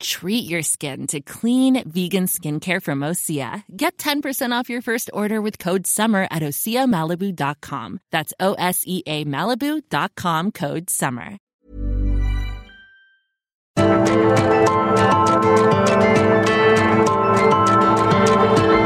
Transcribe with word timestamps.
Treat 0.00 0.48
your 0.48 0.62
skin 0.62 1.06
to 1.08 1.20
clean 1.20 1.82
vegan 1.88 2.26
skincare 2.26 2.82
from 2.82 3.00
Osea. 3.00 3.64
Get 3.74 3.96
10% 3.98 4.52
off 4.52 4.68
your 4.68 4.82
first 4.82 5.10
order 5.12 5.40
with 5.40 5.58
code 5.58 5.86
SUMMER 5.86 6.28
at 6.30 6.42
OseaMalibu.com. 6.42 8.00
That's 8.10 8.32
O 8.40 8.54
S 8.54 8.82
E 8.86 9.02
A 9.06 9.24
Malibu.com 9.24 10.52
code 10.52 10.90
SUMMER. 10.90 11.38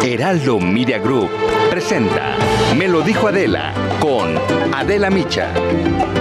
Heraldo 0.03 0.59
Media 0.59 0.99
Group 0.99 1.31
presenta 1.71 2.37
Me 2.77 2.89
lo 2.89 3.03
dijo 3.03 3.29
Adela 3.29 3.73
con 4.01 4.37
Adela 4.75 5.09
Micha. 5.11 6.20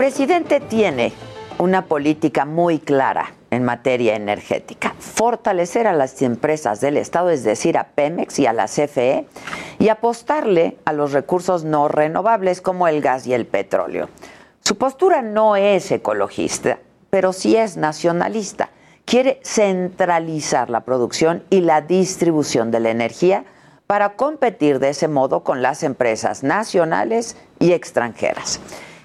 Presidente 0.00 0.60
tiene 0.60 1.12
una 1.58 1.84
política 1.84 2.46
muy 2.46 2.78
clara 2.78 3.34
en 3.50 3.64
materia 3.64 4.16
energética. 4.16 4.94
Fortalecer 4.98 5.86
a 5.86 5.92
las 5.92 6.22
empresas 6.22 6.80
del 6.80 6.96
Estado, 6.96 7.28
es 7.28 7.44
decir, 7.44 7.76
a 7.76 7.88
Pemex 7.88 8.38
y 8.38 8.46
a 8.46 8.54
la 8.54 8.64
CFE, 8.64 9.26
y 9.78 9.88
apostarle 9.90 10.78
a 10.86 10.94
los 10.94 11.12
recursos 11.12 11.64
no 11.64 11.88
renovables 11.88 12.62
como 12.62 12.88
el 12.88 13.02
gas 13.02 13.26
y 13.26 13.34
el 13.34 13.44
petróleo. 13.44 14.08
Su 14.60 14.78
postura 14.78 15.20
no 15.20 15.56
es 15.56 15.90
ecologista, 15.90 16.78
pero 17.10 17.34
sí 17.34 17.56
es 17.56 17.76
nacionalista. 17.76 18.70
Quiere 19.04 19.38
centralizar 19.44 20.70
la 20.70 20.80
producción 20.80 21.42
y 21.50 21.60
la 21.60 21.82
distribución 21.82 22.70
de 22.70 22.80
la 22.80 22.88
energía 22.88 23.44
para 23.86 24.14
competir 24.14 24.78
de 24.78 24.88
ese 24.88 25.08
modo 25.08 25.44
con 25.44 25.60
las 25.60 25.82
empresas 25.82 26.42
nacionales 26.42 27.36
y 27.58 27.72
extranjeras. 27.72 28.60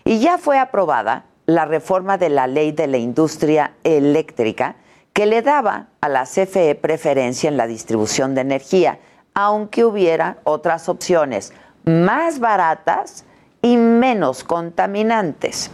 Y 0.07 0.19
ya 0.19 0.37
fue 0.37 0.59
aprobada 0.59 1.25
la 1.47 1.65
reforma 1.65 2.19
de 2.19 2.29
la 2.29 2.45
ley 2.45 2.71
de 2.71 2.85
la 2.85 2.97
industria 2.97 3.73
eléctrica 3.83 4.75
que 5.13 5.25
le 5.25 5.41
daba 5.41 5.87
a 5.99 6.09
la 6.09 6.25
CFE 6.25 6.75
preferencia 6.75 7.47
en 7.47 7.57
la 7.57 7.65
distribución 7.65 8.35
de 8.35 8.41
energía, 8.41 8.99
aunque 9.33 9.83
hubiera 9.83 10.37
otras 10.43 10.89
opciones 10.89 11.53
más 11.85 12.39
baratas 12.39 13.25
y 13.63 13.77
menos 13.77 14.43
contaminantes. 14.43 15.71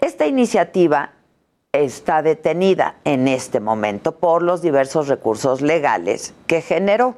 Esta 0.00 0.26
iniciativa 0.26 1.12
está 1.72 2.22
detenida 2.22 2.96
en 3.04 3.28
este 3.28 3.60
momento 3.60 4.16
por 4.16 4.42
los 4.42 4.62
diversos 4.62 5.06
recursos 5.06 5.60
legales 5.60 6.34
que 6.48 6.60
generó. 6.60 7.14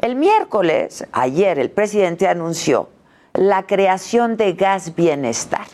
El 0.00 0.16
miércoles, 0.16 1.06
ayer, 1.12 1.58
el 1.58 1.70
presidente 1.70 2.26
anunció 2.26 2.88
la 3.34 3.66
creación 3.66 4.36
de 4.36 4.52
Gas 4.54 4.94
Bienestar, 4.94 5.66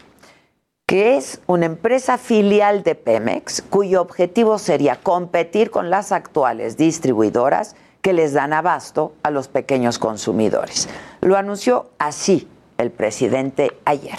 que 0.86 1.16
es 1.16 1.40
una 1.46 1.66
empresa 1.66 2.18
filial 2.18 2.82
de 2.82 2.94
Pemex 2.94 3.62
cuyo 3.62 4.02
objetivo 4.02 4.58
sería 4.58 4.96
competir 4.96 5.70
con 5.70 5.90
las 5.90 6.12
actuales 6.12 6.76
distribuidoras 6.76 7.76
que 8.02 8.12
les 8.12 8.34
dan 8.34 8.52
abasto 8.52 9.14
a 9.22 9.30
los 9.30 9.48
pequeños 9.48 9.98
consumidores. 9.98 10.88
Lo 11.22 11.36
anunció 11.36 11.90
así 11.98 12.46
el 12.76 12.90
presidente 12.90 13.72
ayer. 13.86 14.18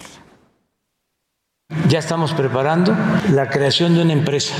Ya 1.87 1.99
estamos 1.99 2.33
preparando 2.33 2.95
la 3.31 3.49
creación 3.49 3.95
de 3.95 4.01
una 4.01 4.13
empresa 4.13 4.55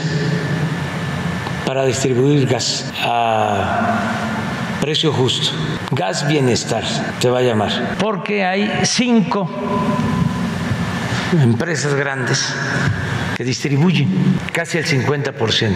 para 1.66 1.85
distribuir 1.85 2.47
gas 2.47 2.91
a 3.01 4.00
precio 4.79 5.11
justo. 5.11 5.51
Gas 5.91 6.28
Bienestar 6.28 6.84
se 7.19 7.29
va 7.29 7.40
a 7.40 7.41
llamar. 7.41 7.97
Porque 8.00 8.44
hay 8.44 8.72
cinco 8.84 9.50
empresas 11.34 11.94
grandes 11.94 12.53
que 13.35 13.44
distribuyen 13.44 14.09
casi 14.51 14.78
el 14.78 14.85
50% 14.85 15.74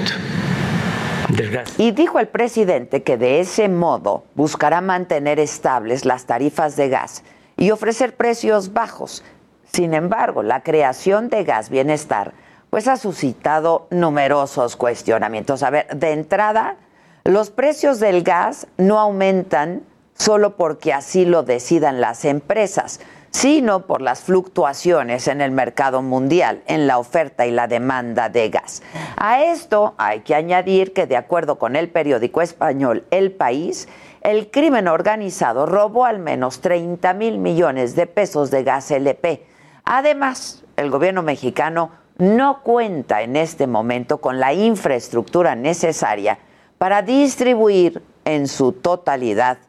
del 1.29 1.51
gas. 1.51 1.73
Y 1.77 1.91
dijo 1.91 2.19
el 2.19 2.27
presidente 2.27 3.03
que 3.03 3.17
de 3.17 3.39
ese 3.39 3.69
modo 3.69 4.23
buscará 4.35 4.81
mantener 4.81 5.39
estables 5.39 6.05
las 6.05 6.25
tarifas 6.25 6.75
de 6.75 6.89
gas 6.89 7.23
y 7.57 7.71
ofrecer 7.71 8.15
precios 8.15 8.73
bajos. 8.73 9.23
Sin 9.71 9.93
embargo, 9.93 10.41
la 10.41 10.63
creación 10.63 11.29
de 11.29 11.43
Gas 11.43 11.69
Bienestar 11.69 12.33
pues 12.69 12.87
ha 12.87 12.97
suscitado 12.97 13.87
numerosos 13.91 14.75
cuestionamientos. 14.75 15.63
A 15.63 15.69
ver, 15.69 15.87
de 15.95 16.13
entrada, 16.13 16.77
los 17.23 17.49
precios 17.49 17.99
del 17.99 18.23
gas 18.23 18.67
no 18.77 18.99
aumentan 18.99 19.83
solo 20.19 20.57
porque 20.57 20.93
así 20.93 21.25
lo 21.25 21.43
decidan 21.43 22.01
las 22.01 22.25
empresas, 22.25 22.99
sino 23.31 23.85
por 23.85 24.01
las 24.01 24.21
fluctuaciones 24.21 25.27
en 25.27 25.39
el 25.39 25.51
mercado 25.51 26.01
mundial, 26.01 26.61
en 26.67 26.87
la 26.87 26.97
oferta 26.97 27.47
y 27.47 27.51
la 27.51 27.67
demanda 27.67 28.27
de 28.27 28.49
gas. 28.49 28.83
A 29.15 29.41
esto 29.41 29.93
hay 29.97 30.19
que 30.21 30.35
añadir 30.35 30.93
que, 30.93 31.07
de 31.07 31.15
acuerdo 31.15 31.57
con 31.57 31.75
el 31.75 31.89
periódico 31.89 32.41
español 32.41 33.05
El 33.11 33.31
País, 33.31 33.87
el 34.21 34.51
crimen 34.51 34.89
organizado 34.89 35.65
robó 35.65 36.05
al 36.05 36.19
menos 36.19 36.59
30 36.59 37.13
mil 37.13 37.37
millones 37.37 37.95
de 37.95 38.05
pesos 38.05 38.51
de 38.51 38.63
gas 38.63 38.91
LP. 38.91 39.45
Además, 39.85 40.63
el 40.75 40.89
gobierno 40.89 41.23
mexicano 41.23 41.91
no 42.17 42.61
cuenta 42.63 43.21
en 43.21 43.37
este 43.37 43.67
momento 43.67 44.17
con 44.17 44.41
la 44.41 44.53
infraestructura 44.53 45.55
necesaria 45.55 46.39
para 46.77 47.01
distribuir 47.01 48.01
en 48.25 48.47
su 48.47 48.73
totalidad 48.73 49.59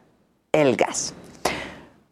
el 0.53 0.75
gas. 0.75 1.13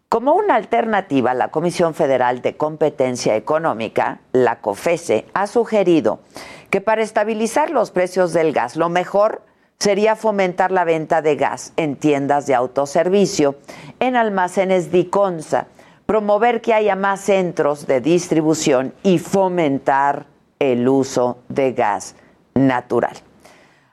Como 0.07 0.33
una 0.33 0.55
alternativa, 0.55 1.33
la 1.33 1.50
Comisión 1.50 1.94
Federal 1.94 2.41
de 2.41 2.55
Competencia 2.55 3.35
Económica, 3.35 4.22
la 4.31 4.61
COFESE, 4.61 5.25
ha 5.33 5.45
sugerido 5.45 6.22
que 6.69 6.79
para 6.79 7.01
estabilizar 7.01 7.69
los 7.69 7.91
precios 7.91 8.31
del 8.31 8.53
gas, 8.53 8.77
lo 8.77 8.88
mejor 8.88 9.41
sería 9.77 10.16
fomentar 10.16 10.72
la 10.72 10.85
venta 10.85 11.22
de 11.22 11.35
gas 11.35 11.73
en 11.75 11.97
tiendas 11.97 12.47
de 12.47 12.55
autoservicio, 12.55 13.57
en 14.00 14.16
almacenes 14.16 14.89
Diconsa, 14.89 15.67
promover 16.06 16.61
que 16.61 16.73
haya 16.73 16.95
más 16.95 17.19
centros 17.19 17.88
de 17.88 18.00
distribución 18.00 18.94
y 19.03 19.19
fomentar 19.19 20.27
el 20.59 20.88
uso 20.88 21.39
de 21.50 21.73
gas 21.73 22.16
natural. 22.56 23.17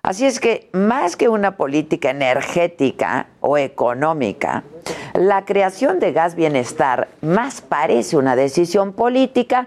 Así 0.07 0.25
es 0.25 0.39
que 0.39 0.71
más 0.73 1.17
que 1.17 1.29
una 1.29 1.57
política 1.57 2.11
energética 2.11 3.27
o 3.41 3.59
económica, 3.59 4.63
la 5.15 5.45
creación 5.45 5.99
de 5.99 6.13
gas 6.13 6.37
bienestar 6.37 7.09
más 7.23 7.61
parece 7.61 8.17
una 8.17 8.37
decisión 8.37 8.93
política 8.93 9.67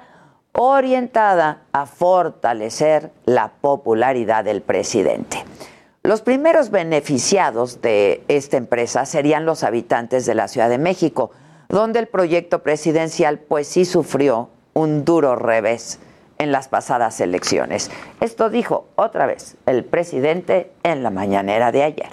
orientada 0.53 1.63
a 1.73 1.85
fortalecer 1.85 3.11
la 3.25 3.51
popularidad 3.59 4.45
del 4.45 4.61
presidente. 4.61 5.43
Los 6.03 6.21
primeros 6.21 6.69
beneficiados 6.71 7.81
de 7.81 8.23
esta 8.29 8.55
empresa 8.55 9.05
serían 9.05 9.45
los 9.45 9.65
habitantes 9.65 10.25
de 10.25 10.35
la 10.35 10.47
Ciudad 10.47 10.69
de 10.69 10.77
México, 10.77 11.31
donde 11.67 11.99
el 11.99 12.07
proyecto 12.07 12.63
presidencial 12.63 13.39
pues 13.39 13.67
sí 13.67 13.83
sufrió 13.83 14.47
un 14.73 15.03
duro 15.03 15.35
revés 15.35 15.99
en 16.39 16.51
las 16.51 16.69
pasadas 16.69 17.19
elecciones. 17.19 17.91
Esto 18.21 18.49
dijo 18.49 18.87
otra 18.95 19.27
vez 19.27 19.55
el 19.65 19.83
presidente 19.83 20.71
en 20.83 21.03
la 21.03 21.09
mañanera 21.11 21.71
de 21.71 21.83
ayer. 21.83 22.09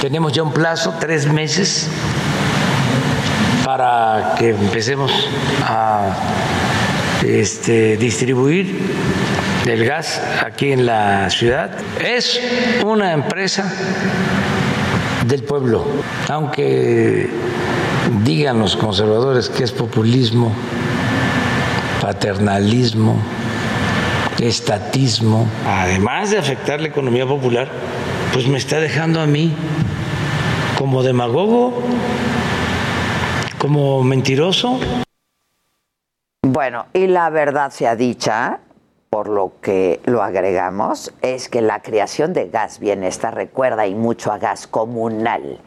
Tenemos 0.00 0.32
ya 0.32 0.42
un 0.42 0.52
plazo, 0.52 0.94
tres 1.00 1.26
meses, 1.26 1.88
para 3.64 4.34
que 4.38 4.50
empecemos 4.50 5.10
a 5.62 6.10
este, 7.24 7.96
distribuir 7.96 8.66
el 9.64 9.84
gas 9.84 10.20
aquí 10.44 10.72
en 10.72 10.86
la 10.86 11.30
ciudad. 11.30 11.70
Es 12.00 12.40
una 12.84 13.12
empresa 13.12 13.72
del 15.26 15.42
pueblo, 15.42 15.84
aunque 16.28 17.28
digan 18.22 18.58
los 18.58 18.76
conservadores 18.76 19.48
que 19.48 19.64
es 19.64 19.72
populismo, 19.72 20.52
paternalismo, 22.00 23.16
estatismo, 24.40 25.46
además 25.66 26.30
de 26.30 26.38
afectar 26.38 26.80
la 26.80 26.88
economía 26.88 27.26
popular, 27.26 27.68
pues 28.32 28.46
me 28.46 28.58
está 28.58 28.80
dejando 28.80 29.20
a 29.20 29.26
mí 29.26 29.52
como 30.78 31.02
demagogo, 31.02 31.72
como 33.58 34.02
mentiroso. 34.02 34.78
Bueno, 36.42 36.86
y 36.92 37.06
la 37.06 37.30
verdad 37.30 37.70
sea 37.70 37.96
dicha, 37.96 38.60
por 39.10 39.28
lo 39.28 39.54
que 39.60 40.00
lo 40.04 40.22
agregamos, 40.22 41.12
es 41.22 41.48
que 41.48 41.62
la 41.62 41.80
creación 41.80 42.32
de 42.32 42.48
gas 42.48 42.78
bienestar 42.78 43.34
recuerda 43.34 43.86
y 43.86 43.94
mucho 43.94 44.32
a 44.32 44.38
gas 44.38 44.66
comunal 44.66 45.60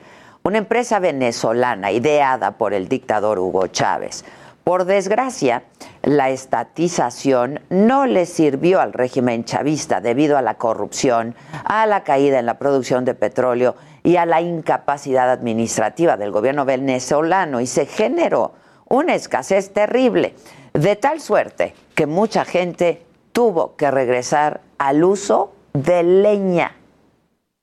una 0.43 0.57
empresa 0.57 0.99
venezolana 0.99 1.91
ideada 1.91 2.51
por 2.51 2.73
el 2.73 2.87
dictador 2.87 3.39
Hugo 3.39 3.67
Chávez. 3.67 4.25
Por 4.69 4.85
desgracia, 4.85 5.63
la 6.03 6.29
estatización 6.29 7.61
no 7.71 8.05
le 8.05 8.27
sirvió 8.27 8.79
al 8.79 8.93
régimen 8.93 9.43
chavista 9.43 9.99
debido 9.99 10.37
a 10.37 10.43
la 10.43 10.59
corrupción, 10.59 11.33
a 11.63 11.87
la 11.87 12.03
caída 12.03 12.37
en 12.37 12.45
la 12.45 12.59
producción 12.59 13.03
de 13.03 13.15
petróleo 13.15 13.73
y 14.03 14.17
a 14.17 14.27
la 14.27 14.41
incapacidad 14.41 15.31
administrativa 15.31 16.17
del 16.17 16.29
gobierno 16.29 16.65
venezolano 16.65 17.61
y 17.61 17.65
se 17.65 17.87
generó 17.87 18.51
una 18.87 19.15
escasez 19.15 19.73
terrible, 19.73 20.35
de 20.73 20.95
tal 20.95 21.19
suerte 21.19 21.73
que 21.95 22.05
mucha 22.05 22.45
gente 22.45 23.03
tuvo 23.31 23.75
que 23.75 23.89
regresar 23.89 24.61
al 24.77 25.03
uso 25.03 25.51
de 25.73 26.03
leña 26.03 26.75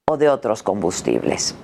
o 0.06 0.16
de 0.16 0.28
otros 0.28 0.64
combustibles. 0.64 1.54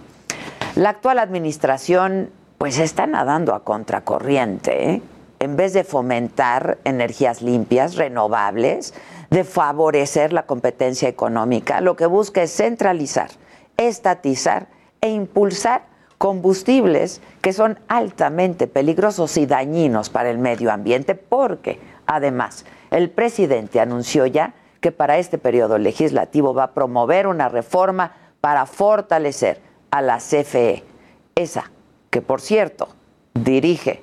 La 0.76 0.90
actual 0.90 1.18
administración 1.18 2.30
pues 2.58 2.78
está 2.78 3.08
nadando 3.08 3.56
a 3.56 3.64
contracorriente, 3.64 4.88
¿eh? 4.88 5.02
En 5.42 5.56
vez 5.56 5.72
de 5.72 5.82
fomentar 5.82 6.78
energías 6.84 7.42
limpias, 7.42 7.96
renovables, 7.96 8.94
de 9.28 9.42
favorecer 9.42 10.32
la 10.32 10.46
competencia 10.46 11.08
económica, 11.08 11.80
lo 11.80 11.96
que 11.96 12.06
busca 12.06 12.44
es 12.44 12.54
centralizar, 12.54 13.28
estatizar 13.76 14.68
e 15.00 15.10
impulsar 15.10 15.82
combustibles 16.16 17.20
que 17.40 17.52
son 17.52 17.80
altamente 17.88 18.68
peligrosos 18.68 19.36
y 19.36 19.46
dañinos 19.46 20.10
para 20.10 20.30
el 20.30 20.38
medio 20.38 20.70
ambiente 20.70 21.16
porque, 21.16 21.80
además, 22.06 22.64
el 22.92 23.10
presidente 23.10 23.80
anunció 23.80 24.26
ya 24.26 24.54
que 24.80 24.92
para 24.92 25.18
este 25.18 25.38
periodo 25.38 25.76
legislativo 25.76 26.54
va 26.54 26.64
a 26.64 26.72
promover 26.72 27.26
una 27.26 27.48
reforma 27.48 28.12
para 28.40 28.64
fortalecer 28.66 29.60
a 29.90 30.02
la 30.02 30.18
CFE, 30.18 30.84
esa 31.34 31.72
que, 32.10 32.22
por 32.22 32.40
cierto, 32.40 32.90
dirige 33.34 34.02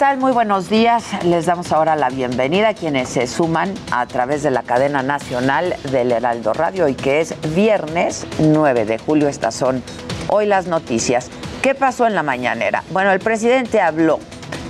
Tal? 0.00 0.16
Muy 0.16 0.32
buenos 0.32 0.70
días. 0.70 1.04
Les 1.24 1.44
damos 1.44 1.72
ahora 1.72 1.94
la 1.94 2.08
bienvenida 2.08 2.68
a 2.68 2.74
quienes 2.74 3.10
se 3.10 3.26
suman 3.26 3.74
a 3.90 4.06
través 4.06 4.42
de 4.42 4.50
la 4.50 4.62
cadena 4.62 5.02
nacional 5.02 5.76
del 5.92 6.10
Heraldo 6.10 6.54
Radio 6.54 6.88
y 6.88 6.94
que 6.94 7.20
es 7.20 7.34
viernes 7.54 8.26
9 8.38 8.86
de 8.86 8.96
julio. 8.96 9.28
Estas 9.28 9.54
son 9.54 9.82
hoy 10.28 10.46
las 10.46 10.66
noticias. 10.66 11.28
¿Qué 11.60 11.74
pasó 11.74 12.06
en 12.06 12.14
la 12.14 12.22
mañanera? 12.22 12.82
Bueno, 12.92 13.12
el 13.12 13.20
presidente 13.20 13.82
habló 13.82 14.20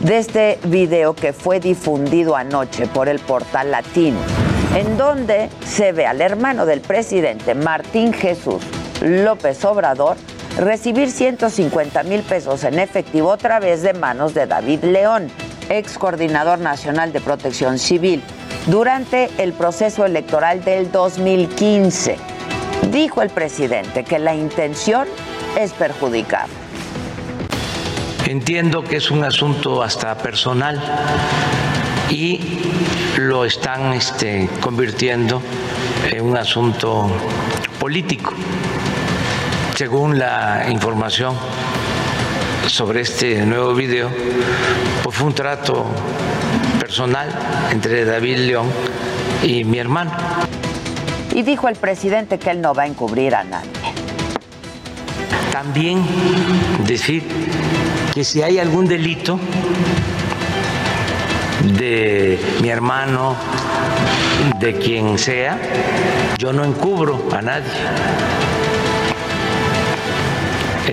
de 0.00 0.18
este 0.18 0.58
video 0.64 1.14
que 1.14 1.32
fue 1.32 1.60
difundido 1.60 2.34
anoche 2.34 2.88
por 2.88 3.08
el 3.08 3.20
portal 3.20 3.70
Latino, 3.70 4.18
en 4.74 4.96
donde 4.96 5.48
se 5.64 5.92
ve 5.92 6.06
al 6.06 6.22
hermano 6.22 6.66
del 6.66 6.80
presidente, 6.80 7.54
Martín 7.54 8.12
Jesús 8.12 8.64
López 9.00 9.64
Obrador, 9.64 10.16
recibir 10.60 11.10
150 11.10 12.02
mil 12.02 12.20
pesos 12.20 12.64
en 12.64 12.78
efectivo 12.78 13.32
a 13.32 13.38
través 13.38 13.82
de 13.82 13.94
manos 13.94 14.34
de 14.34 14.46
David 14.46 14.84
León, 14.84 15.28
ex 15.70 15.96
coordinador 15.96 16.58
nacional 16.58 17.12
de 17.12 17.20
protección 17.20 17.78
civil, 17.78 18.22
durante 18.66 19.30
el 19.38 19.54
proceso 19.54 20.04
electoral 20.04 20.62
del 20.62 20.92
2015. 20.92 22.18
Dijo 22.92 23.22
el 23.22 23.30
presidente 23.30 24.04
que 24.04 24.18
la 24.18 24.34
intención 24.34 25.08
es 25.58 25.72
perjudicar. 25.72 26.46
Entiendo 28.26 28.84
que 28.84 28.96
es 28.96 29.10
un 29.10 29.24
asunto 29.24 29.82
hasta 29.82 30.14
personal 30.18 30.78
y 32.10 32.38
lo 33.16 33.46
están 33.46 33.94
este, 33.94 34.48
convirtiendo 34.60 35.40
en 36.10 36.22
un 36.22 36.36
asunto 36.36 37.10
político 37.78 38.34
según 39.80 40.18
la 40.18 40.66
información 40.68 41.34
sobre 42.66 43.00
este 43.00 43.46
nuevo 43.46 43.72
video, 43.72 44.10
pues 45.02 45.16
fue 45.16 45.28
un 45.28 45.32
trato 45.32 45.86
personal 46.78 47.26
entre 47.70 48.04
David 48.04 48.36
León 48.40 48.66
y 49.42 49.64
mi 49.64 49.78
hermano. 49.78 50.10
Y 51.34 51.44
dijo 51.44 51.66
el 51.66 51.76
presidente 51.76 52.38
que 52.38 52.50
él 52.50 52.60
no 52.60 52.74
va 52.74 52.82
a 52.82 52.86
encubrir 52.88 53.34
a 53.34 53.42
nadie. 53.42 53.70
También 55.50 56.04
decir 56.86 57.26
que 58.12 58.22
si 58.22 58.42
hay 58.42 58.58
algún 58.58 58.86
delito 58.86 59.40
de 61.78 62.38
mi 62.60 62.68
hermano, 62.68 63.34
de 64.58 64.74
quien 64.74 65.16
sea, 65.16 65.58
yo 66.36 66.52
no 66.52 66.64
encubro 66.66 67.30
a 67.32 67.40
nadie 67.40 68.39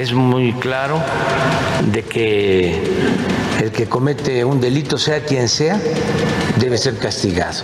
es 0.02 0.14
muy 0.14 0.54
claro 0.54 1.02
de 1.92 2.04
que 2.04 2.82
el 3.60 3.72
que 3.72 3.88
comete 3.88 4.46
un 4.46 4.62
delito, 4.62 4.98
sea 4.98 5.22
quien 5.22 5.50
sea, 5.50 5.80
debe 6.58 6.78
ser 6.78 6.98
castigado. 6.98 7.64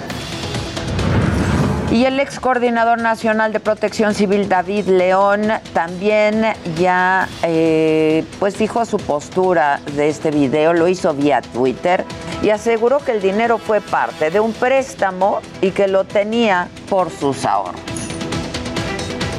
Y 1.91 2.05
el 2.05 2.19
ex 2.19 2.39
coordinador 2.39 2.99
nacional 2.99 3.53
de 3.53 3.59
protección 3.59 4.15
civil, 4.15 4.49
David 4.49 4.87
León, 4.87 5.41
también 5.73 6.43
ya 6.79 7.29
eh, 7.43 8.25
pues 8.39 8.57
dijo 8.57 8.83
su 8.85 8.97
postura 8.97 9.79
de 9.95 10.09
este 10.09 10.31
video, 10.31 10.73
lo 10.73 10.87
hizo 10.87 11.13
vía 11.13 11.41
Twitter 11.41 12.03
y 12.41 12.49
aseguró 12.49 12.97
que 12.97 13.11
el 13.11 13.21
dinero 13.21 13.59
fue 13.59 13.79
parte 13.79 14.31
de 14.31 14.39
un 14.39 14.53
préstamo 14.53 15.39
y 15.61 15.69
que 15.69 15.87
lo 15.87 16.03
tenía 16.03 16.67
por 16.89 17.11
sus 17.11 17.45
ahorros 17.45 17.93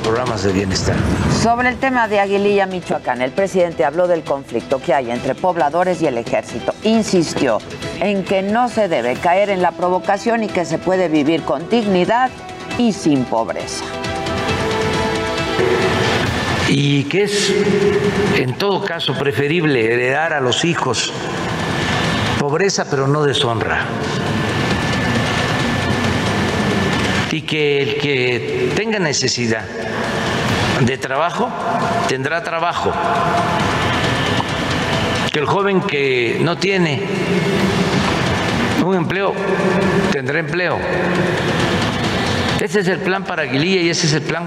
programas 0.05 0.43
de 0.43 0.53
bienestar. 0.53 0.97
Sobre 1.45 1.69
el 1.69 1.77
tema 1.77 2.09
de 2.09 2.21
Aguililla, 2.21 2.65
Michoacán, 2.65 3.21
el 3.21 3.31
presidente 3.31 3.85
habló 3.85 4.09
del 4.09 4.23
conflicto 4.23 4.81
que 4.81 4.95
hay 4.95 5.11
entre 5.11 5.35
pobladores 5.35 6.01
y 6.01 6.07
el 6.07 6.17
ejército. 6.17 6.73
Insistió 6.85 7.59
en 8.01 8.25
que 8.25 8.41
no 8.41 8.71
se 8.71 8.89
debe 8.89 9.15
caer 9.17 9.51
en 9.51 9.61
la 9.61 9.73
provocación 9.73 10.43
y 10.43 10.49
que 10.49 10.65
se 10.65 10.79
puede 10.79 11.09
vivir 11.09 11.43
con 11.43 11.69
dignidad 11.69 12.31
y 12.79 12.95
sin 12.95 13.27
pobreza. 13.27 13.85
Y 16.71 17.05
que 17.05 17.25
es, 17.25 17.53
en 18.37 18.57
todo 18.57 18.83
caso, 18.83 19.13
preferible 19.13 19.85
heredar 19.85 20.33
a 20.33 20.41
los 20.41 20.65
hijos 20.65 21.13
pobreza, 22.39 22.87
pero 22.89 23.07
no 23.07 23.23
deshonra 23.23 23.85
y 27.35 27.43
que 27.43 27.83
el 27.83 27.97
que 27.97 28.73
tenga 28.77 29.01
necesidad 29.01 29.65
de 30.81 30.99
trabajo 30.99 31.49
tendrá 32.09 32.43
trabajo, 32.43 32.93
que 35.33 35.39
el 35.39 35.47
joven 35.47 35.81
que 35.81 36.39
no 36.43 36.57
tiene 36.57 37.03
un 38.85 38.95
empleo 38.95 39.33
tendrá 40.13 40.39
empleo. 40.39 40.79
Ese 42.61 42.81
es 42.81 42.89
el 42.89 42.99
plan 42.99 43.25
para 43.25 43.43
Aguililla 43.43 43.83
y 43.83 43.91
ese 43.91 44.07
es 44.07 44.13
el 44.15 44.23
plan 44.23 44.47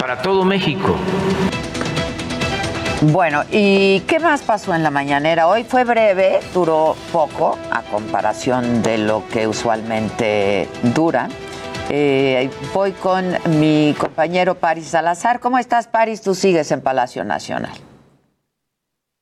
para 0.00 0.22
todo 0.22 0.44
México. 0.44 0.96
Bueno, 3.00 3.44
¿y 3.52 4.00
qué 4.00 4.18
más 4.18 4.42
pasó 4.42 4.74
en 4.74 4.82
la 4.82 4.90
mañanera? 4.90 5.46
Hoy 5.46 5.62
fue 5.62 5.84
breve, 5.84 6.40
duró 6.52 6.96
poco 7.12 7.56
a 7.70 7.82
comparación 7.82 8.82
de 8.82 8.98
lo 8.98 9.22
que 9.28 9.46
usualmente 9.46 10.68
dura. 10.82 11.28
Eh, 11.90 12.50
voy 12.74 12.92
con 12.92 13.34
mi 13.58 13.94
compañero 13.98 14.54
Paris 14.54 14.88
Salazar. 14.88 15.40
¿Cómo 15.40 15.58
estás, 15.58 15.88
Paris? 15.88 16.20
Tú 16.20 16.34
sigues 16.34 16.70
en 16.70 16.82
Palacio 16.82 17.24
Nacional. 17.24 17.72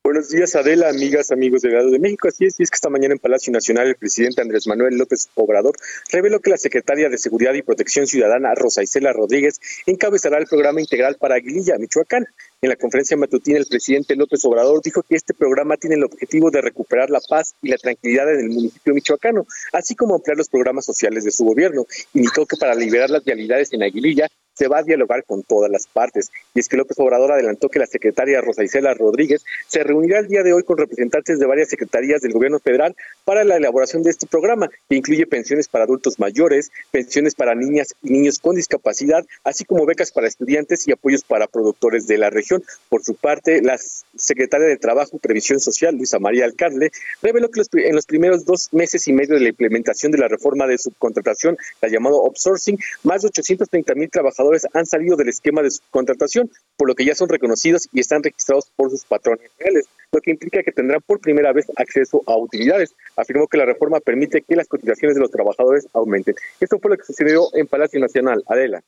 Buenos 0.02 0.30
días, 0.30 0.54
Adela, 0.54 0.88
amigas, 0.88 1.32
amigos 1.32 1.62
del 1.62 1.72
Gado 1.72 1.90
de 1.90 1.98
México. 1.98 2.28
Así 2.28 2.44
es, 2.44 2.58
y 2.60 2.62
es 2.62 2.70
que 2.70 2.76
esta 2.76 2.88
mañana 2.88 3.14
en 3.14 3.18
Palacio 3.18 3.52
Nacional 3.52 3.88
el 3.88 3.96
presidente 3.96 4.40
Andrés 4.40 4.66
Manuel 4.68 4.96
López 4.96 5.28
Obrador 5.34 5.74
reveló 6.12 6.38
que 6.40 6.50
la 6.50 6.56
secretaria 6.56 7.08
de 7.08 7.18
Seguridad 7.18 7.54
y 7.54 7.62
Protección 7.62 8.06
Ciudadana, 8.06 8.54
Rosa 8.54 8.84
Isela 8.84 9.12
Rodríguez, 9.12 9.60
encabezará 9.84 10.38
el 10.38 10.46
programa 10.46 10.80
integral 10.80 11.16
para 11.16 11.34
Aguililla, 11.34 11.76
Michoacán. 11.78 12.24
En 12.62 12.70
la 12.70 12.76
conferencia 12.76 13.18
matutina, 13.18 13.58
el 13.58 13.66
presidente 13.66 14.16
López 14.16 14.42
Obrador 14.46 14.80
dijo 14.82 15.02
que 15.02 15.14
este 15.14 15.34
programa 15.34 15.76
tiene 15.76 15.96
el 15.96 16.04
objetivo 16.04 16.50
de 16.50 16.62
recuperar 16.62 17.10
la 17.10 17.20
paz 17.20 17.54
y 17.60 17.68
la 17.68 17.76
tranquilidad 17.76 18.32
en 18.32 18.40
el 18.40 18.48
municipio 18.48 18.94
michoacano, 18.94 19.46
así 19.72 19.94
como 19.94 20.14
ampliar 20.14 20.38
los 20.38 20.48
programas 20.48 20.86
sociales 20.86 21.24
de 21.24 21.32
su 21.32 21.44
gobierno. 21.44 21.84
Indicó 22.14 22.46
que 22.46 22.56
para 22.56 22.74
liberar 22.74 23.10
las 23.10 23.24
vialidades 23.24 23.74
en 23.74 23.82
Aguililla 23.82 24.28
se 24.56 24.68
va 24.68 24.78
a 24.78 24.82
dialogar 24.82 25.24
con 25.24 25.42
todas 25.42 25.70
las 25.70 25.86
partes. 25.86 26.30
Y 26.54 26.60
es 26.60 26.68
que 26.68 26.76
López 26.76 26.98
Obrador 26.98 27.32
adelantó 27.32 27.68
que 27.68 27.78
la 27.78 27.86
secretaria 27.86 28.40
Rosa 28.40 28.64
Isela 28.64 28.94
Rodríguez 28.94 29.44
se 29.66 29.84
reunirá 29.84 30.18
el 30.18 30.28
día 30.28 30.42
de 30.42 30.52
hoy 30.52 30.62
con 30.62 30.78
representantes 30.78 31.38
de 31.38 31.46
varias 31.46 31.68
secretarías 31.68 32.22
del 32.22 32.32
gobierno 32.32 32.58
federal 32.58 32.96
para 33.24 33.44
la 33.44 33.56
elaboración 33.56 34.02
de 34.02 34.10
este 34.10 34.26
programa, 34.26 34.70
que 34.88 34.96
incluye 34.96 35.26
pensiones 35.26 35.68
para 35.68 35.84
adultos 35.84 36.18
mayores, 36.18 36.70
pensiones 36.90 37.34
para 37.34 37.54
niñas 37.54 37.94
y 38.02 38.10
niños 38.10 38.38
con 38.38 38.56
discapacidad, 38.56 39.26
así 39.44 39.64
como 39.64 39.84
becas 39.84 40.10
para 40.10 40.26
estudiantes 40.26 40.88
y 40.88 40.92
apoyos 40.92 41.22
para 41.22 41.46
productores 41.46 42.06
de 42.06 42.18
la 42.18 42.30
región. 42.30 42.62
Por 42.88 43.02
su 43.02 43.14
parte, 43.14 43.60
la 43.60 43.78
secretaria 44.14 44.66
de 44.66 44.76
Trabajo 44.78 45.16
y 45.16 45.18
Previsión 45.18 45.60
Social, 45.60 45.96
Luisa 45.96 46.18
María 46.18 46.46
Alcalde, 46.46 46.90
reveló 47.20 47.50
que 47.50 47.62
en 47.74 47.94
los 47.94 48.06
primeros 48.06 48.44
dos 48.44 48.72
meses 48.72 49.06
y 49.08 49.12
medio 49.12 49.34
de 49.34 49.40
la 49.40 49.48
implementación 49.50 50.12
de 50.12 50.18
la 50.18 50.28
reforma 50.28 50.66
de 50.66 50.78
subcontratación, 50.78 51.58
la 51.82 51.88
llamada 51.88 52.16
outsourcing, 52.16 52.78
más 53.02 53.22
de 53.22 53.28
830 53.28 53.94
mil 53.94 54.10
trabajadores 54.10 54.45
han 54.72 54.86
salido 54.86 55.16
del 55.16 55.28
esquema 55.28 55.62
de 55.62 55.70
subcontratación, 55.70 56.50
por 56.76 56.88
lo 56.88 56.94
que 56.94 57.04
ya 57.04 57.14
son 57.14 57.28
reconocidos 57.28 57.88
y 57.92 58.00
están 58.00 58.22
registrados 58.22 58.70
por 58.76 58.90
sus 58.90 59.04
patrones 59.04 59.50
reales, 59.58 59.86
lo 60.12 60.20
que 60.20 60.30
implica 60.30 60.62
que 60.62 60.72
tendrán 60.72 61.00
por 61.06 61.20
primera 61.20 61.52
vez 61.52 61.66
acceso 61.76 62.22
a 62.26 62.36
utilidades. 62.36 62.94
Afirmó 63.16 63.46
que 63.46 63.58
la 63.58 63.64
reforma 63.64 64.00
permite 64.00 64.42
que 64.42 64.56
las 64.56 64.68
cotizaciones 64.68 65.14
de 65.14 65.20
los 65.20 65.30
trabajadores 65.30 65.88
aumenten. 65.92 66.34
Esto 66.60 66.78
fue 66.78 66.90
lo 66.90 66.96
que 66.96 67.04
sucedió 67.04 67.48
en 67.54 67.66
Palacio 67.66 68.00
Nacional. 68.00 68.42
Adela. 68.46 68.82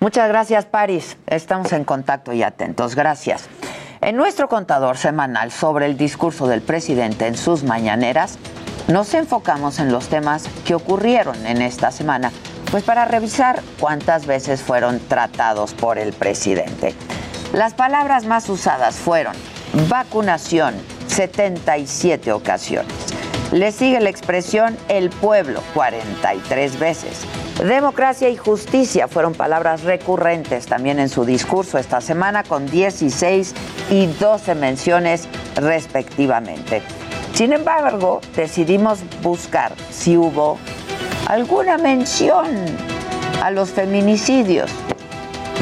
Muchas 0.00 0.28
gracias, 0.28 0.66
Paris. 0.66 1.16
Estamos 1.26 1.72
en 1.72 1.84
contacto 1.84 2.32
y 2.32 2.42
atentos. 2.42 2.94
Gracias. 2.94 3.48
En 4.00 4.16
nuestro 4.16 4.48
contador 4.48 4.98
semanal 4.98 5.50
sobre 5.50 5.86
el 5.86 5.96
discurso 5.96 6.46
del 6.46 6.60
presidente 6.60 7.26
en 7.26 7.36
sus 7.36 7.64
mañaneras, 7.64 8.38
nos 8.86 9.14
enfocamos 9.14 9.78
en 9.78 9.90
los 9.90 10.08
temas 10.08 10.44
que 10.66 10.74
ocurrieron 10.74 11.46
en 11.46 11.62
esta 11.62 11.90
semana 11.90 12.30
pues 12.74 12.82
para 12.82 13.04
revisar 13.04 13.62
cuántas 13.78 14.26
veces 14.26 14.60
fueron 14.60 14.98
tratados 14.98 15.74
por 15.74 15.96
el 15.96 16.12
presidente. 16.12 16.92
Las 17.52 17.72
palabras 17.72 18.26
más 18.26 18.48
usadas 18.48 18.96
fueron 18.96 19.32
vacunación, 19.88 20.74
77 21.06 22.32
ocasiones. 22.32 22.92
Le 23.52 23.70
sigue 23.70 24.00
la 24.00 24.10
expresión 24.10 24.76
el 24.88 25.10
pueblo, 25.10 25.62
43 25.72 26.80
veces. 26.80 27.20
Democracia 27.64 28.28
y 28.28 28.36
justicia 28.36 29.06
fueron 29.06 29.34
palabras 29.34 29.84
recurrentes 29.84 30.66
también 30.66 30.98
en 30.98 31.08
su 31.08 31.24
discurso 31.24 31.78
esta 31.78 32.00
semana 32.00 32.42
con 32.42 32.66
16 32.66 33.54
y 33.90 34.06
12 34.06 34.56
menciones 34.56 35.28
respectivamente. 35.54 36.82
Sin 37.34 37.52
embargo, 37.52 38.20
decidimos 38.34 38.98
buscar 39.22 39.74
si 39.92 40.16
hubo 40.16 40.58
alguna 41.26 41.78
mención 41.78 42.46
a 43.42 43.50
los 43.50 43.70
feminicidios 43.70 44.70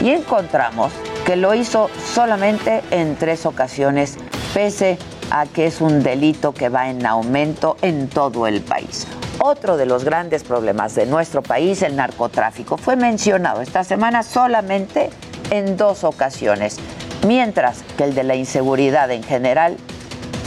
y 0.03 0.11
encontramos 0.11 0.93
que 1.25 1.37
lo 1.37 1.55
hizo 1.55 1.89
solamente 2.13 2.83
en 2.91 3.17
tres 3.17 3.47
ocasiones, 3.47 4.17
pese 4.53 4.99
a 5.31 5.47
que 5.47 5.67
es 5.67 5.81
un 5.81 6.03
delito 6.03 6.53
que 6.53 6.69
va 6.69 6.91
en 6.91 7.07
aumento 7.07 7.77
en 7.83 8.09
todo 8.09 8.47
el 8.47 8.61
país. 8.61 9.07
Otro 9.39 9.77
de 9.77 9.87
los 9.87 10.05
grandes 10.05 10.43
problemas 10.45 10.95
de 10.95 11.07
nuestro 11.07 11.43
país, 11.43 11.83
el 11.83 11.97
narcotráfico, 11.97 12.77
fue 12.77 12.97
mencionado 12.97 13.63
esta 13.63 13.85
semana 13.85 14.23
solamente 14.23 15.11
en 15.51 15.77
dos 15.77 16.05
ocasiones, 16.05 16.79
mientras 17.27 17.83
que 17.97 18.05
el 18.05 18.15
de 18.15 18.25
la 18.25 18.35
inseguridad 18.35 19.11
en 19.11 19.23
general 19.23 19.77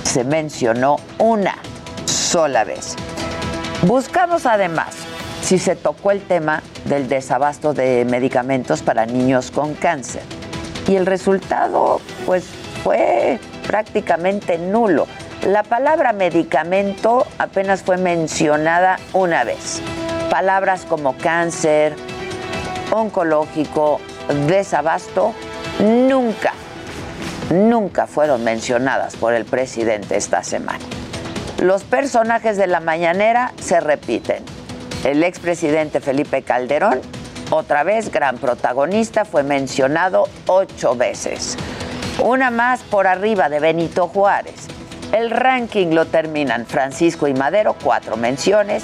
se 0.03 0.23
mencionó 0.23 0.97
una 1.19 1.55
sola 2.05 2.63
vez. 2.63 2.95
Buscamos 3.81 4.45
además 4.45 5.04
si 5.45 5.59
se 5.59 5.75
tocó 5.75 6.09
el 6.09 6.21
tema 6.21 6.63
del 6.85 7.07
desabasto 7.07 7.75
de 7.75 8.03
medicamentos 8.03 8.81
para 8.81 9.05
niños 9.05 9.51
con 9.51 9.75
cáncer. 9.75 10.23
Y 10.87 10.95
el 10.95 11.05
resultado, 11.05 12.01
pues, 12.25 12.45
fue 12.83 13.39
prácticamente 13.67 14.57
nulo. 14.57 15.05
La 15.43 15.61
palabra 15.61 16.13
medicamento 16.13 17.27
apenas 17.37 17.83
fue 17.83 17.97
mencionada 17.97 18.97
una 19.13 19.43
vez. 19.43 19.81
Palabras 20.31 20.83
como 20.89 21.15
cáncer, 21.15 21.95
oncológico, 22.91 23.99
desabasto, 24.47 25.35
nunca, 25.79 26.53
nunca 27.51 28.07
fueron 28.07 28.43
mencionadas 28.43 29.15
por 29.15 29.35
el 29.35 29.45
presidente 29.45 30.17
esta 30.17 30.41
semana. 30.41 30.83
Los 31.61 31.83
personajes 31.83 32.57
de 32.57 32.65
la 32.65 32.79
mañanera 32.79 33.53
se 33.61 33.79
repiten 33.79 34.54
el 35.05 35.23
expresidente 35.23 36.01
Felipe 36.01 36.41
Calderón, 36.41 36.99
otra 37.51 37.83
vez 37.83 38.11
gran 38.11 38.37
protagonista, 38.37 39.23
fue 39.23 39.43
mencionado 39.43 40.27
ocho 40.47 40.95
veces. 40.95 41.57
Una 42.23 42.49
más 42.49 42.81
por 42.81 43.05
arriba 43.05 43.47
de 43.47 43.59
Benito 43.59 44.07
Juárez. 44.07 44.67
El 45.11 45.29
ranking 45.29 45.89
lo 45.93 46.07
terminan 46.07 46.65
Francisco 46.65 47.27
y 47.27 47.35
Madero, 47.35 47.75
cuatro 47.83 48.17
menciones, 48.17 48.83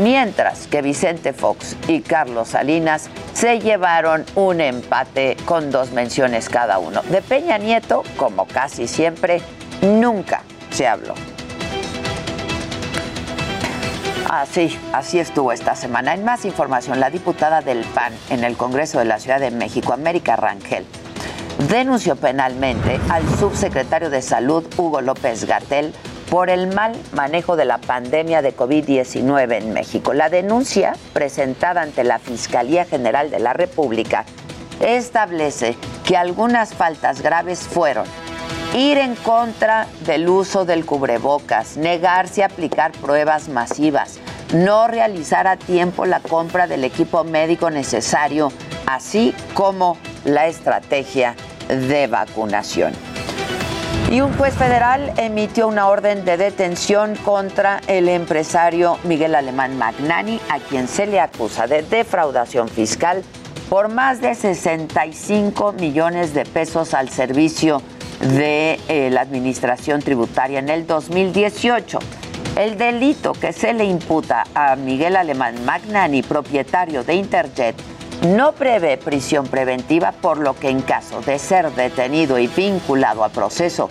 mientras 0.00 0.66
que 0.68 0.80
Vicente 0.80 1.34
Fox 1.34 1.76
y 1.86 2.00
Carlos 2.00 2.48
Salinas 2.48 3.10
se 3.34 3.60
llevaron 3.60 4.24
un 4.34 4.62
empate 4.62 5.36
con 5.44 5.70
dos 5.70 5.92
menciones 5.92 6.48
cada 6.48 6.78
uno. 6.78 7.02
De 7.02 7.20
Peña 7.20 7.58
Nieto, 7.58 8.04
como 8.16 8.46
casi 8.46 8.88
siempre, 8.88 9.42
nunca 9.82 10.42
se 10.70 10.88
habló. 10.88 11.14
Así, 14.32 14.80
así 14.94 15.18
estuvo 15.18 15.52
esta 15.52 15.76
semana. 15.76 16.14
En 16.14 16.24
más 16.24 16.46
información, 16.46 17.00
la 17.00 17.10
diputada 17.10 17.60
del 17.60 17.84
PAN 17.84 18.14
en 18.30 18.44
el 18.44 18.56
Congreso 18.56 18.98
de 18.98 19.04
la 19.04 19.18
Ciudad 19.18 19.38
de 19.38 19.50
México, 19.50 19.92
América 19.92 20.36
Rangel, 20.36 20.86
denunció 21.68 22.16
penalmente 22.16 22.98
al 23.10 23.28
subsecretario 23.38 24.08
de 24.08 24.22
Salud, 24.22 24.64
Hugo 24.78 25.02
López 25.02 25.44
Gatel, 25.44 25.92
por 26.30 26.48
el 26.48 26.74
mal 26.74 26.96
manejo 27.12 27.56
de 27.56 27.66
la 27.66 27.76
pandemia 27.76 28.40
de 28.40 28.56
COVID-19 28.56 29.52
en 29.52 29.74
México. 29.74 30.14
La 30.14 30.30
denuncia, 30.30 30.94
presentada 31.12 31.82
ante 31.82 32.02
la 32.02 32.18
Fiscalía 32.18 32.86
General 32.86 33.30
de 33.30 33.38
la 33.38 33.52
República, 33.52 34.24
establece 34.80 35.76
que 36.06 36.16
algunas 36.16 36.72
faltas 36.72 37.20
graves 37.20 37.60
fueron 37.60 38.06
ir 38.74 38.96
en 38.96 39.14
contra 39.16 39.86
del 40.06 40.28
uso 40.28 40.64
del 40.64 40.86
cubrebocas, 40.86 41.76
negarse 41.76 42.42
a 42.42 42.46
aplicar 42.46 42.92
pruebas 42.92 43.48
masivas, 43.48 44.18
no 44.54 44.88
realizar 44.88 45.46
a 45.46 45.56
tiempo 45.56 46.06
la 46.06 46.20
compra 46.20 46.66
del 46.66 46.84
equipo 46.84 47.22
médico 47.24 47.70
necesario, 47.70 48.50
así 48.86 49.34
como 49.54 49.98
la 50.24 50.46
estrategia 50.46 51.36
de 51.68 52.06
vacunación. 52.06 52.92
Y 54.10 54.20
un 54.20 54.32
juez 54.36 54.54
federal 54.54 55.12
emitió 55.16 55.68
una 55.68 55.88
orden 55.88 56.24
de 56.24 56.36
detención 56.36 57.16
contra 57.16 57.80
el 57.86 58.08
empresario 58.08 58.98
Miguel 59.04 59.34
Alemán 59.34 59.78
Magnani, 59.78 60.40
a 60.50 60.58
quien 60.58 60.88
se 60.88 61.06
le 61.06 61.20
acusa 61.20 61.66
de 61.66 61.82
defraudación 61.82 62.68
fiscal 62.68 63.22
por 63.70 63.88
más 63.88 64.20
de 64.20 64.34
65 64.34 65.72
millones 65.72 66.34
de 66.34 66.44
pesos 66.44 66.92
al 66.92 67.08
servicio 67.08 67.80
de 68.22 68.78
eh, 68.88 69.10
la 69.10 69.20
Administración 69.20 70.00
Tributaria 70.00 70.60
en 70.60 70.68
el 70.68 70.86
2018. 70.86 71.98
El 72.56 72.78
delito 72.78 73.32
que 73.32 73.52
se 73.52 73.72
le 73.72 73.84
imputa 73.84 74.44
a 74.54 74.76
Miguel 74.76 75.16
Alemán 75.16 75.64
Magnani, 75.64 76.22
propietario 76.22 77.02
de 77.02 77.14
Interjet, 77.14 77.74
no 78.28 78.52
prevé 78.52 78.98
prisión 78.98 79.46
preventiva, 79.48 80.12
por 80.12 80.38
lo 80.38 80.54
que 80.54 80.68
en 80.68 80.82
caso 80.82 81.20
de 81.22 81.38
ser 81.38 81.72
detenido 81.72 82.38
y 82.38 82.46
vinculado 82.46 83.24
a 83.24 83.30
proceso, 83.30 83.88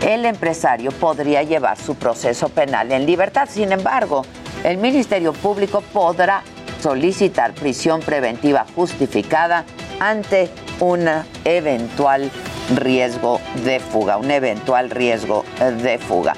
el 0.00 0.24
empresario 0.24 0.90
podría 0.90 1.42
llevar 1.42 1.76
su 1.76 1.94
proceso 1.94 2.48
penal 2.48 2.90
en 2.90 3.06
libertad. 3.06 3.48
Sin 3.50 3.70
embargo, 3.70 4.24
el 4.64 4.78
Ministerio 4.78 5.32
Público 5.32 5.82
podrá 5.92 6.42
solicitar 6.80 7.52
prisión 7.54 8.00
preventiva 8.00 8.66
justificada 8.74 9.64
ante 10.00 10.48
una 10.80 11.26
eventual 11.44 12.30
riesgo 12.74 13.40
de 13.64 13.80
fuga, 13.80 14.16
un 14.16 14.30
eventual 14.30 14.90
riesgo 14.90 15.44
de 15.82 15.98
fuga. 15.98 16.34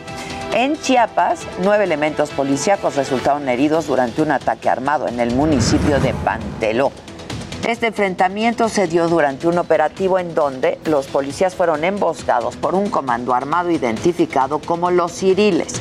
En 0.53 0.77
Chiapas, 0.81 1.41
nueve 1.63 1.85
elementos 1.85 2.31
policíacos 2.31 2.97
resultaron 2.97 3.49
heridos 3.49 3.87
durante 3.87 4.21
un 4.21 4.33
ataque 4.33 4.69
armado 4.69 5.07
en 5.07 5.21
el 5.21 5.35
municipio 5.35 6.01
de 6.01 6.13
Panteló. 6.13 6.91
Este 7.67 7.89
enfrentamiento 7.89 8.69
se 8.69 8.89
dio 8.89 9.07
durante 9.07 9.47
un 9.47 9.59
operativo 9.59 10.19
en 10.19 10.35
donde 10.35 10.81
los 10.87 11.07
policías 11.07 11.55
fueron 11.55 11.85
emboscados 11.85 12.57
por 12.57 12.75
un 12.75 12.91
comando 12.91 13.35
armado 13.35 13.71
identificado 13.71 14.59
como 14.59 14.91
los 14.91 15.13
Ciriles. 15.13 15.75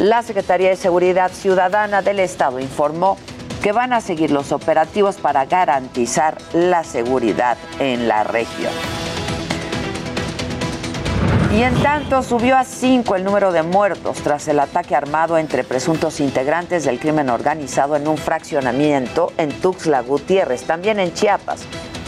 La 0.00 0.22
Secretaría 0.22 0.70
de 0.70 0.76
Seguridad 0.76 1.30
Ciudadana 1.30 2.02
del 2.02 2.20
Estado 2.20 2.58
informó 2.58 3.16
que 3.62 3.72
van 3.72 3.92
a 3.92 4.00
seguir 4.00 4.30
los 4.30 4.50
operativos 4.50 5.16
para 5.16 5.44
garantizar 5.44 6.38
la 6.52 6.84
seguridad 6.84 7.58
en 7.78 8.08
la 8.08 8.24
región. 8.24 8.72
Y 11.52 11.62
en 11.62 11.74
tanto 11.82 12.22
subió 12.22 12.56
a 12.56 12.64
cinco 12.64 13.14
el 13.14 13.24
número 13.24 13.52
de 13.52 13.62
muertos 13.62 14.18
tras 14.18 14.46
el 14.48 14.58
ataque 14.58 14.94
armado 14.94 15.38
entre 15.38 15.64
presuntos 15.64 16.20
integrantes 16.20 16.84
del 16.84 16.98
crimen 16.98 17.30
organizado 17.30 17.96
en 17.96 18.08
un 18.08 18.18
fraccionamiento 18.18 19.32
en 19.38 19.50
Tuxtla 19.52 20.02
Gutiérrez, 20.02 20.64
también 20.64 20.98
en 20.98 21.14
Chiapas. 21.14 21.62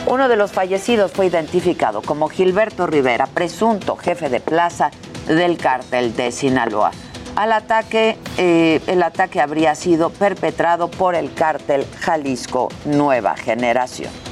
Uno 0.07 0.28
de 0.28 0.37
los 0.37 0.52
fallecidos 0.52 1.12
fue 1.12 1.26
identificado 1.26 2.02
como 2.02 2.28
Gilberto 2.28 2.87
Rivera, 2.87 3.26
presunto 3.26 3.97
jefe 3.97 4.28
de 4.28 4.40
plaza 4.40 4.90
del 5.26 5.57
cártel 5.57 6.14
de 6.14 6.33
Sinaloa. 6.33 6.90
Al 7.37 7.52
ataque, 7.52 8.18
eh, 8.37 8.80
el 8.87 9.02
ataque 9.02 9.40
habría 9.40 9.75
sido 9.76 10.11
perpetrado 10.11 10.90
por 10.90 11.14
el 11.14 11.33
cártel 11.33 11.87
Jalisco 12.00 12.68
Nueva 12.85 13.37
Generación. 13.37 14.27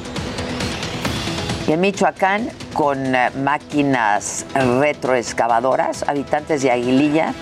Y 1.67 1.73
en 1.73 1.81
Michoacán, 1.81 2.49
con 2.75 3.15
eh, 3.15 3.31
máquinas 3.43 4.47
retroexcavadoras, 4.55 6.09
habitantes 6.09 6.63
de 6.63 6.71
Aguililla 6.71 7.35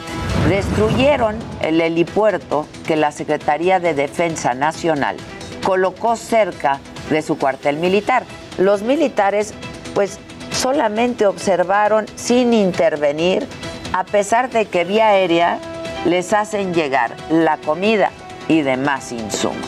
destruyeron 0.49 1.38
el 1.61 1.81
helipuerto 1.81 2.66
que 2.87 2.97
la 2.97 3.12
Secretaría 3.12 3.81
de 3.81 3.95
Defensa 3.95 4.54
Nacional 4.54 5.16
colocó 5.62 6.16
cerca 6.16 6.81
de 7.11 7.23
su 7.23 7.37
cuartel 7.38 7.76
militar. 7.76 8.25
Los 8.59 8.83
militares 8.83 9.52
pues 9.95 10.19
solamente 10.52 11.26
observaron 11.26 12.07
sin 12.16 12.54
intervenir 12.54 13.47
a 13.93 14.04
pesar 14.04 14.50
de 14.50 14.66
que 14.66 14.85
vía 14.85 15.09
aérea 15.09 15.59
les 16.04 16.33
hacen 16.33 16.75
llegar 16.75 17.14
la 17.31 17.59
comida 17.59 18.11
y 18.49 18.62
demás 18.62 19.12
insumos. 19.12 19.66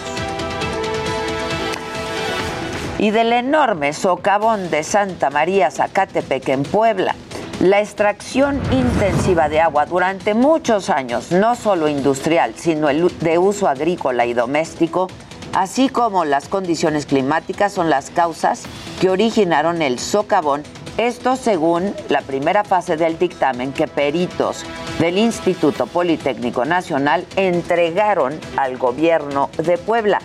Y 2.98 3.10
del 3.10 3.32
enorme 3.32 3.92
socavón 3.92 4.70
de 4.70 4.82
Santa 4.82 5.30
María 5.30 5.70
Zacatepec 5.70 6.48
en 6.48 6.62
Puebla, 6.62 7.14
la 7.60 7.80
extracción 7.80 8.60
intensiva 8.72 9.48
de 9.48 9.60
agua 9.60 9.86
durante 9.86 10.34
muchos 10.34 10.88
años, 10.88 11.30
no 11.30 11.54
solo 11.56 11.88
industrial, 11.88 12.54
sino 12.56 12.88
de 12.88 13.38
uso 13.38 13.68
agrícola 13.68 14.24
y 14.24 14.32
doméstico, 14.32 15.08
así 15.52 15.88
como 15.88 16.24
las 16.24 16.48
condiciones 16.48 17.06
climáticas 17.06 17.72
son 17.72 17.90
las 17.90 18.10
causas 18.10 18.62
que 19.00 19.10
originaron 19.10 19.82
el 19.82 19.98
socavón 19.98 20.62
esto 20.98 21.36
según 21.36 21.94
la 22.08 22.22
primera 22.22 22.64
fase 22.64 22.96
del 22.96 23.18
dictamen 23.18 23.74
que 23.74 23.86
peritos 23.86 24.64
del 24.98 25.18
Instituto 25.18 25.86
Politécnico 25.86 26.64
Nacional 26.64 27.26
entregaron 27.36 28.40
al 28.56 28.78
gobierno 28.78 29.50
de 29.58 29.76
Puebla. 29.76 30.20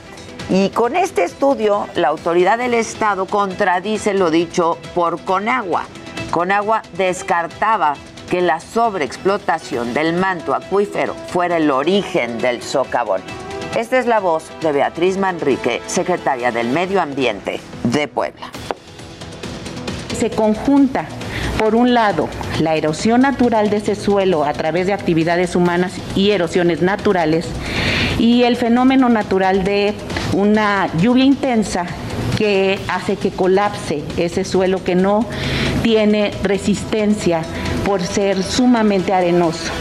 Y 0.54 0.70
con 0.72 0.98
este 0.98 1.24
estudio, 1.24 1.88
la 1.96 2.10
autoridad 2.10 2.58
del 2.58 2.74
Estado 2.74 3.26
contradice 3.26 4.14
lo 4.14 4.30
dicho 4.30 4.78
por 4.94 5.24
Conagua. 5.24 5.86
Conagua 6.30 6.82
descartaba 6.98 7.94
que 8.30 8.42
la 8.42 8.60
sobreexplotación 8.60 9.94
del 9.94 10.12
manto 10.12 10.54
acuífero 10.54 11.14
fuera 11.30 11.56
el 11.56 11.72
origen 11.72 12.38
del 12.40 12.62
socavón. 12.62 13.22
Esta 13.78 13.98
es 13.98 14.08
la 14.08 14.20
voz 14.20 14.52
de 14.62 14.74
Beatriz 14.74 15.18
Manrique, 15.18 15.82
secretaria 15.88 16.52
del 16.52 16.68
Medio 16.68 17.02
Ambiente 17.02 17.62
de 17.86 18.10
Puebla 18.10 18.52
se 20.22 20.30
conjunta, 20.30 21.08
por 21.58 21.74
un 21.74 21.96
lado, 21.96 22.30
la 22.60 22.76
erosión 22.76 23.22
natural 23.22 23.72
de 23.72 23.78
ese 23.78 23.96
suelo 23.96 24.46
a 24.46 24.54
través 24.54 24.86
de 24.86 24.94
actividades 24.94 25.56
humanas 25.56 25.94
y 26.16 26.30
erosiones 26.30 26.84
naturales, 26.84 27.48
y 28.22 28.44
el 28.44 28.56
fenómeno 28.56 29.10
natural 29.10 29.64
de 29.64 29.96
una 30.34 30.88
lluvia 30.98 31.26
intensa 31.26 31.88
que 32.38 32.80
hace 32.88 33.16
que 33.16 33.32
colapse 33.32 34.04
ese 34.16 34.46
suelo 34.46 34.84
que 34.84 34.94
no 34.94 35.26
tiene 35.82 36.32
resistencia 36.44 37.42
por 37.84 38.04
ser 38.04 38.44
sumamente 38.44 39.12
arenoso. 39.12 39.72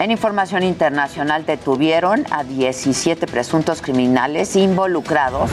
En 0.00 0.10
información 0.10 0.62
internacional 0.62 1.44
detuvieron 1.44 2.24
a 2.30 2.42
17 2.42 3.26
presuntos 3.26 3.82
criminales 3.82 4.56
involucrados 4.56 5.50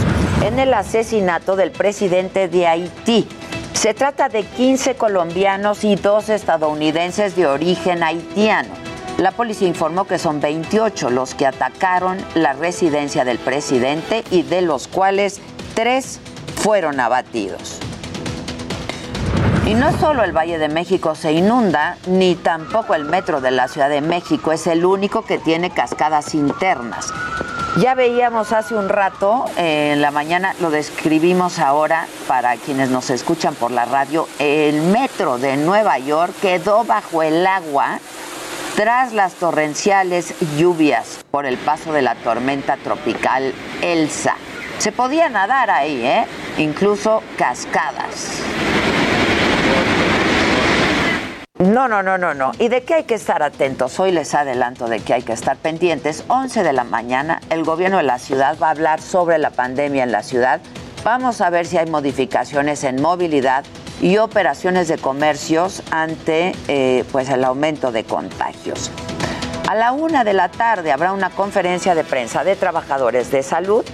en 0.48 0.58
el 0.58 0.74
asesinato 0.74 1.58
del 1.58 1.72
presidente 1.72 2.48
de 2.48 2.66
Haití. 2.66 3.28
Se 3.74 3.94
trata 3.94 4.30
de 4.30 4.44
15 4.44 4.96
colombianos 4.96 5.84
y 5.84 5.98
dos 5.98 6.30
estadounidenses 6.30 7.36
de 7.36 7.46
origen 7.46 8.04
haitiano. 8.04 8.89
La 9.20 9.32
policía 9.32 9.68
informó 9.68 10.06
que 10.06 10.18
son 10.18 10.40
28 10.40 11.10
los 11.10 11.36
que 11.36 11.46
atacaron 11.46 12.18
la 12.36 12.54
residencia 12.54 13.26
del 13.26 13.38
presidente 13.38 14.24
y 14.32 14.44
de 14.44 14.62
los 14.62 14.88
cuales 14.88 15.42
tres 15.74 16.22
fueron 16.56 17.02
abatidos. 17.02 17.80
Y 19.66 19.74
no 19.74 19.92
solo 20.00 20.24
el 20.24 20.32
Valle 20.32 20.58
de 20.58 20.70
México 20.70 21.16
se 21.16 21.34
inunda, 21.34 21.98
ni 22.08 22.36
tampoco 22.36 22.96
el 22.96 23.04
metro 23.04 23.42
de 23.42 23.52
la 23.52 23.68
Ciudad 23.68 23.90
de 23.90 24.00
México 24.00 24.54
es 24.54 24.66
el 24.68 24.86
único 24.86 25.26
que 25.26 25.38
tiene 25.38 25.70
cascadas 25.70 26.34
internas. 26.34 27.14
Ya 27.78 27.96
veíamos 27.96 28.54
hace 28.54 28.74
un 28.74 28.88
rato, 28.88 29.46
eh, 29.58 29.92
en 29.94 30.02
la 30.02 30.12
mañana, 30.12 30.56
lo 30.62 30.72
describimos 30.72 31.60
ahora 31.60 32.08
para 32.28 32.56
quienes 32.56 32.90
nos 32.90 33.10
escuchan 33.10 33.54
por 33.54 33.72
la 33.72 33.84
radio, 33.84 34.30
el 34.40 34.82
metro 34.82 35.38
de 35.38 35.58
Nueva 35.58 36.00
York 36.00 36.34
quedó 36.42 36.86
bajo 36.86 37.22
el 37.22 37.46
agua 37.46 38.00
tras 38.80 39.12
las 39.12 39.34
torrenciales 39.34 40.34
lluvias 40.58 41.26
por 41.32 41.46
el 41.46 41.58
paso 41.58 41.92
de 41.92 42.02
la 42.02 42.16
tormenta 42.16 42.78
tropical 42.78 43.54
Elsa. 43.82 44.38
Se 44.78 44.94
podía 44.94 45.28
nadar 45.28 45.70
ahí, 45.70 46.02
¿eh? 46.02 46.26
incluso 46.58 47.22
cascadas. 47.38 48.42
No, 51.58 51.90
no, 51.90 52.02
no, 52.02 52.18
no, 52.18 52.34
no. 52.34 52.54
¿Y 52.58 52.70
de 52.70 52.84
qué 52.84 52.94
hay 52.94 53.04
que 53.04 53.16
estar 53.16 53.44
atentos? 53.44 54.00
Hoy 54.00 54.14
les 54.14 54.34
adelanto 54.34 54.88
de 54.88 55.02
que 55.02 55.14
hay 55.14 55.24
que 55.24 55.34
estar 55.34 55.58
pendientes. 55.58 56.24
11 56.30 56.64
de 56.64 56.72
la 56.72 56.86
mañana, 56.86 57.42
el 57.50 57.66
gobierno 57.66 57.98
de 57.98 58.04
la 58.04 58.18
ciudad 58.18 58.58
va 58.64 58.68
a 58.68 58.72
hablar 58.72 59.02
sobre 59.02 59.40
la 59.40 59.50
pandemia 59.50 60.04
en 60.04 60.14
la 60.14 60.24
ciudad. 60.24 60.62
Vamos 61.04 61.42
a 61.42 61.50
ver 61.50 61.66
si 61.66 61.78
hay 61.78 61.90
modificaciones 61.90 62.86
en 62.86 63.02
movilidad 63.02 63.66
y 64.02 64.18
operaciones 64.18 64.88
de 64.88 64.98
comercios 64.98 65.84
ante 65.92 66.54
eh, 66.68 67.04
pues 67.12 67.30
el 67.30 67.44
aumento 67.44 67.92
de 67.92 68.04
contagios. 68.04 68.92
A 69.68 69.76
la 69.76 69.92
una 69.92 70.24
de 70.24 70.34
la 70.34 70.50
tarde 70.50 70.92
habrá 70.92 71.14
una 71.14 71.30
conferencia 71.30 71.94
de 71.96 72.04
prensa 72.04 72.44
de 72.44 72.56
trabajadores 72.56 73.30
de 73.32 73.44
salud 73.44 73.86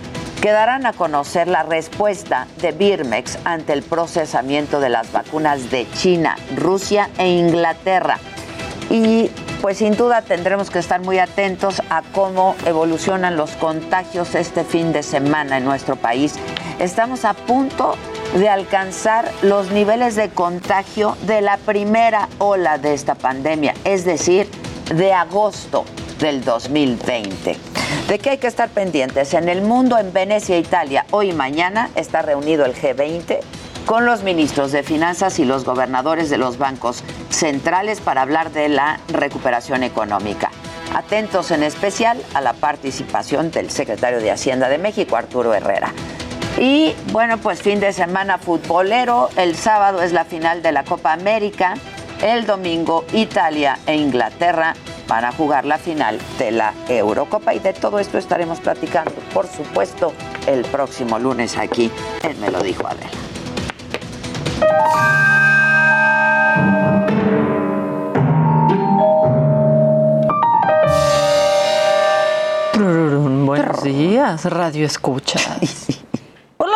que 0.42 0.52
darán 0.52 0.86
a 0.86 0.94
conocer 0.94 1.48
la 1.48 1.64
respuesta 1.64 2.48
de 2.62 2.72
Birmex 2.72 3.40
ante 3.46 3.74
el 3.74 3.82
procesamiento 3.82 4.80
de 4.80 4.90
las 4.90 5.12
vacunas 5.12 5.72
de 5.72 5.88
China, 5.94 6.36
Rusia 6.56 7.10
e 7.18 7.28
Inglaterra. 7.28 8.20
Y 8.90 9.30
pues 9.62 9.78
sin 9.80 9.96
duda 9.96 10.22
tendremos 10.22 10.70
que 10.70 10.80
estar 10.80 11.02
muy 11.02 11.20
atentos 11.20 11.82
a 11.90 12.04
cómo 12.14 12.56
evolucionan 12.66 13.36
los 13.36 13.52
contagios 13.52 14.36
este 14.36 14.64
fin 14.64 14.94
de 14.94 15.02
semana 15.02 15.58
en 15.58 15.66
nuestro 15.66 15.96
país. 15.96 16.36
Estamos 16.80 17.26
a 17.26 17.34
punto 17.34 17.96
de 18.36 18.50
alcanzar 18.50 19.32
los 19.42 19.72
niveles 19.72 20.16
de 20.16 20.30
contagio 20.30 21.18
de 21.26 21.42
la 21.42 21.58
primera 21.58 22.28
ola 22.38 22.78
de 22.78 22.94
esta 22.94 23.16
pandemia, 23.16 23.74
es 23.86 24.06
decir, 24.06 24.48
de 24.94 25.14
agosto 25.14 25.86
del 26.20 26.44
2020. 26.44 27.58
¿De 28.08 28.20
qué 28.20 28.32
hay 28.32 28.38
que 28.38 28.48
estar 28.48 28.70
pendientes? 28.70 29.34
En 29.34 29.50
el 29.50 29.62
mundo, 29.62 29.98
en 29.98 30.14
Venecia, 30.14 30.58
Italia, 30.60 31.06
hoy 31.12 31.32
y 31.32 31.34
mañana 31.34 31.90
está 31.96 32.22
reunido 32.22 32.66
el 32.66 32.76
G20 32.76 33.40
con 33.86 34.06
los 34.06 34.24
ministros 34.24 34.72
de 34.72 34.84
Finanzas 34.84 35.40
y 35.40 35.46
los 35.46 35.64
gobernadores 35.64 36.30
de 36.30 36.38
los 36.38 36.58
bancos 36.58 37.04
centrales 37.30 38.02
para 38.02 38.22
hablar 38.22 38.52
de 38.52 38.70
la 38.70 39.00
recuperación 39.10 39.84
económica. 39.84 40.50
Atentos 40.94 41.52
en 41.52 41.64
especial 41.64 42.22
a 42.34 42.42
la 42.42 42.54
participación 42.54 43.52
del 43.52 43.70
secretario 43.70 44.20
de 44.20 44.32
Hacienda 44.32 44.70
de 44.70 44.78
México, 44.78 45.16
Arturo 45.16 45.54
Herrera. 45.54 45.94
Y 46.58 46.96
bueno, 47.12 47.38
pues 47.38 47.62
fin 47.62 47.80
de 47.80 47.92
semana 47.92 48.38
futbolero. 48.38 49.30
El 49.36 49.56
sábado 49.56 50.02
es 50.02 50.14
la 50.14 50.26
final 50.26 50.62
de 50.62 50.72
la 50.72 50.84
Copa 50.84 51.12
América. 51.12 51.76
El 52.24 52.46
domingo 52.46 53.04
Italia 53.14 53.78
e 53.86 53.96
Inglaterra 53.96 54.74
van 55.08 55.26
a 55.26 55.32
jugar 55.34 55.66
la 55.66 55.78
final 55.78 56.18
de 56.40 56.52
la 56.52 56.74
Eurocopa 56.88 57.54
y 57.54 57.60
de 57.60 57.74
todo 57.74 58.00
esto 58.00 58.18
estaremos 58.18 58.60
platicando, 58.62 59.12
por 59.34 59.48
supuesto, 59.48 60.14
el 60.48 60.64
próximo 60.64 61.20
lunes 61.20 61.58
aquí 61.58 61.92
en 62.24 62.40
Me 62.40 62.50
lo 62.50 62.64
dijo 62.64 62.88
Adela. 62.88 63.25
Buenos 73.46 73.84
días, 73.84 74.46
Radio 74.46 74.86
Escucha. 74.86 75.40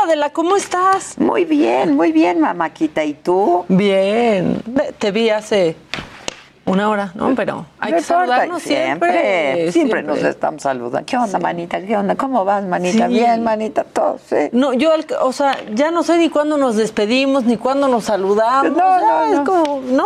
Adela, 0.09 0.31
¿cómo 0.31 0.55
estás? 0.55 1.19
Muy 1.19 1.45
bien, 1.45 1.95
muy 1.95 2.11
bien, 2.11 2.39
mamáquita. 2.39 3.03
¿Y 3.03 3.13
tú? 3.13 3.65
Bien. 3.67 4.59
Te 4.97 5.11
vi 5.11 5.29
hace 5.29 5.75
una 6.69 6.89
hora, 6.89 7.11
¿no? 7.15 7.33
Pero 7.35 7.65
hay 7.79 7.91
No 7.91 7.97
que 7.97 8.01
importa, 8.01 8.25
saludarnos 8.25 8.61
siempre. 8.61 9.71
Siempre 9.71 10.03
nos 10.03 10.19
estamos 10.19 10.61
saludando. 10.61 11.05
¿Qué 11.05 11.17
onda, 11.17 11.39
manita? 11.39 11.81
¿Qué 11.81 11.97
onda? 11.97 12.15
¿Cómo 12.15 12.45
vas, 12.45 12.63
manita? 12.63 13.07
Sí. 13.07 13.13
Bien, 13.13 13.43
manita, 13.43 13.83
todo, 13.83 14.19
sí. 14.29 14.49
No, 14.51 14.73
yo, 14.73 14.91
o 15.21 15.33
sea, 15.33 15.57
ya 15.73 15.91
no 15.91 16.03
sé 16.03 16.17
ni 16.17 16.29
cuándo 16.29 16.57
nos 16.57 16.75
despedimos, 16.75 17.43
ni 17.43 17.57
cuándo 17.57 17.87
nos 17.87 18.05
saludamos. 18.05 18.77
No, 18.77 18.99
no, 18.99 19.23
es 19.23 19.37
no. 19.39 19.43
como, 19.43 19.81
¿no? 19.81 20.05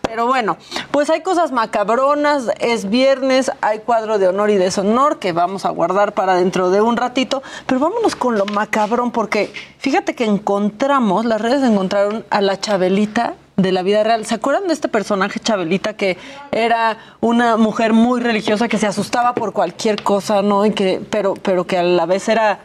Pero 0.00 0.26
bueno, 0.26 0.58
pues 0.90 1.10
hay 1.10 1.22
cosas 1.22 1.50
macabronas, 1.50 2.48
es 2.60 2.88
viernes, 2.88 3.50
hay 3.62 3.80
cuadro 3.80 4.18
de 4.18 4.28
honor 4.28 4.50
y 4.50 4.56
deshonor 4.56 5.18
que 5.18 5.32
vamos 5.32 5.64
a 5.64 5.70
guardar 5.70 6.12
para 6.12 6.34
dentro 6.34 6.70
de 6.70 6.80
un 6.80 6.96
ratito, 6.96 7.42
pero 7.66 7.80
vámonos 7.80 8.14
con 8.14 8.38
lo 8.38 8.44
macabrón 8.44 9.10
porque 9.10 9.52
fíjate 9.78 10.14
que 10.14 10.24
encontramos, 10.24 11.24
las 11.24 11.40
redes 11.40 11.64
encontraron 11.64 12.24
a 12.30 12.42
la 12.42 12.60
Chabelita 12.60 13.34
de 13.56 13.72
la 13.72 13.82
vida 13.82 14.02
real. 14.02 14.26
¿Se 14.26 14.34
acuerdan 14.34 14.66
de 14.66 14.74
este 14.74 14.88
personaje 14.88 15.40
Chabelita 15.40 15.94
que 15.94 16.16
era 16.52 16.98
una 17.20 17.56
mujer 17.56 17.92
muy 17.92 18.20
religiosa 18.20 18.68
que 18.68 18.78
se 18.78 18.86
asustaba 18.86 19.34
por 19.34 19.52
cualquier 19.52 20.02
cosa, 20.02 20.42
¿no? 20.42 20.66
Y 20.66 20.72
que 20.72 21.00
pero 21.10 21.34
pero 21.34 21.66
que 21.66 21.78
a 21.78 21.82
la 21.82 22.06
vez 22.06 22.28
era 22.28 22.58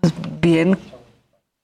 pues, 0.00 0.12
bien 0.40 0.78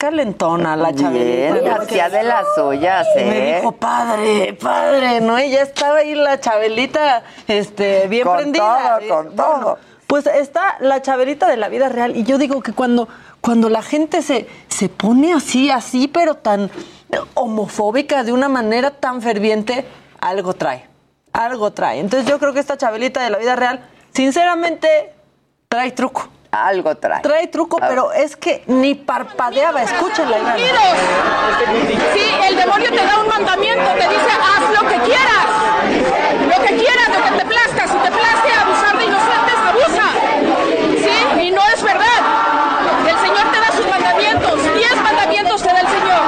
calentona 0.03 0.75
la 0.75 0.93
Chabelita. 0.93 1.61
Bien, 1.61 1.73
hacía 1.81 2.09
de 2.09 2.25
las 2.25 2.45
suyas, 2.57 3.07
Y 3.15 3.19
Me 3.21 3.51
¿eh? 3.51 3.57
dijo, 3.59 3.71
padre, 3.71 4.53
padre, 4.55 5.21
¿no? 5.21 5.39
Y 5.39 5.51
ya 5.51 5.63
estaba 5.63 5.99
ahí 5.99 6.17
la 6.17 6.41
Chabelita, 6.41 7.23
este, 7.47 8.09
bien 8.09 8.25
Con 8.25 8.37
prendida. 8.39 8.99
todo, 8.99 9.17
con 9.25 9.37
todo. 9.37 9.79
Pues 10.09 10.27
está 10.27 10.77
la 10.81 11.03
Chabelita 11.03 11.47
de 11.47 11.57
la 11.57 11.69
vida 11.69 11.89
real. 11.89 12.17
Y 12.17 12.25
yo 12.25 12.37
digo 12.37 12.63
que 12.63 12.73
cuando, 12.73 13.09
cuando 13.41 13.69
la 13.69 13.81
gente 13.81 14.23
se, 14.23 14.49
se 14.67 14.89
pone 14.89 15.35
así, 15.35 15.71
así, 15.71 16.09
pero 16.09 16.35
tan 16.35 16.69
homofóbica, 17.35 18.25
de 18.25 18.33
una 18.33 18.49
manera 18.49 18.91
tan 18.91 19.23
ferviente, 19.23 19.87
algo 20.21 20.55
trae. 20.55 20.89
Algo 21.33 21.73
trae. 21.73 21.99
Entonces 22.01 22.29
yo 22.29 22.39
creo 22.39 22.53
que 22.53 22.61
esta 22.61 22.77
Chabelita 22.77 23.23
de 23.23 23.31
la 23.31 23.39
vida 23.39 23.57
real, 23.57 23.81
sinceramente, 24.15 25.13
trae 25.69 25.91
truco. 25.93 26.29
Algo 26.51 26.95
trae. 26.97 27.23
Trae 27.23 27.47
truco, 27.47 27.79
pero 27.81 28.13
es 28.13 28.37
que 28.37 28.63
ni 28.67 28.95
parpadeaba. 28.95 29.83
Escúchenla, 29.83 30.37
Iván. 30.39 30.59
Sí, 32.13 32.27
el 32.47 32.57
demonio 32.57 32.91
te 32.91 33.05
da 33.07 33.21
un 33.21 33.29
mandamiento, 33.29 33.91
te 33.93 34.09
dice 34.09 34.29
haz 34.37 34.83
lo 34.83 34.89
que 34.89 34.97
quieras, 35.01 35.47
lo 36.45 36.63
que 36.67 36.77
quieras, 36.77 37.09
lo 37.09 37.25
que 37.25 37.31
te 37.43 37.45
plazca. 37.47 37.89
Si 37.89 37.97
te 37.97 38.11
place 38.11 38.53
abusar 38.61 38.99
de 38.99 39.05
inocentes, 39.07 39.57
abusa. 39.67 40.09
Sí, 40.99 41.41
y 41.47 41.51
no 41.53 41.63
es 41.75 41.83
verdad. 41.83 42.21
El 43.09 43.17
Señor 43.19 43.51
te 43.51 43.59
da 43.59 43.73
sus 43.75 43.87
mandamientos, 43.89 44.75
diez 44.75 44.97
mandamientos 45.03 45.63
te 45.63 45.69
da 45.73 45.81
el 45.81 45.89
Señor 45.89 46.21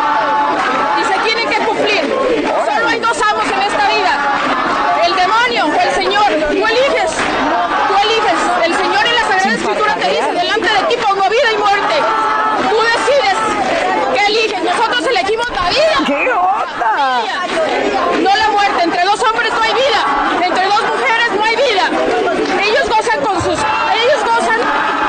y 1.01 1.05
se 1.05 1.19
tienen 1.29 1.49
que 1.51 1.59
cumplir. 1.67 2.03
Solo 2.65 2.89
hay 2.89 2.99
dos 2.99 3.21
amos 3.31 3.45
en 3.45 3.61
esta 3.61 3.89
vida, 3.89 4.19
el 5.05 5.15
demonio 5.17 5.67
o 5.67 5.81
el 5.81 5.91
Señor. 5.95 6.25
Tú 6.49 6.67
eliges, 6.67 7.13
tú 7.13 7.95
eliges. 8.05 8.41
El 8.65 8.75
Señor 8.75 9.07
en 9.07 9.15
la 9.15 9.21
Sagrada 9.23 9.55
Escritura 9.55 9.95
te 9.97 10.09
dice 10.09 10.33
delante 10.33 10.69
de 10.69 10.83
ti 10.89 10.97
pongo 10.97 11.29
vida 11.29 11.53
y 11.53 11.59
muerte. 11.59 11.95
Tú 12.71 12.77
decides 12.81 13.37
qué 14.15 14.27
eliges. 14.27 14.65
Nosotros 14.65 15.07
elegimos 15.07 15.47
la 15.51 15.69
vida. 15.69 15.97
¿Qué 16.07 16.33
onda? 16.33 17.23
No 18.23 18.31
la 18.37 18.49
muerte. 18.51 18.83
Entre 18.85 19.05
dos 19.05 19.23
hombres 19.23 19.53
no 19.53 19.61
hay 19.63 19.73
vida. 19.75 20.47
Entre 20.47 20.65
dos 20.67 20.83
mujeres 20.83 21.29
no 21.37 21.45
hay 21.45 21.57
vida. 21.57 21.85
Ellos 22.63 22.89
gozan 22.89 23.21
con 23.21 23.37
sus, 23.43 23.59
ellos 23.59 24.25
gozan 24.25 24.61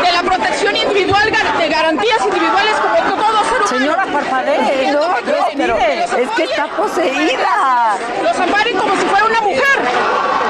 de 0.04 0.12
la 0.12 0.24
protección 0.24 0.76
individual, 0.76 1.32
gar- 1.32 1.58
de 1.58 1.70
garantías 1.70 2.22
individuales 2.26 2.76
como 2.82 2.96
to- 2.98 3.24
todo 3.24 3.44
ser 3.70 3.90
humano. 3.90 4.20
Parpadee. 4.36 4.92
No, 4.92 5.08
no, 5.22 5.46
pero 5.56 5.78
es 5.78 6.30
que 6.32 6.44
está 6.44 6.68
poseída. 6.68 7.98
Los 8.24 8.38
amparen 8.38 8.78
como 8.78 8.96
si 8.96 9.06
fuera 9.06 9.26
una 9.26 9.42
mujer. 9.42 9.80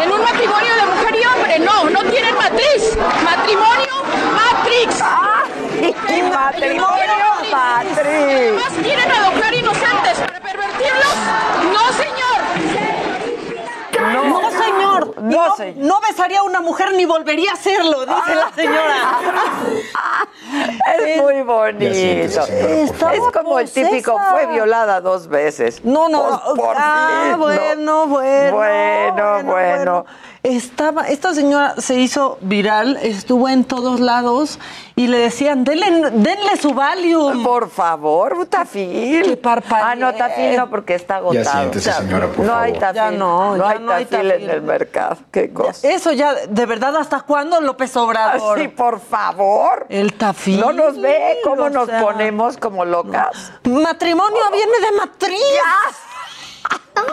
En 0.01 0.11
un 0.11 0.21
matrimonio 0.21 0.75
de 0.75 0.85
mujer 0.85 1.15
y 1.15 1.25
hombre. 1.25 1.59
No, 1.59 1.89
no 1.89 2.03
tienen 2.09 2.35
matriz. 2.35 2.97
Matrimonio, 3.23 4.03
matrix. 4.33 5.03
Y 5.81 6.21
matrimonio, 6.23 7.25
matriz. 7.51 7.99
Además 7.99 8.73
quieren 8.81 9.11
adoptar 9.11 9.53
inocentes 9.53 10.19
para 10.19 10.39
pervertirlos. 10.39 11.15
No, 11.71 11.93
señor. 11.93 12.14
No, 15.17 15.47
no, 15.49 15.55
señor. 15.55 15.85
no 15.85 15.99
besaría 16.01 16.39
a 16.39 16.43
una 16.43 16.59
mujer 16.61 16.93
ni 16.93 17.05
volvería 17.05 17.51
a 17.51 17.53
hacerlo, 17.53 18.05
dice 18.05 18.35
la 18.35 18.51
señora. 18.53 19.19
Es 20.97 21.21
muy 21.21 21.41
bonito. 21.41 21.85
Es 21.85 23.21
como 23.33 23.59
el 23.59 23.69
típico, 23.71 24.13
posesa. 24.13 24.31
fue 24.31 24.45
violada 24.47 25.01
dos 25.01 25.27
veces. 25.27 25.83
No, 25.83 26.07
no, 26.07 26.41
Pues, 26.45 26.59
por 26.59 26.75
ah, 26.77 27.29
fin, 27.29 27.39
bueno, 27.39 28.07
bueno, 28.07 28.55
Bueno, 28.55 29.43
bueno. 29.43 30.05
Estaba, 30.45 31.07
esta 31.07 31.33
señora 31.33 31.73
se 31.79 31.95
hizo 31.95 32.37
viral, 32.39 32.99
estuvo 33.01 33.49
en 33.49 33.63
todos 33.63 33.99
lados 33.99 34.59
y 34.95 35.07
le 35.07 35.17
decían, 35.17 35.63
denle, 35.63 36.11
denle 36.11 36.55
su 36.61 36.71
Valium. 36.75 37.43
Por 37.43 37.67
favor, 37.67 38.45
tafil. 38.45 39.23
Que 39.23 39.37
parpadee. 39.37 39.83
Ah, 39.83 39.95
no, 39.95 40.13
tafil 40.13 40.55
no, 40.55 40.69
porque 40.69 40.93
está 40.93 41.15
agotado. 41.15 41.51
siéntese, 41.61 41.91
señora, 41.91 42.27
por 42.27 42.45
no 42.45 42.55
hay 42.55 42.73
favor. 42.75 42.79
tafil. 42.79 42.95
Ya 42.95 43.11
no, 43.11 43.57
ya 43.57 43.69
hay 43.69 43.79
no 43.79 43.91
hay 43.91 44.05
tafil 44.05 44.31
en 44.31 44.49
el 44.51 44.61
mercado. 44.61 45.17
Qué 45.31 45.51
cosa. 45.51 45.87
Eso 45.89 46.11
ya, 46.11 46.35
de 46.35 46.65
verdad, 46.67 46.95
¿hasta 46.95 47.21
cuándo 47.21 47.59
López 47.59 47.97
Obrador? 47.97 48.59
Así, 48.59 48.67
por 48.67 48.99
favor. 48.99 49.87
El 49.89 50.13
tafil. 50.13 50.59
No 50.59 50.73
nos 50.73 51.01
ve 51.01 51.39
cómo 51.43 51.63
o 51.63 51.69
nos 51.71 51.87
sea, 51.87 51.99
ponemos 52.01 52.57
como 52.57 52.85
locas. 52.85 53.51
Matrimonio 53.63 54.41
viene 54.51 54.73
de 54.79 54.91
matriz. 54.95 55.39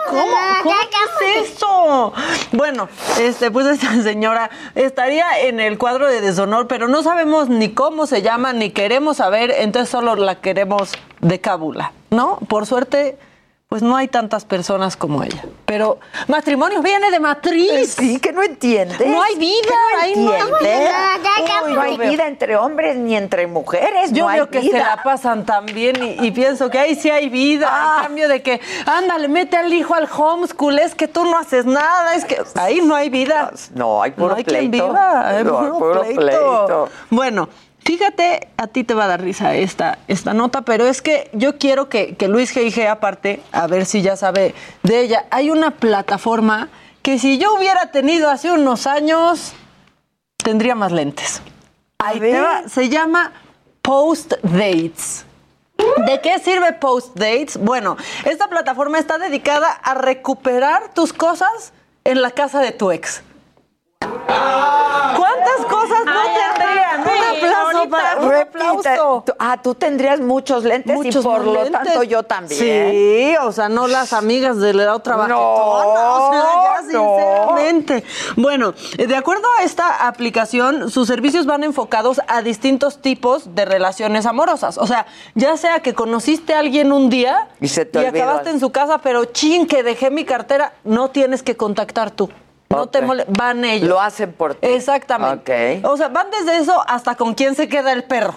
¿Cómo? 0.09 0.31
¿Cómo 0.63 0.75
que 0.89 1.35
es 1.37 1.53
eso? 1.53 2.13
Bueno, 2.51 2.87
este, 3.19 3.49
pues 3.49 3.65
esta 3.65 3.93
señora 4.03 4.49
estaría 4.75 5.39
en 5.41 5.59
el 5.59 5.77
cuadro 5.77 6.07
de 6.07 6.21
deshonor, 6.21 6.67
pero 6.67 6.87
no 6.87 7.03
sabemos 7.03 7.49
ni 7.49 7.69
cómo 7.73 8.05
se 8.05 8.21
llama, 8.21 8.53
ni 8.53 8.69
queremos 8.69 9.17
saber, 9.17 9.51
entonces 9.57 9.89
solo 9.89 10.15
la 10.15 10.35
queremos 10.35 10.91
de 11.21 11.41
cábula, 11.41 11.93
¿no? 12.11 12.37
Por 12.47 12.65
suerte, 12.65 13.17
pues 13.73 13.81
no 13.81 13.95
hay 13.95 14.07
tantas 14.07 14.45
personas 14.45 14.95
como 14.95 15.23
ella. 15.23 15.43
Pero 15.65 15.97
matrimonio 16.27 16.83
viene 16.83 17.09
de 17.09 17.19
matriz. 17.19 17.95
Sí, 17.97 18.19
que 18.19 18.31
no 18.31 18.43
entiendes. 18.43 18.99
No 18.99 19.19
hay 19.19 19.35
vida, 19.35 19.73
¿Que 19.89 19.99
ahí 19.99 20.13
no 20.15 20.31
hay 20.31 20.45
vida. 20.61 21.73
No 21.73 21.81
hay 21.81 22.19
entre 22.27 22.55
hombres 22.55 22.97
ni 22.97 23.15
entre 23.15 23.47
mujeres. 23.47 24.11
Yo 24.11 24.27
no 24.27 24.31
veo 24.31 24.49
que 24.51 24.61
se 24.61 24.77
la 24.77 25.01
pasan 25.01 25.43
tan 25.43 25.65
bien 25.65 25.95
y, 26.03 26.23
y 26.23 26.29
pienso 26.29 26.69
que 26.69 26.77
ahí 26.77 26.93
sí 26.93 27.09
hay 27.09 27.29
vida. 27.29 27.67
Ah. 27.67 27.95
En 27.97 28.03
cambio 28.03 28.27
de 28.27 28.43
que, 28.43 28.61
ándale, 28.85 29.27
mete 29.27 29.57
al 29.57 29.73
hijo 29.73 29.95
al 29.95 30.07
homeschool, 30.07 30.77
es 30.77 30.93
que 30.93 31.07
tú 31.07 31.23
no 31.23 31.35
haces 31.35 31.65
nada, 31.65 32.13
es 32.13 32.25
que 32.25 32.43
ahí 32.53 32.79
no 32.79 32.93
hay 32.93 33.09
vida. 33.09 33.53
No, 33.73 34.03
hay 34.03 34.11
puro 34.11 34.27
no 34.27 34.35
hay 34.35 34.43
quien 34.43 34.69
pleito. 34.69 34.89
viva, 34.89 35.29
hay 35.29 35.43
puro, 35.43 35.79
puro 35.79 36.01
pleito. 36.01 36.21
pleito. 36.21 36.89
Bueno, 37.09 37.49
fíjate, 37.83 38.47
a 38.57 38.67
ti 38.67 38.83
te 38.83 38.93
va 38.93 39.05
a 39.05 39.07
dar 39.07 39.21
risa 39.21 39.55
esta, 39.55 39.99
esta 40.07 40.33
nota, 40.33 40.61
pero 40.61 40.85
es 40.85 41.01
que 41.01 41.29
yo 41.33 41.57
quiero 41.57 41.89
que, 41.89 42.15
que 42.15 42.27
Luis 42.27 42.55
G.I.G. 42.55 42.87
aparte, 42.87 43.41
a 43.51 43.67
ver 43.67 43.85
si 43.85 44.01
ya 44.01 44.15
sabe 44.15 44.55
de 44.83 45.01
ella. 45.01 45.25
Hay 45.31 45.49
una 45.49 45.71
plataforma 45.71 46.69
que 47.01 47.19
si 47.19 47.37
yo 47.37 47.53
hubiera 47.55 47.91
tenido 47.91 48.29
hace 48.29 48.51
unos 48.51 48.87
años, 48.87 49.53
tendría 50.37 50.75
más 50.75 50.91
lentes. 50.91 51.41
Ahí 51.99 52.19
te 52.19 52.39
va. 52.39 52.67
Se 52.67 52.89
llama 52.89 53.33
Post 53.81 54.33
Dates. 54.43 55.25
¿De 56.05 56.21
qué 56.21 56.39
sirve 56.39 56.73
Post 56.73 57.15
Dates? 57.15 57.57
Bueno, 57.57 57.97
esta 58.25 58.47
plataforma 58.47 58.99
está 58.99 59.17
dedicada 59.17 59.69
a 59.71 59.93
recuperar 59.93 60.93
tus 60.93 61.13
cosas 61.13 61.73
en 62.03 62.21
la 62.21 62.31
casa 62.31 62.59
de 62.59 62.71
tu 62.71 62.91
ex. 62.91 63.21
¿Cuántas 63.99 64.13
cosas 64.17 64.21
no 64.21 64.21
tendrían? 64.21 64.92
Un. 67.85 69.23
Tú- 69.25 69.33
Ah, 69.39 69.57
tú 69.61 69.75
tendrías 69.75 70.19
muchos 70.19 70.63
lentes 70.63 70.95
Muchos 70.95 71.23
y 71.23 71.27
por 71.27 71.43
lo 71.45 71.53
lentes. 71.53 71.71
tanto 71.71 72.03
yo 72.03 72.23
también. 72.23 72.59
Sí, 72.91 73.35
o 73.41 73.51
sea, 73.51 73.69
no 73.69 73.87
las 73.87 74.13
amigas 74.13 74.57
de 74.59 74.73
la 74.73 74.95
otra 74.95 75.15
No, 75.27 75.39
o 75.39 76.31
sea, 76.31 76.41
ya 76.41 76.81
no. 76.93 77.17
sinceramente. 77.17 78.03
Bueno, 78.35 78.73
eh, 78.97 79.07
de 79.07 79.15
acuerdo 79.15 79.47
a 79.59 79.63
esta 79.63 80.07
aplicación, 80.07 80.89
sus 80.89 81.07
servicios 81.07 81.45
van 81.45 81.63
enfocados 81.63 82.21
a 82.27 82.41
distintos 82.41 83.01
tipos 83.01 83.55
de 83.55 83.65
relaciones 83.65 84.25
amorosas. 84.25 84.77
O 84.77 84.87
sea, 84.87 85.05
ya 85.35 85.57
sea 85.57 85.79
que 85.81 85.93
conociste 85.93 86.53
a 86.53 86.59
alguien 86.59 86.91
un 86.91 87.09
día 87.09 87.47
Y 87.59 87.67
se 87.67 87.85
te 87.85 87.99
olvidó. 87.99 88.23
acabaste 88.23 88.49
en 88.51 88.59
su 88.59 88.71
casa, 88.71 88.99
pero 88.99 89.25
chin, 89.25 89.67
que 89.67 89.83
dejé 89.83 90.09
mi 90.09 90.25
cartera, 90.25 90.73
no 90.83 91.09
tienes 91.09 91.43
que 91.43 91.55
contactar 91.57 92.11
tú. 92.11 92.29
No 92.75 92.87
te 92.87 93.01
mole- 93.01 93.25
van 93.29 93.63
ellos. 93.65 93.87
Lo 93.89 93.99
hacen 94.01 94.33
por 94.33 94.55
ti. 94.55 94.67
Exactamente. 94.67 95.79
Ok. 95.81 95.91
O 95.91 95.97
sea, 95.97 96.07
van 96.09 96.27
desde 96.31 96.57
eso 96.57 96.83
hasta 96.87 97.15
con 97.15 97.33
quién 97.33 97.55
se 97.55 97.67
queda 97.69 97.91
el 97.91 98.03
perro. 98.03 98.35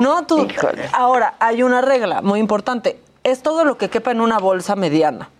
¿No? 0.00 0.26
Tú. 0.26 0.44
Híjole. 0.44 0.88
Ahora, 0.92 1.34
hay 1.40 1.62
una 1.62 1.80
regla 1.80 2.22
muy 2.22 2.40
importante. 2.40 3.00
Es 3.24 3.42
todo 3.42 3.64
lo 3.64 3.76
que 3.78 3.88
quepa 3.90 4.10
en 4.10 4.20
una 4.20 4.38
bolsa 4.38 4.76
mediana. 4.76 5.30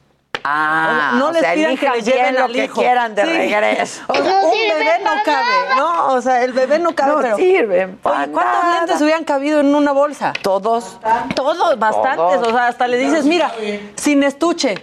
Ah, 0.50 1.12
no 1.18 1.30
les 1.30 1.42
sea, 1.42 1.52
pidan 1.54 1.76
que 1.76 2.00
lleven 2.02 2.34
lo 2.36 2.44
al 2.44 2.52
que 2.52 2.64
hijo. 2.64 2.80
quieran 2.80 3.14
de 3.14 3.22
Sí. 3.24 3.30
regreso. 3.30 4.02
O 4.08 4.14
sea, 4.14 4.40
un 4.44 4.50
bebé 4.50 4.92
no 5.04 5.10
cabe, 5.24 5.76
¿no? 5.76 6.06
O 6.14 6.22
sea, 6.22 6.42
el 6.42 6.52
bebé 6.52 6.78
no 6.78 6.94
cabe, 6.94 7.12
No 7.12 7.20
pero. 7.20 7.36
sirven 7.36 7.98
pa' 7.98 8.10
Oye, 8.22 8.32
¿cuántos 8.32 8.62
nada. 8.62 8.78
lentes 8.78 9.00
hubieran 9.02 9.24
cabido 9.24 9.60
en 9.60 9.74
una 9.74 9.92
bolsa? 9.92 10.32
Todos. 10.42 10.98
Todos, 11.34 11.78
bastantes. 11.78 12.16
Todos. 12.16 12.48
O 12.48 12.50
sea, 12.52 12.68
hasta 12.68 12.88
le 12.88 12.96
dices, 12.96 13.24
mira, 13.26 13.52
sin 13.96 14.22
estuche, 14.22 14.74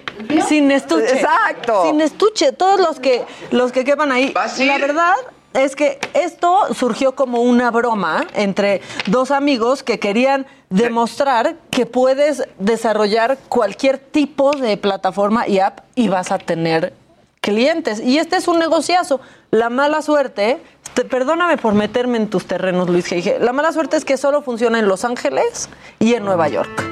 sin 0.48 0.70
estuche. 0.72 1.14
Exacto. 1.14 1.84
Sin 1.88 2.00
estuche, 2.02 2.52
todos 2.52 2.80
los 2.80 3.00
que, 3.00 3.26
los 3.52 3.72
que 3.72 3.84
quepan 3.84 4.12
ahí. 4.12 4.34
La 4.60 4.78
verdad 4.78 5.16
es 5.54 5.76
que 5.76 6.00
esto 6.14 6.74
surgió 6.74 7.16
como 7.16 7.42
una 7.42 7.72
broma 7.72 8.26
entre 8.34 8.82
dos 9.08 9.32
amigos 9.32 9.84
que 9.84 10.00
querían 10.00 10.46
demostrar 10.70 11.56
que 11.72 11.86
puedes 11.86 12.44
desarrollar 12.60 13.38
cualquier 13.50 13.98
tipo 13.98 14.52
de 14.52 14.78
plataforma 14.78 15.48
y 15.48 15.60
app 15.60 15.80
y 15.96 16.08
vas 16.08 16.32
a 16.32 16.38
tener 16.38 16.94
clientes. 17.42 18.00
Y 18.00 18.18
este 18.18 18.38
es 18.38 18.48
un 18.48 18.60
negociazo. 18.60 19.20
La 19.52 19.70
mala 19.70 20.02
suerte, 20.02 20.62
te- 20.96 21.06
perdóname 21.06 21.58
por 21.58 21.74
meterme 21.74 22.18
en 22.18 22.30
tus 22.30 22.46
terrenos, 22.48 22.90
Luis 22.90 23.10
G. 23.12 23.38
La 23.40 23.54
mala 23.54 23.72
suerte 23.72 23.98
es 23.98 24.04
que 24.06 24.18
solo 24.18 24.42
funciona 24.42 24.80
en 24.80 24.88
Los 24.88 25.06
Ángeles 25.06 25.70
y 26.00 26.16
en 26.16 26.26
Nueva 26.26 26.48
York. 26.48 26.84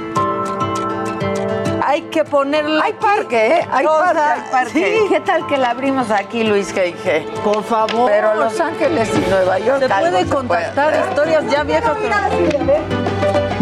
Hay 1.85 2.03
que 2.03 2.23
ponerle. 2.23 2.79
Hay 2.81 2.93
parque, 2.93 3.47
¿eh? 3.57 3.67
Hay 3.69 3.85
hay 3.85 4.51
parque. 4.51 4.71
sí. 5.01 5.05
¿Qué 5.09 5.19
tal 5.19 5.45
que 5.47 5.57
la 5.57 5.71
abrimos 5.71 6.09
aquí, 6.11 6.43
Luis 6.43 6.73
G.G.? 6.73 7.25
Por 7.43 7.61
favor. 7.63 8.09
Pero 8.09 8.35
Los 8.35 8.57
Ángeles 8.59 9.09
y 9.15 9.29
Nueva 9.29 9.59
York. 9.59 9.79
Se 9.79 9.89
puede 9.89 10.25
contactar 10.27 11.07
historias 11.09 11.43
ya 11.51 11.63
viejas. 11.63 11.97
pero- 12.01 13.02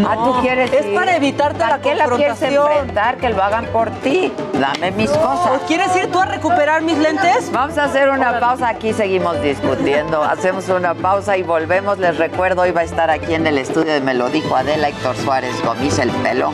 Ah, 0.08 0.16
¿tú 0.16 0.42
quieres 0.42 0.72
Es 0.74 0.86
ir? 0.86 0.96
para 0.96 1.16
evitarte 1.16 1.60
¿Para 1.60 1.78
la 1.78 1.82
qué 1.82 1.96
la 1.96 2.06
quieres 2.06 2.28
confrontación. 2.40 2.72
enfrentar? 2.72 3.18
Que 3.18 3.30
lo 3.30 3.44
hagan 3.44 3.66
por 3.68 3.90
ti. 4.02 4.32
Dame 4.54 4.92
mis 4.92 5.10
cosas. 5.10 5.62
¿O 5.62 5.66
quieres 5.68 5.96
ir 5.96 6.12
tú 6.12 6.20
a 6.20 6.26
recuperar 6.26 6.82
mis 6.82 6.98
lentes? 6.98 7.52
Vamos 7.52 7.78
a 7.78 7.86
hacer 7.86 8.10
una 8.10 8.40
pausa, 8.40 8.70
aquí 8.70 8.94
seguimos 8.94 9.42
discutiendo. 9.42 10.24
Hacemos 10.24 10.68
una 10.70 10.94
pausa 10.94 11.38
y 11.38 11.44
volvemos. 11.44 11.98
Les 12.00 12.18
recuerdo, 12.18 12.62
hoy 12.64 12.72
va 12.72 12.82
a 12.82 12.86
estar 12.86 13.10
aquí 13.10 13.34
en 13.34 13.48
el 13.48 13.58
estudio 13.58 13.94
de 13.94 14.02
Me 14.02 14.14
lo 14.14 14.30
dijo 14.30 14.56
Adela 14.56 14.90
Héctor 14.90 15.16
Suárez 15.18 15.56
Gomis, 15.64 16.00
el 16.00 16.10
pelón. 16.10 16.54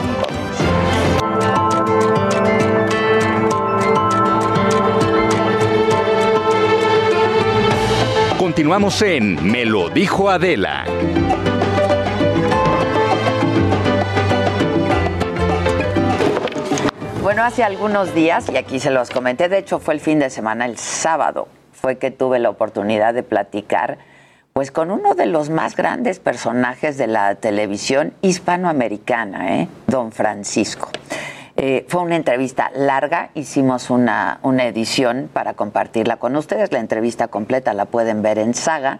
Continuamos 8.38 9.02
en 9.02 9.44
Me 9.52 9.66
lo 9.66 9.90
dijo 9.90 10.30
Adela. 10.30 10.86
Bueno, 17.28 17.44
hace 17.44 17.62
algunos 17.62 18.16
días, 18.16 18.48
y 18.50 18.56
aquí 18.56 18.80
se 18.80 18.90
los 18.90 19.10
comenté, 19.10 19.50
de 19.50 19.58
hecho 19.58 19.80
fue 19.80 19.94
el 19.94 20.00
fin 20.00 20.18
de 20.18 20.30
semana, 20.30 20.66
el 20.66 20.78
sábado, 20.78 21.50
fue 21.74 21.98
que 21.98 22.10
tuve 22.10 22.40
la 22.40 22.50
oportunidad 22.50 23.14
de 23.14 23.22
platicar 23.22 23.98
pues 24.54 24.72
con 24.72 24.92
uno 24.92 25.14
de 25.14 25.26
los 25.26 25.50
más 25.50 25.76
grandes 25.76 26.20
personajes 26.20 26.98
de 26.98 27.08
la 27.08 27.36
televisión 27.36 28.14
hispanoamericana, 28.22 29.58
¿eh? 29.58 29.68
don 29.88 30.14
Francisco. 30.14 30.90
Eh, 31.58 31.86
fue 31.90 32.02
una 32.02 32.16
entrevista 32.16 32.72
larga, 32.74 33.30
hicimos 33.34 33.90
una, 33.90 34.40
una 34.42 34.66
edición 34.66 35.30
para 35.34 35.54
compartirla 35.54 36.16
con 36.16 36.34
ustedes. 36.38 36.72
La 36.72 36.80
entrevista 36.80 37.28
completa 37.28 37.74
la 37.74 37.84
pueden 37.84 38.22
ver 38.22 38.40
en 38.40 38.54
Saga, 38.54 39.00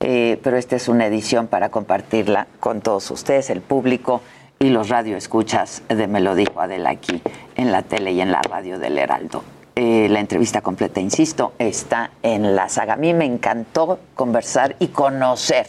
eh, 0.00 0.38
pero 0.44 0.58
esta 0.58 0.76
es 0.76 0.88
una 0.88 1.06
edición 1.06 1.46
para 1.46 1.70
compartirla 1.70 2.48
con 2.60 2.82
todos 2.82 3.10
ustedes, 3.10 3.48
el 3.48 3.62
público 3.62 4.20
y 4.62 4.70
los 4.70 4.90
radioescuchas 4.90 5.82
de 5.88 6.06
Me 6.06 6.20
lo 6.20 6.36
dijo 6.36 6.60
Adela 6.60 6.90
aquí 6.90 7.20
en 7.56 7.72
la 7.72 7.82
tele 7.82 8.12
y 8.12 8.20
en 8.20 8.32
la 8.32 8.42
radio 8.42 8.78
del 8.78 8.98
Heraldo. 8.98 9.42
Eh, 9.74 10.08
la 10.10 10.20
entrevista 10.20 10.60
completa, 10.60 11.00
insisto, 11.00 11.54
está 11.58 12.10
en 12.22 12.54
la 12.54 12.68
saga. 12.68 12.94
A 12.94 12.96
mí 12.96 13.14
me 13.14 13.24
encantó 13.24 14.00
conversar 14.14 14.76
y 14.78 14.88
conocer 14.88 15.66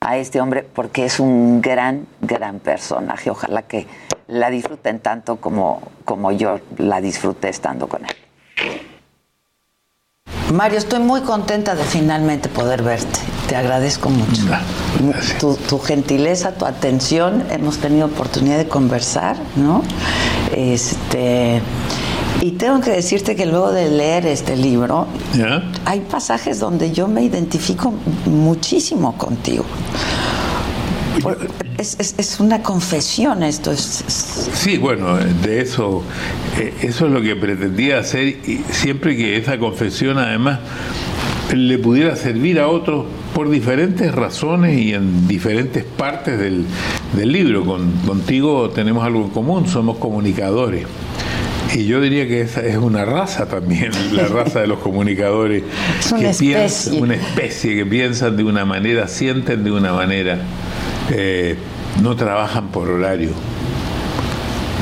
a 0.00 0.16
este 0.16 0.40
hombre 0.40 0.62
porque 0.62 1.04
es 1.04 1.18
un 1.18 1.60
gran, 1.60 2.06
gran 2.20 2.60
personaje. 2.60 3.30
Ojalá 3.30 3.62
que 3.62 3.86
la 4.28 4.50
disfruten 4.50 5.00
tanto 5.00 5.36
como, 5.36 5.82
como 6.04 6.32
yo 6.32 6.60
la 6.78 7.00
disfruté 7.00 7.48
estando 7.48 7.88
con 7.88 8.04
él. 8.04 8.16
Mario, 10.52 10.78
estoy 10.78 11.00
muy 11.00 11.22
contenta 11.22 11.74
de 11.74 11.84
finalmente 11.84 12.48
poder 12.48 12.82
verte. 12.82 13.20
Te 13.48 13.56
agradezco 13.56 14.10
mucho. 14.10 14.42
Tu, 15.40 15.54
tu 15.56 15.78
gentileza, 15.78 16.52
tu 16.52 16.66
atención. 16.66 17.44
Hemos 17.50 17.78
tenido 17.78 18.06
oportunidad 18.06 18.58
de 18.58 18.68
conversar, 18.68 19.36
¿no? 19.56 19.82
Este. 20.54 21.62
Y 22.40 22.52
tengo 22.52 22.80
que 22.80 22.90
decirte 22.90 23.36
que 23.36 23.46
luego 23.46 23.70
de 23.70 23.88
leer 23.88 24.26
este 24.26 24.56
libro, 24.56 25.06
hay 25.84 26.00
pasajes 26.00 26.58
donde 26.58 26.90
yo 26.90 27.06
me 27.06 27.22
identifico 27.22 27.94
muchísimo 28.26 29.16
contigo. 29.16 29.64
Es, 31.78 31.96
es- 31.98 32.14
es 32.18 32.40
una 32.40 32.62
confesión 32.62 33.42
esto. 33.42 33.72
Es, 33.72 34.04
es- 34.06 34.50
Sí, 34.54 34.78
bueno, 34.78 35.16
de 35.16 35.60
eso, 35.60 36.02
eh, 36.58 36.72
eso 36.82 37.06
es 37.06 37.12
lo 37.12 37.20
que 37.22 37.34
pretendía 37.36 37.98
hacer 37.98 38.26
y 38.28 38.60
siempre 38.70 39.16
que 39.16 39.36
esa 39.36 39.58
confesión 39.58 40.18
además 40.18 40.60
le 41.54 41.78
pudiera 41.78 42.16
servir 42.16 42.58
a 42.60 42.68
otros 42.68 43.04
por 43.34 43.50
diferentes 43.50 44.14
razones 44.14 44.78
y 44.78 44.94
en 44.94 45.26
diferentes 45.28 45.84
partes 45.84 46.38
del, 46.38 46.64
del 47.14 47.32
libro. 47.32 47.64
Con, 47.64 47.90
contigo 48.06 48.70
tenemos 48.70 49.04
algo 49.04 49.24
en 49.24 49.30
común, 49.30 49.66
somos 49.68 49.98
comunicadores. 49.98 50.86
Y 51.74 51.86
yo 51.86 52.00
diría 52.02 52.28
que 52.28 52.42
esa 52.42 52.60
es 52.60 52.76
una 52.76 53.04
raza 53.06 53.46
también, 53.46 53.90
la 54.12 54.28
raza 54.28 54.60
de 54.60 54.66
los 54.66 54.78
comunicadores. 54.78 55.62
Es 55.98 56.12
una 56.12 56.20
que 56.20 56.30
especie. 56.30 56.56
piensan- 56.56 57.02
una 57.02 57.14
especie 57.14 57.74
que 57.76 57.86
piensan 57.86 58.36
de 58.36 58.44
una 58.44 58.64
manera, 58.64 59.08
sienten 59.08 59.64
de 59.64 59.72
una 59.72 59.92
manera, 59.94 60.38
no 62.02 62.16
trabajan 62.16 62.68
por 62.68 62.88
horario, 62.88 63.30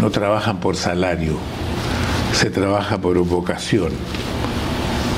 no 0.00 0.10
trabajan 0.10 0.60
por 0.60 0.76
salario, 0.76 1.34
se 2.32 2.50
trabaja 2.50 2.98
por 2.98 3.18
vocación. 3.18 3.92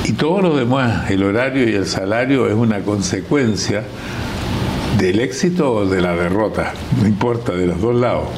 Y 0.05 0.12
todo 0.12 0.42
lo 0.42 0.57
demás, 0.57 1.11
el 1.11 1.22
horario 1.22 1.68
y 1.68 1.75
el 1.75 1.87
salario 1.87 2.48
es 2.48 2.55
una 2.55 2.81
consecuencia 2.81 3.85
del 4.98 5.20
éxito 5.20 5.72
o 5.72 5.87
de 5.87 6.01
la 6.01 6.14
derrota, 6.14 6.72
no 7.01 7.07
importa, 7.07 7.53
de 7.53 7.66
los 7.66 7.81
dos 7.81 7.94
lados. 7.94 8.29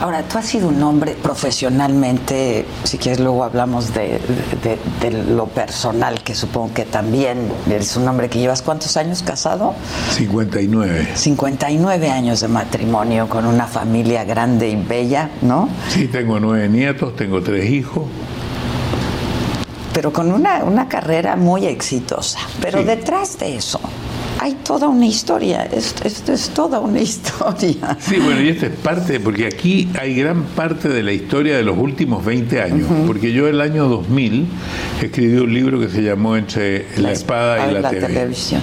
Ahora, 0.00 0.22
tú 0.22 0.38
has 0.38 0.46
sido 0.46 0.68
un 0.68 0.82
hombre 0.82 1.12
profesionalmente, 1.22 2.64
si 2.84 2.96
quieres 2.96 3.20
luego 3.20 3.44
hablamos 3.44 3.92
de, 3.92 4.18
de- 4.62 4.78
de 5.00 5.24
lo 5.24 5.44
personal, 5.46 6.22
que 6.22 6.34
supongo 6.34 6.72
que 6.72 6.86
también 6.86 7.36
eres 7.70 7.96
un 7.98 8.08
hombre 8.08 8.30
que 8.30 8.38
llevas 8.38 8.62
cuántos 8.62 8.96
años 8.96 9.22
casado? 9.22 9.74
59. 10.12 11.08
59 11.14 12.10
años 12.10 12.40
de 12.40 12.48
matrimonio 12.48 13.28
con 13.28 13.44
una 13.44 13.66
familia 13.66 14.24
grande 14.24 14.70
y 14.70 14.76
bella, 14.76 15.30
¿no? 15.42 15.68
Sí, 15.90 16.06
tengo 16.08 16.40
nueve 16.40 16.68
nietos, 16.70 17.14
tengo 17.14 17.42
tres 17.42 17.68
hijos. 17.70 18.04
Pero 19.92 20.12
con 20.12 20.32
una, 20.32 20.64
una 20.64 20.88
carrera 20.88 21.36
muy 21.36 21.66
exitosa. 21.66 22.38
Pero 22.62 22.78
Sí. 22.78 22.84
detrás 22.84 23.38
de 23.38 23.56
eso 23.56 23.80
hay 24.42 24.56
toda 24.64 24.88
una 24.88 25.04
historia, 25.04 25.64
esto 25.64 26.08
es, 26.08 26.26
es 26.26 26.48
toda 26.48 26.80
una 26.80 26.98
historia. 27.10 27.98
Sí, 28.00 28.16
bueno, 28.16 28.40
y 28.40 28.48
esto 28.48 28.66
es 28.66 28.72
parte, 28.72 29.20
porque 29.20 29.46
aquí 29.46 29.90
hay 30.00 30.14
gran 30.14 30.44
parte 30.44 30.88
de 30.88 31.02
la 31.02 31.12
historia 31.12 31.58
de 31.58 31.62
los 31.62 31.76
últimos 31.76 32.24
20 32.24 32.62
años, 32.62 32.88
porque 33.06 33.34
yo 33.34 33.48
el 33.48 33.60
año 33.60 33.86
2000 33.86 34.46
escribí 35.02 35.36
un 35.36 35.52
libro 35.52 35.78
que 35.78 35.90
se 35.90 36.02
llamó 36.02 36.38
Entre 36.38 36.86
la, 36.96 37.12
espada 37.12 37.70
y 37.70 37.74
la, 37.74 37.90
TV. 37.90 38.06
televisión. 38.06 38.62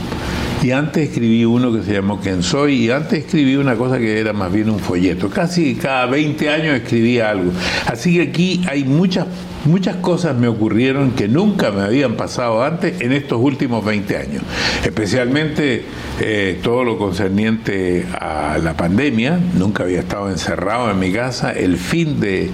Y 0.64 0.72
antes 0.72 1.10
escribí 1.10 1.46
uno 1.46 1.72
que 1.72 1.84
se 1.84 1.94
llamó 1.94 2.20
Quién 2.20 2.42
Soy, 2.42 2.86
y 2.86 2.90
antes 2.90 3.20
escribí 3.26 3.56
una 3.56 3.76
cosa 3.76 4.00
que 4.00 4.20
era 4.20 4.34
más 4.34 4.52
bien 4.52 4.72
un 4.72 4.80
folleto. 4.80 5.30
Casi 5.30 5.76
cada 5.76 6.08
20 6.08 6.50
años 6.50 6.76
escribía 6.76 7.30
algo. 7.30 7.52
Así 7.86 8.16
que 8.16 8.24
aquí 8.24 8.66
hay 8.68 8.84
muchas, 8.84 9.28
muchas 9.66 9.98
cosas 9.98 10.36
me 10.36 10.48
ocurrieron 10.48 11.12
que 11.12 11.28
nunca 11.28 11.72
me 11.72 11.82
habían 11.82 12.16
pasado 12.16 12.64
antes 12.64 13.02
en 13.02 13.14
estos 13.14 13.40
últimos 13.42 13.84
20 13.84 14.18
años. 14.18 14.44
Especialmente 14.84 15.84
eh, 16.20 16.60
todo 16.64 16.84
lo 16.84 16.98
concerniente 16.98 18.06
a 18.20 18.58
la 18.64 18.76
pandemia. 18.76 19.40
Nunca 19.56 19.84
había 19.84 20.00
estado 20.00 20.30
encerrado 20.30 20.90
en 20.92 21.00
mi 21.00 21.12
casa. 21.12 21.52
El 21.52 21.78
fin 21.78 22.20
de, 22.20 22.50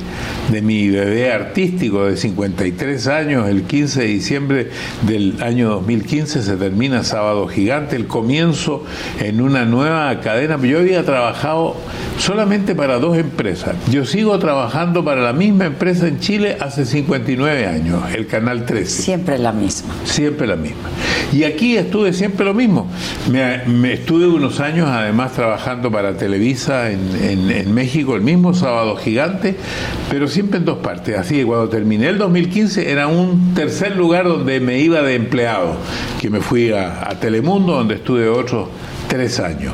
de 0.52 0.62
mi 0.62 0.90
bebé 0.90 1.32
artístico 1.32 2.06
de 2.06 2.18
53 2.18 3.08
años, 3.08 3.48
el 3.48 3.64
15 3.64 4.02
de 4.02 4.08
diciembre 4.08 4.70
del 5.04 5.42
año 5.42 5.70
2015, 5.70 6.42
se 6.44 6.58
termina 6.58 7.04
Sábado 7.04 7.48
Gigante, 7.48 7.96
el 7.96 8.08
comienzo 8.08 8.84
en 9.20 9.42
una 9.42 9.66
nueva 9.66 10.20
cadena. 10.22 10.60
Yo 10.62 10.80
había 10.80 11.04
trabajado 11.04 11.76
solamente 12.18 12.76
para 12.76 13.00
dos 13.00 13.18
empresas. 13.18 13.76
Yo 13.92 14.06
sigo 14.06 14.38
trabajando 14.40 15.04
para 15.04 15.22
la 15.22 15.34
misma 15.34 15.66
empresa 15.66 16.08
en 16.08 16.20
Chile 16.20 16.58
hace 16.60 16.86
59 16.98 17.66
años, 17.66 18.04
el 18.16 18.28
Canal 18.28 18.66
13. 18.68 19.02
Siempre 19.02 19.40
la 19.40 19.52
misma. 19.52 19.96
Siempre 20.06 20.46
la 20.46 20.56
misma. 20.56 20.90
Y 21.32 21.44
aquí 21.44 21.76
estuve 21.76 22.14
siempre 22.14 22.46
lo 22.46 22.54
mismo. 22.54 22.88
Me, 23.32 23.66
me 23.66 23.94
estuve 23.94 24.28
unos 24.28 24.60
años 24.60 24.88
además 24.88 25.32
trabajando 25.34 25.92
para 25.92 26.16
Televisa 26.18 26.92
en, 26.92 27.00
en- 27.20 27.50
en 27.50 27.74
México, 27.74 28.16
el 28.16 28.22
mismo 28.22 28.54
sábado 28.54 28.96
gigante, 28.96 29.56
pero 30.12 30.28
siempre 30.28 30.60
en 30.60 30.66
dos 30.66 30.78
partes. 30.78 31.18
Así 31.18 31.34
que 31.38 31.46
cuando 31.46 31.68
terminé 31.68 32.10
el 32.10 32.20
2015 32.20 32.92
era 32.92 33.08
un 33.08 33.56
tercer 33.56 33.96
lugar 33.96 34.26
donde 34.28 34.60
me 34.60 34.78
iba 34.80 35.02
de 35.02 35.16
empleado, 35.16 35.76
que 36.22 36.30
me 36.30 36.42
fui 36.42 36.72
a, 36.72 37.10
a 37.10 37.20
Telemundo, 37.20 37.74
donde 37.74 37.96
estuve 37.96 38.30
otros 38.30 38.68
tres 39.08 39.40
años. 39.40 39.74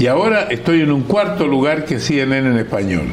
Y 0.00 0.08
ahora 0.08 0.48
estoy 0.50 0.80
en 0.80 0.90
un 0.90 1.02
cuarto 1.02 1.46
lugar 1.46 1.84
que 1.84 1.94
es 1.94 2.04
CNN 2.04 2.48
en 2.50 2.58
español. 2.58 3.04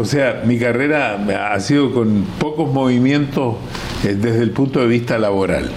O 0.00 0.04
sea, 0.04 0.42
mi 0.44 0.58
carrera 0.58 1.52
ha 1.52 1.60
sido 1.60 1.92
con 1.92 2.24
pocos 2.38 2.72
movimientos 2.72 3.56
eh, 4.04 4.14
desde 4.14 4.42
el 4.42 4.52
punto 4.52 4.80
de 4.80 4.86
vista 4.86 5.18
laboral. 5.18 5.70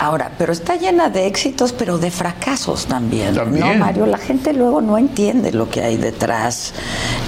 Ahora, 0.00 0.30
pero 0.36 0.52
está 0.52 0.76
llena 0.76 1.08
de 1.08 1.26
éxitos, 1.26 1.72
pero 1.72 1.96
de 1.98 2.10
fracasos 2.10 2.86
también. 2.86 3.34
También. 3.34 3.66
No, 3.66 3.74
Mario, 3.74 4.06
la 4.06 4.18
gente 4.18 4.52
luego 4.52 4.82
no 4.82 4.98
entiende 4.98 5.52
lo 5.52 5.70
que 5.70 5.82
hay 5.82 5.96
detrás 5.96 6.74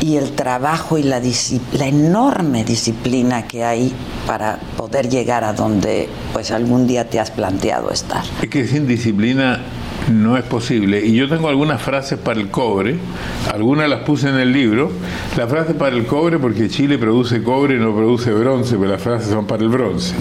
y 0.00 0.16
el 0.16 0.32
trabajo 0.32 0.98
y 0.98 1.02
la, 1.02 1.20
la 1.72 1.86
enorme 1.86 2.64
disciplina 2.64 3.46
que 3.46 3.64
hay 3.64 3.92
para 4.26 4.58
poder 4.76 5.08
llegar 5.08 5.44
a 5.44 5.54
donde 5.54 6.08
pues 6.34 6.50
algún 6.50 6.86
día 6.86 7.08
te 7.08 7.18
has 7.18 7.30
planteado 7.30 7.90
estar. 7.90 8.22
Es 8.42 8.48
que 8.50 8.66
sin 8.66 8.86
disciplina 8.86 9.60
no 10.10 10.36
es 10.36 10.44
posible. 10.44 11.04
Y 11.04 11.14
yo 11.14 11.28
tengo 11.28 11.48
algunas 11.48 11.80
frases 11.82 12.18
para 12.18 12.40
el 12.40 12.48
cobre, 12.48 12.96
algunas 13.52 13.88
las 13.88 14.00
puse 14.00 14.28
en 14.28 14.36
el 14.36 14.52
libro. 14.52 14.90
La 15.36 15.46
frase 15.46 15.74
para 15.74 15.94
el 15.94 16.06
cobre, 16.06 16.38
porque 16.38 16.68
Chile 16.68 16.98
produce 16.98 17.42
cobre 17.42 17.76
y 17.76 17.78
no 17.78 17.94
produce 17.94 18.32
bronce, 18.32 18.76
pero 18.76 18.90
las 18.90 19.02
frases 19.02 19.28
son 19.28 19.46
para 19.46 19.62
el 19.62 19.68
bronce. 19.68 20.14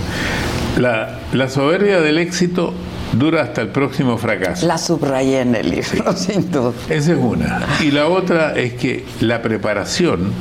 La, 0.78 1.19
la 1.34 1.50
soberbia 1.50 2.00
del 2.02 2.19
éxito 2.19 2.73
dura 3.13 3.41
hasta 3.41 3.62
el 3.62 3.69
próximo 3.69 4.17
fracaso. 4.17 4.67
La 4.67 4.78
subrayé 4.78 5.41
en 5.41 5.56
el 5.56 5.71
libro, 5.71 6.15
sin 6.15 6.52
duda. 6.52 6.73
Esa 6.89 7.13
es 7.13 7.17
una. 7.19 7.65
Y 7.82 7.91
la 7.91 8.08
otra 8.08 8.54
es 8.56 8.73
que 8.73 9.06
la 9.21 9.41
preparación, 9.41 10.32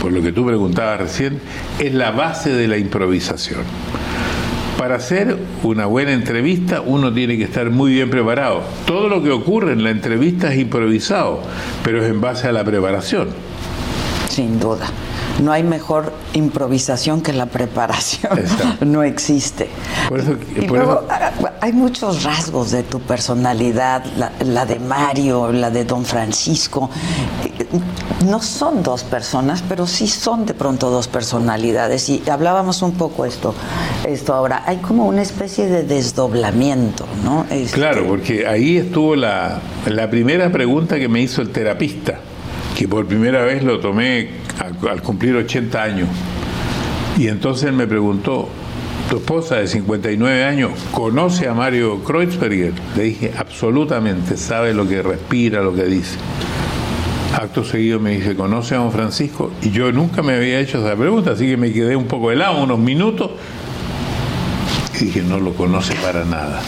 por 0.00 0.12
lo 0.12 0.20
que 0.22 0.32
tú 0.32 0.44
preguntabas 0.44 1.00
recién, 1.00 1.40
es 1.78 1.94
la 1.94 2.10
base 2.10 2.50
de 2.50 2.68
la 2.68 2.76
improvisación. 2.76 3.60
Para 4.78 4.96
hacer 4.96 5.36
una 5.62 5.86
buena 5.86 6.12
entrevista 6.12 6.80
uno 6.80 7.12
tiene 7.12 7.36
que 7.36 7.44
estar 7.44 7.70
muy 7.70 7.92
bien 7.92 8.10
preparado. 8.10 8.62
Todo 8.86 9.08
lo 9.08 9.22
que 9.22 9.30
ocurre 9.30 9.72
en 9.72 9.84
la 9.84 9.90
entrevista 9.90 10.52
es 10.52 10.58
improvisado, 10.58 11.42
pero 11.84 12.02
es 12.02 12.10
en 12.10 12.20
base 12.20 12.48
a 12.48 12.52
la 12.52 12.64
preparación. 12.64 13.28
Sin 14.28 14.58
duda. 14.58 14.86
No 15.42 15.52
hay 15.52 15.62
mejor 15.62 16.12
improvisación 16.34 17.20
que 17.20 17.32
la 17.32 17.46
preparación. 17.46 18.38
Exacto. 18.38 18.84
No 18.92 19.02
existe. 19.02 19.68
Por 20.08 20.20
eso- 20.20 20.36
y 20.56 20.66
por 20.66 20.76
luego 20.78 20.92
eso- 20.92 21.06
ah, 21.10 21.30
hay 21.60 21.72
muchos 21.72 22.22
rasgos 22.24 22.70
de 22.70 22.82
tu 22.82 23.00
personalidad, 23.00 24.04
la, 24.16 24.32
la 24.44 24.66
de 24.66 24.78
Mario, 24.78 25.52
la 25.52 25.70
de 25.70 25.84
Don 25.84 26.04
Francisco. 26.04 26.90
Eh, 27.44 27.66
No 28.26 28.40
son 28.40 28.82
dos 28.82 29.02
personas, 29.02 29.62
pero 29.68 29.86
sí 29.86 30.06
son 30.06 30.44
de 30.46 30.54
pronto 30.54 30.90
dos 30.90 31.08
personalidades. 31.08 32.08
Y 32.08 32.22
hablábamos 32.30 32.82
un 32.82 32.92
poco 32.92 33.24
esto, 33.24 33.54
esto 34.06 34.34
ahora. 34.34 34.62
Hay 34.66 34.76
como 34.78 35.06
una 35.06 35.22
especie 35.22 35.66
de 35.66 35.82
desdoblamiento, 35.82 37.04
¿no? 37.24 37.46
Este, 37.50 37.74
Claro, 37.76 38.06
porque 38.06 38.46
ahí 38.46 38.76
estuvo 38.76 39.16
la, 39.16 39.60
la 39.86 40.08
primera 40.10 40.50
pregunta 40.52 40.98
que 40.98 41.08
me 41.08 41.20
hizo 41.20 41.42
el 41.42 41.50
terapista, 41.50 42.20
que 42.76 42.88
por 42.88 43.06
primera 43.06 43.42
vez 43.44 43.62
lo 43.62 43.80
tomé 43.80 44.30
al, 44.58 44.88
al 44.88 45.02
cumplir 45.02 45.34
80 45.36 45.82
años. 45.82 46.08
Y 47.18 47.28
entonces 47.28 47.68
él 47.68 47.74
me 47.74 47.86
preguntó, 47.86 48.48
¿tu 49.10 49.16
esposa 49.16 49.56
de 49.56 49.66
59 49.66 50.44
años 50.44 50.72
conoce 50.90 51.48
a 51.48 51.54
Mario 51.54 52.02
Kreuzberger? 52.02 52.72
Le 52.96 53.02
dije, 53.04 53.32
absolutamente, 53.36 54.36
sabe 54.36 54.72
lo 54.72 54.88
que 54.88 55.02
respira, 55.02 55.62
lo 55.62 55.74
que 55.74 55.84
dice. 55.84 56.16
Acto 57.34 57.64
seguido 57.64 57.98
me 57.98 58.10
dice, 58.10 58.34
¿conoce 58.34 58.74
a 58.74 58.78
don 58.78 58.92
Francisco? 58.92 59.50
Y 59.62 59.70
yo 59.70 59.90
nunca 59.90 60.22
me 60.22 60.34
había 60.34 60.60
hecho 60.60 60.78
esa 60.78 60.96
pregunta, 60.96 61.32
así 61.32 61.46
que 61.46 61.56
me 61.56 61.72
quedé 61.72 61.96
un 61.96 62.06
poco 62.06 62.30
helado, 62.30 62.62
unos 62.62 62.78
minutos, 62.78 63.30
y 65.00 65.04
dije, 65.04 65.22
no 65.22 65.38
lo 65.38 65.54
conoce 65.54 65.94
para 65.96 66.24
nada. 66.24 66.60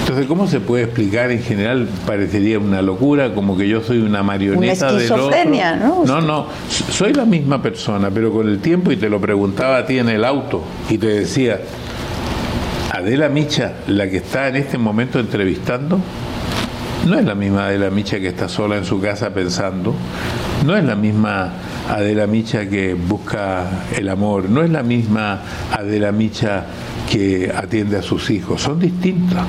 Entonces, 0.00 0.26
¿cómo 0.26 0.46
se 0.46 0.60
puede 0.60 0.84
explicar? 0.84 1.30
En 1.30 1.42
general 1.42 1.88
parecería 2.06 2.58
una 2.58 2.82
locura, 2.82 3.34
como 3.34 3.56
que 3.56 3.68
yo 3.68 3.82
soy 3.82 3.98
una 3.98 4.22
marioneta 4.22 4.88
Una 4.88 4.98
del 4.98 5.12
otro. 5.12 5.28
esquizofrenia, 5.30 5.76
¿no? 5.76 6.04
No, 6.04 6.20
no, 6.20 6.46
soy 6.68 7.12
la 7.12 7.24
misma 7.24 7.62
persona, 7.62 8.10
pero 8.10 8.32
con 8.32 8.48
el 8.48 8.58
tiempo, 8.58 8.90
y 8.92 8.96
te 8.96 9.08
lo 9.08 9.20
preguntaba 9.20 9.78
a 9.78 9.86
ti 9.86 9.98
en 9.98 10.08
el 10.08 10.24
auto, 10.24 10.62
y 10.90 10.98
te 10.98 11.06
decía, 11.06 11.60
Adela 12.92 13.28
Micha, 13.28 13.72
la 13.86 14.08
que 14.08 14.18
está 14.18 14.48
en 14.48 14.56
este 14.56 14.76
momento 14.76 15.18
entrevistando, 15.18 16.00
no 17.06 17.18
es 17.18 17.24
la 17.24 17.34
misma 17.34 17.66
Adela 17.66 17.90
Micha 17.90 18.20
que 18.20 18.28
está 18.28 18.48
sola 18.48 18.76
en 18.76 18.84
su 18.84 19.00
casa 19.00 19.30
pensando, 19.30 19.94
no 20.64 20.76
es 20.76 20.84
la 20.84 20.94
misma 20.94 21.52
Adela 21.88 22.26
Micha 22.26 22.68
que 22.68 22.94
busca 22.94 23.86
el 23.96 24.08
amor, 24.08 24.48
no 24.48 24.62
es 24.62 24.70
la 24.70 24.82
misma 24.82 25.40
Adela 25.72 26.12
Micha 26.12 26.66
que 27.12 27.52
atiende 27.54 27.98
a 27.98 28.02
sus 28.02 28.30
hijos, 28.30 28.62
son 28.62 28.80
distintas. 28.80 29.44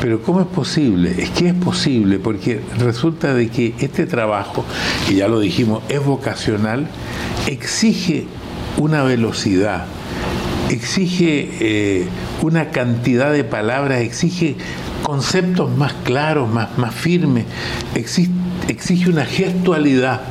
Pero 0.00 0.22
¿cómo 0.22 0.40
es 0.40 0.46
posible? 0.48 1.14
Es 1.22 1.30
que 1.30 1.48
es 1.48 1.54
posible 1.54 2.18
porque 2.18 2.60
resulta 2.78 3.34
de 3.34 3.48
que 3.50 3.74
este 3.78 4.06
trabajo, 4.06 4.64
que 5.06 5.14
ya 5.16 5.28
lo 5.28 5.38
dijimos, 5.38 5.82
es 5.88 6.02
vocacional, 6.04 6.88
exige 7.46 8.24
una 8.78 9.02
velocidad, 9.04 9.84
exige 10.70 11.50
eh, 11.60 12.06
una 12.40 12.70
cantidad 12.70 13.32
de 13.32 13.44
palabras, 13.44 14.00
exige 14.00 14.56
conceptos 15.02 15.70
más 15.76 15.92
claros, 16.04 16.50
más, 16.50 16.76
más 16.78 16.94
firmes, 16.94 17.44
exi- 17.94 18.30
exige 18.68 19.10
una 19.10 19.24
gestualidad. 19.24 20.22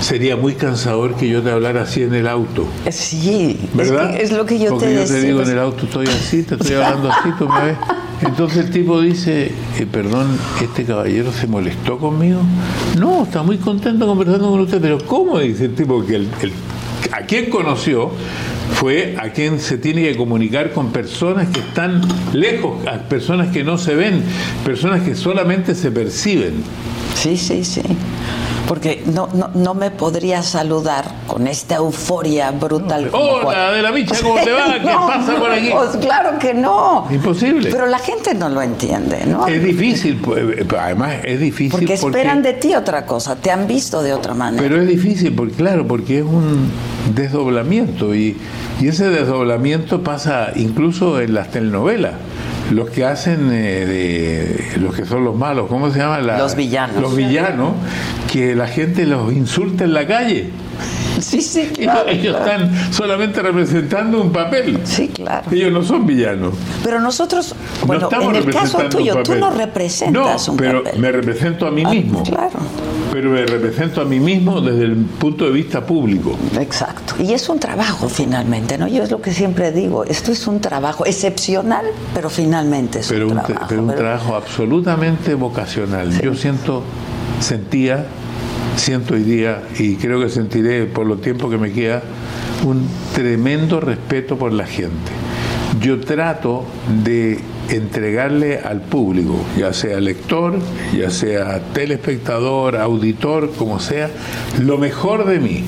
Sería 0.00 0.36
muy 0.36 0.54
cansador 0.54 1.16
que 1.16 1.28
yo 1.28 1.42
te 1.42 1.50
hablara 1.50 1.82
así 1.82 2.02
en 2.02 2.14
el 2.14 2.28
auto. 2.28 2.66
Sí, 2.90 3.58
es, 3.62 3.76
¿Verdad? 3.76 4.14
que 4.16 4.22
es 4.22 4.32
lo 4.32 4.46
que 4.46 4.58
yo 4.58 4.70
Porque 4.70 4.86
te 4.86 4.94
yo 4.94 5.00
decía. 5.00 5.16
te 5.16 5.22
digo 5.26 5.38
pues, 5.38 5.48
en 5.48 5.54
el 5.56 5.60
auto, 5.62 5.84
estoy 5.84 6.06
así, 6.06 6.42
te 6.44 6.54
estoy 6.54 6.74
hablando 6.76 7.10
así, 7.10 7.28
tú 7.38 7.48
me 7.48 7.64
ves. 7.64 7.76
Entonces 8.22 8.64
el 8.66 8.70
tipo 8.70 9.00
dice, 9.00 9.52
eh, 9.78 9.86
perdón, 9.90 10.26
¿este 10.62 10.84
caballero 10.84 11.32
se 11.32 11.46
molestó 11.46 11.98
conmigo? 11.98 12.40
No, 12.98 13.24
está 13.24 13.42
muy 13.42 13.58
contento 13.58 14.06
conversando 14.06 14.50
con 14.50 14.60
usted, 14.60 14.80
pero 14.80 14.98
¿cómo? 15.06 15.38
Dice 15.38 15.66
el 15.66 15.74
tipo 15.74 16.04
que 16.04 16.16
el, 16.16 16.28
el- 16.42 16.52
a 17.12 17.22
quien 17.22 17.48
conoció 17.48 18.10
fue 18.74 19.16
a 19.18 19.30
quien 19.32 19.60
se 19.60 19.78
tiene 19.78 20.02
que 20.02 20.16
comunicar 20.16 20.72
con 20.72 20.90
personas 20.92 21.48
que 21.48 21.60
están 21.60 22.02
lejos, 22.32 22.84
a 22.86 22.98
personas 23.08 23.48
que 23.52 23.62
no 23.64 23.78
se 23.78 23.94
ven, 23.94 24.22
personas 24.64 25.02
que 25.02 25.14
solamente 25.14 25.74
se 25.74 25.90
perciben. 25.90 26.54
Sí, 27.14 27.36
sí, 27.36 27.64
sí. 27.64 27.82
Porque 28.68 29.02
no, 29.06 29.28
no, 29.32 29.48
no 29.54 29.72
me 29.72 29.90
podría 29.90 30.42
saludar 30.42 31.06
con 31.26 31.46
esta 31.46 31.76
euforia 31.76 32.50
brutal. 32.50 33.08
Hola, 33.12 33.42
cual- 33.42 33.56
Adela 33.56 33.90
Micha, 33.92 34.14
¿cómo 34.22 34.34
te 34.44 34.52
va? 34.52 34.74
¿Qué 34.78 34.80
No, 34.84 35.06
pasa 35.06 35.36
por 35.36 35.50
aquí? 35.50 35.70
Pues 35.72 35.96
claro 35.96 36.38
que 36.38 36.52
no. 36.52 37.06
Imposible. 37.10 37.70
Pero 37.70 37.86
la 37.86 37.98
gente 37.98 38.34
no 38.34 38.50
lo 38.50 38.60
entiende, 38.60 39.24
¿no? 39.26 39.46
Es 39.46 39.64
difícil, 39.64 40.20
pues, 40.22 40.42
eh, 40.58 40.66
además 40.78 41.14
es 41.24 41.40
difícil 41.40 41.70
Porque 41.70 41.94
esperan 41.94 42.42
de 42.42 42.52
ti 42.52 42.74
otra 42.74 43.06
cosa, 43.06 43.36
te 43.36 43.50
han 43.50 43.66
visto 43.66 44.02
de 44.02 44.12
otra 44.12 44.34
manera. 44.34 44.62
Pero 44.62 44.80
es 44.82 44.86
difícil, 44.86 45.34
porque 45.34 45.54
claro, 45.54 45.86
porque 45.86 46.18
es 46.18 46.24
un 46.24 46.70
desdoblamiento 47.14 48.14
y, 48.14 48.36
y 48.80 48.88
ese 48.88 49.08
desdoblamiento 49.08 50.02
pasa 50.02 50.50
incluso 50.56 51.20
en 51.20 51.32
las 51.34 51.50
telenovelas. 51.50 52.12
Los 52.70 52.90
que 52.90 53.04
hacen 53.04 53.48
eh, 53.50 53.86
de 54.74 54.78
los 54.80 54.94
que 54.94 55.04
son 55.06 55.24
los 55.24 55.34
malos, 55.34 55.68
¿cómo 55.68 55.90
se 55.90 55.98
llama? 55.98 56.20
La- 56.20 56.36
Los 56.38 56.54
villanos. 56.54 57.00
Los 57.00 57.16
villanos, 57.16 57.72
que 58.30 58.54
la 58.54 58.66
gente 58.66 59.06
los 59.06 59.32
insulta 59.32 59.84
en 59.84 59.94
la 59.94 60.06
calle. 60.06 60.50
Sí, 61.20 61.40
sí, 61.42 61.60
Ellos, 61.60 61.78
claro. 61.78 62.08
ellos 62.08 62.36
claro. 62.36 62.64
están 62.64 62.92
solamente 62.92 63.42
representando 63.42 64.22
un 64.22 64.30
papel. 64.32 64.80
Sí, 64.84 65.08
claro. 65.08 65.50
Ellos 65.50 65.72
no 65.72 65.82
son 65.82 66.06
villanos. 66.06 66.54
Pero 66.84 67.00
nosotros, 67.00 67.54
No 67.80 67.86
bueno, 67.86 68.08
en 68.22 68.36
el 68.36 68.50
caso 68.50 68.78
tuyo, 68.88 69.22
tú 69.22 69.34
no 69.34 69.50
representas 69.50 70.46
No, 70.46 70.52
un 70.52 70.58
pero 70.58 70.84
papel. 70.84 71.00
me 71.00 71.10
represento 71.12 71.66
a 71.66 71.70
mí 71.70 71.82
Ah, 71.84 71.90
mismo. 71.90 72.22
claro. 72.22 72.58
Pero 73.12 73.30
me 73.30 73.44
represento 73.46 74.00
a 74.00 74.04
mí 74.04 74.20
mismo 74.20 74.60
desde 74.60 74.84
el 74.84 74.94
punto 74.96 75.44
de 75.46 75.50
vista 75.50 75.84
público. 75.84 76.36
Exacto. 76.60 77.14
Y 77.18 77.32
es 77.32 77.48
un 77.48 77.58
trabajo 77.58 78.08
finalmente, 78.08 78.76
¿no? 78.78 78.86
Yo 78.86 79.02
es 79.02 79.10
lo 79.10 79.20
que 79.20 79.32
siempre 79.32 79.72
digo, 79.72 80.04
esto 80.04 80.30
es 80.30 80.46
un 80.46 80.60
trabajo 80.60 81.04
excepcional, 81.06 81.86
pero 82.14 82.28
finalmente 82.30 83.00
es 83.00 83.08
pero 83.08 83.26
un 83.26 83.32
un, 83.38 83.42
trabajo. 83.42 83.66
pero 83.68 83.82
un 83.82 83.94
trabajo 83.94 84.36
absolutamente 84.36 85.34
vocacional. 85.34 86.20
Yo 86.20 86.34
siento, 86.34 86.82
sentía, 87.40 88.06
siento 88.78 89.14
hoy 89.14 89.22
día, 89.22 89.62
y 89.78 89.96
creo 89.96 90.20
que 90.20 90.28
sentiré 90.28 90.84
por 90.86 91.06
los 91.06 91.20
tiempos 91.20 91.50
que 91.50 91.58
me 91.58 91.72
queda, 91.72 92.02
un 92.64 92.86
tremendo 93.14 93.80
respeto 93.80 94.36
por 94.36 94.52
la 94.52 94.66
gente. 94.66 95.12
Yo 95.80 96.00
trato 96.00 96.64
de 97.04 97.38
entregarle 97.68 98.58
al 98.58 98.80
público, 98.80 99.36
ya 99.56 99.72
sea 99.72 100.00
lector, 100.00 100.58
ya 100.96 101.10
sea 101.10 101.60
telespectador, 101.72 102.76
auditor, 102.76 103.52
como 103.56 103.78
sea, 103.78 104.10
lo 104.60 104.78
mejor 104.78 105.26
de 105.26 105.38
mí. 105.40 105.64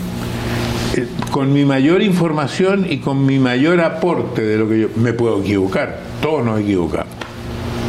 eh, 0.96 1.06
con 1.30 1.52
mi 1.52 1.64
mayor 1.64 2.02
información 2.02 2.86
y 2.90 2.98
con 2.98 3.24
mi 3.24 3.38
mayor 3.38 3.80
aporte 3.80 4.42
de 4.42 4.56
lo 4.58 4.68
que 4.68 4.80
yo 4.80 4.88
me 4.96 5.12
puedo 5.12 5.40
equivocar. 5.40 6.00
Todos 6.20 6.44
nos 6.44 6.60
equivocamos. 6.60 7.06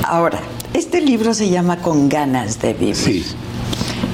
Ahora, 0.03 0.39
este 0.75 1.01
libro 1.01 1.33
se 1.33 1.49
llama 1.49 1.77
Con 1.77 2.09
ganas 2.09 2.61
de 2.61 2.73
vivir. 2.73 2.95
Sí. 2.95 3.25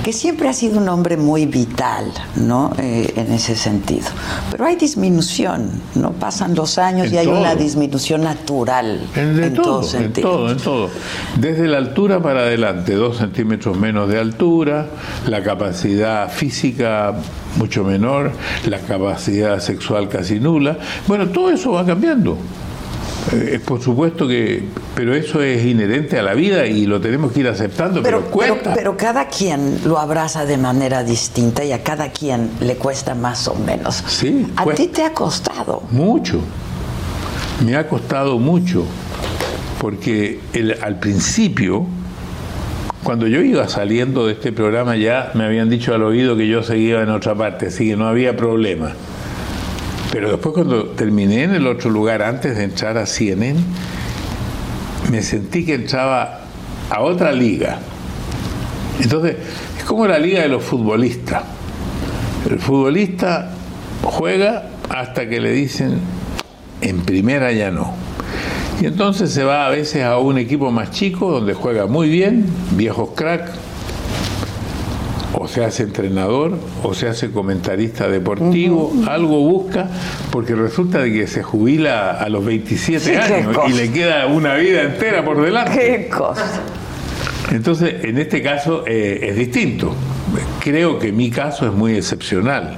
Que 0.08 0.14
siempre 0.14 0.48
ha 0.48 0.54
sido 0.54 0.80
un 0.80 0.88
hombre 0.88 1.18
muy 1.18 1.48
vital, 1.48 2.14
¿no? 2.38 2.72
Eh, 2.78 3.12
en 3.18 3.30
ese 3.34 3.58
sentido. 3.58 4.08
Pero 4.50 4.64
hay 4.64 4.78
disminución, 4.78 5.70
¿no? 5.96 6.14
Pasan 6.14 6.56
los 6.56 6.78
años 6.78 7.08
En 7.08 7.14
y 7.14 7.18
hay 7.18 7.26
todo. 7.26 7.42
una 7.42 7.56
disminución 7.56 8.22
natural. 8.22 9.02
En, 9.18 9.54
todo, 9.54 9.64
todos 9.64 9.94
en 9.96 10.04
sentidos. 10.04 10.32
todo, 10.32 10.52
en 10.52 10.58
todo. 10.60 10.90
Desde 11.36 11.68
la 11.68 11.80
altura 11.80 12.22
para 12.22 12.40
adelante, 12.40 12.94
dos 12.94 13.18
centímetros 13.18 13.78
menos 13.78 14.08
de 14.08 14.18
altura, 14.18 14.88
la 15.28 15.44
capacidad 15.44 16.32
física 16.32 17.14
mucho 17.58 17.84
menor, 17.84 18.32
la 18.66 18.80
capacidad 18.80 19.60
sexual 19.60 20.08
casi 20.08 20.40
nula. 20.40 20.78
Bueno, 21.06 21.28
todo 21.28 21.50
eso 21.50 21.74
va 21.74 21.86
cambiando. 21.86 22.38
Eh, 23.34 23.60
por 23.66 23.82
supuesto 23.82 24.28
que, 24.28 24.64
pero 24.96 25.14
eso 25.14 25.42
es 25.42 25.66
inherente 25.66 26.18
a 26.18 26.24
la 26.24 26.34
vida 26.34 26.66
y 26.66 26.86
lo 26.86 27.02
tenemos 27.02 27.32
que 27.34 27.42
ir 27.42 27.48
aceptando, 27.48 28.02
pero, 28.02 28.22
cuesta. 28.26 28.74
pero 28.74 28.96
cada 28.96 29.28
quien 29.28 29.80
lo 29.86 30.00
abraza 30.00 30.46
de 30.46 30.58
manera 30.58 31.04
distinta 31.04 31.64
y 31.66 31.72
a 31.74 31.84
cada 31.84 32.12
quien 32.12 32.50
le 32.62 32.76
cuesta 32.76 33.16
más 33.16 33.48
o 33.48 33.56
menos. 33.56 34.04
Sí, 34.08 34.48
A 34.56 34.66
ti 34.68 34.88
te 34.88 35.04
ha 35.04 35.14
costado. 35.14 35.84
Mucho. 35.92 36.40
Me 37.66 37.76
ha 37.76 37.88
costado 37.88 38.38
mucho. 38.40 38.86
Porque 39.80 40.40
el- 40.54 40.78
al 40.82 41.00
principio, 41.00 41.86
cuando 43.04 43.28
yo 43.28 43.42
iba 43.42 43.68
saliendo 43.68 44.26
de 44.26 44.34
este 44.34 44.52
programa, 44.52 44.96
ya 44.96 45.32
me 45.34 45.44
habían 45.46 45.70
dicho 45.70 45.94
al 45.94 46.04
oído 46.04 46.36
que 46.38 46.48
yo 46.48 46.64
seguía 46.64 47.02
en 47.02 47.10
otra 47.10 47.36
parte, 47.36 47.68
así 47.68 47.90
que 47.90 47.96
no 47.98 48.08
había 48.08 48.36
problema. 48.36 48.94
Pero 50.12 50.32
después, 50.32 50.54
cuando 50.54 50.86
terminé 50.90 51.44
en 51.44 51.56
el 51.56 51.68
otro 51.68 51.90
lugar, 51.90 52.22
antes 52.22 52.58
de 52.58 52.64
entrar 52.64 52.98
a 52.98 53.06
CNN, 53.06 53.60
me 55.12 55.22
sentí 55.22 55.66
que 55.66 55.76
entraba 55.76 56.42
a 56.90 57.02
otra 57.02 57.32
liga. 57.32 57.80
Entonces, 59.02 59.36
es 59.78 59.84
como 59.84 60.08
la 60.08 60.18
liga 60.18 60.42
de 60.42 60.50
los 60.50 60.64
futbolistas. 60.64 61.44
El 62.50 62.60
futbolista 62.60 63.52
juega 64.04 64.70
hasta 64.90 65.28
que 65.28 65.42
le 65.42 65.52
dicen 65.52 66.00
en 66.82 67.02
primera 67.02 67.52
ya 67.52 67.72
no. 67.72 67.94
Y 68.82 68.86
entonces 68.86 69.32
se 69.32 69.44
va 69.44 69.66
a 69.66 69.70
veces 69.70 70.04
a 70.04 70.18
un 70.20 70.38
equipo 70.38 70.72
más 70.72 70.92
chico 70.92 71.32
donde 71.32 71.54
juega 71.54 71.88
muy 71.88 72.10
bien, 72.10 72.46
viejos 72.72 73.10
crack, 73.16 73.50
o 75.40 75.48
se 75.48 75.64
hace 75.64 75.84
entrenador, 75.84 76.58
o 76.84 76.94
se 76.94 77.08
hace 77.08 77.32
comentarista 77.32 78.08
deportivo, 78.08 78.92
algo 79.08 79.40
busca, 79.40 79.88
porque 80.32 80.56
resulta 80.56 81.00
de 81.00 81.14
que 81.14 81.28
se 81.28 81.44
jubila 81.44 82.12
a 82.12 82.28
los 82.30 82.44
27 82.44 83.00
Sí, 83.00 83.12
qué 83.12 83.18
años 83.18 83.58
y 83.68 83.74
le 83.74 83.92
queda 83.92 84.26
una 84.28 84.56
vida 84.56 84.82
entera 84.82 85.24
por 85.24 85.42
delante. 85.42 85.78
Qué 85.78 86.10
cosa. 86.10 86.62
Entonces, 87.52 88.04
en 88.04 88.18
este 88.18 88.42
caso 88.42 88.84
eh, 88.88 89.20
es 89.30 89.36
distinto. 89.36 89.94
Creo 90.60 91.00
que 91.00 91.12
mi 91.12 91.30
caso 91.30 91.68
es 91.68 91.74
muy 91.74 91.96
excepcional. 91.96 92.78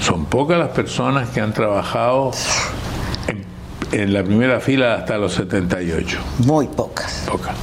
Son 0.00 0.24
pocas 0.26 0.58
las 0.58 0.70
personas 0.70 1.28
que 1.30 1.40
han 1.40 1.52
trabajado 1.52 2.32
en, 3.28 4.00
en 4.00 4.12
la 4.12 4.24
primera 4.24 4.60
fila 4.60 4.94
hasta 4.94 5.18
los 5.18 5.34
78. 5.34 6.18
Muy 6.46 6.66
pocas. 6.66 7.24
Pocas. 7.30 7.54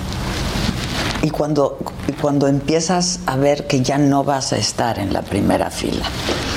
Y 1.23 1.29
cuando, 1.29 1.79
cuando 2.21 2.47
empiezas 2.49 3.21
a 3.27 3.37
ver 3.37 3.65
que 3.65 3.81
ya 3.81 3.97
no 3.97 4.25
vas 4.25 4.51
a 4.51 4.57
estar 4.57 4.99
en 4.99 5.13
la 5.13 5.21
primera 5.21 5.69
fila, 5.69 6.03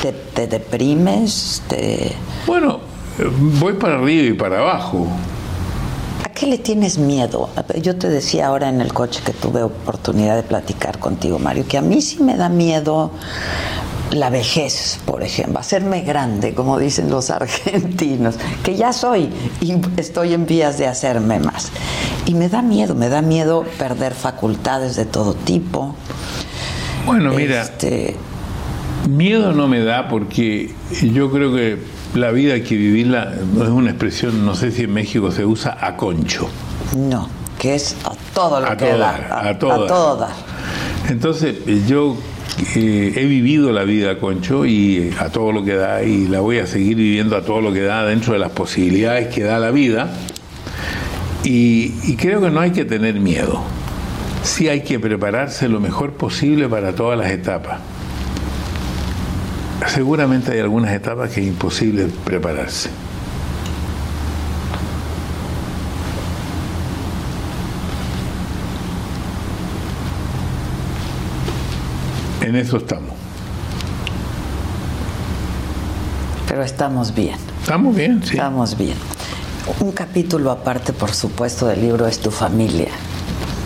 te, 0.02 0.10
te 0.10 0.48
deprimes, 0.48 1.62
te... 1.68 2.12
Bueno, 2.48 2.80
voy 3.60 3.74
para 3.74 3.94
arriba 3.94 4.24
y 4.24 4.32
para 4.32 4.58
abajo. 4.58 5.06
¿A 6.24 6.28
qué 6.30 6.46
le 6.46 6.58
tienes 6.58 6.98
miedo? 6.98 7.48
Yo 7.80 7.96
te 7.96 8.08
decía 8.08 8.48
ahora 8.48 8.68
en 8.68 8.80
el 8.80 8.92
coche 8.92 9.22
que 9.24 9.32
tuve 9.32 9.62
oportunidad 9.62 10.34
de 10.34 10.42
platicar 10.42 10.98
contigo, 10.98 11.38
Mario, 11.38 11.64
que 11.68 11.78
a 11.78 11.82
mí 11.82 12.02
sí 12.02 12.20
me 12.20 12.36
da 12.36 12.48
miedo 12.48 13.12
la 14.16 14.30
vejez, 14.30 14.98
por 15.04 15.22
ejemplo, 15.22 15.58
hacerme 15.58 16.02
grande, 16.02 16.54
como 16.54 16.78
dicen 16.78 17.10
los 17.10 17.30
argentinos, 17.30 18.36
que 18.62 18.76
ya 18.76 18.92
soy 18.92 19.30
y 19.60 19.74
estoy 19.96 20.34
en 20.34 20.46
vías 20.46 20.78
de 20.78 20.86
hacerme 20.86 21.38
más. 21.38 21.70
Y 22.26 22.34
me 22.34 22.48
da 22.48 22.62
miedo, 22.62 22.94
me 22.94 23.08
da 23.08 23.22
miedo 23.22 23.64
perder 23.78 24.14
facultades 24.14 24.96
de 24.96 25.04
todo 25.04 25.34
tipo. 25.34 25.94
Bueno, 27.06 27.32
mira, 27.32 27.62
Este, 27.62 28.16
miedo 29.08 29.52
no 29.52 29.68
me 29.68 29.80
da 29.84 30.08
porque 30.08 30.74
yo 31.02 31.30
creo 31.30 31.54
que 31.54 31.78
la 32.14 32.30
vida 32.32 32.54
hay 32.54 32.62
que 32.62 32.76
vivirla, 32.76 33.34
es 33.62 33.68
una 33.68 33.90
expresión, 33.90 34.44
no 34.44 34.54
sé 34.54 34.70
si 34.72 34.84
en 34.84 34.92
México 34.92 35.30
se 35.30 35.44
usa 35.44 35.76
a 35.80 35.96
concho. 35.96 36.48
no, 36.96 37.28
que 37.58 37.74
es 37.74 37.96
a 38.04 38.12
todo 38.34 38.60
lo 38.60 38.66
A 38.66 38.76
que 38.76 38.92
da, 38.96 39.10
a, 39.30 39.48
a 39.48 39.58
todo 39.58 39.84
a 39.84 39.86
todo 39.86 40.16
dar. 40.16 40.30
Entonces, 41.08 41.54
yo 41.86 42.16
eh, 42.74 43.12
he 43.16 43.24
vivido 43.26 43.72
la 43.72 43.84
vida, 43.84 44.18
Concho, 44.18 44.64
y 44.64 44.96
eh, 44.96 45.14
a 45.18 45.28
todo 45.28 45.52
lo 45.52 45.64
que 45.64 45.74
da, 45.74 46.02
y 46.02 46.26
la 46.28 46.40
voy 46.40 46.58
a 46.58 46.66
seguir 46.66 46.96
viviendo 46.96 47.36
a 47.36 47.42
todo 47.42 47.60
lo 47.60 47.72
que 47.72 47.82
da 47.82 48.04
dentro 48.04 48.32
de 48.32 48.38
las 48.38 48.50
posibilidades 48.50 49.28
que 49.28 49.42
da 49.42 49.58
la 49.58 49.70
vida. 49.70 50.10
Y, 51.44 51.94
y 52.04 52.16
creo 52.16 52.40
que 52.40 52.50
no 52.50 52.60
hay 52.60 52.70
que 52.70 52.84
tener 52.84 53.20
miedo. 53.20 53.62
Sí 54.42 54.68
hay 54.68 54.82
que 54.82 54.98
prepararse 54.98 55.68
lo 55.68 55.80
mejor 55.80 56.12
posible 56.14 56.68
para 56.68 56.94
todas 56.94 57.18
las 57.18 57.30
etapas. 57.30 57.80
Seguramente 59.88 60.52
hay 60.52 60.60
algunas 60.60 60.92
etapas 60.92 61.30
que 61.30 61.40
es 61.40 61.46
imposible 61.46 62.06
prepararse. 62.24 62.90
En 72.46 72.54
eso 72.54 72.76
estamos. 72.76 73.10
Pero 76.46 76.62
estamos 76.62 77.12
bien. 77.12 77.36
Estamos 77.60 77.96
bien, 77.96 78.22
sí. 78.24 78.34
Estamos 78.34 78.78
bien. 78.78 78.94
Un 79.80 79.90
capítulo 79.90 80.52
aparte, 80.52 80.92
por 80.92 81.10
supuesto, 81.12 81.66
del 81.66 81.80
libro 81.80 82.06
es 82.06 82.20
tu 82.20 82.30
familia, 82.30 82.86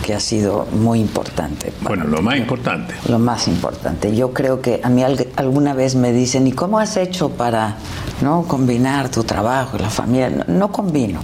que 0.03 0.15
ha 0.15 0.19
sido 0.19 0.65
muy 0.71 0.99
importante. 0.99 1.71
Bueno, 1.83 2.05
lo 2.07 2.23
más 2.23 2.37
importante. 2.37 2.95
Lo 3.07 3.19
más 3.19 3.47
importante. 3.47 4.15
Yo 4.15 4.33
creo 4.33 4.61
que 4.61 4.81
a 4.83 4.89
mí 4.89 5.03
alg- 5.03 5.27
alguna 5.35 5.75
vez 5.75 5.93
me 5.93 6.11
dicen, 6.11 6.47
¿y 6.47 6.51
cómo 6.53 6.79
has 6.79 6.97
hecho 6.97 7.29
para 7.29 7.75
no 8.23 8.45
combinar 8.47 9.09
tu 9.09 9.23
trabajo 9.23 9.77
y 9.77 9.81
la 9.83 9.91
familia? 9.91 10.31
No, 10.31 10.43
no 10.47 10.71
combino. 10.71 11.19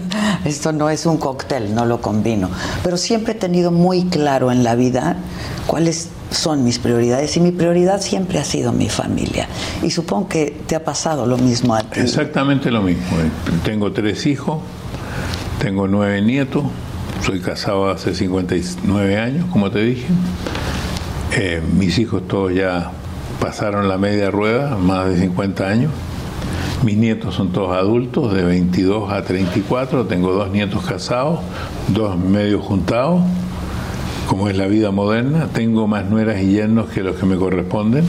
Esto 0.46 0.72
no 0.72 0.88
es 0.88 1.04
un 1.04 1.18
cóctel, 1.18 1.74
no 1.74 1.84
lo 1.84 2.00
combino. 2.00 2.48
Pero 2.82 2.96
siempre 2.96 3.34
he 3.34 3.36
tenido 3.36 3.70
muy 3.70 4.06
claro 4.06 4.50
en 4.50 4.64
la 4.64 4.74
vida 4.76 5.16
cuáles 5.66 6.08
son 6.32 6.64
mis 6.64 6.78
prioridades 6.78 7.36
y 7.36 7.40
mi 7.40 7.52
prioridad 7.52 8.00
siempre 8.00 8.38
ha 8.38 8.44
sido 8.44 8.72
mi 8.72 8.88
familia. 8.88 9.48
Y 9.82 9.90
supongo 9.90 10.28
que 10.28 10.56
te 10.66 10.76
ha 10.76 10.84
pasado 10.84 11.26
lo 11.26 11.38
mismo 11.38 11.74
a 11.74 11.82
ti. 11.82 12.00
Exactamente 12.00 12.70
lo 12.70 12.82
mismo. 12.82 13.18
Eh, 13.18 13.30
Tengo 13.64 13.92
tres 13.92 14.26
hijos, 14.26 14.60
tengo 15.60 15.88
nueve 15.88 16.20
nietos, 16.22 16.64
soy 17.24 17.40
casado 17.40 17.88
hace 17.90 18.14
59 18.14 19.18
años, 19.18 19.46
como 19.50 19.70
te 19.70 19.80
dije. 19.80 20.06
Eh, 21.36 21.62
mis 21.78 21.98
hijos 21.98 22.26
todos 22.26 22.54
ya 22.54 22.90
pasaron 23.40 23.88
la 23.88 23.96
media 23.98 24.30
rueda, 24.30 24.76
más 24.76 25.08
de 25.08 25.18
50 25.18 25.66
años. 25.66 25.92
Mis 26.82 26.96
nietos 26.96 27.36
son 27.36 27.52
todos 27.52 27.76
adultos, 27.76 28.34
de 28.34 28.42
22 28.42 29.12
a 29.12 29.22
34. 29.22 30.06
Tengo 30.06 30.32
dos 30.32 30.50
nietos 30.50 30.84
casados, 30.84 31.38
dos 31.88 32.18
medios 32.18 32.64
juntados, 32.64 33.22
como 34.28 34.48
es 34.48 34.56
la 34.56 34.66
vida 34.66 34.90
moderna. 34.90 35.48
Tengo 35.52 35.86
más 35.86 36.04
nueras 36.06 36.40
y 36.40 36.52
yernos 36.52 36.88
que 36.90 37.02
los 37.02 37.16
que 37.16 37.26
me 37.26 37.36
corresponden 37.36 38.06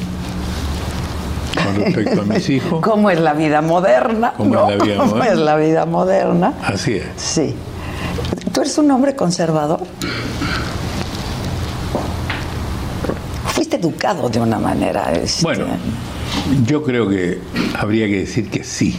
con 1.63 1.75
respecto 1.75 2.21
a 2.21 2.25
mis 2.25 2.49
hijos. 2.49 2.81
¿Cómo 2.83 3.09
es 3.09 3.19
la 3.19 3.33
vida 3.33 3.61
moderna? 3.61 4.33
¿Cómo 4.37 4.53
es 4.69 4.77
la 4.77 4.83
vida 4.83 4.95
¿Cómo 4.97 5.09
moderna? 5.15 5.31
es 5.33 5.39
la 5.39 5.55
vida 5.55 5.85
moderna? 5.85 6.53
Así 6.63 6.93
es. 6.95 7.05
Sí. 7.17 7.55
¿Tú 8.51 8.61
eres 8.61 8.77
un 8.77 8.89
hombre 8.91 9.15
conservador? 9.15 9.79
Fuiste 13.47 13.77
educado 13.77 14.29
de 14.29 14.39
una 14.39 14.59
manera. 14.59 15.11
este, 15.13 15.43
Bueno, 15.43 15.65
yo 16.65 16.83
creo 16.83 17.07
que 17.09 17.39
habría 17.77 18.07
que 18.07 18.19
decir 18.19 18.49
que 18.49 18.63
sí. 18.63 18.95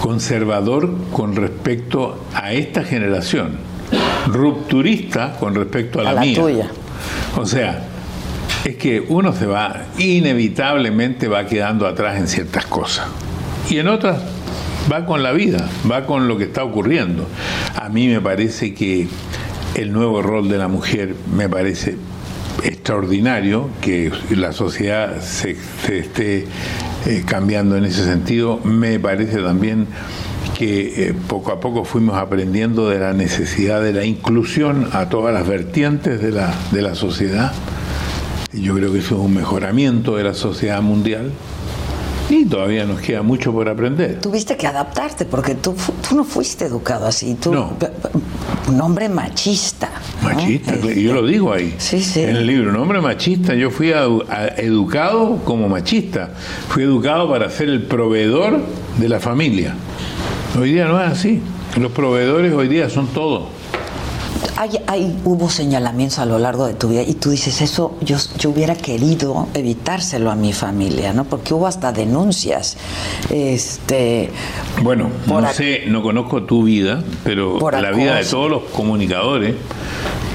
Conservador 0.00 0.94
con 1.12 1.34
respecto 1.36 2.18
a 2.34 2.52
esta 2.52 2.82
generación. 2.84 3.58
Rupturista 4.26 5.36
con 5.38 5.54
respecto 5.54 6.00
a 6.00 6.04
la, 6.04 6.10
A 6.10 6.14
la 6.14 6.20
mía. 6.20 6.34
tuya. 6.40 6.68
O 7.36 7.46
sea, 7.46 7.84
es 8.64 8.76
que 8.76 9.04
uno 9.08 9.32
se 9.32 9.46
va, 9.46 9.84
inevitablemente 9.98 11.28
va 11.28 11.46
quedando 11.46 11.86
atrás 11.86 12.18
en 12.18 12.26
ciertas 12.28 12.66
cosas. 12.66 13.06
Y 13.70 13.78
en 13.78 13.88
otras 13.88 14.18
va 14.90 15.04
con 15.06 15.22
la 15.22 15.32
vida, 15.32 15.68
va 15.90 16.06
con 16.06 16.28
lo 16.28 16.38
que 16.38 16.44
está 16.44 16.64
ocurriendo. 16.64 17.26
A 17.74 17.88
mí 17.88 18.08
me 18.08 18.20
parece 18.20 18.74
que 18.74 19.08
el 19.74 19.92
nuevo 19.92 20.22
rol 20.22 20.48
de 20.48 20.58
la 20.58 20.68
mujer 20.68 21.14
me 21.34 21.48
parece 21.48 21.96
extraordinario 22.62 23.68
que 23.80 24.10
la 24.30 24.52
sociedad 24.52 25.20
se, 25.20 25.56
se 25.84 25.98
esté 25.98 26.46
eh, 27.06 27.22
cambiando 27.26 27.76
en 27.76 27.84
ese 27.84 28.04
sentido. 28.04 28.58
Me 28.64 28.98
parece 28.98 29.38
también 29.42 29.86
que 30.58 31.08
eh, 31.08 31.14
poco 31.28 31.52
a 31.52 31.60
poco 31.60 31.84
fuimos 31.84 32.16
aprendiendo 32.16 32.88
de 32.88 32.98
la 32.98 33.12
necesidad 33.12 33.82
de 33.82 33.92
la 33.92 34.04
inclusión 34.04 34.88
a 34.92 35.08
todas 35.08 35.32
las 35.34 35.46
vertientes 35.46 36.20
de 36.20 36.32
la, 36.32 36.54
de 36.72 36.82
la 36.82 36.94
sociedad. 36.94 37.52
Y 38.52 38.62
yo 38.62 38.74
creo 38.74 38.92
que 38.92 39.00
eso 39.00 39.16
es 39.16 39.20
un 39.20 39.34
mejoramiento 39.34 40.16
de 40.16 40.24
la 40.24 40.34
sociedad 40.34 40.80
mundial. 40.82 41.32
Y 42.28 42.44
todavía 42.46 42.84
nos 42.84 43.00
queda 43.00 43.22
mucho 43.22 43.52
por 43.52 43.68
aprender. 43.68 44.18
Tuviste 44.20 44.56
que 44.56 44.66
adaptarte 44.66 45.26
porque 45.26 45.54
tú, 45.54 45.76
tú 46.08 46.16
no 46.16 46.24
fuiste 46.24 46.64
educado 46.64 47.06
así. 47.06 47.34
Tú, 47.34 47.52
Un 48.68 48.80
hombre 48.80 49.08
machista. 49.08 49.90
Machista, 50.22 50.74
yo 50.76 51.14
lo 51.14 51.24
digo 51.24 51.52
ahí. 51.52 51.74
Sí, 51.78 52.00
sí. 52.02 52.22
En 52.22 52.36
el 52.36 52.46
libro, 52.46 52.70
un 52.70 52.76
hombre 52.76 53.00
machista. 53.00 53.54
Yo 53.54 53.70
fui 53.70 53.92
educado 54.56 55.38
como 55.44 55.68
machista. 55.68 56.30
Fui 56.68 56.82
educado 56.82 57.30
para 57.30 57.48
ser 57.48 57.68
el 57.68 57.82
proveedor 57.82 58.60
de 58.98 59.08
la 59.08 59.20
familia. 59.20 59.74
Hoy 60.58 60.72
día 60.72 60.86
no 60.86 61.00
es 61.02 61.10
así. 61.10 61.40
Los 61.78 61.92
proveedores 61.92 62.52
hoy 62.52 62.68
día 62.68 62.88
son 62.88 63.08
todos 63.08 63.44
hay, 64.56 65.16
hubo 65.24 65.50
señalamientos 65.50 66.18
a 66.18 66.26
lo 66.26 66.38
largo 66.38 66.66
de 66.66 66.74
tu 66.74 66.88
vida 66.88 67.02
y 67.02 67.14
tú 67.14 67.30
dices, 67.30 67.60
eso 67.60 67.96
yo, 68.00 68.16
yo 68.38 68.50
hubiera 68.50 68.74
querido 68.74 69.48
evitárselo 69.54 70.30
a 70.30 70.34
mi 70.34 70.52
familia, 70.52 71.12
¿no? 71.12 71.24
Porque 71.24 71.52
hubo 71.52 71.66
hasta 71.66 71.92
denuncias. 71.92 72.76
Este, 73.30 74.30
bueno, 74.82 75.10
no 75.26 75.52
sé, 75.52 75.84
no 75.88 76.02
conozco 76.02 76.44
tu 76.44 76.64
vida, 76.64 77.02
pero 77.22 77.58
la 77.70 77.90
vida 77.90 78.16
de 78.16 78.24
todos 78.24 78.50
los 78.50 78.62
comunicadores, 78.64 79.54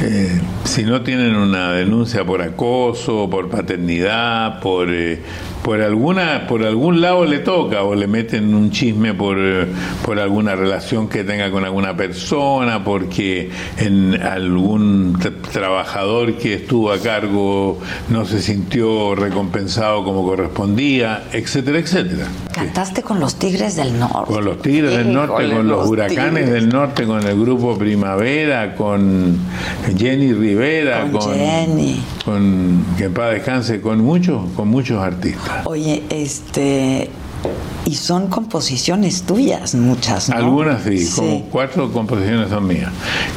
eh, 0.02 0.40
si 0.66 0.84
no 0.84 1.02
tienen 1.02 1.36
una 1.36 1.72
denuncia 1.72 2.24
por 2.24 2.42
acoso, 2.42 3.28
por 3.30 3.50
paternidad, 3.50 4.60
por... 4.60 4.90
Eh, 4.92 5.22
por 5.64 5.82
alguna 5.82 6.48
por 6.48 6.64
algún 6.64 7.02
lado 7.02 7.26
le 7.26 7.40
toca 7.40 7.84
o 7.84 7.96
le 7.96 8.08
meten 8.08 8.54
un 8.54 8.72
chisme 8.72 9.14
por, 9.14 9.38
eh, 9.40 9.68
por 10.04 10.20
alguna 10.20 10.56
relación 10.56 11.08
que 11.08 11.24
tenga 11.24 11.52
con 11.52 11.64
alguna 11.64 11.96
persona 11.96 12.84
porque 12.84 13.50
en 13.78 14.22
algún 14.22 15.18
trabajador 15.52 16.34
que 16.38 16.56
estuvo 16.56 16.92
a 16.92 17.00
cargo 17.00 17.80
no 18.10 18.26
se 18.26 18.42
sintió 18.42 19.16
recompensado 19.16 20.04
como 20.04 20.26
correspondía 20.26 21.24
etcétera 21.32 21.80
etcétera. 21.80 22.28
Cantaste 22.54 23.02
con 23.02 23.20
los 23.20 23.36
Tigres 23.36 23.76
del 23.76 23.98
Norte. 23.98 24.34
Con 24.34 24.46
los 24.46 24.62
Tigres 24.62 24.98
del 24.98 25.14
Norte 25.14 25.50
con 25.50 25.68
los, 25.68 25.88
Huracanes 25.88 26.50
del 26.50 26.70
Norte 26.70 27.06
con 27.06 27.26
el 27.26 27.40
grupo 27.40 27.78
Primavera 27.78 28.76
con 28.76 29.38
Jenny 29.98 30.34
Rivera 30.34 31.08
con, 31.12 31.34
Jenny. 31.34 32.02
con 32.26 32.86
que 32.98 33.10
paz 33.10 33.34
descanse 33.34 33.82
con 33.82 34.00
muchos 34.00 34.42
con 34.56 34.68
muchos 34.68 35.02
artistas 35.02 35.51
Oye, 35.66 36.04
este. 36.10 37.10
Y 37.86 37.96
son 37.96 38.28
composiciones 38.28 39.24
tuyas, 39.24 39.74
muchas, 39.74 40.30
¿no? 40.30 40.36
Algunas 40.36 40.84
sí, 40.84 41.10
como 41.16 41.42
cuatro 41.46 41.92
composiciones 41.92 42.50
son 42.50 42.68
mías. 42.68 42.92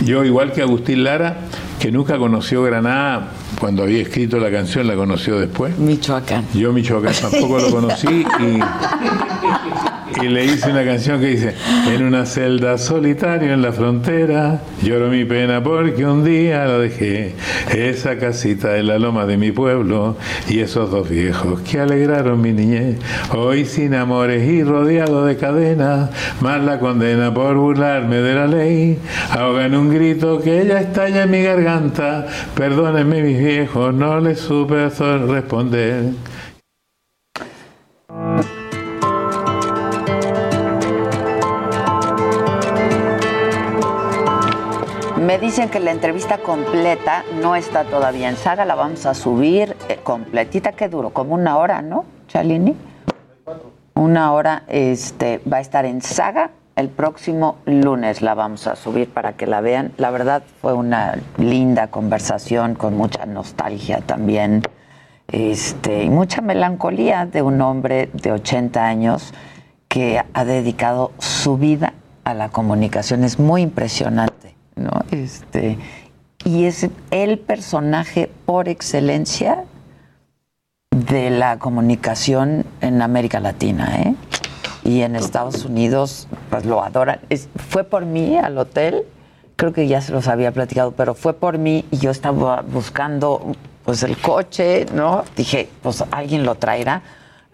Yo, 0.04 0.22
igual 0.22 0.52
que 0.52 0.60
Agustín 0.60 1.02
Lara, 1.02 1.38
que 1.80 1.90
nunca 1.90 2.18
conoció 2.18 2.62
Granada 2.62 3.30
cuando 3.58 3.82
había 3.82 4.02
escrito 4.02 4.38
la 4.38 4.50
canción, 4.50 4.86
la 4.86 4.94
conoció 4.94 5.38
después. 5.38 5.78
Michoacán. 5.78 6.44
Yo 6.52 6.72
Michoacán 6.72 7.14
tampoco 7.14 7.58
lo 7.58 7.70
conocí 7.70 8.06
y 8.08 8.60
y 10.22 10.28
le 10.28 10.44
hice 10.44 10.70
una 10.70 10.84
canción 10.84 11.20
que 11.20 11.28
dice, 11.28 11.54
en 11.92 12.04
una 12.04 12.26
celda 12.26 12.78
solitario 12.78 13.52
en 13.52 13.62
la 13.62 13.72
frontera, 13.72 14.60
lloro 14.82 15.08
mi 15.08 15.24
pena 15.24 15.62
porque 15.62 16.06
un 16.06 16.24
día 16.24 16.64
lo 16.66 16.80
dejé, 16.80 17.34
esa 17.74 18.18
casita 18.18 18.76
en 18.76 18.86
la 18.88 18.98
loma 18.98 19.26
de 19.26 19.36
mi 19.36 19.52
pueblo 19.52 20.16
y 20.48 20.60
esos 20.60 20.90
dos 20.90 21.08
viejos 21.08 21.60
que 21.60 21.80
alegraron 21.80 22.40
mi 22.40 22.52
niñez, 22.52 22.96
hoy 23.30 23.64
sin 23.64 23.94
amores 23.94 24.48
y 24.48 24.62
rodeado 24.62 25.24
de 25.24 25.36
cadenas, 25.36 26.10
más 26.40 26.62
la 26.62 26.78
condena 26.78 27.32
por 27.32 27.56
burlarme 27.56 28.16
de 28.16 28.34
la 28.34 28.46
ley, 28.46 28.98
ahoga 29.30 29.66
en 29.66 29.74
un 29.74 29.90
grito 29.92 30.40
que 30.40 30.62
ella 30.62 30.80
estalla 30.80 31.24
en 31.24 31.30
mi 31.30 31.42
garganta, 31.42 32.26
perdónenme 32.54 33.22
mis 33.22 33.38
viejos, 33.38 33.94
no 33.94 34.20
les 34.20 34.38
supe 34.38 34.88
responder. 34.88 36.33
Me 45.34 45.40
dicen 45.40 45.68
que 45.68 45.80
la 45.80 45.90
entrevista 45.90 46.38
completa 46.38 47.24
no 47.42 47.56
está 47.56 47.82
todavía 47.82 48.28
en 48.28 48.36
saga, 48.36 48.64
la 48.64 48.76
vamos 48.76 49.04
a 49.04 49.14
subir 49.14 49.76
eh, 49.88 49.98
completita, 50.00 50.70
que 50.70 50.88
duro, 50.88 51.10
como 51.10 51.34
una 51.34 51.56
hora, 51.56 51.82
¿no, 51.82 52.04
Chalini? 52.28 52.76
Una 53.94 54.32
hora 54.32 54.62
este, 54.68 55.40
va 55.52 55.56
a 55.56 55.60
estar 55.60 55.86
en 55.86 56.02
saga. 56.02 56.52
El 56.76 56.88
próximo 56.88 57.56
lunes 57.64 58.22
la 58.22 58.34
vamos 58.34 58.68
a 58.68 58.76
subir 58.76 59.08
para 59.10 59.32
que 59.32 59.48
la 59.48 59.60
vean. 59.60 59.90
La 59.96 60.12
verdad 60.12 60.44
fue 60.60 60.72
una 60.72 61.18
linda 61.36 61.88
conversación 61.88 62.76
con 62.76 62.96
mucha 62.96 63.26
nostalgia 63.26 64.02
también 64.02 64.62
este, 65.26 66.04
y 66.04 66.10
mucha 66.10 66.42
melancolía 66.42 67.26
de 67.26 67.42
un 67.42 67.60
hombre 67.60 68.08
de 68.12 68.30
80 68.30 68.86
años 68.86 69.34
que 69.88 70.22
ha 70.32 70.44
dedicado 70.44 71.10
su 71.18 71.58
vida 71.58 71.92
a 72.22 72.34
la 72.34 72.50
comunicación. 72.50 73.24
Es 73.24 73.40
muy 73.40 73.62
impresionante 73.62 74.53
¿no? 74.76 74.90
Este, 75.10 75.78
y 76.44 76.64
es 76.64 76.88
el 77.10 77.38
personaje 77.38 78.30
por 78.44 78.68
excelencia 78.68 79.64
de 80.90 81.30
la 81.30 81.58
comunicación 81.58 82.64
en 82.80 83.02
América 83.02 83.40
Latina, 83.40 84.00
¿eh? 84.00 84.14
Y 84.84 85.00
en 85.00 85.16
Estados 85.16 85.64
Unidos, 85.64 86.28
pues 86.50 86.66
lo 86.66 86.84
adoran. 86.84 87.18
fue 87.56 87.84
por 87.84 88.04
mí 88.04 88.36
al 88.36 88.58
hotel, 88.58 89.04
creo 89.56 89.72
que 89.72 89.88
ya 89.88 90.02
se 90.02 90.12
los 90.12 90.28
había 90.28 90.52
platicado, 90.52 90.92
pero 90.92 91.14
fue 91.14 91.32
por 91.32 91.56
mí 91.56 91.86
y 91.90 91.96
yo 91.96 92.10
estaba 92.10 92.60
buscando 92.60 93.54
pues 93.84 94.02
el 94.02 94.16
coche, 94.18 94.86
¿no? 94.92 95.24
Dije, 95.36 95.68
pues 95.82 96.04
alguien 96.10 96.44
lo 96.44 96.56
traerá. 96.56 97.02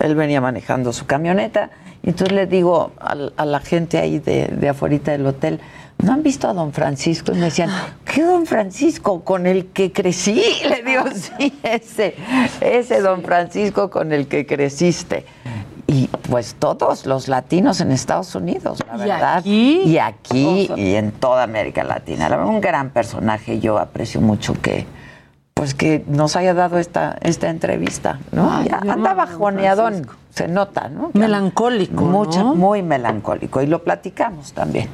Él 0.00 0.14
venía 0.16 0.40
manejando 0.40 0.92
su 0.92 1.06
camioneta 1.06 1.70
y 2.02 2.10
entonces 2.10 2.34
le 2.34 2.46
digo 2.46 2.92
a, 2.98 3.44
la 3.44 3.60
gente 3.60 3.98
ahí 3.98 4.18
de, 4.18 4.46
de 4.46 4.68
afuera 4.68 4.98
del 4.98 5.26
hotel, 5.26 5.60
¿no 6.02 6.12
han 6.12 6.22
visto 6.22 6.48
a 6.48 6.52
don 6.52 6.72
Francisco? 6.72 7.32
Y 7.32 7.36
me 7.36 7.46
decían, 7.46 7.70
¿qué 8.04 8.22
don 8.22 8.46
Francisco? 8.46 9.22
Con 9.22 9.46
el 9.46 9.66
que 9.66 9.92
crecí. 9.92 10.42
Le 10.68 10.82
digo, 10.82 11.04
sí, 11.14 11.58
ese, 11.62 12.14
ese 12.60 13.00
don 13.00 13.22
Francisco 13.22 13.90
con 13.90 14.12
el 14.12 14.26
que 14.26 14.46
creciste. 14.46 15.26
Y 15.86 16.06
pues 16.06 16.54
todos 16.56 17.04
los 17.04 17.26
latinos 17.26 17.80
en 17.80 17.90
Estados 17.90 18.36
Unidos, 18.36 18.78
la 18.86 18.96
verdad. 18.96 19.44
¿Y 19.44 19.98
aquí? 19.98 20.70
Y 20.76 20.94
en 20.94 21.10
toda 21.10 21.42
América 21.42 21.82
Latina. 21.82 22.28
un 22.44 22.60
gran 22.60 22.90
personaje. 22.90 23.58
Yo 23.58 23.76
aprecio 23.76 24.20
mucho 24.20 24.54
que, 24.54 24.86
pues 25.52 25.74
que 25.74 26.04
nos 26.06 26.36
haya 26.36 26.54
dado 26.54 26.78
esta, 26.78 27.18
esta 27.22 27.50
entrevista, 27.50 28.20
¿no? 28.30 28.62
ya 28.62 28.78
anda 28.88 29.14
bajoneadón, 29.14 30.06
se 30.30 30.46
nota, 30.46 30.88
¿no? 30.88 31.10
Melancólico. 31.12 32.04
Mucho, 32.04 32.54
muy 32.54 32.82
melancólico. 32.82 33.60
Y 33.60 33.66
lo 33.66 33.82
platicamos 33.82 34.52
también. 34.52 34.88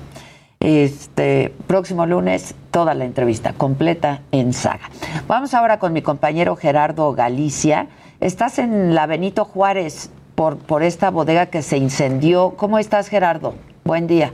Este 0.67 1.53
próximo 1.69 2.07
lunes 2.07 2.57
toda 2.73 2.95
la 2.95 3.05
entrevista 3.05 3.53
completa 3.53 4.23
en 4.33 4.53
saga. 4.53 4.91
Vamos 5.29 5.55
ahora 5.55 5.79
con 5.79 5.93
mi 5.93 6.03
compañero 6.03 6.57
Gerardo 6.57 7.13
Galicia. 7.13 7.87
Estás 8.19 8.59
en 8.59 8.93
la 8.93 9.07
Benito 9.07 9.45
Juárez 9.45 10.11
por, 10.35 10.59
por 10.59 10.83
esta 10.83 11.11
bodega 11.11 11.47
que 11.47 11.63
se 11.63 11.77
incendió. 11.77 12.55
¿Cómo 12.57 12.81
estás, 12.81 13.07
Gerardo? 13.07 13.55
Buen 13.85 14.09
día. 14.09 14.33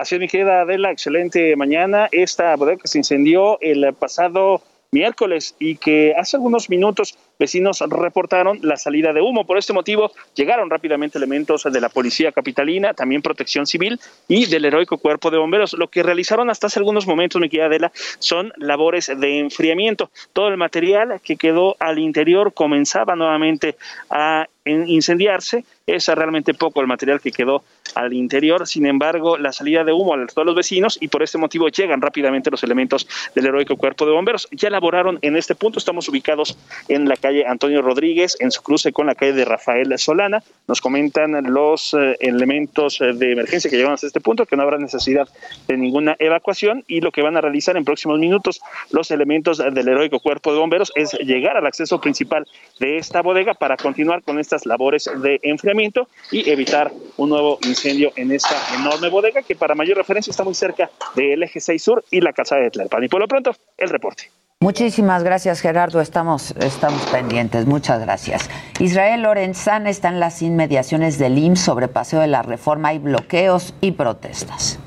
Así 0.00 0.18
mi 0.18 0.26
querida 0.26 0.62
Adela, 0.62 0.90
excelente 0.90 1.54
mañana. 1.54 2.08
Esta 2.12 2.56
bodega 2.56 2.78
que 2.78 2.88
se 2.88 2.96
incendió 2.96 3.60
el 3.60 3.92
pasado 3.92 4.62
miércoles 4.90 5.54
y 5.58 5.76
que 5.76 6.14
hace 6.16 6.36
algunos 6.36 6.70
minutos 6.70 7.16
vecinos 7.38 7.84
reportaron 7.88 8.58
la 8.62 8.76
salida 8.76 9.12
de 9.12 9.20
humo. 9.20 9.46
Por 9.46 9.58
este 9.58 9.72
motivo 9.72 10.10
llegaron 10.34 10.70
rápidamente 10.70 11.18
elementos 11.18 11.64
de 11.64 11.80
la 11.80 11.88
Policía 11.88 12.32
Capitalina, 12.32 12.94
también 12.94 13.22
Protección 13.22 13.66
Civil 13.66 14.00
y 14.28 14.46
del 14.46 14.64
Heroico 14.64 14.98
Cuerpo 14.98 15.30
de 15.30 15.38
Bomberos. 15.38 15.74
Lo 15.74 15.88
que 15.88 16.02
realizaron 16.02 16.50
hasta 16.50 16.68
hace 16.68 16.78
algunos 16.78 17.06
momentos, 17.06 17.40
mi 17.40 17.48
querida 17.48 17.66
Adela, 17.66 17.92
son 18.18 18.52
labores 18.56 19.12
de 19.14 19.38
enfriamiento. 19.38 20.10
Todo 20.32 20.48
el 20.48 20.56
material 20.56 21.20
que 21.22 21.36
quedó 21.36 21.76
al 21.78 21.98
interior 21.98 22.54
comenzaba 22.54 23.14
nuevamente 23.14 23.76
a 24.10 24.46
incendiarse. 24.64 25.64
Es 25.86 26.08
realmente 26.08 26.54
poco 26.54 26.80
el 26.80 26.86
material 26.86 27.20
que 27.20 27.30
quedó 27.30 27.62
al 27.94 28.12
interior. 28.12 28.66
Sin 28.66 28.86
embargo, 28.86 29.38
la 29.38 29.52
salida 29.52 29.84
de 29.84 29.92
humo 29.92 30.14
alertó 30.14 30.42
a 30.42 30.44
los 30.44 30.54
vecinos 30.54 30.98
y 31.00 31.08
por 31.08 31.22
este 31.22 31.38
motivo 31.38 31.68
llegan 31.68 32.00
rápidamente 32.00 32.50
los 32.50 32.62
elementos 32.62 33.06
del 33.34 33.46
heroico 33.46 33.76
cuerpo 33.76 34.06
de 34.06 34.12
bomberos. 34.12 34.48
Ya 34.52 34.68
elaboraron 34.68 35.18
en 35.22 35.36
este 35.36 35.54
punto. 35.54 35.78
Estamos 35.78 36.08
ubicados 36.08 36.56
en 36.88 37.08
la 37.08 37.16
calle 37.16 37.46
Antonio 37.46 37.82
Rodríguez, 37.82 38.36
en 38.40 38.50
su 38.50 38.62
cruce 38.62 38.92
con 38.92 39.06
la 39.06 39.14
calle 39.14 39.32
de 39.32 39.44
Rafael 39.44 39.96
Solana. 39.98 40.42
Nos 40.66 40.80
comentan 40.80 41.52
los 41.52 41.94
eh, 41.94 42.16
elementos 42.20 43.00
eh, 43.00 43.12
de 43.14 43.32
emergencia 43.32 43.70
que 43.70 43.76
llegan 43.76 43.92
hasta 43.92 44.06
este 44.06 44.20
punto 44.20 44.46
que 44.46 44.56
no 44.56 44.62
habrá 44.62 44.78
necesidad 44.78 45.28
de 45.66 45.76
ninguna 45.76 46.16
evacuación 46.18 46.84
y 46.86 47.00
lo 47.00 47.10
que 47.10 47.22
van 47.22 47.36
a 47.36 47.40
realizar 47.40 47.76
en 47.76 47.84
próximos 47.84 48.18
minutos 48.18 48.60
los 48.90 49.10
elementos 49.10 49.58
del 49.58 49.88
heroico 49.88 50.20
cuerpo 50.20 50.52
de 50.52 50.58
bomberos 50.58 50.92
es 50.94 51.12
llegar 51.14 51.56
al 51.56 51.66
acceso 51.66 52.00
principal 52.00 52.46
de 52.78 52.98
esta 52.98 53.22
bodega 53.22 53.54
para 53.54 53.76
continuar 53.76 54.22
con 54.22 54.38
estas 54.38 54.66
labores 54.66 55.10
de 55.22 55.40
enfriamiento 55.42 56.08
y 56.30 56.48
evitar 56.50 56.92
un 57.16 57.30
nuevo 57.30 57.58
incendio 57.62 57.77
en 57.84 58.32
esta 58.32 58.56
enorme 58.74 59.08
bodega 59.08 59.42
que 59.42 59.54
para 59.54 59.74
mayor 59.74 59.96
referencia 59.96 60.30
está 60.30 60.44
muy 60.44 60.54
cerca 60.54 60.90
del 61.14 61.42
eje 61.42 61.60
6 61.60 61.82
sur 61.82 62.04
y 62.10 62.20
la 62.20 62.32
calzada 62.32 62.62
de 62.62 62.70
Tlalpan. 62.70 63.04
Y 63.04 63.08
por 63.08 63.20
lo 63.20 63.28
pronto, 63.28 63.54
el 63.76 63.88
reporte. 63.88 64.30
Muchísimas 64.60 65.22
gracias, 65.22 65.60
Gerardo. 65.60 66.00
Estamos, 66.00 66.50
estamos 66.60 67.00
pendientes. 67.06 67.66
Muchas 67.66 68.00
gracias. 68.00 68.50
Israel 68.80 69.22
Lorenzán 69.22 69.86
está 69.86 70.08
en 70.08 70.18
las 70.18 70.42
inmediaciones 70.42 71.18
del 71.18 71.38
IMSS 71.38 71.60
sobre 71.60 71.86
Paseo 71.86 72.20
de 72.20 72.26
la 72.26 72.42
Reforma. 72.42 72.88
Hay 72.88 72.98
bloqueos 72.98 73.74
y 73.80 73.92
protestas. 73.92 74.80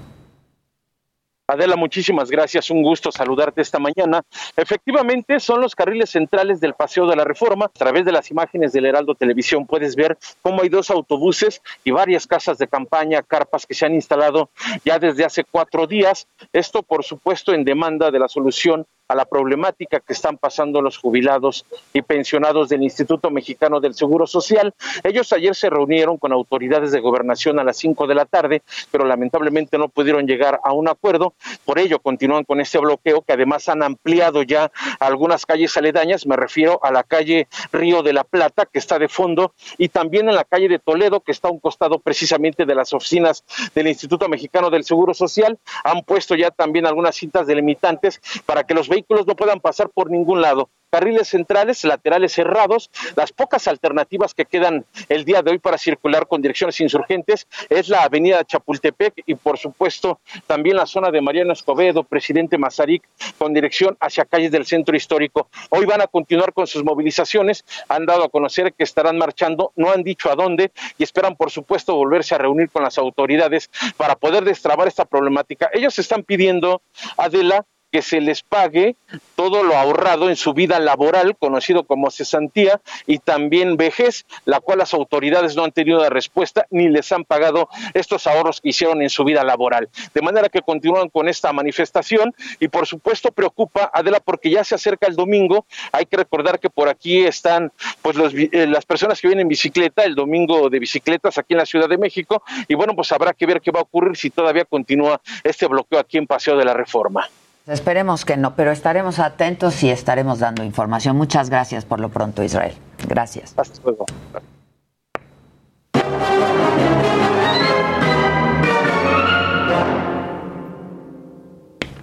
Adela, 1.51 1.75
muchísimas 1.75 2.31
gracias. 2.31 2.69
Un 2.71 2.81
gusto 2.81 3.11
saludarte 3.11 3.59
esta 3.59 3.77
mañana. 3.77 4.21
Efectivamente, 4.55 5.37
son 5.41 5.59
los 5.59 5.75
carriles 5.75 6.11
centrales 6.11 6.61
del 6.61 6.75
Paseo 6.75 7.05
de 7.07 7.17
la 7.17 7.25
Reforma. 7.25 7.65
A 7.65 7.67
través 7.67 8.05
de 8.05 8.13
las 8.13 8.31
imágenes 8.31 8.71
del 8.71 8.85
Heraldo 8.85 9.15
Televisión 9.15 9.67
puedes 9.67 9.97
ver 9.97 10.17
cómo 10.41 10.61
hay 10.61 10.69
dos 10.69 10.89
autobuses 10.89 11.61
y 11.83 11.91
varias 11.91 12.25
casas 12.25 12.57
de 12.57 12.69
campaña, 12.69 13.21
carpas 13.21 13.65
que 13.65 13.73
se 13.73 13.85
han 13.85 13.93
instalado 13.93 14.49
ya 14.85 14.97
desde 14.97 15.25
hace 15.25 15.43
cuatro 15.43 15.87
días. 15.87 16.25
Esto, 16.53 16.83
por 16.83 17.03
supuesto, 17.03 17.53
en 17.53 17.65
demanda 17.65 18.11
de 18.11 18.19
la 18.19 18.29
solución 18.29 18.87
a 19.11 19.15
la 19.15 19.25
problemática 19.25 19.99
que 19.99 20.13
están 20.13 20.37
pasando 20.37 20.81
los 20.81 20.97
jubilados 20.97 21.65
y 21.91 22.01
pensionados 22.01 22.69
del 22.69 22.81
Instituto 22.81 23.29
Mexicano 23.29 23.81
del 23.81 23.93
Seguro 23.93 24.25
Social. 24.25 24.73
Ellos 25.03 25.33
ayer 25.33 25.53
se 25.53 25.69
reunieron 25.69 26.17
con 26.17 26.31
autoridades 26.31 26.93
de 26.93 27.01
gobernación 27.01 27.59
a 27.59 27.65
las 27.65 27.75
5 27.75 28.07
de 28.07 28.15
la 28.15 28.23
tarde, 28.23 28.61
pero 28.89 29.03
lamentablemente 29.03 29.77
no 29.77 29.89
pudieron 29.89 30.25
llegar 30.27 30.61
a 30.63 30.71
un 30.71 30.87
acuerdo. 30.87 31.33
Por 31.65 31.77
ello 31.77 31.99
continúan 31.99 32.45
con 32.45 32.61
este 32.61 32.77
bloqueo 32.77 33.21
que 33.21 33.33
además 33.33 33.67
han 33.67 33.83
ampliado 33.83 34.43
ya 34.43 34.71
algunas 35.01 35.45
calles 35.45 35.75
aledañas. 35.75 36.25
Me 36.25 36.37
refiero 36.37 36.79
a 36.81 36.89
la 36.89 37.03
calle 37.03 37.49
Río 37.73 38.03
de 38.03 38.13
la 38.13 38.23
Plata, 38.23 38.65
que 38.65 38.79
está 38.79 38.97
de 38.97 39.09
fondo, 39.09 39.53
y 39.77 39.89
también 39.89 40.29
en 40.29 40.35
la 40.35 40.45
calle 40.45 40.69
de 40.69 40.79
Toledo, 40.79 41.19
que 41.19 41.33
está 41.33 41.49
a 41.49 41.51
un 41.51 41.59
costado 41.59 41.99
precisamente 41.99 42.65
de 42.65 42.75
las 42.75 42.93
oficinas 42.93 43.43
del 43.75 43.87
Instituto 43.87 44.29
Mexicano 44.29 44.69
del 44.69 44.85
Seguro 44.85 45.13
Social. 45.13 45.59
Han 45.83 46.03
puesto 46.03 46.35
ya 46.35 46.49
también 46.49 46.85
algunas 46.85 47.17
cintas 47.17 47.45
delimitantes 47.45 48.21
para 48.45 48.63
que 48.63 48.73
los 48.73 48.87
vehículos 48.87 49.00
vehículos 49.01 49.27
no 49.27 49.35
puedan 49.35 49.59
pasar 49.59 49.89
por 49.89 50.11
ningún 50.11 50.41
lado 50.41 50.69
carriles 50.91 51.29
centrales, 51.29 51.83
laterales 51.85 52.33
cerrados. 52.33 52.91
Las 53.15 53.31
pocas 53.31 53.67
alternativas 53.67 54.33
que 54.33 54.45
quedan 54.45 54.85
el 55.07 55.23
día 55.23 55.41
de 55.41 55.51
hoy 55.51 55.57
para 55.57 55.77
circular 55.77 56.27
con 56.27 56.41
direcciones 56.41 56.79
insurgentes 56.81 57.47
es 57.69 57.87
la 57.87 58.03
avenida 58.03 58.43
Chapultepec 58.43 59.23
y 59.25 59.35
por 59.35 59.57
supuesto 59.57 60.19
también 60.47 60.75
la 60.75 60.85
zona 60.85 61.09
de 61.09 61.21
Mariano 61.21 61.53
Escobedo, 61.53 62.03
Presidente 62.03 62.57
Mazarik, 62.57 63.07
con 63.37 63.53
dirección 63.53 63.95
hacia 64.01 64.25
calles 64.25 64.51
del 64.51 64.65
centro 64.65 64.95
histórico. 64.95 65.47
Hoy 65.69 65.85
van 65.85 66.01
a 66.01 66.07
continuar 66.07 66.51
con 66.51 66.67
sus 66.67 66.83
movilizaciones, 66.83 67.63
han 67.87 68.05
dado 68.05 68.25
a 68.25 68.29
conocer 68.29 68.73
que 68.73 68.83
estarán 68.83 69.17
marchando, 69.17 69.71
no 69.77 69.91
han 69.91 70.03
dicho 70.03 70.29
a 70.29 70.35
dónde 70.35 70.71
y 70.97 71.03
esperan 71.03 71.37
por 71.37 71.51
supuesto 71.51 71.95
volverse 71.95 72.35
a 72.35 72.37
reunir 72.37 72.69
con 72.69 72.83
las 72.83 72.97
autoridades 72.97 73.69
para 73.95 74.15
poder 74.15 74.43
destrabar 74.43 74.89
esta 74.89 75.05
problemática. 75.05 75.69
Ellos 75.71 75.97
están 75.99 76.23
pidiendo, 76.23 76.81
Adela, 77.15 77.65
que 77.91 78.01
se 78.01 78.21
les 78.21 78.41
pague 78.41 78.95
todo 79.35 79.63
lo 79.63 79.75
ahorrado 79.75 80.29
en 80.29 80.35
su 80.35 80.53
vida 80.53 80.79
laboral, 80.79 81.35
conocido 81.35 81.83
como 81.83 82.09
cesantía, 82.11 82.79
y 83.05 83.19
también 83.19 83.75
vejez, 83.75 84.25
la 84.45 84.59
cual 84.59 84.79
las 84.79 84.93
autoridades 84.93 85.55
no 85.55 85.63
han 85.63 85.71
tenido 85.71 85.99
la 85.99 86.09
respuesta 86.09 86.65
ni 86.69 86.89
les 86.89 87.11
han 87.11 87.25
pagado 87.25 87.69
estos 87.93 88.27
ahorros 88.27 88.61
que 88.61 88.69
hicieron 88.69 89.01
en 89.01 89.09
su 89.09 89.23
vida 89.23 89.43
laboral. 89.43 89.89
De 90.13 90.21
manera 90.21 90.49
que 90.49 90.61
continúan 90.61 91.09
con 91.09 91.27
esta 91.27 91.51
manifestación 91.53 92.33
y 92.59 92.67
por 92.67 92.87
supuesto 92.87 93.31
preocupa, 93.31 93.91
Adela, 93.93 94.19
porque 94.19 94.49
ya 94.49 94.63
se 94.63 94.75
acerca 94.75 95.07
el 95.07 95.15
domingo, 95.15 95.65
hay 95.91 96.05
que 96.05 96.17
recordar 96.17 96.59
que 96.59 96.69
por 96.69 96.87
aquí 96.87 97.19
están 97.19 97.71
pues 98.01 98.15
eh, 98.33 98.67
las 98.67 98.85
personas 98.85 99.19
que 99.19 99.27
vienen 99.27 99.43
en 99.43 99.47
bicicleta, 99.49 100.03
el 100.03 100.15
domingo 100.15 100.69
de 100.69 100.79
bicicletas 100.79 101.37
aquí 101.37 101.53
en 101.53 101.59
la 101.59 101.65
Ciudad 101.65 101.89
de 101.89 101.97
México, 101.97 102.43
y 102.67 102.75
bueno, 102.75 102.95
pues 102.95 103.11
habrá 103.11 103.33
que 103.33 103.45
ver 103.45 103.61
qué 103.61 103.71
va 103.71 103.79
a 103.79 103.83
ocurrir 103.83 104.15
si 104.15 104.29
todavía 104.29 104.65
continúa 104.65 105.19
este 105.43 105.67
bloqueo 105.67 105.99
aquí 105.99 106.17
en 106.17 106.27
Paseo 106.27 106.55
de 106.57 106.65
la 106.65 106.73
Reforma. 106.73 107.27
Esperemos 107.71 108.25
que 108.25 108.35
no, 108.35 108.53
pero 108.55 108.71
estaremos 108.71 109.17
atentos 109.19 109.81
y 109.83 109.89
estaremos 109.89 110.39
dando 110.39 110.61
información. 110.65 111.15
Muchas 111.15 111.49
gracias 111.49 111.85
por 111.85 112.01
lo 112.01 112.09
pronto, 112.09 112.43
Israel. 112.43 112.73
Gracias. 113.07 113.53
Hasta 113.55 113.79
luego. 113.85 114.05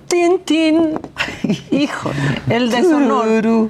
Tin, 0.07 0.39
tin. 0.47 0.99
Híjole, 1.71 2.17
el 2.49 2.71
deshonor. 2.71 3.69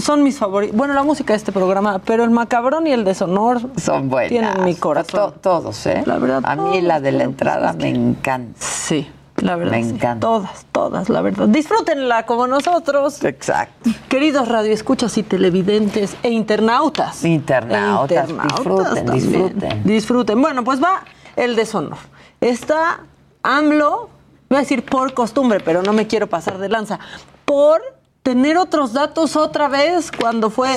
Son 0.00 0.24
mis 0.24 0.36
favoritos. 0.36 0.76
Bueno, 0.76 0.94
la 0.94 1.04
música 1.04 1.32
de 1.32 1.36
este 1.36 1.52
programa, 1.52 2.00
pero 2.04 2.24
el 2.24 2.30
macabrón 2.30 2.88
y 2.88 2.92
el 2.92 3.04
deshonor 3.04 3.60
son 3.76 4.08
buenos. 4.08 4.30
Tienen 4.30 4.64
mi 4.64 4.74
corazón. 4.74 5.34
todos, 5.40 5.86
¿eh? 5.86 6.02
La 6.06 6.18
verdad. 6.18 6.40
A 6.44 6.56
mí 6.56 6.80
la 6.80 7.00
de 7.00 7.12
la 7.12 7.22
entrada 7.22 7.72
me 7.72 7.90
encanta. 7.90 8.58
Sí. 8.58 9.08
La 9.38 9.56
verdad. 9.56 9.72
Me 9.72 9.80
encanta. 9.80 10.26
Todas, 10.26 10.66
todas, 10.72 11.08
la 11.08 11.20
verdad. 11.20 11.48
Disfrútenla 11.48 12.24
como 12.26 12.46
nosotros. 12.46 13.22
Exacto. 13.24 13.90
Queridos 14.08 14.48
radioescuchas 14.48 15.16
y 15.18 15.22
televidentes 15.22 16.16
e 16.22 16.30
internautas. 16.30 17.24
Internautas. 17.24 18.28
disfruten, 18.28 19.06
disfruten. 19.06 19.84
Disfruten. 19.84 20.42
Bueno, 20.42 20.64
pues 20.64 20.82
va 20.82 21.04
el 21.36 21.54
deshonor. 21.54 21.98
Está 22.40 23.00
AMLO, 23.42 24.10
voy 24.48 24.56
a 24.56 24.60
decir 24.60 24.84
por 24.84 25.14
costumbre, 25.14 25.60
pero 25.60 25.82
no 25.82 25.92
me 25.92 26.06
quiero 26.06 26.26
pasar 26.26 26.58
de 26.58 26.68
lanza, 26.68 26.98
por 27.44 27.80
tener 28.22 28.58
otros 28.58 28.92
datos 28.92 29.36
otra 29.36 29.68
vez 29.68 30.10
cuando 30.10 30.50
fue 30.50 30.70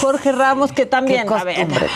Jorge 0.00 0.32
Ramos, 0.32 0.72
que 0.72 0.86
también, 0.86 1.22
Qué 1.22 1.26
costumbre 1.26 1.88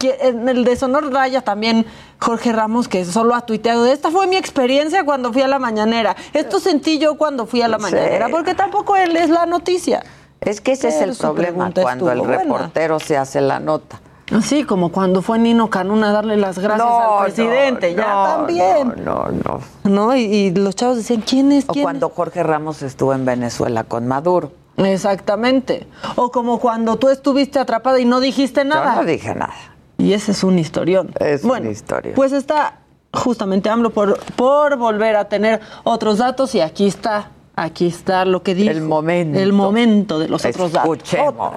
en 0.00 0.48
el 0.48 0.64
deshonor 0.64 1.12
raya 1.12 1.42
también 1.42 1.86
Jorge 2.20 2.52
Ramos, 2.52 2.88
que 2.88 3.04
solo 3.04 3.34
ha 3.34 3.42
tuiteado, 3.42 3.86
esta 3.86 4.10
fue 4.10 4.26
mi 4.26 4.36
experiencia 4.36 5.04
cuando 5.04 5.32
fui 5.32 5.42
a 5.42 5.48
la 5.48 5.58
mañanera. 5.58 6.16
Esto 6.32 6.58
sentí 6.60 6.98
yo 6.98 7.16
cuando 7.16 7.46
fui 7.46 7.62
a 7.62 7.68
la 7.68 7.78
mañanera, 7.78 8.28
porque 8.28 8.54
tampoco 8.54 8.96
él 8.96 9.16
es 9.16 9.30
la 9.30 9.46
noticia. 9.46 10.02
Es 10.40 10.60
que 10.60 10.72
ese 10.72 10.88
es 10.88 11.00
el 11.00 11.16
problema 11.16 11.72
cuando 11.74 12.10
el 12.10 12.24
reportero 12.24 13.00
se 13.00 13.16
hace 13.16 13.40
la 13.40 13.60
nota. 13.60 14.00
Sí, 14.42 14.64
como 14.64 14.92
cuando 14.92 15.22
fue 15.22 15.38
Nino 15.38 15.70
Canún 15.70 16.04
a 16.04 16.12
darle 16.12 16.36
las 16.36 16.58
gracias 16.58 16.86
al 16.86 17.24
presidente, 17.24 17.94
ya 17.94 18.36
también. 18.36 18.94
No, 19.02 19.28
no, 19.28 19.60
no. 19.84 20.16
Y, 20.16 20.50
los 20.50 20.76
chavos 20.76 20.98
decían, 20.98 21.22
¿quién 21.22 21.50
es? 21.50 21.64
o 21.66 21.72
cuando 21.72 22.10
Jorge 22.10 22.42
Ramos 22.42 22.82
estuvo 22.82 23.14
en 23.14 23.24
Venezuela 23.24 23.84
con 23.84 24.06
Maduro. 24.06 24.52
Exactamente. 24.76 25.86
O 26.16 26.30
como 26.30 26.60
cuando 26.60 26.96
tú 26.96 27.08
estuviste 27.08 27.58
atrapada 27.58 27.98
y 28.00 28.04
no 28.04 28.20
dijiste 28.20 28.64
nada. 28.64 28.96
Yo 28.96 29.00
no 29.00 29.06
dije 29.06 29.34
nada. 29.34 29.54
Y 29.98 30.12
ese 30.12 30.32
es 30.32 30.44
un 30.44 30.58
historión. 30.58 31.10
Es 31.18 31.42
bueno, 31.42 31.64
una 31.64 31.72
historia. 31.72 32.12
Pues 32.14 32.32
está 32.32 32.78
justamente 33.12 33.68
AMLO 33.68 33.90
por, 33.90 34.18
por 34.36 34.76
volver 34.76 35.16
a 35.16 35.28
tener 35.28 35.60
otros 35.82 36.18
datos 36.18 36.54
y 36.54 36.60
aquí 36.60 36.86
está, 36.86 37.30
aquí 37.56 37.88
está 37.88 38.24
lo 38.24 38.42
que 38.42 38.54
dijo. 38.54 38.70
El 38.70 38.82
momento. 38.82 39.38
El 39.38 39.52
momento 39.52 40.18
de 40.18 40.28
los 40.28 40.44
otros 40.44 40.72
datos. 40.72 40.98
Escuchemos. 40.98 41.54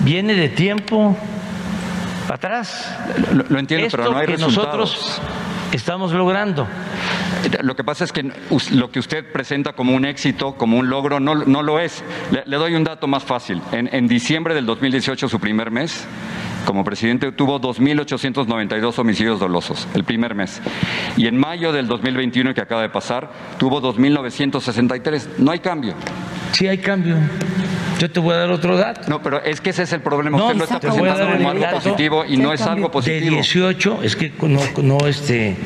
Viene 0.00 0.34
de 0.34 0.48
tiempo 0.50 1.16
atrás. 2.28 2.94
Lo, 3.32 3.58
entiendo, 3.58 3.88
pero 3.90 4.12
no 4.12 4.18
hay 4.18 4.26
que 4.26 4.36
nosotros 4.36 5.20
estamos 5.72 6.12
logrando. 6.12 6.66
Lo 7.62 7.74
que 7.74 7.84
pasa 7.84 8.04
es 8.04 8.12
que 8.12 8.30
lo 8.72 8.90
que 8.90 8.98
usted 8.98 9.32
presenta 9.32 9.72
como 9.72 9.94
un 9.94 10.04
éxito, 10.04 10.56
como 10.56 10.76
un 10.78 10.90
logro, 10.90 11.20
no, 11.20 11.34
no 11.34 11.62
lo 11.62 11.78
es. 11.78 12.02
Le, 12.30 12.56
doy 12.56 12.74
un 12.74 12.84
dato 12.84 13.06
más 13.06 13.24
fácil. 13.24 13.62
En, 13.72 13.88
en 13.92 14.08
diciembre 14.08 14.54
del 14.54 14.66
2018, 14.66 15.28
su 15.28 15.40
primer 15.40 15.70
mes, 15.70 16.06
como 16.64 16.84
presidente 16.84 17.32
tuvo 17.32 17.60
2.892 17.60 18.98
homicidios 18.98 19.40
dolosos 19.40 19.88
el 19.94 20.04
primer 20.04 20.34
mes. 20.34 20.60
Y 21.16 21.26
en 21.26 21.36
mayo 21.36 21.72
del 21.72 21.86
2021, 21.86 22.54
que 22.54 22.60
acaba 22.60 22.82
de 22.82 22.88
pasar, 22.88 23.30
tuvo 23.58 23.80
2.963. 23.80 25.38
No 25.38 25.50
hay 25.50 25.60
cambio. 25.60 25.94
Sí 26.52 26.66
hay 26.66 26.78
cambio. 26.78 27.16
Yo 27.98 28.10
te 28.10 28.20
voy 28.20 28.34
a 28.34 28.38
dar 28.38 28.50
otro 28.50 28.76
dato. 28.76 29.02
No, 29.08 29.22
pero 29.22 29.42
es 29.42 29.60
que 29.60 29.70
ese 29.70 29.82
es 29.82 29.92
el 29.92 30.00
problema. 30.00 30.38
Usted 30.38 30.56
lo 30.56 30.64
está 30.64 30.80
presentando 30.80 31.26
como 31.36 31.50
algo 31.50 31.70
positivo 31.70 32.24
y 32.26 32.36
no 32.36 32.52
es 32.52 32.62
algo 32.62 32.90
positivo. 32.90 33.24
De 33.24 33.30
18, 33.30 33.98
es 34.02 34.16
que 34.16 34.32
no, 34.42 34.60
no 34.82 35.06
este 35.06 35.56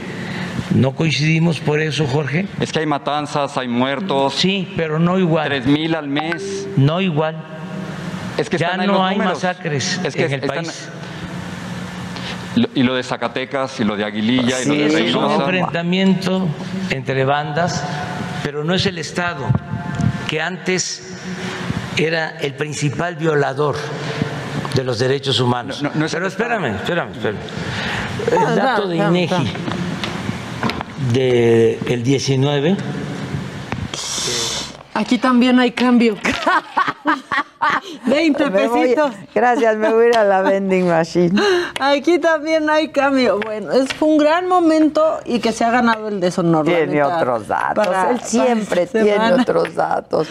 no 0.75 0.93
coincidimos 0.93 1.61
por 1.61 1.81
eso, 1.81 2.07
Jorge. 2.07 2.47
Es 2.61 2.73
que 2.73 2.81
hay 2.81 2.87
matanzas, 2.87 3.57
hay 3.57 3.69
muertos. 3.69 4.35
Sí, 4.35 4.73
pero 4.77 4.99
no 4.99 5.19
igual. 5.19 5.49
Tres 5.49 5.67
mil 5.67 5.95
al 5.95 6.09
mes. 6.09 6.69
No 6.77 7.01
igual. 7.01 7.37
Es 8.37 8.51
que 8.51 8.59
ya 8.59 8.77
no 8.77 9.05
hay 9.05 9.19
masacres 9.19 10.01
es 10.03 10.15
que 10.15 10.27
en 10.27 10.33
el 10.33 10.41
país. 10.43 10.89
Y 12.75 12.83
lo 12.85 12.95
de 12.95 13.03
Zacatecas 13.03 13.81
y 13.81 13.85
lo 13.85 13.97
de 13.97 14.05
Aguililla 14.05 14.61
y 14.63 14.67
lo 14.67 14.75
de 14.75 15.09
Es 15.09 15.15
un 15.15 15.31
enfrentamiento 15.31 16.49
entre 16.91 17.25
bandas, 17.25 17.85
pero 18.45 18.63
no 18.63 18.75
es 18.75 18.87
el 18.87 18.99
Estado, 18.99 19.47
que 20.29 20.41
antes 20.41 21.17
era 21.97 22.39
el 22.39 22.55
principal 22.55 23.17
violador 23.17 23.77
de 24.75 24.85
los 24.85 24.99
derechos 24.99 25.41
humanos. 25.41 25.83
pero 26.11 26.27
espérame, 26.27 26.77
espérame, 26.77 27.13
espérame. 27.13 27.39
El 28.31 28.57
dato 28.57 28.89
de 28.89 28.97
INEGI 28.97 29.53
del 31.13 32.03
19. 32.03 32.77
Aquí 34.95 35.19
también 35.19 35.59
hay 35.59 35.73
cambio. 35.73 36.17
20 38.07 38.51
Me 38.51 38.69
voy- 38.69 38.81
pesitos. 38.83 39.11
gracias, 39.35 39.77
me 39.77 39.93
voy 39.93 40.07
a 40.07 40.09
ir 40.09 40.17
a 40.19 40.25
la 40.25 40.43
vending 40.43 40.89
machine. 40.89 41.41
Aquí 41.81 42.19
también 42.19 42.69
hay 42.69 42.89
cambio. 42.89 43.41
Bueno, 43.41 43.73
es, 43.73 43.93
fue 43.95 44.09
un 44.09 44.19
gran 44.19 44.49
momento 44.49 45.21
y 45.25 45.39
que 45.41 45.53
se 45.53 45.65
ha 45.65 45.71
ganado 45.71 46.09
el 46.09 46.21
deshonor. 46.21 46.65
Tiene 46.67 47.03
otros 47.03 47.49
datos. 47.49 47.87
para- 47.87 48.11
Él 48.11 48.21
siempre 48.21 48.87
tiene 48.87 49.33
otros 49.35 49.75
datos. 49.75 50.29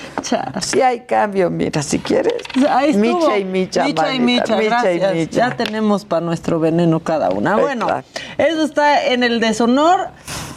Si 0.61 0.81
hay 0.81 1.01
cambio, 1.01 1.49
mira, 1.49 1.81
si 1.81 1.99
quieres. 1.99 2.33
Ahí 2.69 2.91
estuvo. 2.91 3.19
Micha 3.19 3.37
y 3.37 3.45
Micha. 3.45 3.83
Micha 3.85 4.13
y 4.13 4.19
Micha, 4.19 4.55
Micha 4.55 4.61
y 4.61 4.65
gracias. 4.99 5.13
Micha. 5.15 5.31
Ya 5.49 5.55
tenemos 5.57 6.05
para 6.05 6.21
nuestro 6.25 6.59
veneno 6.59 6.99
cada 6.99 7.29
una. 7.29 7.55
Bueno, 7.57 7.85
Exacto. 7.87 8.19
eso 8.37 8.63
está 8.63 9.05
en 9.07 9.23
el 9.23 9.39
deshonor. 9.39 10.09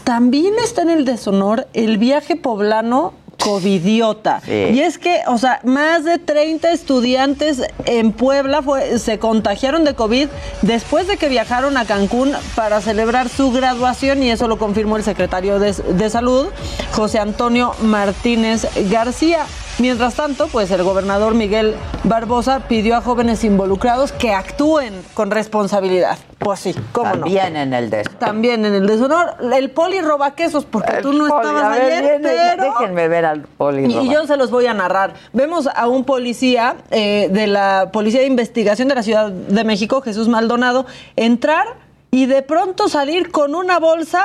También 0.05 0.55
está 0.63 0.83
en 0.83 0.91
el 0.91 1.05
deshonor 1.05 1.67
el 1.73 1.99
viaje 1.99 2.37
poblano 2.37 3.13
covidiota. 3.39 4.41
Sí. 4.45 4.53
Y 4.53 4.81
es 4.81 4.99
que, 4.99 5.21
o 5.27 5.39
sea, 5.39 5.61
más 5.65 6.05
de 6.05 6.19
30 6.19 6.73
estudiantes 6.73 7.63
en 7.85 8.13
Puebla 8.13 8.63
fue- 8.63 8.99
se 8.99 9.19
contagiaron 9.19 9.85
de 9.85 9.95
COVID 9.95 10.29
después 10.63 11.07
de 11.07 11.17
que 11.17 11.29
viajaron 11.29 11.77
a 11.77 11.85
Cancún 11.85 12.33
para 12.55 12.81
celebrar 12.81 13.29
su 13.29 13.53
graduación 13.53 14.23
y 14.23 14.31
eso 14.31 14.49
lo 14.49 14.59
confirmó 14.59 14.97
el 14.97 15.05
secretario 15.05 15.59
de, 15.59 15.73
de 15.73 16.11
Salud, 16.11 16.49
José 16.93 17.19
Antonio 17.19 17.73
Martínez 17.83 18.67
García. 18.91 19.45
Mientras 19.79 20.15
tanto, 20.15 20.47
pues 20.49 20.71
el 20.71 20.83
gobernador 20.83 21.35
Miguel 21.35 21.75
Barbosa 22.05 22.61
pidió 22.67 22.97
a 22.97 23.03
jóvenes 23.03 23.45
involucrados 23.45 24.11
que 24.11 24.33
actúen 24.33 24.95
con 25.13 25.31
responsabilidad. 25.31 26.17
Pues 26.39 26.61
sí, 26.61 26.75
cómo 26.93 27.11
no. 27.15 27.21
También 27.25 27.57
en 27.57 27.75
el 27.75 27.91
deshonor. 27.91 28.19
También 28.19 28.65
en 28.65 28.75
el 28.75 28.87
deshonor. 28.87 29.37
El 29.53 29.71
poli 29.71 30.01
roba 30.01 30.35
quesos, 30.35 30.65
porque 30.65 30.95
tú 31.03 31.13
no 31.13 31.29
Poli, 31.29 31.47
estabas 31.47 31.73
ver, 31.73 31.83
ayer, 31.83 32.03
viene, 32.05 32.19
pero... 32.57 32.63
Déjenme 32.79 33.09
ver 33.09 33.26
al 33.27 33.43
poli. 33.43 33.85
Y 33.85 33.95
Roba. 33.95 34.13
yo 34.13 34.27
se 34.27 34.37
los 34.37 34.51
voy 34.51 34.67
a 34.67 34.75
narrar. 34.75 35.15
Vemos 35.33 35.69
a 35.75 35.87
un 35.89 36.05
policía 36.05 36.77
eh, 36.91 37.29
de 37.31 37.47
la 37.47 37.91
Policía 37.93 38.21
de 38.21 38.27
Investigación 38.27 38.89
de 38.89 38.95
la 38.95 39.03
Ciudad 39.03 39.31
de 39.31 39.65
México, 39.65 40.01
Jesús 40.01 40.29
Maldonado, 40.29 40.87
entrar 41.17 41.67
y 42.11 42.27
de 42.27 42.43
pronto 42.43 42.89
salir 42.89 43.31
con 43.31 43.55
una 43.55 43.79
bolsa 43.79 44.23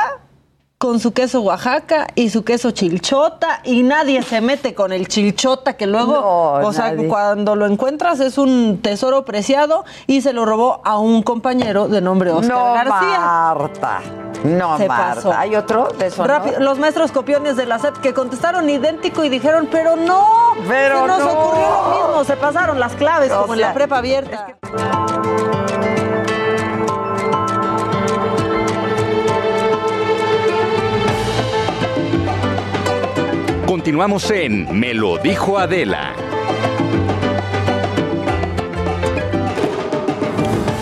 con 0.82 1.00
su 1.00 1.14
queso 1.14 1.42
Oaxaca 1.42 2.08
y 2.16 2.32
su 2.32 2.44
queso 2.44 2.72
chilchota 2.72 3.62
y 3.64 3.84
nadie 3.84 4.24
se 4.24 4.42
mete 4.42 4.74
con 4.74 4.92
el 4.92 5.08
chilchota 5.08 5.74
que 5.78 5.86
luego, 5.86 6.14
No, 6.60 6.68
o 6.68 6.74
sea, 6.74 6.96
cuando 7.08 7.56
lo 7.56 7.68
encuentras 7.68 8.20
es 8.20 8.40
un 8.40 8.80
tesoro 8.82 9.24
preciado 9.24 9.86
y 10.08 10.22
se 10.22 10.34
lo 10.34 10.44
robó 10.44 10.82
a 10.84 10.98
un 10.98 11.22
compañero 11.22 11.88
de 11.88 12.02
nombre 12.02 12.32
Oscar 12.32 12.50
No, 12.58 12.74
García. 12.74 13.20
Marta. 13.20 14.00
No, 14.44 14.76
Se 14.80 14.88
Marta. 14.88 15.16
pasó. 15.22 15.34
¿Hay 15.38 15.56
otro? 15.56 15.88
Rápido, 16.18 16.60
los 16.62 16.80
maestros 16.80 17.12
copiones 17.12 17.56
de 17.58 17.68
la 17.68 17.78
SEP 17.78 17.98
que 17.98 18.16
contestaron 18.16 18.68
idéntico 18.68 19.24
y 19.24 19.30
dijeron, 19.30 19.68
pero 19.72 19.96
no, 19.96 20.26
Pero 20.68 21.02
se 21.02 21.08
nos 21.10 21.20
no. 21.20 21.32
ocurrió 21.32 21.70
lo 21.70 22.08
mismo, 22.08 22.24
se 22.24 22.36
pasaron 22.38 22.80
las 22.80 22.94
claves 22.94 23.32
O 23.32 23.42
como 23.42 23.54
en 23.54 23.62
la 23.62 23.72
prepa 23.76 24.00
abierta. 24.00 24.58
Continuamos 33.82 34.30
en 34.30 34.80
Me 34.80 34.94
lo 34.94 35.18
dijo 35.18 35.58
Adela. 35.58 36.14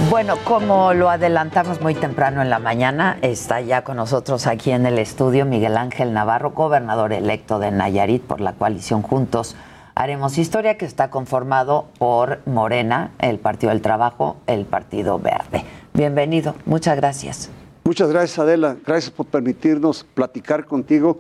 Bueno, 0.10 0.36
como 0.43 0.93
lo 0.93 1.10
adelantamos 1.10 1.80
muy 1.80 1.95
temprano 1.95 2.41
en 2.41 2.50
la 2.50 2.60
mañana, 2.60 3.18
está 3.22 3.62
ya 3.62 3.86
con 3.86 3.95
nosotros 3.95 4.47
aquí 4.47 4.72
en 4.72 4.86
el 4.86 5.00
estudio 5.00 5.45
Miguel 5.45 5.78
Ángel 5.78 6.12
Navarro, 6.12 6.52
gobernador 6.52 7.14
electo 7.14 7.58
de 7.58 7.72
Nayarit 7.72 8.22
por 8.22 8.41
la 8.41 8.52
coalición 8.52 9.02
Juntos 9.02 9.56
Haremos 9.95 10.38
Historia, 10.38 10.78
que 10.78 10.84
está 10.84 11.10
conformado 11.10 11.88
por 12.00 12.45
Morena, 12.45 13.12
el 13.20 13.39
Partido 13.39 13.72
del 13.72 13.82
Trabajo, 13.82 14.36
el 14.45 14.66
Partido 14.66 15.20
Verde. 15.20 15.64
Bienvenido, 15.93 16.54
muchas 16.66 16.97
gracias. 16.97 17.50
Muchas 17.86 18.10
gracias, 18.10 18.38
Adela. 18.39 18.76
Gracias 18.86 19.10
por 19.10 19.26
permitirnos 19.26 20.04
platicar 20.14 20.66
contigo 20.66 21.18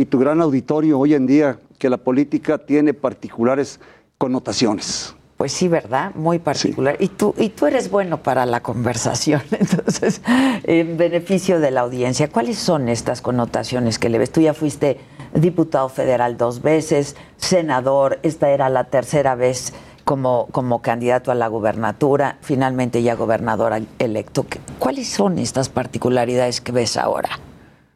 y 0.00 0.06
tu 0.06 0.18
gran 0.18 0.40
auditorio 0.40 0.98
hoy 0.98 1.12
en 1.14 1.26
día, 1.26 1.58
que 1.78 1.90
la 1.90 1.98
política 1.98 2.56
tiene 2.58 2.94
particulares 2.94 3.80
connotaciones. 4.18 5.14
Pues 5.36 5.52
sí, 5.52 5.68
¿verdad? 5.68 6.14
Muy 6.14 6.38
particular. 6.38 6.96
Y 7.00 7.08
tú, 7.08 7.34
y 7.38 7.48
tú 7.50 7.66
eres 7.66 7.90
bueno 7.90 8.22
para 8.22 8.44
la 8.46 8.60
conversación, 8.62 9.42
entonces, 9.50 10.22
en 10.64 10.96
beneficio 10.96 11.60
de 11.60 11.70
la 11.70 11.80
audiencia, 11.82 12.28
¿cuáles 12.28 12.58
son 12.58 12.88
estas 12.88 13.20
connotaciones 13.22 13.98
que 13.98 14.08
le 14.08 14.18
ves? 14.18 14.30
Tú 14.32 14.40
ya 14.40 14.54
fuiste 14.54 14.98
diputado 15.34 15.88
federal 15.88 16.36
dos 16.36 16.62
veces, 16.62 17.16
senador, 17.36 18.18
esta 18.22 18.50
era 18.50 18.68
la 18.68 18.84
tercera 18.84 19.34
vez 19.34 19.72
como, 20.04 20.46
como 20.52 20.80
candidato 20.82 21.30
a 21.30 21.34
la 21.34 21.48
gubernatura, 21.48 22.38
finalmente 22.40 23.02
ya 23.02 23.14
gobernador 23.14 23.80
electo. 23.98 24.46
¿Qué- 24.48 24.60
¿Cuáles 24.78 25.08
son 25.08 25.38
estas 25.38 25.68
particularidades 25.68 26.60
que 26.60 26.72
ves 26.72 26.96
ahora? 26.96 27.30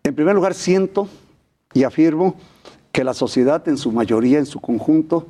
En 0.04 0.14
primer 0.14 0.34
lugar, 0.34 0.52
siento 0.54 1.08
y 1.74 1.82
afirmo 1.84 2.36
que 2.92 3.04
la 3.04 3.12
sociedad 3.12 3.68
en 3.68 3.76
su 3.76 3.92
mayoría, 3.92 4.38
en 4.38 4.46
su 4.46 4.60
conjunto, 4.60 5.26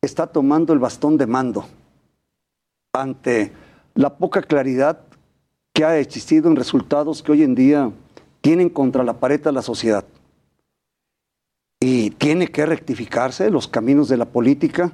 está 0.00 0.26
tomando 0.26 0.72
el 0.72 0.78
bastón 0.78 1.18
de 1.18 1.26
mando 1.26 1.66
ante 2.92 3.52
la 3.94 4.16
poca 4.16 4.42
claridad 4.42 5.00
que 5.72 5.84
ha 5.84 5.98
existido 5.98 6.48
en 6.48 6.56
resultados 6.56 7.22
que 7.22 7.32
hoy 7.32 7.42
en 7.42 7.54
día 7.54 7.90
tienen 8.40 8.68
contra 8.68 9.04
la 9.04 9.18
pared 9.18 9.44
a 9.46 9.52
la 9.52 9.62
sociedad. 9.62 10.04
Y 11.80 12.10
tiene 12.10 12.48
que 12.48 12.66
rectificarse 12.66 13.50
los 13.50 13.66
caminos 13.66 14.08
de 14.08 14.16
la 14.16 14.26
política, 14.26 14.92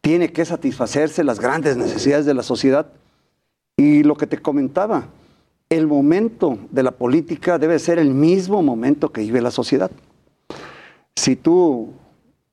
tiene 0.00 0.32
que 0.32 0.44
satisfacerse 0.44 1.24
las 1.24 1.40
grandes 1.40 1.76
necesidades 1.76 2.26
de 2.26 2.34
la 2.34 2.42
sociedad. 2.42 2.86
Y 3.76 4.04
lo 4.04 4.16
que 4.16 4.26
te 4.26 4.38
comentaba, 4.38 5.08
el 5.68 5.86
momento 5.86 6.58
de 6.70 6.82
la 6.82 6.92
política 6.92 7.58
debe 7.58 7.78
ser 7.78 7.98
el 7.98 8.14
mismo 8.14 8.62
momento 8.62 9.10
que 9.12 9.22
vive 9.22 9.40
la 9.40 9.50
sociedad. 9.50 9.90
Si 11.16 11.34
tú 11.34 11.92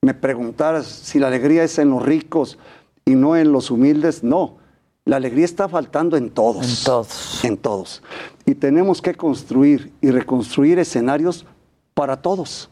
me 0.02 0.14
preguntaras 0.14 0.88
si 0.88 1.20
la 1.20 1.28
alegría 1.28 1.64
es 1.64 1.78
en 1.78 1.90
los 1.90 2.02
ricos 2.02 2.58
y 3.06 3.16
no 3.16 3.36
en 3.36 3.52
los 3.52 3.70
humildes, 3.70 4.24
no. 4.24 4.58
La 5.06 5.18
alegría 5.18 5.46
está 5.46 5.68
faltando 5.68 6.16
en 6.16 6.30
todos. 6.30 6.66
En 6.66 6.86
todos. 6.86 7.44
En 7.44 7.58
todos. 7.58 8.04
Y 8.46 8.56
tenemos 8.56 9.02
que 9.02 9.16
construir 9.16 9.92
y 10.02 10.12
reconstruir 10.12 10.80
escenarios 10.80 11.46
para 11.94 12.22
todos. 12.22 12.70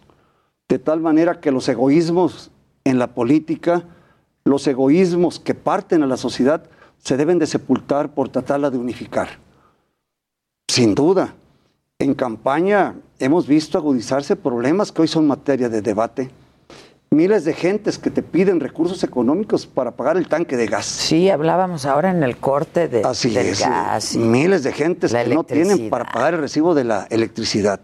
De 0.70 0.80
tal 0.80 1.02
manera 1.02 1.42
que 1.42 1.52
los 1.52 1.68
egoísmos 1.68 2.52
en 2.86 2.98
la 2.98 3.08
política, 3.14 3.84
los 4.46 4.66
egoísmos 4.68 5.39
que 5.39 5.54
parten 5.54 6.04
a 6.04 6.08
la 6.08 6.18
sociedad, 6.18 6.64
se 6.98 7.18
deben 7.18 7.38
de 7.38 7.48
sepultar 7.48 8.14
por 8.14 8.30
tratarla 8.30 8.70
de 8.70 8.78
unificar. 8.78 9.39
Sin 10.70 10.96
duda, 10.96 11.36
en 12.02 12.14
campaña 12.16 12.95
hemos 13.20 13.47
visto 13.47 13.78
agudizarse 13.78 14.36
problemas 14.36 14.91
que 14.91 15.04
hoy 15.04 15.08
son 15.08 15.28
materia 15.28 15.70
de 15.70 15.82
debate. 15.82 16.30
Miles 17.12 17.43
de 17.43 17.54
gentes 17.54 17.97
que 17.99 18.10
te 18.10 18.24
piden 18.24 18.60
recursos 18.60 19.04
económicos 19.04 19.68
para 19.68 19.91
pagar 19.91 20.18
el 20.18 20.28
tanque 20.28 20.56
de 20.56 20.66
gas. 20.66 20.86
Sí, 20.86 21.30
hablábamos 21.30 21.86
ahora 21.86 22.10
en 22.10 22.24
el 22.24 22.38
corte 22.38 22.88
de, 22.88 23.04
Así 23.04 23.30
del 23.32 23.47
es. 23.47 23.60
gas. 23.60 24.16
Miles 24.16 24.64
de 24.64 24.72
gentes 24.72 25.14
que 25.14 25.28
no 25.28 25.43
tienen 25.43 25.89
para 25.89 26.06
pagar 26.06 26.34
el 26.34 26.39
recibo 26.39 26.74
de 26.74 26.86
la 26.86 27.08
electricidad. 27.10 27.82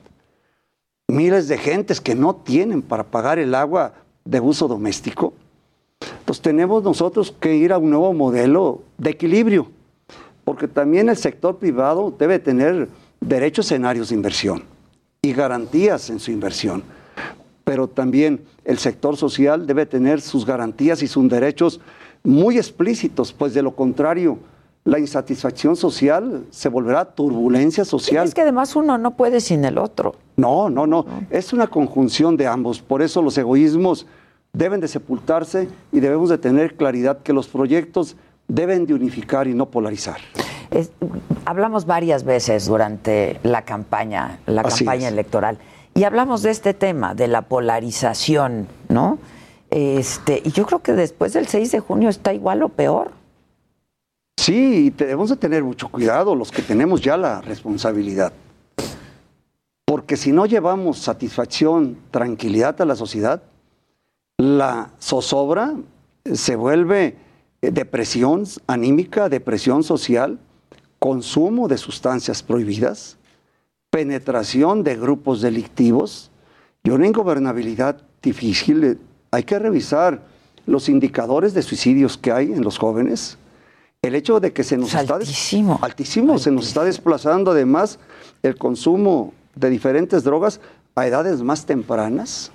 Miles 1.10 1.48
de 1.48 1.58
gentes 1.58 2.02
que 2.02 2.16
no 2.16 2.36
tienen 2.38 2.82
para 2.82 3.04
pagar 3.04 3.38
el 3.38 3.54
agua 3.54 3.94
de 4.24 4.40
uso 4.40 4.68
doméstico. 4.68 5.34
Pues 6.26 6.42
tenemos 6.42 6.84
nosotros 6.84 7.36
que 7.38 7.56
ir 7.56 7.74
a 7.74 7.78
un 7.78 7.90
nuevo 7.90 8.14
modelo 8.14 8.82
de 8.98 9.10
equilibrio, 9.10 9.70
porque 10.44 10.68
también 10.68 11.10
el 11.10 11.18
sector 11.18 11.58
privado 11.58 12.14
debe 12.18 12.40
tener 12.40 12.88
derechos 13.20 13.72
en 13.72 13.86
áreas 13.86 14.10
de 14.10 14.16
inversión 14.16 14.64
y 15.22 15.34
garantías 15.34 16.10
en 16.10 16.20
su 16.20 16.32
inversión, 16.32 16.84
pero 17.64 17.88
también 17.88 18.42
el 18.64 18.78
sector 18.78 19.18
social 19.18 19.68
debe 19.68 19.86
tener 19.86 20.22
sus 20.22 20.46
garantías 20.46 21.02
y 21.02 21.08
sus 21.08 21.28
derechos 21.30 21.80
muy 22.24 22.58
explícitos, 22.58 23.34
pues 23.34 23.54
de 23.54 23.62
lo 23.62 23.76
contrario, 23.76 24.40
la 24.88 25.00
insatisfacción 25.00 25.76
social 25.76 26.46
se 26.50 26.70
volverá 26.70 27.04
turbulencia 27.04 27.84
social. 27.84 28.26
Es 28.26 28.34
que 28.34 28.42
además 28.42 28.76
uno 28.76 28.98
no 28.98 29.18
puede 29.18 29.42
sin 29.42 29.66
el 29.66 29.78
otro. 29.78 30.16
No, 30.38 30.70
no, 30.70 30.88
no. 30.88 31.06
Es 31.30 31.52
una 31.52 31.68
conjunción 31.68 32.38
de 32.38 32.48
ambos. 32.48 32.82
Por 32.82 33.02
eso 33.02 33.22
los 33.22 33.38
egoísmos 33.38 34.08
deben 34.54 34.80
de 34.80 34.88
sepultarse 34.88 35.68
y 35.92 36.00
debemos 36.00 36.30
de 36.30 36.38
tener 36.38 36.76
claridad 36.76 37.20
que 37.20 37.34
los 37.34 37.48
proyectos 37.48 38.16
deben 38.48 38.86
de 38.86 38.94
unificar 38.94 39.48
y 39.48 39.54
no 39.54 39.66
polarizar. 39.66 40.20
Es- 40.72 40.92
hablamos 41.46 41.86
varias 41.86 42.24
veces 42.24 42.66
durante 42.68 43.40
la 43.44 43.64
campaña, 43.64 44.40
la 44.46 44.62
Así 44.62 44.84
campaña 44.86 45.08
es. 45.08 45.14
electoral, 45.14 45.58
y 45.94 46.04
hablamos 46.04 46.42
de 46.44 46.52
este 46.52 46.74
tema, 46.74 47.16
de 47.16 47.28
la 47.28 47.42
polarización, 47.44 48.68
¿no? 48.90 49.18
Este, 49.70 50.42
y 50.46 50.52
yo 50.52 50.66
creo 50.66 50.80
que 50.82 50.94
después 50.94 51.34
del 51.34 51.48
6 51.48 51.72
de 51.72 51.80
junio 51.80 52.10
está 52.10 52.34
igual 52.34 52.64
o 52.64 52.70
peor. 52.70 53.12
Sí, 54.38 54.86
y 54.86 54.90
debemos 54.92 55.30
de 55.30 55.36
tener 55.38 55.64
mucho 55.64 55.90
cuidado 55.90 56.36
los 56.36 56.52
que 56.52 56.62
tenemos 56.62 57.02
ya 57.02 57.18
la 57.18 57.42
responsabilidad. 57.42 58.32
Porque 59.86 60.16
si 60.18 60.32
no 60.32 60.46
llevamos 60.46 61.00
satisfacción, 61.00 61.98
tranquilidad 62.12 62.80
a 62.82 62.86
la 62.86 62.96
sociedad, 62.96 63.42
la 64.38 64.92
zozobra 65.00 65.74
se 66.34 66.56
vuelve 66.56 67.16
eh, 67.62 67.72
depresión 67.72 68.44
anímica, 68.68 69.30
depresión 69.30 69.84
social, 69.84 70.40
consumo 71.00 71.68
de 71.68 71.78
sustancias 71.78 72.44
prohibidas, 72.44 73.18
penetración 73.90 74.84
de 74.84 74.96
grupos 74.96 75.42
delictivos 75.42 76.32
y 76.84 76.90
una 76.90 77.08
ingobernabilidad 77.08 78.02
difícil. 78.22 79.00
Hay 79.32 79.44
que 79.44 79.60
revisar 79.60 80.22
los 80.66 80.90
indicadores 80.90 81.54
de 81.54 81.62
suicidios 81.62 82.18
que 82.18 82.32
hay 82.32 82.52
en 82.52 82.64
los 82.64 82.78
jóvenes. 82.78 83.38
El 84.02 84.16
hecho 84.16 84.40
de 84.40 84.54
que 84.54 84.64
se 84.64 84.78
nos 84.78 84.94
está 84.94 85.16
altísimo. 85.16 85.80
altísimo, 85.82 86.38
se 86.38 86.52
nos 86.52 86.68
está 86.68 86.84
desplazando 86.84 87.52
además 87.52 88.00
el 88.44 88.56
consumo 88.58 89.34
de 89.56 89.70
diferentes 89.70 90.24
drogas 90.24 90.60
a 90.96 91.08
edades 91.08 91.42
más 91.42 91.66
tempranas. 91.66 92.52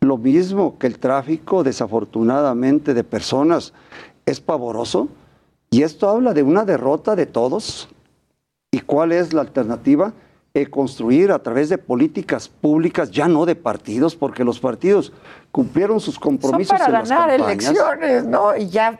Lo 0.00 0.16
mismo 0.16 0.78
que 0.78 0.86
el 0.86 0.98
tráfico, 0.98 1.64
desafortunadamente, 1.64 2.94
de 2.94 3.02
personas 3.02 3.72
es 4.26 4.40
pavoroso. 4.40 5.08
Y 5.70 5.82
esto 5.82 6.08
habla 6.08 6.32
de 6.34 6.42
una 6.42 6.64
derrota 6.64 7.14
de 7.16 7.26
todos. 7.26 7.88
¿Y 8.70 8.80
cuál 8.80 9.12
es 9.12 9.32
la 9.32 9.42
alternativa? 9.42 10.12
Eh, 10.54 10.66
construir 10.66 11.30
a 11.30 11.38
través 11.42 11.68
de 11.68 11.78
políticas 11.78 12.48
públicas, 12.48 13.10
ya 13.10 13.28
no 13.28 13.44
de 13.46 13.54
partidos, 13.54 14.16
porque 14.16 14.44
los 14.44 14.58
partidos 14.58 15.12
cumplieron 15.52 16.00
sus 16.00 16.14
Son 16.14 16.22
compromisos 16.22 16.72
para 16.72 16.86
en 16.86 16.92
las 16.92 17.08
ganar 17.08 17.28
campañas. 17.36 17.64
elecciones, 17.68 18.24
¿no? 18.24 18.56
Y 18.56 18.68
ya, 18.68 18.98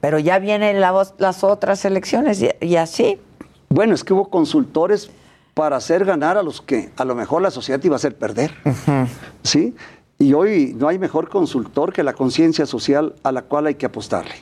pero 0.00 0.18
ya 0.18 0.38
vienen 0.40 0.80
la- 0.80 1.06
las 1.18 1.44
otras 1.44 1.84
elecciones 1.84 2.42
y, 2.42 2.50
y 2.60 2.76
así. 2.76 3.20
Bueno, 3.68 3.94
es 3.94 4.02
que 4.04 4.12
hubo 4.12 4.28
consultores 4.28 5.10
para 5.54 5.76
hacer 5.76 6.04
ganar 6.04 6.36
a 6.36 6.42
los 6.42 6.60
que 6.60 6.90
a 6.96 7.04
lo 7.04 7.14
mejor 7.14 7.42
la 7.42 7.50
sociedad 7.50 7.82
iba 7.84 7.94
a 7.94 7.96
hacer 7.96 8.16
perder. 8.16 8.52
¿Sí? 9.44 9.74
Y 10.18 10.34
hoy 10.34 10.74
no 10.76 10.88
hay 10.88 10.98
mejor 10.98 11.28
consultor 11.28 11.92
que 11.92 12.02
la 12.02 12.12
conciencia 12.12 12.66
social 12.66 13.14
a 13.22 13.32
la 13.32 13.42
cual 13.42 13.66
hay 13.66 13.76
que 13.76 13.86
apostarle. 13.86 14.34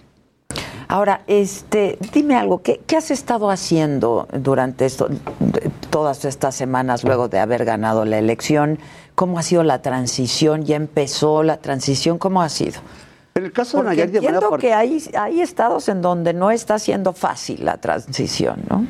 Ahora, 0.89 1.23
este, 1.29 1.99
dime 2.13 2.35
algo, 2.37 2.63
¿qué, 2.63 2.81
qué 2.87 2.97
has 2.97 3.11
estado 3.13 3.51
haciendo 3.51 4.27
durante 4.33 4.87
esto, 4.87 5.09
de- 5.39 5.71
todas 5.91 6.25
estas 6.25 6.55
semanas 6.57 7.05
luego 7.05 7.29
de 7.29 7.39
haber 7.39 7.65
ganado 7.65 8.05
la 8.05 8.19
elección? 8.19 8.79
¿Cómo 9.15 9.39
ha 9.39 9.43
sido 9.43 9.63
la 9.63 9.83
transición? 9.83 10.65
¿Ya 10.65 10.77
empezó 10.77 11.43
la 11.45 11.59
transición? 11.59 12.19
¿Cómo 12.19 12.43
ha 12.43 12.49
sido? 12.49 12.81
En 13.35 13.45
el 13.45 13.53
caso 13.53 13.77
Porque 13.79 13.91
de 13.91 13.97
Nayarit, 13.97 14.13
de 14.15 14.19
manera 14.21 14.33
entiendo 14.39 14.51
par- 14.51 14.61
que 14.61 14.73
hay, 14.75 15.03
hay 15.17 15.41
estados 15.41 15.89
en 15.89 16.03
donde 16.03 16.33
no 16.35 16.51
está 16.51 16.79
siendo 16.81 17.13
fácil 17.13 17.65
la 17.65 17.77
transición, 17.77 18.61
¿no? 18.69 18.85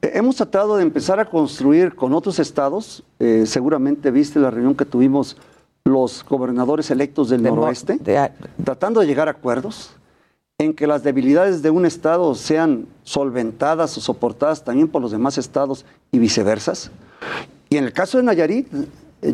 Eh, 0.00 0.12
Hemos 0.14 0.36
tratado 0.36 0.76
de 0.78 0.82
empezar 0.82 1.20
a 1.20 1.26
construir 1.26 1.94
con 1.94 2.14
otros 2.14 2.38
estados, 2.38 3.04
eh, 3.18 3.44
seguramente 3.46 4.10
viste 4.10 4.38
la 4.40 4.50
reunión 4.50 4.74
que 4.74 4.86
tuvimos 4.86 5.36
los 5.84 6.24
gobernadores 6.24 6.90
electos 6.90 7.28
del 7.28 7.42
De 7.42 7.50
noroeste, 7.50 7.98
de- 8.00 8.30
tratando 8.64 9.00
de 9.00 9.06
llegar 9.06 9.28
a 9.28 9.32
acuerdos 9.32 9.90
en 10.64 10.74
que 10.74 10.86
las 10.86 11.02
debilidades 11.02 11.62
de 11.62 11.70
un 11.70 11.86
estado 11.86 12.34
sean 12.34 12.86
solventadas 13.02 13.96
o 13.98 14.00
soportadas 14.00 14.64
también 14.64 14.88
por 14.88 15.02
los 15.02 15.10
demás 15.10 15.38
estados 15.38 15.84
y 16.10 16.18
viceversas. 16.18 16.90
Y 17.68 17.76
en 17.76 17.84
el 17.84 17.92
caso 17.92 18.18
de 18.18 18.24
Nayarit, 18.24 18.68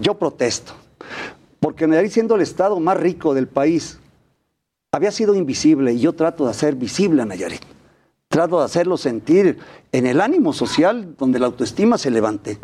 yo 0.01 0.15
protesto, 0.15 0.73
porque 1.61 1.87
Nayarit 1.87 2.13
siendo 2.13 2.35
el 2.35 2.43
estado 2.43 2.79
más 2.81 2.97
rico 2.97 3.35
del 3.35 3.49
país, 3.49 3.99
había 4.93 5.11
sido 5.11 5.35
invisible 5.35 5.93
y 5.93 6.01
yo 6.01 6.15
trato 6.15 6.45
de 6.45 6.51
hacer 6.51 6.75
visible 6.75 7.23
a 7.23 7.25
Nayarit. 7.25 7.63
Trato 8.29 8.59
de 8.59 8.65
hacerlo 8.65 8.97
sentir 8.97 9.59
en 9.93 10.07
el 10.07 10.21
ánimo 10.21 10.53
social 10.53 11.15
donde 11.19 11.39
la 11.39 11.47
autoestima 11.47 11.99
se 11.99 12.11
levante. 12.11 12.59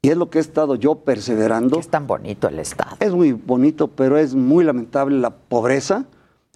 Y 0.00 0.10
es 0.10 0.16
lo 0.16 0.28
que 0.28 0.38
he 0.38 0.40
estado 0.40 0.74
yo 0.74 0.96
perseverando. 0.96 1.78
Es 1.78 1.88
tan 1.88 2.06
bonito 2.06 2.48
el 2.48 2.58
Estado. 2.58 2.96
Es 3.00 3.12
muy 3.12 3.32
bonito, 3.32 3.88
pero 3.88 4.18
es 4.18 4.34
muy 4.34 4.62
lamentable 4.62 5.18
la 5.18 5.30
pobreza 5.30 6.04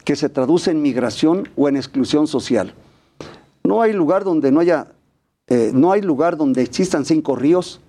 que 0.09 0.17
se 0.17 0.31
traduce 0.31 0.71
en 0.71 0.81
migración 0.81 1.51
o 1.55 1.69
en 1.69 1.77
exclusión 1.77 2.27
social. 2.27 2.73
No 3.63 3.83
hay 3.83 3.93
lugar 3.93 4.25
donde 4.25 4.51
no 4.51 4.61
haya, 4.61 4.87
eh, 5.49 5.71
no 5.75 5.93
hay 5.93 6.01
lugar 6.01 6.39
donde 6.39 6.63
existan 6.63 7.05
cinco 7.05 7.37
ríos, 7.37 7.83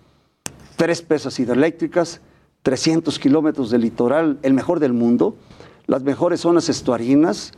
tres 0.76 1.02
presas 1.02 1.40
hidroeléctricas, 1.40 2.20
300 2.64 3.18
kilómetros 3.20 3.70
de 3.72 3.78
litoral, 3.78 4.38
el 4.42 4.54
mejor 4.54 4.82
del 4.82 4.92
mundo, 4.92 5.38
las 5.88 6.04
mejores 6.04 6.42
zonas 6.42 6.68
estuarinas, 6.68 7.54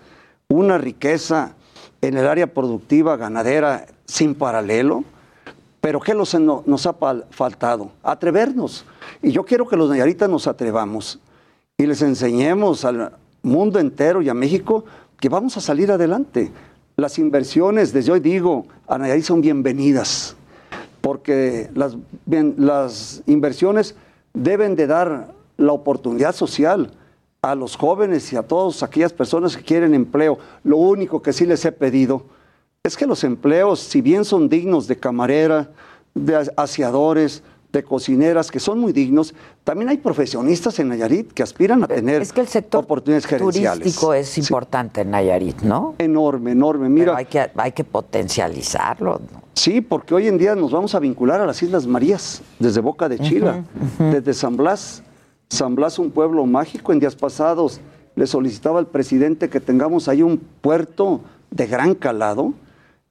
una 0.47 0.77
riqueza 0.77 1.55
en 2.03 2.15
el 2.17 2.27
área 2.27 2.53
productiva 2.53 3.17
ganadera 3.17 3.87
sin 4.05 4.35
paralelo. 4.35 5.03
Pero 5.81 5.99
¿qué 6.01 6.13
nos, 6.13 6.39
no- 6.39 6.61
nos 6.67 6.85
ha 6.85 6.93
faltado? 7.31 7.93
Atrevernos. 8.03 8.85
Y 9.23 9.31
yo 9.31 9.43
quiero 9.43 9.67
que 9.67 9.75
los 9.75 9.89
nayaritas 9.89 10.29
nos 10.29 10.45
atrevamos 10.45 11.19
y 11.79 11.87
les 11.87 12.03
enseñemos 12.03 12.85
al 12.85 13.13
mundo 13.43 13.79
entero 13.79 14.21
y 14.21 14.29
a 14.29 14.33
México 14.33 14.85
que 15.19 15.29
vamos 15.29 15.57
a 15.57 15.61
salir 15.61 15.91
adelante. 15.91 16.51
Las 16.97 17.17
inversiones, 17.19 17.93
desde 17.93 18.11
hoy 18.11 18.19
digo, 18.19 18.65
a 18.87 18.97
son 19.23 19.41
bienvenidas, 19.41 20.35
porque 21.01 21.69
las, 21.73 21.95
las 22.57 23.23
inversiones 23.27 23.95
deben 24.33 24.75
de 24.75 24.87
dar 24.87 25.33
la 25.57 25.73
oportunidad 25.73 26.35
social 26.35 26.91
a 27.41 27.55
los 27.55 27.75
jóvenes 27.75 28.31
y 28.33 28.35
a 28.35 28.43
todas 28.43 28.83
aquellas 28.83 29.13
personas 29.13 29.57
que 29.57 29.63
quieren 29.63 29.93
empleo. 29.95 30.37
Lo 30.63 30.77
único 30.77 31.21
que 31.21 31.33
sí 31.33 31.45
les 31.45 31.65
he 31.65 31.71
pedido 31.71 32.23
es 32.83 32.97
que 32.97 33.07
los 33.07 33.23
empleos, 33.23 33.79
si 33.79 34.01
bien 34.01 34.25
son 34.25 34.47
dignos 34.49 34.87
de 34.87 34.97
camarera, 34.97 35.69
de 36.13 36.35
as- 36.35 36.51
aseadores, 36.55 37.41
de 37.71 37.83
cocineras, 37.83 38.51
que 38.51 38.59
son 38.59 38.79
muy 38.79 38.91
dignos, 38.91 39.33
también 39.63 39.89
hay 39.89 39.97
profesionistas 39.97 40.77
en 40.79 40.89
Nayarit 40.89 41.31
que 41.31 41.43
aspiran 41.43 41.83
a 41.83 41.87
tener 41.87 42.21
Es 42.21 42.33
que 42.33 42.41
el 42.41 42.47
sector 42.47 42.83
oportunidades 42.83 43.25
gerenciales. 43.25 43.79
turístico 43.79 44.13
es 44.13 44.37
importante 44.37 45.01
en 45.01 45.11
Nayarit, 45.11 45.61
¿no? 45.61 45.95
Enorme, 45.97 46.51
enorme. 46.51 46.89
Mira, 46.89 47.05
Pero 47.05 47.17
hay 47.17 47.25
que, 47.25 47.51
hay 47.55 47.71
que 47.71 47.83
potencializarlo. 47.83 49.21
¿no? 49.31 49.41
Sí, 49.53 49.81
porque 49.81 50.13
hoy 50.13 50.27
en 50.27 50.37
día 50.37 50.55
nos 50.55 50.71
vamos 50.71 50.95
a 50.95 50.99
vincular 50.99 51.39
a 51.39 51.45
las 51.45 51.61
Islas 51.61 51.87
Marías, 51.87 52.41
desde 52.59 52.81
Boca 52.81 53.07
de 53.07 53.19
Chila, 53.19 53.63
desde 53.99 54.33
San 54.33 54.57
Blas. 54.57 55.03
San 55.49 55.75
Blas, 55.75 55.99
un 55.99 56.11
pueblo 56.11 56.45
mágico. 56.45 56.93
En 56.93 56.99
días 56.99 57.15
pasados 57.15 57.79
le 58.15 58.27
solicitaba 58.27 58.79
al 58.79 58.87
presidente 58.87 59.49
que 59.49 59.59
tengamos 59.59 60.07
ahí 60.07 60.21
un 60.23 60.37
puerto 60.37 61.21
de 61.49 61.67
gran 61.67 61.95
calado, 61.95 62.53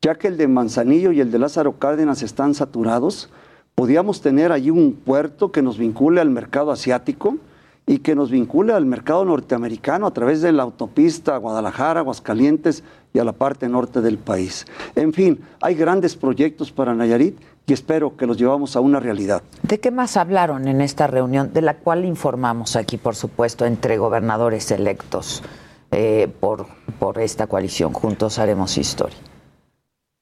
ya 0.03 0.15
que 0.15 0.29
el 0.29 0.37
de 0.37 0.49
Manzanillo 0.49 1.13
y 1.13 1.21
el 1.21 1.31
de 1.31 1.39
Lázaro 1.39 1.79
Cárdenas 1.79 2.23
están 2.23 2.55
saturados. 2.55 3.31
Podíamos 3.75 4.21
tener 4.21 4.53
allí 4.53 4.71
un 4.71 4.93
puerto 4.93 5.53
que 5.53 5.63
nos 5.63 5.79
vincule 5.79 6.21
al 6.21 6.31
mercado 6.31 6.71
asiático 6.71 7.39
y 7.87 7.99
que 7.99 8.15
nos 8.15 8.31
vincule 8.31 8.73
al 8.73 8.87
mercado 8.87 9.25
norteamericano 9.25 10.07
a 10.07 10.13
través 10.13 10.43
de 10.43 10.53
la 10.53 10.63
autopista 10.63 11.37
Guadalajara, 11.39 12.01
Aguascalientes 12.01 12.85
y 13.13 13.19
a 13.19 13.25
la 13.25 13.33
parte 13.33 13.69
norte 13.69 14.01
del 14.01 14.17
país. 14.17 14.67
En 14.95 15.13
fin, 15.13 15.41
hay 15.61 15.75
grandes 15.75 16.15
proyectos 16.15 16.71
para 16.71 16.95
Nayarit 16.95 17.37
y 17.67 17.73
espero 17.73 18.17
que 18.17 18.27
los 18.27 18.37
llevamos 18.37 18.77
a 18.77 18.81
una 18.81 19.01
realidad. 19.01 19.43
¿De 19.63 19.81
qué 19.81 19.91
más 19.91 20.17
hablaron 20.17 20.69
en 20.69 20.81
esta 20.81 21.07
reunión, 21.07 21.53
de 21.53 21.63
la 21.63 21.79
cual 21.79 22.05
informamos 22.05 22.77
aquí, 22.77 22.97
por 22.97 23.17
supuesto, 23.17 23.65
entre 23.65 23.99
gobernadores 23.99 24.71
electos 24.71 25.43
eh, 25.91 26.29
por, 26.39 26.67
por 26.99 27.19
esta 27.19 27.47
coalición? 27.47 27.93
Juntos 27.93 28.39
haremos 28.39 28.79
historia. 28.79 29.19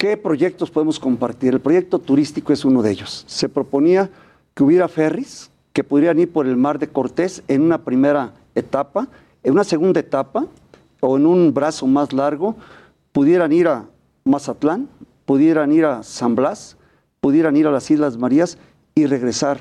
¿Qué 0.00 0.16
proyectos 0.16 0.70
podemos 0.70 1.00
compartir? 1.00 1.54
El 1.54 1.60
proyecto 1.60 1.98
turístico 1.98 2.52
es 2.52 2.64
uno 2.64 2.82
de 2.82 2.92
ellos. 2.92 3.24
Se 3.26 3.48
proponía 3.48 4.08
que 4.54 4.62
hubiera 4.62 4.86
ferries 4.86 5.50
que 5.72 5.82
pudieran 5.82 6.20
ir 6.20 6.32
por 6.32 6.46
el 6.46 6.56
mar 6.56 6.78
de 6.78 6.86
Cortés 6.86 7.42
en 7.48 7.62
una 7.62 7.78
primera 7.78 8.32
etapa, 8.54 9.08
en 9.42 9.54
una 9.54 9.64
segunda 9.64 9.98
etapa 9.98 10.46
o 11.00 11.16
en 11.16 11.26
un 11.26 11.52
brazo 11.52 11.88
más 11.88 12.12
largo, 12.12 12.54
pudieran 13.10 13.52
ir 13.52 13.66
a 13.66 13.86
Mazatlán, 14.22 14.88
pudieran 15.24 15.72
ir 15.72 15.84
a 15.84 16.04
San 16.04 16.36
Blas, 16.36 16.76
pudieran 17.20 17.56
ir 17.56 17.66
a 17.66 17.72
las 17.72 17.90
Islas 17.90 18.18
Marías 18.18 18.56
y 18.94 19.06
regresar 19.06 19.58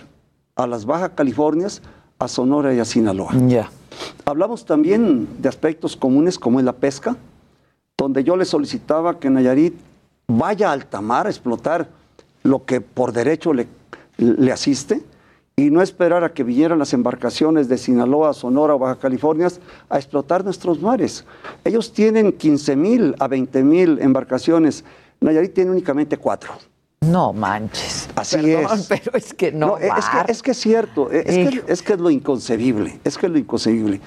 a 0.56 0.68
las 0.68 0.86
Baja 0.86 1.16
Californias, 1.16 1.82
a 2.20 2.28
Sonora 2.28 2.76
y 2.76 2.80
a 2.80 2.86
Sinaloa. 2.86 3.32
Ya. 3.48 3.72
Hablamos 4.24 4.68
también 4.68 5.28
de 5.40 5.50
aspectos 5.50 5.98
comunes 5.98 6.38
como 6.38 6.60
es 6.60 6.66
la 6.66 6.74
pesca, 6.74 7.18
donde 7.98 8.24
yo 8.24 8.38
le 8.38 8.46
solicitaba 8.46 9.20
que 9.20 9.32
Nayarit 9.32 9.87
vaya 10.28 10.70
a 10.70 10.74
alta 10.74 11.02
mar 11.02 11.28
a 11.28 11.30
explotar 11.30 11.90
lo 12.44 12.66
que 12.66 12.82
por 12.82 13.14
derecho 13.14 13.54
le, 13.54 13.68
le 14.18 14.52
asiste 14.52 15.02
y 15.56 15.72
no 15.72 15.82
esperar 15.82 16.24
a 16.24 16.34
que 16.34 16.44
vinieran 16.44 16.78
las 16.78 16.94
embarcaciones 16.94 17.68
de 17.68 17.78
Sinaloa, 17.78 18.34
Sonora 18.34 18.76
o 18.76 18.80
Baja 18.80 19.00
California 19.00 19.48
a 19.90 19.98
explotar 19.98 20.44
nuestros 20.44 20.82
mares. 20.82 21.26
Ellos 21.64 21.94
tienen 21.94 22.34
15 22.34 22.76
mil 22.76 23.16
a 23.20 23.28
20 23.28 23.64
mil 23.64 24.00
embarcaciones, 24.00 24.84
Nayarit 25.20 25.54
tiene 25.54 25.72
únicamente 25.72 26.18
cuatro. 26.18 26.54
No 27.02 27.32
manches. 27.32 28.10
Así 28.16 28.38
Perdón, 28.38 28.80
es. 28.80 28.88
pero 28.88 29.12
es 29.14 29.34
que 29.34 29.52
no, 29.52 29.78
es, 29.78 29.90
va. 29.90 30.26
que, 30.26 30.32
es 30.32 30.44
que 30.44 30.52
es 30.52 30.58
cierto, 30.58 31.10
es 31.10 31.24
que, 31.26 31.64
es 31.68 31.82
que 31.82 31.94
es 31.94 32.00
lo 32.00 32.10
inconcebible, 32.10 33.00
es 33.04 33.18
que 33.18 33.28
es 33.28 33.32
lo 33.32 33.38
inconcebible. 33.38 34.02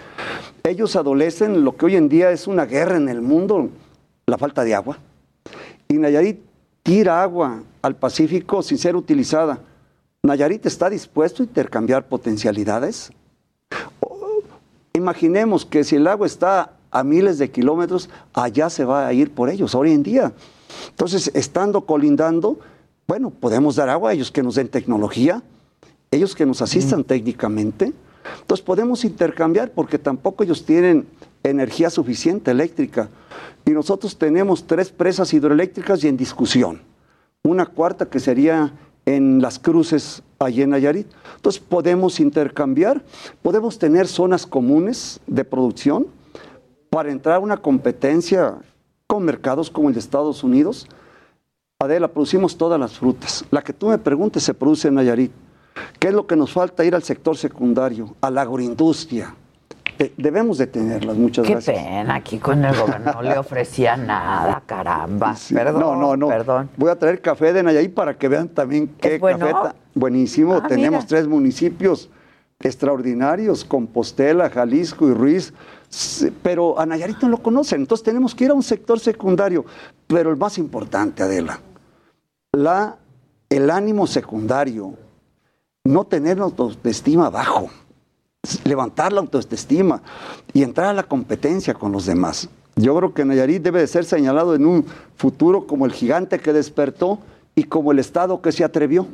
Ellos 0.64 0.94
adolecen 0.96 1.64
lo 1.64 1.76
que 1.76 1.86
hoy 1.86 1.96
en 1.96 2.08
día 2.08 2.30
es 2.30 2.46
una 2.46 2.66
guerra 2.66 2.96
en 2.96 3.08
el 3.08 3.22
mundo, 3.22 3.70
la 4.26 4.38
falta 4.38 4.62
de 4.64 4.74
agua. 4.74 4.98
Y 5.90 5.98
Nayarit 5.98 6.38
tira 6.84 7.20
agua 7.20 7.64
al 7.82 7.96
Pacífico 7.96 8.62
sin 8.62 8.78
ser 8.78 8.94
utilizada. 8.94 9.58
Nayarit 10.22 10.64
está 10.64 10.88
dispuesto 10.88 11.42
a 11.42 11.46
intercambiar 11.46 12.06
potencialidades. 12.06 13.10
O- 13.98 14.42
Imaginemos 14.94 15.66
que 15.66 15.82
si 15.82 15.96
el 15.96 16.06
agua 16.06 16.26
está 16.28 16.74
a 16.92 17.02
miles 17.02 17.38
de 17.38 17.50
kilómetros, 17.50 18.08
allá 18.32 18.70
se 18.70 18.84
va 18.84 19.06
a 19.06 19.12
ir 19.12 19.32
por 19.32 19.48
ellos, 19.50 19.74
hoy 19.74 19.90
en 19.92 20.02
día. 20.04 20.32
Entonces, 20.90 21.30
estando 21.34 21.80
colindando, 21.86 22.60
bueno, 23.08 23.30
podemos 23.30 23.74
dar 23.76 23.88
agua 23.88 24.10
a 24.10 24.12
ellos 24.12 24.30
que 24.30 24.42
nos 24.44 24.54
den 24.54 24.68
tecnología, 24.68 25.42
ellos 26.12 26.36
que 26.36 26.46
nos 26.46 26.62
asistan 26.62 27.02
técnicamente. 27.02 27.92
Entonces 28.42 28.64
podemos 28.64 29.04
intercambiar 29.04 29.72
porque 29.72 29.98
tampoco 29.98 30.44
ellos 30.44 30.64
tienen 30.64 31.06
energía 31.42 31.90
suficiente 31.90 32.50
eléctrica. 32.50 33.08
Y 33.64 33.70
nosotros 33.70 34.16
tenemos 34.16 34.66
tres 34.66 34.90
presas 34.90 35.32
hidroeléctricas 35.32 36.02
y 36.04 36.08
en 36.08 36.16
discusión. 36.16 36.82
Una 37.42 37.66
cuarta 37.66 38.06
que 38.06 38.20
sería 38.20 38.72
en 39.06 39.40
las 39.40 39.58
cruces 39.58 40.22
allí 40.38 40.62
en 40.62 40.70
Nayarit. 40.70 41.06
Entonces 41.36 41.60
podemos 41.60 42.20
intercambiar, 42.20 43.02
podemos 43.42 43.78
tener 43.78 44.06
zonas 44.06 44.46
comunes 44.46 45.20
de 45.26 45.44
producción 45.44 46.06
para 46.90 47.10
entrar 47.10 47.36
a 47.36 47.40
una 47.40 47.56
competencia 47.56 48.58
con 49.06 49.24
mercados 49.24 49.70
como 49.70 49.88
el 49.88 49.94
de 49.94 50.00
Estados 50.00 50.42
Unidos. 50.42 50.86
Adela, 51.78 52.08
producimos 52.08 52.56
todas 52.56 52.78
las 52.78 52.98
frutas. 52.98 53.44
La 53.50 53.62
que 53.62 53.72
tú 53.72 53.88
me 53.88 53.98
preguntes 53.98 54.42
se 54.42 54.54
produce 54.54 54.88
en 54.88 54.94
Nayarit. 54.94 55.32
¿Qué 55.98 56.08
es 56.08 56.14
lo 56.14 56.26
que 56.26 56.36
nos 56.36 56.52
falta? 56.52 56.84
Ir 56.84 56.94
al 56.94 57.02
sector 57.02 57.36
secundario, 57.36 58.16
a 58.20 58.30
la 58.30 58.42
agroindustria. 58.42 59.34
Debemos 60.16 60.56
de 60.56 60.66
tenerlas, 60.66 61.16
muchas 61.16 61.46
Qué 61.46 61.52
gracias. 61.52 61.76
pena, 61.76 62.14
aquí 62.14 62.38
con 62.38 62.64
el 62.64 62.74
gobierno 62.74 63.12
no 63.12 63.22
le 63.22 63.36
ofrecía 63.36 63.96
nada, 63.98 64.62
caramba. 64.64 65.34
Sí, 65.36 65.52
Perdón, 65.54 65.80
no, 65.80 65.94
no, 65.96 66.16
no. 66.16 66.28
perdón. 66.28 66.70
Voy 66.76 66.90
a 66.90 66.98
traer 66.98 67.20
café 67.20 67.52
de 67.52 67.62
Nayarit 67.62 67.92
para 67.92 68.16
que 68.16 68.28
vean 68.28 68.48
también 68.48 68.88
qué 69.00 69.16
¿Es 69.16 69.20
bueno? 69.20 69.38
café. 69.40 69.52
ta- 69.52 69.74
Buenísimo. 69.94 70.54
Ah, 70.54 70.66
Tenemos 70.68 71.00
mira. 71.04 71.06
tres 71.08 71.26
municipios 71.28 72.08
extraordinarios, 72.60 73.64
Compostela, 73.64 74.48
Jalisco 74.48 75.06
y 75.08 75.12
Ruiz, 75.14 75.52
pero 76.42 76.78
a 76.78 76.86
Nayarit 76.86 77.18
no 77.22 77.28
lo 77.28 77.38
conocen. 77.42 77.80
Entonces 77.82 78.04
tenemos 78.04 78.34
que 78.34 78.44
ir 78.44 78.50
a 78.50 78.54
un 78.54 78.62
sector 78.62 78.98
secundario. 79.00 79.64
Pero 80.06 80.30
el 80.30 80.36
más 80.36 80.56
importante, 80.58 81.22
Adela, 81.22 81.60
la, 82.52 82.96
el 83.48 83.70
ánimo 83.70 84.06
secundario, 84.06 84.94
no 85.84 86.04
tener 86.04 86.38
la 86.38 86.44
autoestima 86.44 87.28
bajo, 87.30 87.68
levantar 88.64 89.12
la 89.12 89.20
autoestima 89.20 90.00
y 90.52 90.62
entrar 90.62 90.88
a 90.88 90.92
la 90.94 91.02
competencia 91.02 91.74
con 91.74 91.92
los 91.92 92.06
demás. 92.06 92.48
Yo 92.76 92.96
creo 92.96 93.12
que 93.12 93.24
Nayarit 93.24 93.62
debe 93.62 93.80
de 93.80 93.86
ser 93.86 94.04
señalado 94.04 94.54
en 94.54 94.64
un 94.64 94.86
futuro 95.16 95.66
como 95.66 95.84
el 95.84 95.92
gigante 95.92 96.38
que 96.38 96.52
despertó 96.52 97.18
y 97.54 97.64
como 97.64 97.92
el 97.92 97.98
Estado 97.98 98.40
que 98.40 98.52
se 98.52 98.64
atrevió. 98.64 99.06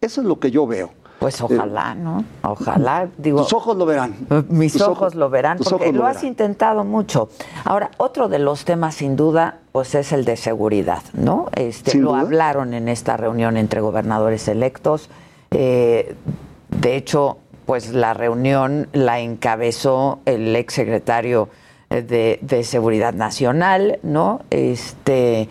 Eso 0.00 0.22
es 0.22 0.26
lo 0.26 0.40
que 0.40 0.50
yo 0.50 0.66
veo. 0.66 0.90
Pues 1.18 1.38
ojalá, 1.42 1.94
¿no? 1.94 2.24
Ojalá, 2.42 3.10
digo. 3.18 3.42
Tus 3.42 3.52
ojos 3.52 3.76
lo 3.76 3.84
verán. 3.84 4.14
Mis 4.48 4.72
Tus 4.72 4.80
ojos, 4.80 5.14
lo 5.14 5.28
verán, 5.28 5.58
porque 5.58 5.92
lo, 5.92 6.06
has 6.06 6.24
intentado 6.24 6.82
mucho. 6.82 7.28
Ahora, 7.64 7.90
otro 7.98 8.30
de 8.30 8.38
los 8.38 8.64
temas, 8.64 8.94
sin 8.94 9.16
duda, 9.16 9.58
pues 9.72 9.94
es 9.94 10.12
el 10.12 10.24
de 10.24 10.38
seguridad, 10.38 11.02
¿no? 11.12 11.50
Este, 11.54 11.98
lo 11.98 12.12
duda. 12.12 12.20
hablaron 12.20 12.72
en 12.72 12.88
esta 12.88 13.18
reunión 13.18 13.58
entre 13.58 13.82
gobernadores 13.82 14.48
electos. 14.48 15.10
Eh, 15.50 16.14
de 16.70 16.96
hecho, 16.96 17.36
pues 17.66 17.92
la 17.92 18.14
reunión 18.14 18.88
la 18.92 19.20
encabezó 19.20 20.20
el 20.24 20.54
exsecretario 20.56 21.48
de, 21.88 22.38
de 22.40 22.64
Seguridad 22.64 23.14
Nacional, 23.14 23.98
¿no? 24.02 24.42
Este, 24.50 25.48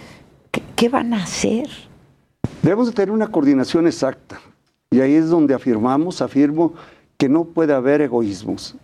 ¿qué, 0.52 0.64
qué 0.76 0.90
van 0.90 1.14
a 1.14 1.24
hacer? 1.24 1.68
Debemos 2.62 2.88
de 2.88 2.94
tener 2.94 3.12
una 3.12 3.28
coordinación 3.28 3.88
exacta. 3.88 4.40
Y 4.92 5.02
ahí 5.02 5.14
es 5.14 5.30
donde 5.30 5.54
afirmamos, 5.54 6.22
afirmo, 6.22 6.74
que 7.18 7.30
no 7.30 7.46
puede 7.46 7.74
haber 7.74 8.02
egoísmos. 8.02 8.76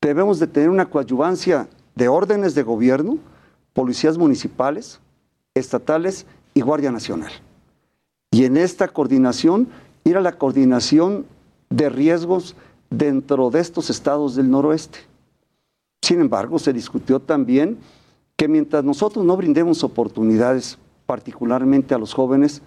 Debemos 0.00 0.38
de 0.38 0.46
tener 0.46 0.70
una 0.70 0.86
coadyuvancia 0.86 1.68
de 1.94 2.08
órdenes 2.08 2.54
de 2.54 2.62
gobierno, 2.62 3.18
policías 3.72 4.16
municipales, 4.16 5.00
estatales 5.54 6.26
y 6.54 6.62
Guardia 6.62 6.90
Nacional. 6.90 7.32
Y 8.30 8.44
en 8.44 8.56
esta 8.56 8.88
coordinación, 8.88 9.68
ir 10.04 10.16
a 10.16 10.20
la 10.20 10.32
coordinación 10.32 11.26
de 11.70 11.88
riesgos 11.88 12.54
dentro 12.90 13.50
de 13.50 13.60
estos 13.60 13.90
estados 13.90 14.34
del 14.36 14.50
noroeste. 14.50 14.98
Sin 16.02 16.20
embargo, 16.20 16.58
se 16.58 16.72
discutió 16.72 17.20
también 17.20 17.78
que 18.36 18.48
mientras 18.48 18.84
nosotros 18.84 19.24
no 19.24 19.36
brindemos 19.36 19.82
oportunidades, 19.84 20.78
particularmente 21.06 21.94
a 21.94 21.98
los 21.98 22.14
jóvenes, 22.14 22.62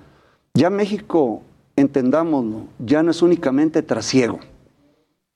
ya 0.53 0.69
México, 0.69 1.41
entendámoslo, 1.75 2.65
ya 2.79 3.01
no 3.03 3.11
es 3.11 3.21
únicamente 3.21 3.81
trasiego. 3.81 4.39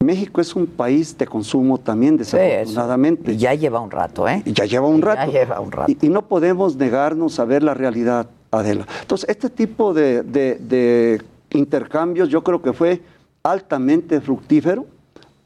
México 0.03 0.41
es 0.41 0.55
un 0.55 0.67
país 0.67 1.17
de 1.17 1.25
consumo 1.25 1.79
también, 1.79 2.17
desafortunadamente. 2.17 3.31
Y 3.31 3.37
ya 3.37 3.55
lleva 3.55 3.79
un 3.79 3.89
rato, 3.89 4.27
¿eh? 4.27 4.43
Y 4.45 4.51
ya 4.53 4.65
lleva 4.65 4.87
un 4.87 4.97
Y 4.97 5.01
ya 5.01 5.15
rato. 5.15 5.31
lleva 5.31 5.59
un 5.61 5.71
rato. 5.71 5.91
Y, 5.91 5.97
y 6.05 6.09
no 6.09 6.27
podemos 6.27 6.75
negarnos 6.75 7.39
a 7.39 7.45
ver 7.45 7.63
la 7.63 7.73
realidad, 7.73 8.27
Adela. 8.51 8.85
Entonces, 9.01 9.27
este 9.29 9.49
tipo 9.49 9.93
de, 9.93 10.21
de- 10.21 10.55
de 10.59 11.21
intercambios 11.51 12.29
yo 12.29 12.43
creo 12.43 12.61
que 12.61 12.73
fue 12.73 13.01
altamente 13.45 14.19
fructífero. 14.19 14.85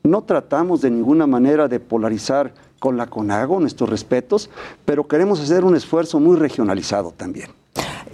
No 0.03 0.21
tratamos 0.21 0.81
de 0.81 0.89
ninguna 0.89 1.27
manera 1.27 1.67
de 1.67 1.79
polarizar 1.79 2.53
con 2.79 2.95
la 2.95 3.07
CONAGO, 3.07 3.59
nuestros 3.59 3.89
respetos, 3.89 4.49
pero 4.85 5.05
queremos 5.05 5.41
hacer 5.41 5.65
un 5.65 5.75
esfuerzo 5.75 6.19
muy 6.19 6.37
regionalizado 6.37 7.11
también. 7.11 7.49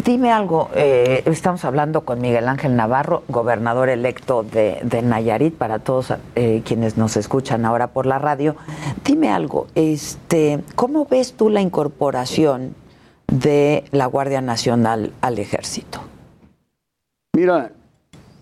Dime 0.03 0.31
algo, 0.31 0.69
eh, 0.75 1.21
estamos 1.25 1.63
hablando 1.65 2.01
con 2.01 2.19
Miguel 2.19 2.47
Ángel 2.47 2.75
Navarro, 2.75 3.23
gobernador 3.27 3.89
electo 3.89 4.43
de, 4.43 4.79
de 4.83 5.01
Nayarit, 5.03 5.55
para 5.55 5.79
todos 5.79 6.13
eh, 6.36 6.63
quienes 6.65 6.97
nos 6.97 7.15
escuchan 7.15 7.63
ahora 7.63 7.88
por 7.88 8.05
la 8.05 8.19
radio. 8.19 8.55
Dime 9.05 9.29
algo, 9.29 9.67
este, 9.75 10.63
¿cómo 10.75 11.05
ves 11.05 11.33
tú 11.33 11.49
la 11.49 11.61
incorporación 11.61 12.75
de 13.27 13.86
la 13.91 14.07
Guardia 14.07 14.41
Nacional 14.41 15.13
al 15.21 15.39
ejército? 15.39 16.01
Mira, 17.33 17.71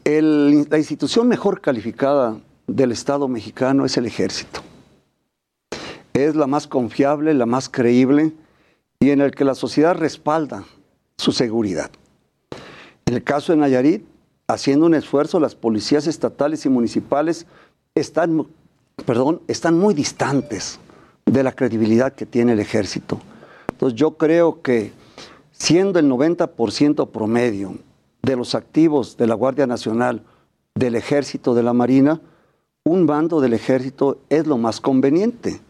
la 0.05 0.77
institución 0.77 1.27
mejor 1.27 1.61
calificada 1.61 2.37
del 2.67 2.91
Estado 2.91 3.27
mexicano 3.27 3.85
es 3.85 3.97
el 3.97 4.05
ejército. 4.05 4.61
Es 6.13 6.35
la 6.35 6.47
más 6.47 6.67
confiable, 6.67 7.33
la 7.33 7.45
más 7.45 7.69
creíble 7.69 8.33
y 8.99 9.11
en 9.11 9.21
el 9.21 9.31
que 9.31 9.45
la 9.45 9.55
sociedad 9.55 9.95
respalda 9.95 10.65
su 11.17 11.31
seguridad. 11.31 11.89
En 13.05 13.15
el 13.15 13.23
caso 13.23 13.51
de 13.51 13.57
Nayarit, 13.57 14.05
haciendo 14.47 14.85
un 14.85 14.93
esfuerzo, 14.93 15.39
las 15.39 15.55
policías 15.55 16.07
estatales 16.07 16.65
y 16.65 16.69
municipales 16.69 17.45
están, 17.95 18.47
perdón, 19.05 19.41
están 19.47 19.77
muy 19.77 19.93
distantes 19.93 20.79
de 21.25 21.43
la 21.43 21.53
credibilidad 21.53 22.13
que 22.13 22.25
tiene 22.25 22.53
el 22.53 22.59
ejército. 22.59 23.19
Entonces 23.71 23.97
yo 23.97 24.17
creo 24.17 24.61
que 24.61 24.91
siendo 25.51 25.99
el 25.99 26.09
90% 26.09 27.09
promedio 27.09 27.77
de 28.23 28.35
los 28.37 28.55
activos 28.55 29.17
de 29.17 29.27
la 29.27 29.35
Guardia 29.35 29.67
Nacional, 29.67 30.23
del 30.75 30.95
Ejército, 30.95 31.53
de 31.53 31.61
la 31.61 31.73
Marina, 31.73 32.21
un 32.85 33.05
bando 33.05 33.41
del 33.41 33.53
Ejército 33.53 34.19
es 34.29 34.47
lo 34.47 34.57
más 34.57 34.79
conveniente. 34.81 35.61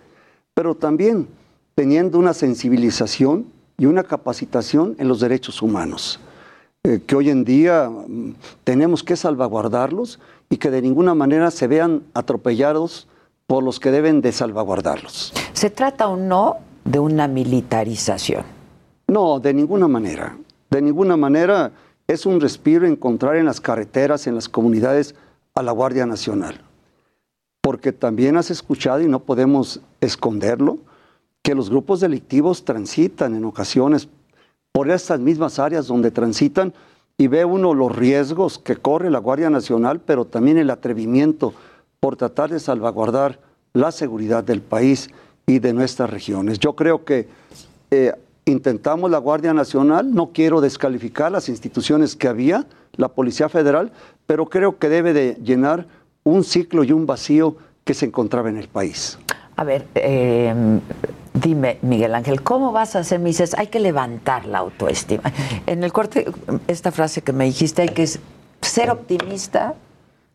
Pero 0.53 0.75
también 0.75 1.27
teniendo 1.75 2.19
una 2.19 2.33
sensibilización 2.33 3.47
y 3.77 3.87
una 3.87 4.03
capacitación 4.03 4.95
en 4.99 5.07
los 5.07 5.19
derechos 5.19 5.61
humanos, 5.63 6.19
eh, 6.83 7.01
que 7.05 7.15
hoy 7.15 7.31
en 7.31 7.43
día 7.43 7.89
mm, 7.89 8.35
tenemos 8.63 9.03
que 9.03 9.15
salvaguardarlos 9.15 10.19
y 10.49 10.57
que 10.57 10.69
de 10.69 10.81
ninguna 10.81 11.15
manera 11.15 11.49
se 11.49 11.67
vean 11.67 12.03
atropellados 12.13 13.07
por 13.47 13.63
los 13.63 13.79
que 13.79 13.91
deben 13.91 14.21
de 14.21 14.31
salvaguardarlos. 14.31 15.33
¿Se 15.53 15.71
trata 15.71 16.07
o 16.07 16.17
no 16.17 16.57
de 16.85 16.99
una 16.99 17.27
militarización? 17.27 18.43
No, 19.07 19.39
de 19.39 19.53
ninguna 19.53 19.87
manera. 19.87 20.37
De 20.69 20.81
ninguna 20.81 21.17
manera 21.17 21.71
es 22.13 22.25
un 22.25 22.39
respiro 22.39 22.85
encontrar 22.85 23.35
en 23.35 23.45
las 23.45 23.59
carreteras, 23.59 24.27
en 24.27 24.35
las 24.35 24.47
comunidades, 24.47 25.15
a 25.55 25.61
la 25.61 25.71
Guardia 25.71 26.05
Nacional. 26.05 26.61
Porque 27.61 27.91
también 27.91 28.37
has 28.37 28.51
escuchado, 28.51 29.01
y 29.01 29.07
no 29.07 29.19
podemos 29.19 29.81
esconderlo, 30.01 30.77
que 31.41 31.55
los 31.55 31.69
grupos 31.69 31.99
delictivos 31.99 32.63
transitan 32.63 33.35
en 33.35 33.45
ocasiones 33.45 34.07
por 34.71 34.89
estas 34.89 35.19
mismas 35.19 35.59
áreas 35.59 35.87
donde 35.87 36.09
transitan 36.09 36.73
y 37.17 37.27
ve 37.27 37.45
uno 37.45 37.73
los 37.73 37.95
riesgos 37.95 38.57
que 38.57 38.75
corre 38.75 39.11
la 39.11 39.19
Guardia 39.19 39.49
Nacional, 39.49 39.99
pero 39.99 40.25
también 40.25 40.57
el 40.57 40.69
atrevimiento 40.69 41.53
por 41.99 42.15
tratar 42.15 42.49
de 42.49 42.59
salvaguardar 42.59 43.39
la 43.73 43.91
seguridad 43.91 44.43
del 44.43 44.61
país 44.61 45.09
y 45.45 45.59
de 45.59 45.73
nuestras 45.73 46.09
regiones. 46.09 46.59
Yo 46.59 46.75
creo 46.75 47.05
que 47.05 47.27
eh, 47.91 48.13
intentamos 48.45 49.09
la 49.09 49.17
Guardia 49.17 49.53
Nacional, 49.53 50.13
no 50.13 50.31
quiero 50.33 50.61
descalificar 50.61 51.31
las 51.31 51.49
instituciones 51.49 52.15
que 52.15 52.27
había, 52.27 52.65
la 52.95 53.09
Policía 53.09 53.49
Federal, 53.49 53.91
pero 54.25 54.47
creo 54.47 54.77
que 54.77 54.89
debe 54.89 55.13
de 55.13 55.35
llenar 55.43 55.87
un 56.23 56.43
ciclo 56.43 56.83
y 56.83 56.91
un 56.91 57.05
vacío 57.05 57.57
que 57.83 57.93
se 57.93 58.05
encontraba 58.05 58.49
en 58.49 58.57
el 58.57 58.67
país. 58.67 59.17
A 59.55 59.63
ver, 59.63 59.87
eh, 59.95 60.53
dime, 61.33 61.77
Miguel 61.81 62.15
Ángel, 62.15 62.41
¿cómo 62.41 62.71
vas 62.71 62.95
a 62.95 62.99
hacer? 62.99 63.19
Me 63.19 63.29
dices, 63.29 63.53
hay 63.57 63.67
que 63.67 63.79
levantar 63.79 64.45
la 64.45 64.59
autoestima. 64.59 65.31
En 65.67 65.83
el 65.83 65.93
corte, 65.93 66.25
esta 66.67 66.91
frase 66.91 67.21
que 67.21 67.33
me 67.33 67.45
dijiste, 67.45 67.83
hay 67.83 67.89
que 67.89 68.07
ser 68.61 68.89
optimista. 68.89 69.75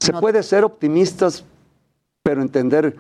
Se 0.01 0.13
puede 0.13 0.43
ser 0.43 0.65
optimistas, 0.65 1.45
pero 2.23 2.43
entender 2.43 2.97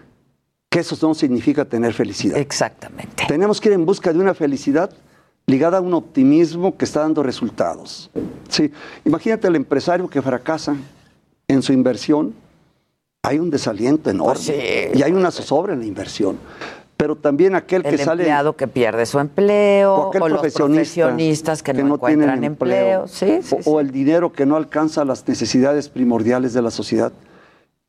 que 0.68 0.80
eso 0.80 0.96
no 1.06 1.14
significa 1.14 1.64
tener 1.64 1.94
felicidad. 1.94 2.36
Exactamente. 2.38 3.24
Tenemos 3.26 3.60
que 3.60 3.68
ir 3.68 3.74
en 3.74 3.86
busca 3.86 4.12
de 4.12 4.18
una 4.18 4.34
felicidad 4.34 4.90
ligada 5.46 5.78
a 5.78 5.80
un 5.80 5.94
optimismo 5.94 6.76
que 6.76 6.84
está 6.84 7.00
dando 7.00 7.22
resultados. 7.22 8.10
Sí, 8.48 8.70
imagínate 9.04 9.46
al 9.46 9.56
empresario 9.56 10.08
que 10.08 10.20
fracasa 10.20 10.76
en 11.48 11.62
su 11.62 11.72
inversión, 11.72 12.34
hay 13.22 13.38
un 13.38 13.50
desaliento 13.50 14.10
enorme 14.10 14.34
Pues 14.34 14.46
sí, 14.46 14.98
y 14.98 15.02
hay 15.02 15.12
una 15.12 15.30
zozobra 15.30 15.72
en 15.72 15.80
la 15.80 15.86
inversión. 15.86 16.38
Pero 16.98 17.16
también 17.16 17.54
aquel 17.54 17.86
El 17.86 17.96
que 17.96 18.04
sale 18.04 18.24
empleado 18.24 18.56
que 18.56 18.66
pierde 18.66 19.06
su 19.06 19.20
empleo, 19.20 19.94
o 19.94 20.08
aquel 20.08 20.22
o 20.22 20.28
los 20.28 20.40
profesionista 20.40 21.06
profesionistas 21.06 21.62
que, 21.62 21.72
no, 21.72 21.78
tienen 21.78 21.94
encuentran 21.94 22.44
empleo. 22.44 23.06
Sí, 23.06 23.38
sí, 23.40 23.56
o, 23.64 23.74
o 23.74 23.80
el 23.80 23.90
dinero 23.92 24.32
que 24.32 24.44
no 24.44 24.56
alcanza 24.56 25.04
las 25.04 25.26
necesidades 25.26 25.88
primordiales 25.88 26.52
de 26.52 26.60
la 26.60 26.70
sociedad. 26.70 27.12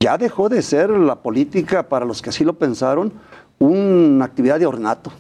Ya 0.01 0.17
dejó 0.17 0.47
de 0.47 0.61
ser 0.61 0.89
la 0.89 1.15
política, 1.15 1.89
para 1.89 2.05
los 2.05 2.21
que 2.21 2.29
así 2.29 2.45
lo 2.45 2.53
pensaron, 2.53 3.11
una 3.59 4.23
actividad 4.23 4.57
de 4.57 4.65
ornato. 4.65 5.11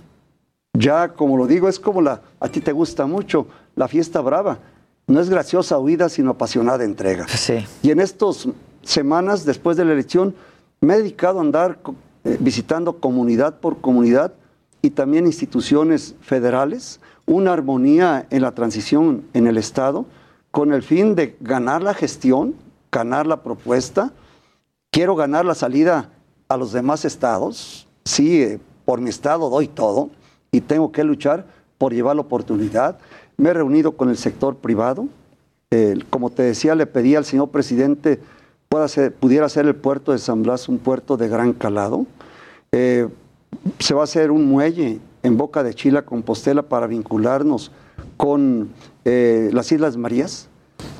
Ya, 0.73 1.09
como 1.09 1.37
lo 1.37 1.47
digo, 1.47 1.67
es 1.67 1.79
como 1.79 2.01
la, 2.01 2.21
a 2.39 2.47
ti 2.47 2.61
te 2.61 2.71
gusta 2.71 3.05
mucho, 3.05 3.47
la 3.75 3.89
fiesta 3.89 4.21
brava. 4.21 4.59
No 5.07 5.19
es 5.19 5.29
graciosa 5.29 5.77
huida, 5.77 6.07
sino 6.07 6.31
apasionada 6.31 6.85
entrega. 6.85 7.27
Sí. 7.27 7.65
Y 7.81 7.91
en 7.91 7.99
estas 7.99 8.47
semanas, 8.83 9.43
después 9.43 9.75
de 9.75 9.83
la 9.83 9.91
elección, 9.91 10.33
me 10.79 10.93
he 10.93 10.97
dedicado 10.99 11.39
a 11.39 11.41
andar 11.41 11.79
eh, 12.23 12.37
visitando 12.39 13.01
comunidad 13.01 13.59
por 13.59 13.81
comunidad 13.81 14.33
y 14.81 14.91
también 14.91 15.25
instituciones 15.25 16.15
federales, 16.21 17.01
una 17.25 17.51
armonía 17.51 18.27
en 18.29 18.43
la 18.43 18.53
transición 18.53 19.25
en 19.33 19.47
el 19.47 19.57
Estado, 19.57 20.05
con 20.51 20.71
el 20.71 20.83
fin 20.83 21.15
de 21.15 21.35
ganar 21.41 21.83
la 21.83 21.93
gestión, 21.93 22.55
ganar 22.91 23.27
la 23.27 23.43
propuesta. 23.43 24.13
Quiero 24.91 25.15
ganar 25.15 25.45
la 25.45 25.55
salida 25.55 26.09
a 26.47 26.57
los 26.57 26.71
demás 26.73 27.05
estados. 27.05 27.87
Sí, 28.05 28.41
eh, 28.41 28.59
por 28.85 29.01
mi 29.01 29.09
estado 29.09 29.49
doy 29.49 29.67
todo 29.67 30.09
y 30.51 30.61
tengo 30.61 30.91
que 30.91 31.03
luchar 31.03 31.45
por 31.77 31.93
llevar 31.93 32.15
la 32.15 32.23
oportunidad. 32.23 32.97
Me 33.37 33.49
he 33.49 33.53
reunido 33.53 33.91
con 33.95 34.09
el 34.09 34.17
sector 34.17 34.55
privado. 34.55 35.07
Como 36.09 36.31
te 36.31 36.41
decía, 36.41 36.73
le 36.73 36.87
pedí 36.87 37.15
al 37.15 37.25
señor 37.25 37.49
presidente 37.49 38.19
pueda 38.69 38.87
ser- 38.87 39.13
pudiera 39.13 39.47
ser 39.49 39.67
el 39.67 39.75
puerto 39.75 40.11
de 40.11 40.17
San 40.17 40.41
Blas 40.41 40.67
un 40.67 40.79
puerto 40.79 41.15
de 41.17 41.27
gran 41.27 41.53
calado. 41.53 42.07
Eh, 42.71 43.07
se 43.77 43.93
va 43.93 44.01
a 44.01 44.03
hacer 44.05 44.31
un 44.31 44.47
muelle 44.47 44.99
en 45.21 45.37
Boca 45.37 45.61
de 45.61 45.75
Chila, 45.75 46.01
Compostela, 46.03 46.63
para 46.63 46.87
vincularnos 46.87 47.71
con 48.17 48.69
eh, 49.05 49.51
las 49.53 49.71
Islas 49.71 49.95
Marías. 49.95 50.47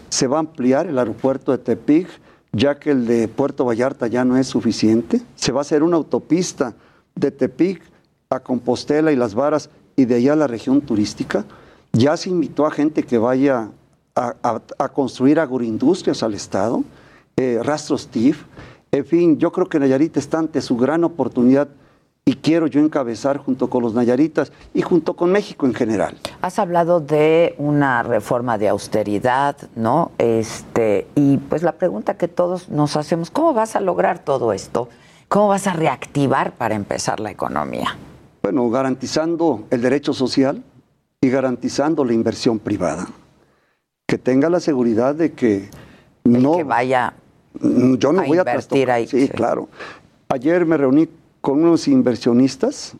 Se 0.09 0.27
va 0.27 0.37
a 0.37 0.41
ampliar 0.41 0.85
el 0.85 0.99
aeropuerto 0.99 1.51
de 1.51 1.57
Tepic, 1.57 2.07
ya 2.51 2.79
que 2.79 2.91
el 2.91 3.05
de 3.05 3.27
Puerto 3.27 3.65
Vallarta 3.65 4.07
ya 4.07 4.25
no 4.25 4.37
es 4.37 4.47
suficiente. 4.47 5.21
Se 5.35 5.51
va 5.51 5.59
a 5.59 5.61
hacer 5.61 5.83
una 5.83 5.97
autopista 5.97 6.73
de 7.15 7.31
Tepic 7.31 7.81
a 8.29 8.39
Compostela 8.39 9.11
y 9.11 9.15
Las 9.15 9.35
Varas 9.35 9.69
y 9.95 10.05
de 10.05 10.15
allá 10.15 10.33
a 10.33 10.37
la 10.37 10.47
región 10.47 10.81
turística. 10.81 11.45
Ya 11.93 12.15
se 12.17 12.29
invitó 12.29 12.65
a 12.65 12.71
gente 12.71 13.03
que 13.03 13.17
vaya 13.17 13.69
a, 14.15 14.89
construir 14.93 15.39
agroindustrias 15.39 16.23
al 16.23 16.33
Estado, 16.33 16.83
eh, 17.37 17.59
rastros 17.63 18.07
TIF. 18.07 18.43
En 18.91 19.05
fin, 19.05 19.37
yo 19.37 19.51
creo 19.51 19.67
que 19.67 19.79
Nayarit 19.79 20.17
está 20.17 20.39
ante 20.39 20.61
su 20.61 20.75
gran 20.75 21.03
oportunidad 21.03 21.69
y 22.29 22.35
quiero 22.35 22.67
yo 22.67 22.79
encabezar 22.79 23.37
junto 23.39 23.71
con 23.71 23.81
los 23.81 23.95
Nayaritas 23.95 24.51
y 24.75 24.83
junto 24.83 25.15
con 25.15 25.31
México 25.31 25.65
en 25.65 25.73
general. 25.73 26.15
Has 26.43 26.59
hablado 26.59 26.99
de 26.99 27.55
una 27.57 28.03
reforma 28.03 28.59
de 28.59 28.69
austeridad, 28.69 29.55
¿no? 29.75 30.11
Este, 30.19 31.07
y 31.15 31.37
pues 31.37 31.63
la 31.63 31.71
pregunta 31.71 32.17
que 32.17 32.27
todos 32.27 32.69
nos 32.69 32.95
hacemos, 32.97 33.31
¿cómo 33.31 33.55
vas 33.55 33.75
a 33.75 33.79
lograr 33.79 34.19
todo 34.19 34.53
esto? 34.53 34.89
¿Cómo 35.27 35.47
vas 35.47 35.65
a 35.65 35.73
reactivar 35.73 36.51
para 36.51 36.75
empezar 36.75 37.19
la 37.19 37.31
economía? 37.31 37.97
Bueno, 38.43 38.69
garantizando 38.69 39.63
el 39.71 39.81
derecho 39.81 40.13
social 40.13 40.61
y 41.21 41.29
garantizando 41.31 42.05
la 42.05 42.13
inversión 42.13 42.59
privada. 42.59 43.07
Que 44.07 44.19
tenga 44.19 44.51
la 44.51 44.59
seguridad 44.59 45.15
de 45.15 45.33
que 45.33 45.67
no 46.25 46.57
que 46.57 46.63
vaya 46.63 47.11
yo 47.59 48.13
no 48.13 48.21
a 48.21 48.25
voy 48.25 48.37
a 48.37 48.41
invertir 48.41 48.91
ahí, 48.91 49.07
Sí, 49.07 49.21
sí. 49.25 49.29
claro. 49.29 49.67
Ayer 50.29 50.63
me 50.63 50.77
reuní 50.77 51.09
con 51.41 51.63
unos 51.63 51.87
inversionistas 51.87 52.93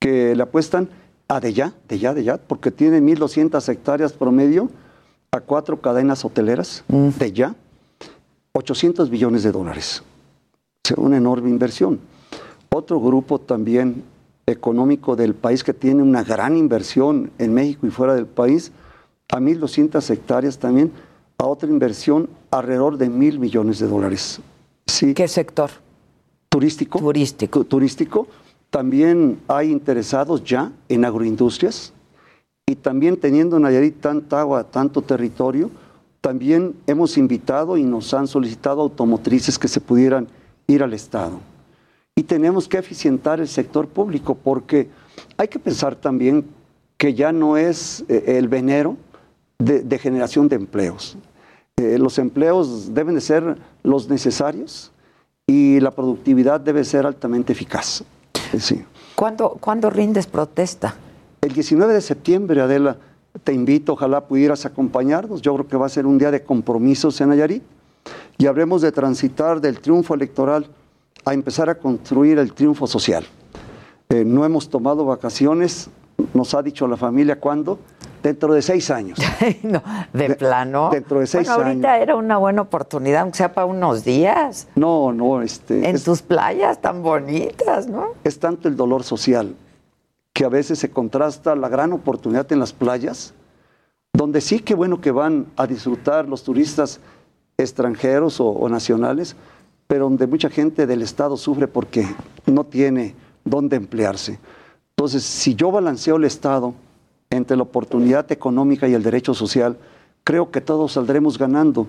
que 0.00 0.34
le 0.34 0.42
apuestan 0.42 0.88
a 1.28 1.40
de 1.40 1.52
ya, 1.52 1.72
de 1.88 1.98
ya, 1.98 2.14
de 2.14 2.24
ya, 2.24 2.36
porque 2.38 2.70
tienen 2.70 3.06
1.200 3.06 3.66
hectáreas 3.68 4.12
promedio 4.12 4.68
a 5.30 5.40
cuatro 5.40 5.80
cadenas 5.80 6.24
hoteleras, 6.24 6.84
Mm. 6.88 7.08
de 7.18 7.32
ya, 7.32 7.54
800 8.52 9.08
billones 9.10 9.42
de 9.42 9.52
dólares. 9.52 10.02
O 10.84 10.88
sea, 10.88 10.96
una 10.98 11.16
enorme 11.16 11.48
inversión. 11.48 12.00
Otro 12.70 13.00
grupo 13.00 13.38
también 13.38 14.02
económico 14.46 15.14
del 15.16 15.34
país 15.34 15.62
que 15.64 15.72
tiene 15.72 16.02
una 16.02 16.22
gran 16.24 16.56
inversión 16.56 17.30
en 17.38 17.54
México 17.54 17.86
y 17.86 17.90
fuera 17.90 18.14
del 18.14 18.26
país, 18.26 18.72
a 19.30 19.40
1.200 19.40 20.10
hectáreas 20.10 20.58
también, 20.58 20.92
a 21.38 21.46
otra 21.46 21.68
inversión 21.70 22.28
alrededor 22.50 22.98
de 22.98 23.08
mil 23.08 23.38
millones 23.38 23.78
de 23.78 23.86
dólares. 23.86 24.40
Sí. 24.86 25.14
¿Qué 25.14 25.28
sector? 25.28 25.70
Turístico. 26.52 26.98
Turístico. 26.98 27.64
Turístico. 27.64 28.26
También 28.68 29.40
hay 29.48 29.70
interesados 29.70 30.44
ya 30.44 30.70
en 30.88 31.06
agroindustrias 31.06 31.94
y 32.66 32.76
también 32.76 33.16
teniendo 33.16 33.58
Nayarit 33.58 34.00
tanta 34.00 34.40
agua, 34.40 34.64
tanto 34.64 35.00
territorio, 35.00 35.70
también 36.20 36.74
hemos 36.86 37.16
invitado 37.16 37.76
y 37.78 37.84
nos 37.84 38.12
han 38.12 38.26
solicitado 38.26 38.82
automotrices 38.82 39.58
que 39.58 39.66
se 39.66 39.80
pudieran 39.80 40.28
ir 40.66 40.82
al 40.82 40.92
Estado. 40.92 41.40
Y 42.14 42.22
tenemos 42.22 42.68
que 42.68 42.78
eficientar 42.78 43.40
el 43.40 43.48
sector 43.48 43.88
público 43.88 44.34
porque 44.34 44.90
hay 45.38 45.48
que 45.48 45.58
pensar 45.58 45.96
también 45.96 46.44
que 46.98 47.14
ya 47.14 47.32
no 47.32 47.56
es 47.56 48.04
eh, 48.08 48.36
el 48.38 48.48
venero 48.48 48.98
de, 49.58 49.80
de 49.80 49.98
generación 49.98 50.48
de 50.48 50.56
empleos. 50.56 51.16
Eh, 51.78 51.98
los 51.98 52.18
empleos 52.18 52.92
deben 52.92 53.14
de 53.14 53.22
ser 53.22 53.56
los 53.82 54.08
necesarios 54.10 54.91
y 55.46 55.80
la 55.80 55.90
productividad 55.90 56.60
debe 56.60 56.84
ser 56.84 57.06
altamente 57.06 57.52
eficaz. 57.52 58.04
Sí. 58.58 58.84
¿Cuándo, 59.14 59.56
¿Cuándo 59.60 59.90
rindes 59.90 60.26
protesta? 60.26 60.94
El 61.40 61.52
19 61.52 61.92
de 61.92 62.00
septiembre, 62.00 62.60
Adela, 62.60 62.96
te 63.44 63.52
invito, 63.52 63.94
ojalá 63.94 64.22
pudieras 64.22 64.64
acompañarnos. 64.66 65.42
Yo 65.42 65.54
creo 65.54 65.68
que 65.68 65.76
va 65.76 65.86
a 65.86 65.88
ser 65.88 66.06
un 66.06 66.18
día 66.18 66.30
de 66.30 66.42
compromisos 66.42 67.20
en 67.20 67.30
Nayarit 67.30 67.62
y 68.38 68.46
habremos 68.46 68.82
de 68.82 68.92
transitar 68.92 69.60
del 69.60 69.80
triunfo 69.80 70.14
electoral 70.14 70.66
a 71.24 71.34
empezar 71.34 71.68
a 71.68 71.74
construir 71.76 72.38
el 72.38 72.52
triunfo 72.52 72.86
social. 72.86 73.24
Eh, 74.08 74.24
no 74.24 74.44
hemos 74.44 74.68
tomado 74.68 75.04
vacaciones, 75.04 75.88
nos 76.34 76.54
ha 76.54 76.62
dicho 76.62 76.86
la 76.86 76.96
familia 76.96 77.40
cuándo, 77.40 77.78
dentro 78.22 78.54
de 78.54 78.62
seis 78.62 78.90
años. 78.90 79.18
no, 79.62 79.82
de, 80.12 80.34
plano. 80.36 80.90
Dentro 80.92 81.20
de 81.20 81.26
seis 81.26 81.48
Bueno, 81.48 81.64
ahorita 81.64 81.92
años. 81.92 82.02
era 82.02 82.16
una 82.16 82.38
buena 82.38 82.62
oportunidad, 82.62 83.22
aunque 83.22 83.38
sea 83.38 83.52
para 83.52 83.66
unos 83.66 84.04
días. 84.04 84.68
No, 84.74 85.12
no, 85.12 85.42
este. 85.42 85.88
En 85.88 85.96
es- 85.96 86.04
tus 86.04 86.22
playas 86.22 86.80
tan 86.80 87.02
bonitas, 87.02 87.86
¿no? 87.86 88.08
es 88.24 88.38
tanto 88.38 88.68
el 88.68 88.76
dolor 88.76 89.02
social 89.02 89.54
que 90.32 90.44
a 90.44 90.48
veces 90.48 90.78
se 90.78 90.90
contrasta 90.90 91.54
la 91.56 91.68
gran 91.68 91.92
oportunidad 91.92 92.50
en 92.52 92.58
las 92.60 92.72
playas, 92.72 93.34
donde 94.14 94.40
sí 94.40 94.60
que 94.60 94.74
bueno 94.74 95.00
que 95.00 95.10
van 95.10 95.46
a 95.56 95.66
disfrutar 95.66 96.26
los 96.28 96.42
turistas 96.42 97.00
extranjeros 97.58 98.40
o, 98.40 98.48
o 98.48 98.68
nacionales, 98.68 99.36
pero 99.86 100.04
donde 100.04 100.26
mucha 100.26 100.48
gente 100.48 100.86
del 100.86 101.02
Estado 101.02 101.36
sufre 101.36 101.68
porque 101.68 102.06
no 102.46 102.64
tiene 102.64 103.14
dónde 103.44 103.76
emplearse. 103.76 104.38
Entonces, 104.96 105.22
si 105.24 105.54
yo 105.54 105.70
balanceo 105.70 106.16
el 106.16 106.24
Estado 106.24 106.74
entre 107.32 107.56
la 107.56 107.62
oportunidad 107.62 108.30
económica 108.30 108.86
y 108.88 108.94
el 108.94 109.02
derecho 109.02 109.34
social, 109.34 109.76
creo 110.22 110.50
que 110.50 110.60
todos 110.60 110.92
saldremos 110.92 111.38
ganando. 111.38 111.86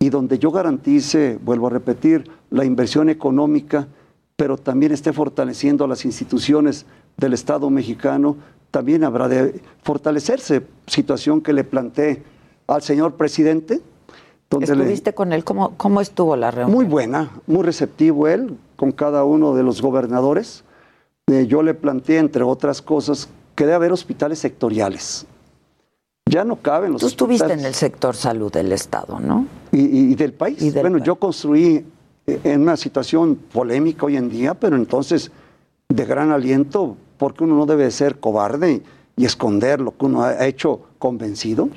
Y 0.00 0.10
donde 0.10 0.38
yo 0.38 0.50
garantice, 0.50 1.38
vuelvo 1.42 1.66
a 1.66 1.70
repetir, 1.70 2.30
la 2.50 2.64
inversión 2.64 3.08
económica, 3.10 3.86
pero 4.36 4.56
también 4.56 4.92
esté 4.92 5.12
fortaleciendo 5.12 5.84
a 5.84 5.88
las 5.88 6.04
instituciones 6.04 6.86
del 7.16 7.34
Estado 7.34 7.68
mexicano, 7.68 8.36
también 8.70 9.04
habrá 9.04 9.28
de 9.28 9.60
fortalecerse, 9.82 10.62
situación 10.86 11.40
que 11.40 11.52
le 11.52 11.64
planteé 11.64 12.22
al 12.66 12.82
señor 12.82 13.14
presidente. 13.14 13.80
Donde 14.48 14.66
le- 14.74 14.82
¿Estuviste 14.84 15.14
con 15.14 15.32
él? 15.32 15.44
¿Cómo, 15.44 15.74
¿Cómo 15.76 16.00
estuvo 16.00 16.34
la 16.36 16.50
reunión? 16.50 16.74
muy 16.74 16.84
buena, 16.86 17.30
muy 17.46 17.62
receptivo 17.62 18.28
él 18.28 18.56
con 18.76 18.92
cada 18.92 19.24
uno 19.24 19.54
de 19.54 19.62
los 19.62 19.82
gobernadores. 19.82 20.64
Eh, 21.26 21.46
yo 21.46 21.62
le 21.62 21.74
planteé, 21.74 22.18
entre 22.18 22.42
otras 22.44 22.80
cosas, 22.80 23.28
que 23.58 23.64
debe 23.64 23.74
haber 23.74 23.90
hospitales 23.90 24.38
sectoriales. 24.38 25.26
Ya 26.30 26.44
no 26.44 26.54
caben 26.56 26.92
los 26.92 27.00
Tú 27.00 27.08
estuviste 27.08 27.44
en 27.46 27.50
hospitales. 27.50 27.66
el 27.66 27.74
sector 27.74 28.14
salud 28.14 28.52
del 28.52 28.70
Estado, 28.70 29.18
¿no? 29.18 29.46
y, 29.72 29.80
y- 29.80 30.12
y 30.12 30.14
del 30.14 30.32
país. 30.32 30.62
Y 30.62 30.70
del 30.70 30.82
bueno, 30.82 30.98
país. 30.98 31.06
yo 31.06 31.16
construí 31.16 31.84
eh, 32.28 32.40
en 32.44 32.60
una 32.62 32.76
situación 32.76 33.34
polémica 33.34 34.06
hoy 34.06 34.16
en 34.16 34.30
día, 34.30 34.54
pero 34.54 34.76
entonces 34.76 35.32
de 35.88 36.04
gran 36.04 36.30
aliento, 36.30 36.96
porque 37.16 37.42
uno 37.42 37.56
no 37.56 37.66
debe 37.66 37.90
ser 37.90 38.20
cobarde 38.20 38.74
y, 38.74 38.82
y 39.16 39.24
esconder 39.24 39.80
lo 39.80 39.96
que 39.96 40.04
uno 40.06 40.22
ha 40.22 40.46
hecho 40.46 40.82
convencido. 41.00 41.68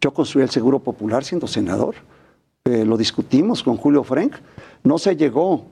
Yo 0.00 0.14
construí 0.14 0.44
el 0.44 0.50
Seguro 0.50 0.78
Popular 0.78 1.24
siendo 1.24 1.48
senador. 1.48 1.96
Eh, 2.64 2.84
lo 2.84 2.96
discutimos 2.96 3.64
con 3.64 3.76
Julio 3.76 4.04
Frank. 4.04 4.34
No 4.84 4.98
se 4.98 5.16
llegó 5.16 5.64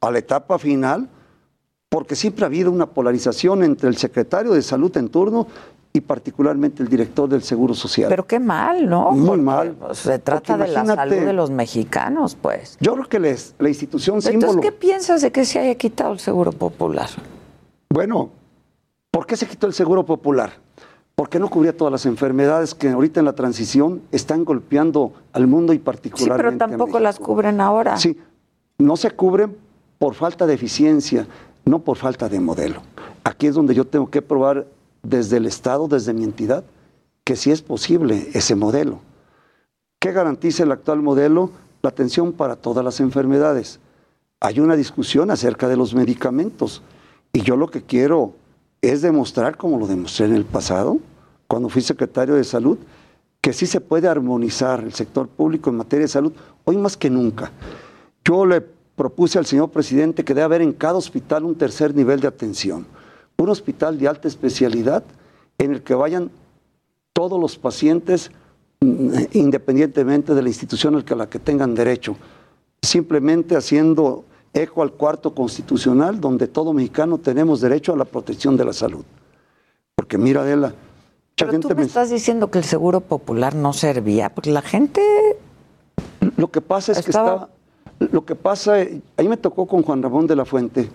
a 0.00 0.10
la 0.10 0.20
etapa 0.20 0.58
final 0.58 1.06
porque 1.92 2.16
siempre 2.16 2.44
ha 2.44 2.46
habido 2.46 2.70
una 2.72 2.86
polarización 2.86 3.62
entre 3.62 3.86
el 3.90 3.98
secretario 3.98 4.52
de 4.52 4.62
salud 4.62 4.96
en 4.96 5.10
turno 5.10 5.46
y 5.92 6.00
particularmente 6.00 6.82
el 6.82 6.88
director 6.88 7.28
del 7.28 7.42
Seguro 7.42 7.74
Social. 7.74 8.08
Pero 8.08 8.26
qué 8.26 8.40
mal, 8.40 8.88
¿no? 8.88 9.10
Muy 9.10 9.26
Porque, 9.26 9.42
mal. 9.42 9.70
pues, 9.78 9.98
se 9.98 10.18
trata 10.18 10.56
de 10.56 10.68
la 10.68 10.86
salud 10.86 11.14
de 11.16 11.32
los 11.34 11.50
mexicanos, 11.50 12.34
pues. 12.40 12.78
Yo 12.80 12.94
creo 12.94 13.06
que 13.10 13.18
les- 13.20 13.54
la 13.58 13.68
institución 13.68 14.16
Entonces, 14.16 14.40
símbolo... 14.40 14.60
¿qué 14.62 14.72
piensas 14.72 15.20
de 15.20 15.30
que 15.30 15.44
se 15.44 15.58
haya 15.58 15.74
quitado 15.74 16.14
el 16.14 16.18
seguro 16.18 16.50
popular? 16.52 17.10
Bueno, 17.90 18.30
¿por 19.10 19.26
qué 19.26 19.36
se 19.36 19.46
quitó 19.46 19.66
el 19.66 19.74
seguro 19.74 20.06
popular? 20.06 20.54
Porque 21.14 21.38
no 21.38 21.50
cubría 21.50 21.76
todas 21.76 21.92
las 21.92 22.06
enfermedades 22.06 22.74
que 22.74 22.88
ahorita 22.88 23.20
en 23.20 23.26
la 23.26 23.34
transición 23.34 24.00
están 24.12 24.46
golpeando 24.46 25.12
al 25.34 25.46
mundo 25.46 25.74
y 25.74 25.76
Sí, 25.76 25.82
particularmente 25.82 26.56
pero 26.64 26.64
a 26.64 26.68
tampoco 26.70 27.00
las 27.00 27.18
cubren 27.18 27.60
ahora. 27.60 27.98
Sí, 27.98 28.18
no 28.78 28.96
se 28.96 29.10
cubren 29.10 29.54
por 29.98 30.14
falta 30.14 30.46
de 30.46 30.54
eficiencia, 30.54 31.26
no 31.64 31.80
por 31.80 31.96
falta 31.96 32.28
de 32.28 32.40
modelo. 32.40 32.82
Aquí 33.24 33.46
es 33.46 33.54
donde 33.54 33.74
yo 33.74 33.86
tengo 33.86 34.10
que 34.10 34.22
probar 34.22 34.66
desde 35.02 35.36
el 35.36 35.46
Estado, 35.46 35.88
desde 35.88 36.12
mi 36.12 36.24
entidad, 36.24 36.64
que 37.24 37.36
sí 37.36 37.50
es 37.50 37.62
posible 37.62 38.28
ese 38.34 38.54
modelo. 38.54 39.00
¿Qué 39.98 40.12
garantiza 40.12 40.64
el 40.64 40.72
actual 40.72 41.02
modelo? 41.02 41.50
La 41.82 41.90
atención 41.90 42.32
para 42.32 42.56
todas 42.56 42.84
las 42.84 43.00
enfermedades. 43.00 43.78
Hay 44.40 44.58
una 44.58 44.76
discusión 44.76 45.30
acerca 45.30 45.68
de 45.68 45.76
los 45.76 45.94
medicamentos 45.94 46.82
y 47.32 47.42
yo 47.42 47.56
lo 47.56 47.68
que 47.68 47.82
quiero 47.82 48.34
es 48.80 49.02
demostrar, 49.02 49.56
como 49.56 49.78
lo 49.78 49.86
demostré 49.86 50.26
en 50.26 50.34
el 50.34 50.44
pasado, 50.44 50.98
cuando 51.46 51.68
fui 51.68 51.82
secretario 51.82 52.34
de 52.34 52.44
salud, 52.44 52.78
que 53.40 53.52
sí 53.52 53.66
se 53.66 53.80
puede 53.80 54.08
armonizar 54.08 54.80
el 54.80 54.92
sector 54.92 55.28
público 55.28 55.70
en 55.70 55.76
materia 55.76 56.04
de 56.04 56.08
salud, 56.08 56.32
hoy 56.64 56.76
más 56.76 56.96
que 56.96 57.10
nunca. 57.10 57.52
Yo 58.24 58.46
le 58.46 58.60
propuse 58.96 59.38
al 59.38 59.46
señor 59.46 59.70
presidente 59.70 60.24
que 60.24 60.34
debe 60.34 60.44
haber 60.44 60.62
en 60.62 60.72
cada 60.72 60.98
hospital 60.98 61.44
un 61.44 61.54
tercer 61.54 61.94
nivel 61.94 62.20
de 62.20 62.28
atención, 62.28 62.86
un 63.38 63.48
hospital 63.48 63.98
de 63.98 64.08
alta 64.08 64.28
especialidad 64.28 65.02
en 65.58 65.72
el 65.72 65.82
que 65.82 65.94
vayan 65.94 66.30
todos 67.12 67.40
los 67.40 67.56
pacientes 67.58 68.30
mm, 68.80 69.14
independientemente 69.32 70.34
de 70.34 70.42
la 70.42 70.48
institución 70.48 70.94
a 70.96 71.14
la 71.14 71.28
que 71.28 71.38
tengan 71.38 71.74
derecho, 71.74 72.16
simplemente 72.82 73.56
haciendo 73.56 74.24
eco 74.54 74.82
al 74.82 74.92
cuarto 74.92 75.34
constitucional 75.34 76.20
donde 76.20 76.46
todo 76.46 76.72
mexicano 76.72 77.18
tenemos 77.18 77.60
derecho 77.60 77.92
a 77.94 77.96
la 77.96 78.04
protección 78.04 78.56
de 78.56 78.64
la 78.66 78.72
salud. 78.72 79.04
Porque 79.94 80.18
mira, 80.18 80.42
Adela, 80.42 80.68
mucha 80.68 81.46
Pero 81.50 81.60
tú 81.60 81.74
me 81.74 81.82
estás 81.82 82.10
diciendo 82.10 82.50
que 82.50 82.58
el 82.58 82.64
seguro 82.64 83.00
popular 83.00 83.54
no 83.54 83.72
servía, 83.72 84.34
porque 84.34 84.50
la 84.52 84.62
gente 84.62 85.00
Lo 86.36 86.50
que 86.50 86.60
pasa 86.60 86.92
es 86.92 86.98
Estaba- 86.98 87.24
que 87.30 87.34
estaba. 87.36 87.61
Lo 88.10 88.24
que 88.24 88.34
pasa, 88.34 88.74
ahí 89.16 89.28
me 89.28 89.36
tocó 89.36 89.66
con 89.66 89.82
Juan 89.82 90.02
Ramón 90.02 90.26
de 90.26 90.36
la 90.36 90.44
Fuente, 90.44 90.90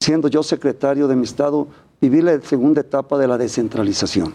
siendo 0.00 0.28
yo 0.28 0.42
secretario 0.42 1.08
de 1.08 1.16
mi 1.16 1.24
estado, 1.24 1.66
viví 2.00 2.22
la 2.22 2.40
segunda 2.40 2.80
etapa 2.80 3.18
de 3.18 3.28
la 3.28 3.36
descentralización. 3.36 4.32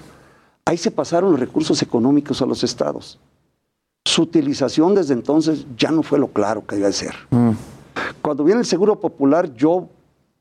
Ahí 0.66 0.78
se 0.78 0.91
pasaron 0.91 1.32
los 1.32 1.40
recursos 1.40 1.82
económicos 1.82 2.41
a 2.41 2.45
los 2.45 2.64
estados. 2.64 3.20
Su 4.06 4.24
utilización 4.24 4.95
desde 4.95 5.14
entonces 5.14 5.66
ya 5.78 5.91
no 5.91 6.03
fue 6.03 6.20
lo 6.20 6.28
claro 6.28 6.66
que 6.66 6.76
debe 6.76 6.91
ser. 6.91 7.16
Cuando 8.22 8.44
viene 8.44 8.61
el 8.61 8.66
seguro 8.66 8.99
popular, 8.99 9.53
yo, 9.53 9.88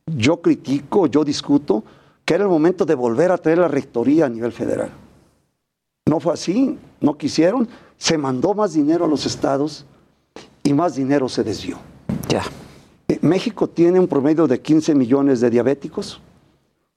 yo 0.06 0.40
critico, 0.40 1.06
yo 1.06 1.24
discuto 1.24 1.84
que 2.24 2.34
era 2.34 2.44
el 2.44 2.50
momento 2.50 2.84
de 2.84 2.94
volver 2.94 3.32
a 3.32 3.38
traer 3.38 3.58
la 3.58 3.68
rectoría 3.68 4.26
a 4.26 4.28
nivel 4.28 4.52
federal. 4.52 4.90
No 6.06 6.20
fue 6.20 6.34
así, 6.34 6.78
no 7.00 7.16
quisieron, 7.16 7.68
se 7.96 8.18
mandó 8.18 8.54
más 8.54 8.74
dinero 8.74 9.04
a 9.04 9.08
los 9.08 9.26
estados 9.26 9.84
y 10.62 10.72
más 10.74 10.94
dinero 10.94 11.28
se 11.28 11.44
desvió. 11.44 11.78
Ya. 12.28 12.42
Eh, 13.08 13.18
México 13.22 13.68
tiene 13.68 13.98
un 13.98 14.08
promedio 14.08 14.46
de 14.46 14.60
15 14.60 14.94
millones 14.94 15.40
de 15.40 15.50
diabéticos, 15.50 16.20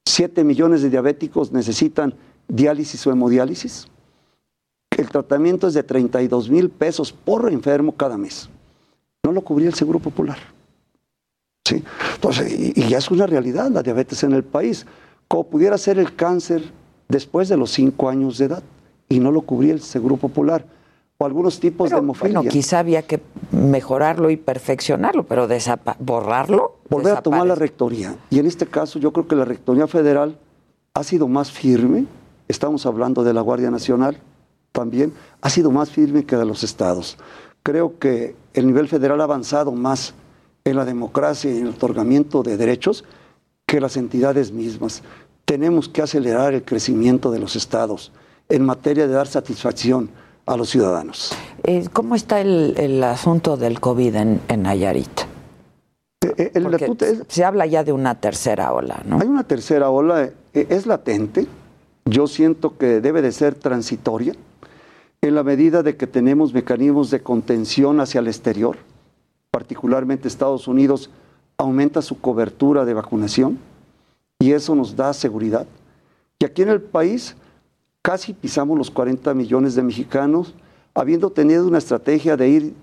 7 0.04 0.44
millones 0.44 0.82
de 0.82 0.90
diabéticos 0.90 1.52
necesitan 1.52 2.14
diálisis 2.48 3.06
o 3.06 3.12
hemodiálisis. 3.12 3.88
El 4.90 5.08
tratamiento 5.08 5.68
es 5.68 5.74
de 5.74 5.82
32 5.82 6.50
mil 6.50 6.68
pesos 6.68 7.12
por 7.12 7.50
enfermo 7.50 7.92
cada 7.92 8.18
mes. 8.18 8.48
No 9.22 9.32
lo 9.32 9.40
cubría 9.40 9.68
el 9.68 9.74
Seguro 9.74 10.00
Popular. 10.00 10.38
¿Sí? 11.64 11.82
Entonces, 12.14 12.52
y, 12.52 12.72
y 12.78 12.88
ya 12.88 12.98
es 12.98 13.10
una 13.10 13.26
realidad 13.26 13.70
la 13.70 13.82
diabetes 13.82 14.22
en 14.24 14.32
el 14.32 14.42
país. 14.42 14.84
Como 15.28 15.44
pudiera 15.44 15.78
ser 15.78 15.98
el 15.98 16.14
cáncer 16.14 16.62
después 17.08 17.48
de 17.48 17.56
los 17.56 17.70
5 17.70 18.08
años 18.08 18.38
de 18.38 18.46
edad 18.46 18.62
y 19.08 19.20
no 19.20 19.30
lo 19.30 19.42
cubría 19.42 19.72
el 19.72 19.80
Seguro 19.80 20.16
Popular. 20.16 20.66
O 21.22 21.26
algunos 21.26 21.60
tipos 21.60 21.90
de 21.90 21.98
hemofilia. 21.98 22.38
Bueno, 22.38 22.50
quizá 22.50 22.80
había 22.80 23.02
que 23.02 23.20
mejorarlo 23.52 24.28
y 24.28 24.36
perfeccionarlo, 24.36 25.22
pero 25.22 25.46
borrarlo. 26.00 26.78
volver 26.88 27.16
a 27.16 27.22
tomar 27.22 27.46
la 27.46 27.54
rectoría. 27.54 28.16
Y 28.28 28.40
en 28.40 28.46
este 28.46 28.66
caso 28.66 28.98
yo 28.98 29.12
creo 29.12 29.28
que 29.28 29.36
la 29.36 29.44
rectoría 29.44 29.86
federal 29.86 30.36
ha 30.94 31.04
sido 31.04 31.28
más 31.28 31.52
firme, 31.52 32.06
estamos 32.48 32.86
hablando 32.86 33.22
de 33.22 33.32
la 33.32 33.40
Guardia 33.40 33.70
Nacional 33.70 34.18
también, 34.72 35.12
ha 35.40 35.48
sido 35.48 35.70
más 35.70 35.90
firme 35.90 36.24
que 36.24 36.36
de 36.36 36.44
los 36.44 36.64
estados. 36.64 37.16
Creo 37.62 38.00
que 38.00 38.34
el 38.52 38.66
nivel 38.66 38.88
federal 38.88 39.20
ha 39.20 39.24
avanzado 39.24 39.70
más 39.70 40.14
en 40.64 40.74
la 40.74 40.84
democracia 40.84 41.52
y 41.52 41.58
en 41.58 41.68
el 41.68 41.74
otorgamiento 41.74 42.42
de 42.42 42.56
derechos 42.56 43.04
que 43.64 43.80
las 43.80 43.96
entidades 43.96 44.50
mismas. 44.50 45.04
Tenemos 45.44 45.88
que 45.88 46.02
acelerar 46.02 46.52
el 46.52 46.64
crecimiento 46.64 47.30
de 47.30 47.38
los 47.38 47.54
estados 47.54 48.10
en 48.48 48.64
materia 48.64 49.06
de 49.06 49.12
dar 49.12 49.28
satisfacción 49.28 50.10
a 50.46 50.56
los 50.56 50.70
ciudadanos. 50.70 51.32
Eh, 51.64 51.86
¿Cómo 51.92 52.14
está 52.14 52.40
el, 52.40 52.74
el 52.76 53.02
asunto 53.04 53.56
del 53.56 53.80
COVID 53.80 54.14
en, 54.16 54.40
en 54.48 54.62
Nayarit? 54.62 55.20
el 56.36 56.70
latute 56.70 57.10
es- 57.10 57.22
se 57.28 57.44
habla 57.44 57.66
ya 57.66 57.84
de 57.84 57.92
una 57.92 58.14
tercera 58.20 58.72
ola, 58.72 59.02
¿no? 59.04 59.18
Hay 59.20 59.26
una 59.26 59.44
tercera 59.44 59.90
ola, 59.90 60.24
eh, 60.54 60.66
es 60.70 60.86
latente, 60.86 61.46
yo 62.04 62.26
siento 62.26 62.78
que 62.78 63.00
debe 63.00 63.22
de 63.22 63.32
ser 63.32 63.54
transitoria, 63.54 64.34
en 65.20 65.34
la 65.34 65.42
medida 65.42 65.82
de 65.82 65.96
que 65.96 66.06
tenemos 66.06 66.52
mecanismos 66.54 67.10
de 67.10 67.20
contención 67.22 68.00
hacia 68.00 68.20
el 68.20 68.28
exterior, 68.28 68.76
particularmente 69.50 70.26
Estados 70.28 70.66
Unidos 70.68 71.10
aumenta 71.58 72.02
su 72.02 72.20
cobertura 72.20 72.84
de 72.84 72.94
vacunación 72.94 73.58
y 74.40 74.52
eso 74.52 74.74
nos 74.74 74.96
da 74.96 75.12
seguridad. 75.12 75.66
Y 76.40 76.44
aquí 76.44 76.62
en 76.62 76.70
el 76.70 76.80
país 76.80 77.36
casi 78.02 78.32
pisamos 78.34 78.76
los 78.76 78.90
40 78.90 79.32
millones 79.34 79.74
de 79.76 79.82
mexicanos, 79.82 80.54
habiendo 80.94 81.30
tenido 81.30 81.66
una 81.66 81.78
estrategia 81.78 82.36
de 82.36 82.48
ir 82.48 82.74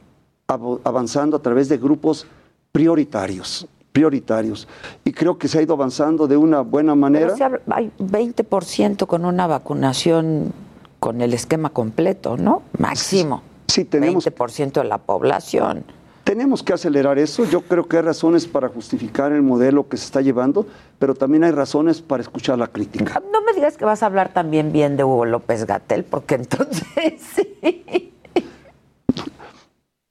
av- 0.48 0.80
avanzando 0.84 1.38
a 1.38 1.42
través 1.42 1.68
de 1.70 1.78
grupos 1.78 2.26
prioritarios, 2.72 3.68
prioritarios. 3.92 4.68
Y 5.04 5.12
creo 5.12 5.38
que 5.38 5.48
se 5.48 5.60
ha 5.60 5.62
ido 5.62 5.74
avanzando 5.74 6.28
de 6.28 6.38
una 6.38 6.62
buena 6.62 6.96
manera. 6.96 7.34
Pero 7.38 7.60
hay 7.72 7.92
20% 8.00 9.06
con 9.06 9.26
una 9.26 9.46
vacunación 9.48 10.54
con 11.00 11.22
el 11.22 11.34
esquema 11.34 11.70
completo, 11.70 12.38
¿no? 12.38 12.64
Máximo. 12.78 13.44
Sí, 13.68 13.86
tenemos 13.86 14.26
20% 14.26 14.82
de 14.82 14.84
la 14.86 14.98
población. 14.98 15.84
Tenemos 16.30 16.62
que 16.62 16.74
acelerar 16.74 17.18
eso. 17.18 17.44
Yo 17.46 17.62
creo 17.62 17.88
que 17.88 17.98
hay 17.98 18.04
razones 18.04 18.46
para 18.46 18.68
justificar 18.70 19.32
el 19.32 19.42
modelo 19.42 19.90
que 19.90 19.98
se 19.98 20.06
está 20.06 20.22
llevando, 20.22 20.68
pero 21.00 21.16
también 21.16 21.44
hay 21.44 21.50
razones 21.50 22.04
para 22.04 22.22
escuchar 22.22 22.60
la 22.60 22.68
crítica. 22.68 23.20
No 23.32 23.42
me 23.42 23.52
digas 23.54 23.78
que 23.78 23.84
vas 23.84 24.04
a 24.04 24.06
hablar 24.06 24.32
también 24.32 24.72
bien 24.72 24.96
de 24.96 25.04
Hugo 25.04 25.26
López 25.26 25.66
Gatel, 25.66 26.04
porque 26.04 26.36
entonces 26.36 26.84
sí. 27.36 28.14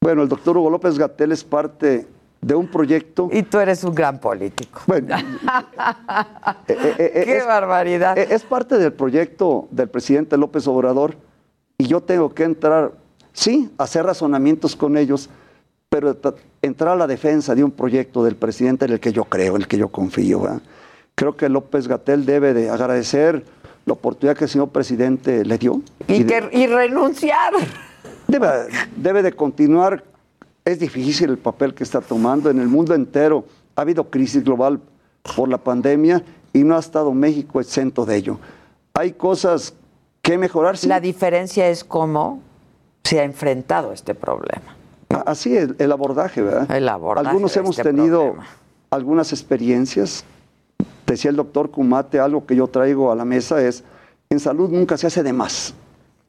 Bueno, 0.03 0.23
el 0.25 0.29
doctor 0.29 0.59
Hugo 0.59 0.71
López 0.71 0.99
Gatel 0.99 1.31
es 1.31 1.45
parte 1.45 2.09
de 2.41 2.55
un 2.57 2.67
proyecto. 2.67 3.29
Y 3.31 3.45
tú 3.45 3.61
eres 3.61 3.85
un 3.85 3.95
gran 3.95 4.19
político. 4.19 4.81
Bueno, 4.89 5.15
Qué 6.67 7.37
es- 7.39 7.47
barbaridad. 7.47 8.19
eh, 8.19 8.27
Es 8.31 8.43
parte 8.43 8.77
del 8.79 8.93
proyecto 8.93 9.69
del 9.71 9.89
presidente 9.89 10.37
López 10.37 10.67
Obrador 10.67 11.15
y 11.79 11.87
yo 11.87 12.01
tengo 12.01 12.35
que 12.35 12.43
entrar, 12.43 12.91
sí, 13.33 13.71
a 13.79 13.85
hacer 13.85 14.05
razonamientos 14.05 14.75
con 14.75 14.97
ellos, 14.97 15.31
pero 15.89 16.17
entrar 16.63 16.91
a 16.93 16.97
la 16.97 17.07
defensa 17.07 17.55
de 17.55 17.65
un 17.65 17.71
proyecto 17.71 18.23
del 18.23 18.37
presidente 18.37 18.85
en 18.85 18.93
el 18.93 19.01
que 19.01 19.13
yo 19.13 19.25
creo, 19.25 19.57
en 19.57 19.63
el 19.63 19.69
que 19.69 19.79
yo 19.79 19.89
confío. 19.89 20.41
¿verdad? 20.41 20.61
Creo 21.15 21.37
que 21.37 21.49
López 21.49 21.89
Gatel 21.89 22.27
debe 22.27 22.53
de 22.55 22.71
agradecer 22.71 23.45
la 23.87 23.95
oportunidad 23.95 24.37
que 24.37 24.45
el 24.45 24.51
señor 24.51 24.69
presidente 24.69 25.45
le 25.45 25.57
dio. 25.59 25.81
Y, 26.07 26.23
de- 26.25 26.49
que, 26.51 26.59
y 26.59 26.67
renunciar. 26.67 27.55
debe, 28.27 28.49
debe 28.97 29.23
de 29.23 29.33
continuar. 29.33 30.05
Es 30.65 30.79
difícil 30.79 31.31
el 31.31 31.39
papel 31.39 31.73
que 31.75 31.85
está 31.85 32.03
tomando 32.03 32.51
en 32.51 32.61
el 32.61 32.69
mundo 32.69 32.95
entero. 32.95 33.47
Ha 33.75 33.81
habido 33.81 34.05
crisis 34.11 34.45
global 34.45 34.81
por 35.37 35.49
la 35.49 35.57
pandemia 35.57 36.23
y 36.53 36.65
no 36.65 36.77
ha 36.77 36.81
estado 36.81 37.13
México 37.15 37.61
exento 37.61 38.05
de 38.05 38.17
ello. 38.17 38.39
Hay 38.93 39.13
cosas 39.13 39.73
que 40.21 40.37
mejorar. 40.37 40.77
La 40.85 41.01
diferencia 41.01 41.69
es 41.71 41.83
cómo 41.85 42.43
se 43.05 43.21
ha 43.21 43.25
enfrentado 43.25 43.93
este 43.93 44.15
problema. 44.15 44.77
Así 45.27 45.57
es, 45.57 45.71
el 45.79 45.93
abordaje, 45.93 46.43
¿verdad? 46.43 46.71
El 46.71 46.89
abordaje 46.89 47.29
Algunos 47.29 47.55
de 47.55 47.61
hemos 47.61 47.79
este 47.79 47.91
tenido 47.91 48.21
problema. 48.33 48.47
algunas 48.91 49.33
experiencias. 49.33 50.25
Decía 51.07 51.31
el 51.31 51.37
doctor 51.37 51.71
Kumate, 51.71 52.21
algo 52.21 52.45
que 52.47 52.55
yo 52.55 52.67
traigo 52.67 53.11
a 53.11 53.15
la 53.17 53.25
mesa 53.25 53.63
es, 53.63 53.83
en 54.31 54.41
salud 54.41 54.71
nunca 54.71 54.97
se 54.97 55.07
hace 55.07 55.23
de 55.23 55.33
más. 55.33 55.75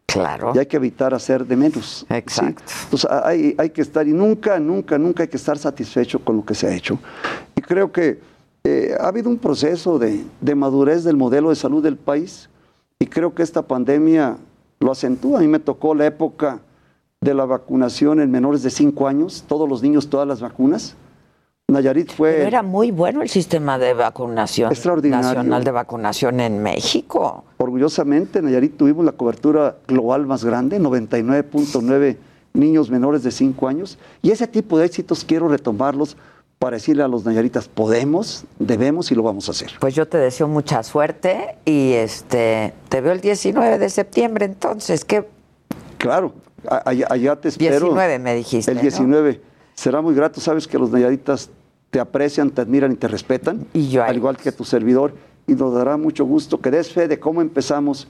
Claro. 0.05 0.53
Y 0.55 0.59
hay 0.59 0.65
que 0.65 0.77
evitar 0.77 1.13
hacer 1.13 1.45
de 1.45 1.55
menos. 1.55 2.05
Exacto. 2.09 2.63
¿sí? 2.65 2.75
Entonces 2.85 3.09
hay, 3.11 3.55
hay 3.57 3.69
que 3.69 3.81
estar, 3.81 4.07
y 4.07 4.13
nunca, 4.13 4.57
nunca, 4.59 4.97
nunca 4.97 5.23
hay 5.23 5.29
que 5.29 5.37
estar 5.37 5.57
satisfecho 5.57 6.19
con 6.23 6.37
lo 6.37 6.45
que 6.45 6.55
se 6.55 6.67
ha 6.67 6.73
hecho. 6.73 6.97
Y 7.55 7.61
creo 7.61 7.91
que 7.91 8.19
eh, 8.63 8.95
ha 8.99 9.07
habido 9.07 9.29
un 9.29 9.37
proceso 9.37 9.99
de, 9.99 10.23
de 10.41 10.55
madurez 10.55 11.03
del 11.03 11.15
modelo 11.15 11.49
de 11.49 11.55
salud 11.55 11.83
del 11.83 11.95
país 11.97 12.49
y 12.99 13.05
creo 13.05 13.33
que 13.35 13.43
esta 13.43 13.61
pandemia 13.61 14.37
lo 14.79 14.91
acentúa. 14.91 15.39
A 15.39 15.41
mí 15.41 15.47
me 15.47 15.59
tocó 15.59 15.93
la 15.93 16.05
época 16.05 16.59
de 17.21 17.33
la 17.33 17.45
vacunación 17.45 18.21
en 18.21 18.31
menores 18.31 18.63
de 18.63 18.69
5 18.69 19.07
años, 19.07 19.43
todos 19.47 19.67
los 19.67 19.83
niños, 19.83 20.09
todas 20.09 20.27
las 20.27 20.39
vacunas. 20.39 20.95
Nayarit 21.67 22.11
fue... 22.11 22.31
Pero 22.31 22.47
era 22.47 22.63
muy 22.63 22.91
bueno 22.91 23.21
el 23.21 23.29
sistema 23.29 23.77
de 23.77 23.93
vacunación 23.93 24.71
Extraordinario. 24.71 25.27
nacional 25.27 25.63
de 25.63 25.71
vacunación 25.71 26.39
en 26.39 26.63
México. 26.63 27.43
Orgullosamente, 27.57 28.39
en 28.39 28.45
Nayarit 28.45 28.77
tuvimos 28.77 29.05
la 29.05 29.11
cobertura 29.11 29.75
global 29.85 30.25
más 30.25 30.45
grande, 30.45 30.79
99.9 30.79 32.17
niños 32.53 32.89
menores 32.89 33.21
de 33.23 33.31
5 33.31 33.67
años. 33.67 33.99
Y 34.21 34.31
ese 34.31 34.47
tipo 34.47 34.79
de 34.79 34.85
éxitos 34.85 35.25
quiero 35.25 35.49
retomarlos 35.49 36.15
para 36.57 36.77
decirle 36.77 37.03
a 37.03 37.07
los 37.07 37.25
nayaritas, 37.25 37.67
podemos, 37.67 38.45
debemos 38.59 39.11
y 39.11 39.15
lo 39.15 39.23
vamos 39.23 39.47
a 39.49 39.51
hacer. 39.51 39.71
Pues 39.79 39.93
yo 39.93 40.07
te 40.07 40.17
deseo 40.17 40.47
mucha 40.47 40.83
suerte 40.83 41.57
y 41.65 41.91
este 41.93 42.73
te 42.87 43.01
veo 43.01 43.11
el 43.11 43.21
19 43.21 43.77
de 43.77 43.89
septiembre 43.89 44.45
entonces, 44.45 45.05
¿qué? 45.05 45.25
Claro, 45.97 46.33
allá, 46.67 47.07
allá 47.09 47.35
te 47.35 47.49
espero. 47.49 47.87
19 47.87 48.19
me 48.19 48.35
dijiste, 48.35 48.71
El 48.71 48.77
¿no? 48.77 48.81
19. 48.81 49.41
Será 49.75 50.01
muy 50.01 50.13
grato, 50.13 50.41
sabes 50.41 50.67
que 50.67 50.77
los 50.77 50.91
nayaritas 50.91 51.49
te 51.89 51.99
aprecian, 51.99 52.49
te 52.51 52.61
admiran 52.61 52.91
y 52.91 52.95
te 52.95 53.07
respetan, 53.07 53.65
Y 53.73 53.89
yo 53.89 54.03
al 54.03 54.17
igual 54.17 54.37
que 54.37 54.51
tu 54.51 54.63
servidor, 54.65 55.13
y 55.47 55.53
nos 55.53 55.73
dará 55.73 55.97
mucho 55.97 56.25
gusto 56.25 56.59
que 56.61 56.69
des 56.69 56.91
fe 56.91 57.07
de 57.07 57.19
cómo 57.19 57.41
empezamos 57.41 58.07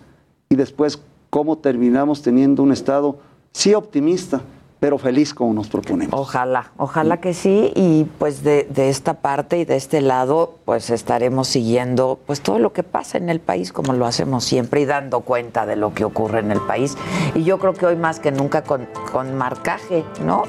y 0.50 0.56
después 0.56 1.00
cómo 1.30 1.58
terminamos 1.58 2.22
teniendo 2.22 2.64
un 2.64 2.72
estado, 2.72 3.20
sí 3.54 3.74
optimista, 3.74 4.42
pero 4.80 4.98
feliz 4.98 5.34
como 5.34 5.54
nos 5.54 5.68
proponemos. 5.68 6.20
Ojalá, 6.20 6.72
ojalá 6.78 7.18
que 7.18 7.34
sí. 7.34 7.72
Y 7.76 8.06
pues 8.18 8.44
de, 8.44 8.68
de 8.70 8.90
esta 8.90 9.16
parte 9.16 9.58
y 9.60 9.66
de 9.66 9.76
este 9.76 10.02
lado, 10.02 10.56
pues 10.66 10.90
estaremos 10.90 11.48
siguiendo 11.48 12.20
pues 12.26 12.42
todo 12.42 12.60
lo 12.60 12.74
que 12.74 12.84
pasa 12.84 13.18
en 13.18 13.30
el 13.30 13.40
país, 13.40 13.74
como 13.74 13.94
lo 13.94 14.06
hacemos 14.06 14.44
siempre, 14.44 14.82
y 14.82 14.86
dando 14.86 15.22
cuenta 15.22 15.66
de 15.66 15.76
lo 15.76 15.94
que 15.94 16.06
ocurre 16.06 16.40
en 16.40 16.52
el 16.52 16.62
país. 16.62 16.96
Y 17.36 17.44
yo 17.44 17.60
creo 17.60 17.74
que 17.74 17.86
hoy 17.86 17.96
más 17.96 18.20
que 18.20 18.32
nunca 18.32 18.64
con, 18.64 18.88
con 19.12 19.36
marcaje, 19.36 20.06
¿no? 20.24 20.44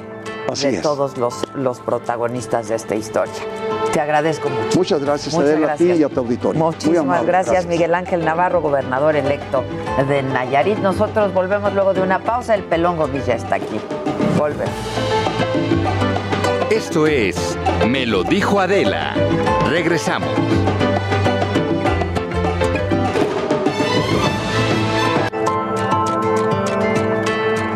Así 0.53 0.69
de 0.69 0.77
es. 0.77 0.83
todos 0.83 1.17
los, 1.19 1.35
los 1.55 1.81
protagonistas 1.81 2.69
de 2.69 2.75
esta 2.77 2.95
historia. 2.95 3.33
Te 3.93 4.01
agradezco 4.01 4.49
mucho. 4.49 4.79
Muchas 4.79 5.01
gracias, 5.05 5.35
Muchas 5.35 5.51
Adela, 5.51 5.73
a 5.73 5.77
ti 5.77 5.85
gracias. 5.87 6.01
y 6.01 6.05
a 6.05 6.09
tu 6.15 6.21
auditorio. 6.21 6.61
Muchísimas 6.65 6.99
amable, 7.01 7.27
gracias, 7.27 7.67
Miguel 7.67 7.95
Ángel 7.95 8.25
Navarro, 8.25 8.61
gobernador 8.61 9.17
electo 9.17 9.65
de 10.09 10.23
Nayarit. 10.23 10.79
Nosotros 10.79 11.35
volvemos 11.35 11.73
luego 11.75 11.93
de 11.95 12.03
una 12.03 12.21
pausa. 12.21 12.55
El 12.55 12.63
pelón 12.63 12.97
Gomis 12.97 13.27
ya 13.27 13.35
está 13.35 13.57
aquí. 13.57 13.81
Volvemos. 14.39 14.71
Esto 16.71 17.07
es 17.09 17.59
Me 17.89 18.07
lo 18.07 18.23
dijo 18.23 18.61
Adela. 18.61 19.15
Regresamos. 19.69 20.29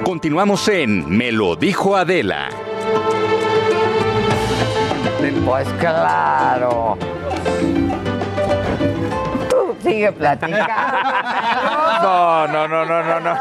Continuamos 0.04 0.68
en 0.68 1.08
Me 1.08 1.32
lo 1.32 1.56
dijo 1.56 1.96
Adela. 1.96 2.48
Pues 5.44 5.68
claro. 5.78 6.96
Tú 9.50 9.76
sigue 9.82 10.10
platicando. 10.10 10.66
No, 12.02 12.46
no, 12.48 12.66
no, 12.66 12.84
no, 12.84 13.02
no, 13.02 13.20
no. 13.20 13.38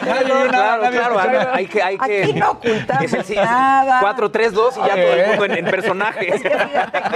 Claro, 0.00 0.90
claro, 0.90 1.50
hay 1.52 1.66
que, 1.66 1.82
hay 1.82 1.98
que. 1.98 2.22
Aquí 2.24 2.32
no 2.34 2.50
ocultamos 2.52 3.12
Es 3.12 3.30
el 3.30 3.36
nada. 3.36 3.98
4, 4.00 4.30
3, 4.30 4.52
2 4.52 4.76
y 4.76 4.80
ya 4.80 4.86
todo 4.88 4.96
el 5.14 5.26
mundo 5.28 5.44
en, 5.46 5.50
en 5.52 5.64
personaje. 5.66 6.32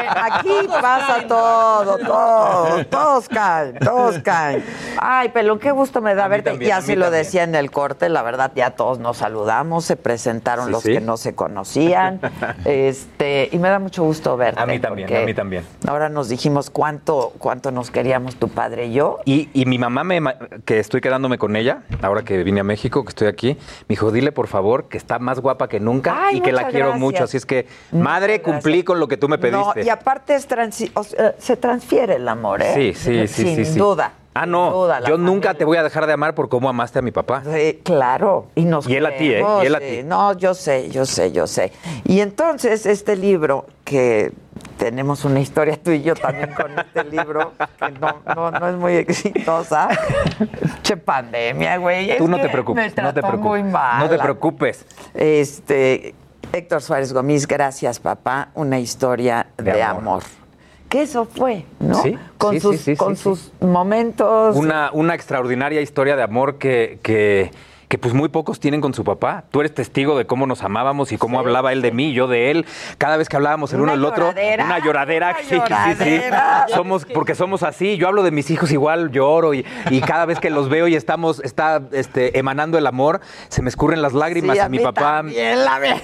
Aquí 0.09 0.69
pasa 0.81 1.27
todo, 1.27 1.99
todo. 1.99 2.85
Todos 2.87 3.29
caen, 3.29 3.79
todos 3.79 4.19
caen. 4.21 4.65
Ay, 4.99 5.29
Pelón, 5.31 5.59
qué 5.59 5.71
gusto 5.71 6.01
me 6.01 6.15
da 6.15 6.29
verte. 6.29 6.51
también, 6.51 6.69
y 6.69 6.73
a 6.73 6.77
así 6.79 6.91
mí 6.93 6.97
lo 6.97 7.05
también. 7.07 7.25
decía 7.25 7.43
en 7.45 7.55
el 7.55 7.71
corte, 7.71 8.09
la 8.09 8.23
verdad, 8.23 8.53
ya 8.55 8.71
todos 8.71 8.99
nos 8.99 9.19
saludamos, 9.19 9.85
se 9.85 9.97
presentaron 9.97 10.67
Sí, 10.67 10.73
los 10.73 10.83
sí. 10.83 10.93
que 10.93 11.01
no 11.01 11.17
se 11.17 11.35
conocían. 11.35 12.21
este, 12.65 13.49
y 13.53 13.59
me 13.59 13.69
da 13.69 13.79
mucho 13.79 14.05
gusto 14.05 14.37
verte. 14.37 14.61
A 14.61 14.67
mí 14.67 14.79
también, 14.79 15.15
a 15.15 15.21
mí 15.21 15.35
también. 15.35 15.65
Ahora 15.87 16.09
nos 16.09 16.29
dijimos 16.29 16.71
cuánto, 16.71 17.33
cuánto 17.39 17.71
nos 17.71 17.91
queríamos 17.91 18.37
tu 18.37 18.49
padre 18.49 18.87
y 18.87 18.93
yo. 18.95 19.19
Y, 19.25 19.49
y 19.53 19.67
mi 19.67 19.79
mamá, 19.79 20.05
me, 20.05 20.21
que 20.65 20.79
estoy 20.79 21.01
quedándome 21.01 21.39
con 21.39 21.44
ella, 21.57 21.83
ahora 22.03 22.23
que 22.23 22.43
vine 22.43 22.61
a 22.61 22.65
México, 22.65 23.05
que 23.05 23.11
estoy 23.11 23.29
aquí, 23.29 23.55
me 23.55 23.87
dijo, 23.89 24.11
dile 24.11 24.33
por 24.33 24.47
favor 24.47 24.89
que 24.89 24.97
está 24.99 25.19
más 25.19 25.41
guapa 25.41 25.69
que 25.69 25.81
nunca 25.81 26.27
Ay, 26.29 26.39
y 26.39 26.41
que 26.41 26.53
la 26.53 26.69
quiero 26.69 26.87
gracias. 26.87 27.01
mucho. 27.01 27.25
Así 27.25 27.37
es 27.37 27.47
que, 27.47 27.67
Muchas 27.91 28.05
madre, 28.05 28.39
gracias. 28.39 28.55
cumplí 28.55 28.83
con 28.85 28.99
lo 29.01 29.09
que 29.09 29.17
tú 29.17 29.29
me 29.29 29.37
No, 29.37 29.41
pediste. 29.43 29.83
y 29.85 29.89
aparte 29.89 30.35
es 30.35 30.49
transi- 30.49 30.91
o 30.95 31.05
sea, 31.05 31.35
se 31.39 31.57
transfiere 31.57 32.17
el 32.17 32.29
amor, 32.29 32.63
¿eh? 32.63 32.73
Sí, 32.75 32.95
sí, 32.95 33.29
sí, 33.29 33.43
Sin 33.45 33.57
sí, 33.57 33.65
sí. 33.73 33.79
duda. 33.79 34.13
Ah, 34.37 34.47
no. 34.47 34.73
duda, 34.73 35.01
yo 35.07 35.17
nunca 35.17 35.55
te 35.55 35.65
voy 35.65 35.77
a 35.77 35.85
dejar 35.85 36.09
de 36.09 36.13
amar 36.13 36.35
por 36.35 36.49
cómo 36.49 36.69
amaste 36.69 36.99
a 36.99 37.03
mi 37.03 37.13
papá. 37.13 37.45
Sí, 37.45 37.81
claro. 37.85 38.47
Y 38.57 38.65
nos 38.65 38.89
Y 38.89 38.97
él 38.97 39.07
a 39.07 39.17
ti, 39.17 39.33
¿eh? 39.33 39.45
Y 39.63 39.67
él 39.67 39.75
a 39.77 39.79
sí. 39.79 39.85
ti. 39.99 40.03
No, 40.03 40.33
yo 40.37 40.55
sé, 40.55 40.91
yo 40.91 41.07
sé, 41.07 41.31
yo 41.31 41.47
sé. 41.47 41.71
Y 42.05 42.19
entonces 42.19 42.85
este 42.85 43.15
libro, 43.15 43.67
que 43.85 44.33
tenemos 44.79 45.25
una 45.25 45.41
historia 45.41 45.77
tú 45.83 45.91
y 45.91 46.03
yo 46.03 46.15
también 46.15 46.51
con 46.55 46.79
este 46.79 47.05
libro, 47.05 47.53
que 47.79 47.91
no, 47.93 48.23
no, 48.35 48.51
no 48.51 48.69
es 48.69 48.77
muy 48.77 48.93
exitosa. 48.95 49.89
che 50.83 50.97
pandemia, 50.97 51.77
güey. 51.77 52.17
Tú 52.17 52.27
no 52.27 52.41
te 52.41 52.49
preocupes, 52.49 52.97
me 52.97 53.03
no 53.03 53.15
te 53.15 53.21
preocupes. 53.21 53.45
muy 53.45 53.63
mal. 53.63 54.01
No 54.01 54.09
te 54.09 54.19
preocupes. 54.19 54.87
Este, 55.13 56.15
Héctor 56.53 56.83
Suárez 56.83 57.13
Gómez, 57.13 57.47
gracias, 57.47 58.01
papá. 58.01 58.49
Una 58.55 58.79
historia 58.79 59.47
de, 59.57 59.73
De 59.73 59.83
amor. 59.83 60.03
amor. 60.03 60.23
Que 60.89 61.03
eso 61.03 61.25
fue, 61.25 61.65
¿no? 61.81 62.03
Sí, 62.03 62.17
con 62.39 62.55
sí, 62.55 62.61
sus, 62.61 62.77
sí, 62.77 62.83
sí, 62.93 62.97
con 62.97 63.17
sus 63.17 63.53
momentos. 63.61 64.55
Una, 64.57 64.91
una 64.93 65.15
extraordinaria 65.15 65.81
historia 65.81 66.15
de 66.15 66.23
amor 66.23 66.57
que, 66.59 67.01
que, 67.03 67.51
que, 67.89 67.99
pues 67.99 68.15
muy 68.15 68.29
pocos 68.29 68.61
tienen 68.61 68.81
con 68.81 68.95
su 68.95 69.05
papá. 69.05 69.45
Tú 69.51 69.61
eres 69.61 69.75
testigo 69.75 70.17
de 70.19 70.27
cómo 70.27 70.47
nos 70.47 70.63
amábamos 70.63 71.13
y 71.13 71.19
cómo 71.19 71.39
hablaba 71.39 71.73
él 71.73 71.83
de 71.83 71.93
mí, 71.93 72.13
yo 72.13 72.27
de 72.27 72.51
él. 72.51 72.67
Cada 72.99 73.17
vez 73.17 73.29
que 73.29 73.37
hablábamos 73.37 73.73
el 73.73 73.81
uno 73.81 73.93
del 73.93 74.05
otro, 74.05 74.31
una 74.31 74.79
lloradera. 74.79 75.31
una 75.31 75.39
sí, 75.39 75.45
sí, 75.49 75.55
lloradera. 75.55 76.67
sí. 76.69 76.75
Somos, 76.75 77.05
porque 77.07 77.35
somos 77.35 77.63
así. 77.63 77.97
Yo 77.97 78.09
hablo 78.09 78.23
de 78.23 78.31
mis 78.31 78.51
hijos 78.51 78.71
igual, 78.73 79.11
lloro 79.11 79.55
y, 79.55 79.65
y 79.91 80.01
cada 80.01 80.27
vez 80.27 80.41
que 80.41 80.51
los 80.51 80.69
veo 80.69 80.89
y 80.89 80.95
estamos, 80.97 81.41
está 81.41 81.83
este, 81.93 82.39
emanando 82.39 82.79
el 82.79 82.87
amor, 82.87 83.21
se 83.49 83.63
me 83.63 83.69
escurren 83.69 84.03
las 84.03 84.13
lágrimas 84.13 84.57
Sí, 84.57 84.61
a 84.61 84.67
y 84.67 84.71
mi 84.71 84.79
papá. 84.79 85.23
la 85.23 85.99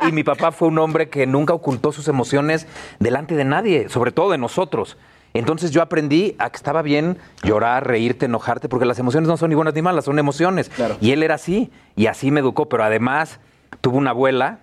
y 0.08 0.12
mi 0.12 0.22
papá 0.22 0.52
fue 0.52 0.68
un 0.68 0.78
hombre 0.78 1.08
que 1.08 1.26
nunca 1.26 1.54
ocultó 1.54 1.92
sus 1.92 2.08
emociones 2.08 2.66
delante 2.98 3.34
de 3.34 3.44
nadie, 3.44 3.88
sobre 3.88 4.12
todo 4.12 4.30
de 4.30 4.38
nosotros. 4.38 4.96
Entonces 5.34 5.70
yo 5.70 5.80
aprendí 5.82 6.34
a 6.38 6.50
que 6.50 6.56
estaba 6.56 6.82
bien 6.82 7.18
llorar, 7.42 7.86
reírte, 7.86 8.26
enojarte, 8.26 8.68
porque 8.68 8.84
las 8.86 8.98
emociones 8.98 9.28
no 9.28 9.36
son 9.36 9.50
ni 9.50 9.54
buenas 9.54 9.74
ni 9.74 9.82
malas, 9.82 10.04
son 10.04 10.18
emociones. 10.18 10.70
Y 11.00 11.12
él 11.12 11.22
era 11.22 11.36
así, 11.36 11.70
y 11.96 12.06
así 12.06 12.30
me 12.30 12.40
educó, 12.40 12.68
pero 12.68 12.82
además 12.84 13.38
tuvo 13.80 13.98
una 13.98 14.10
abuela 14.10 14.58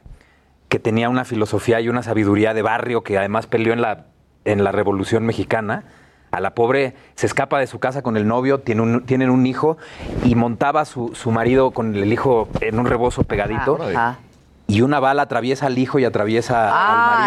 que 0.69 0.79
tenía 0.79 1.07
una 1.09 1.23
filosofía 1.23 1.79
y 1.79 1.87
una 1.87 2.03
sabiduría 2.03 2.53
de 2.53 2.61
barrio 2.61 3.01
que 3.03 3.17
además 3.17 3.47
peleó 3.47 3.71
en 3.71 3.81
la, 3.81 4.07
en 4.43 4.63
la 4.65 4.71
Revolución 4.73 5.25
Mexicana. 5.25 5.83
A 6.29 6.41
la 6.41 6.53
pobre 6.53 6.93
se 7.15 7.25
escapa 7.25 7.57
de 7.57 7.67
su 7.67 7.79
casa 7.79 8.01
con 8.01 8.17
el 8.17 8.27
novio, 8.27 8.59
tiene 8.59 8.81
un- 8.81 9.05
tienen 9.05 9.29
un 9.29 9.45
hijo 9.45 9.77
y 10.25 10.35
montaba 10.35 10.83
su, 10.83 11.15
su 11.15 11.31
marido 11.31 11.71
con 11.71 11.95
el 11.95 12.11
hijo 12.11 12.49
en 12.59 12.77
un 12.79 12.85
rebozo 12.85 13.23
pegadito. 13.23 13.77
Ajá. 13.95 14.19
Y 14.67 14.81
una 14.81 14.99
bala 14.99 15.23
atraviesa 15.23 15.67
al 15.67 15.77
hijo 15.77 15.97
y 15.99 16.05
atraviesa 16.05 16.69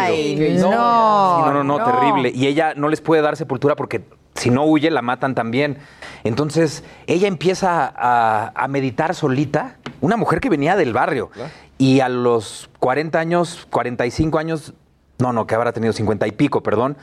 Ay, 0.03 0.33
al 0.35 0.39
marido. 0.39 0.71
no, 0.71 1.39
no, 1.47 1.53
no, 1.53 1.65
no, 1.65 1.79
no. 1.79 1.85
terrible. 1.85 2.33
Y 2.35 2.47
ella 2.47 2.75
no 2.77 2.89
les 2.89 3.01
puede 3.01 3.23
dar 3.23 3.37
sepultura 3.37 3.77
porque 3.77 4.03
si 4.35 4.51
no 4.51 4.65
huye 4.65 4.91
la 4.91 5.01
matan 5.03 5.35
también. 5.35 5.79
Entonces 6.23 6.85
ella 7.07 7.29
empieza 7.29 7.91
a, 7.97 8.53
a 8.55 8.69
meditar 8.69 9.15
solita, 9.15 9.77
una 10.03 10.17
mujer 10.17 10.41
que 10.41 10.51
venía 10.51 10.77
del 10.77 10.93
barrio. 10.93 11.31
Y 11.79 12.01
a 12.01 12.09
los 12.11 12.69
40 12.79 13.19
años, 13.19 13.67
45 13.71 14.39
años, 14.39 14.75
no, 15.19 15.33
no, 15.33 15.47
que 15.47 15.55
habrá 15.55 15.73
tenido 15.73 15.95
50 15.95 16.27
y 16.27 16.33
pico, 16.33 16.62
perdón, 16.62 16.99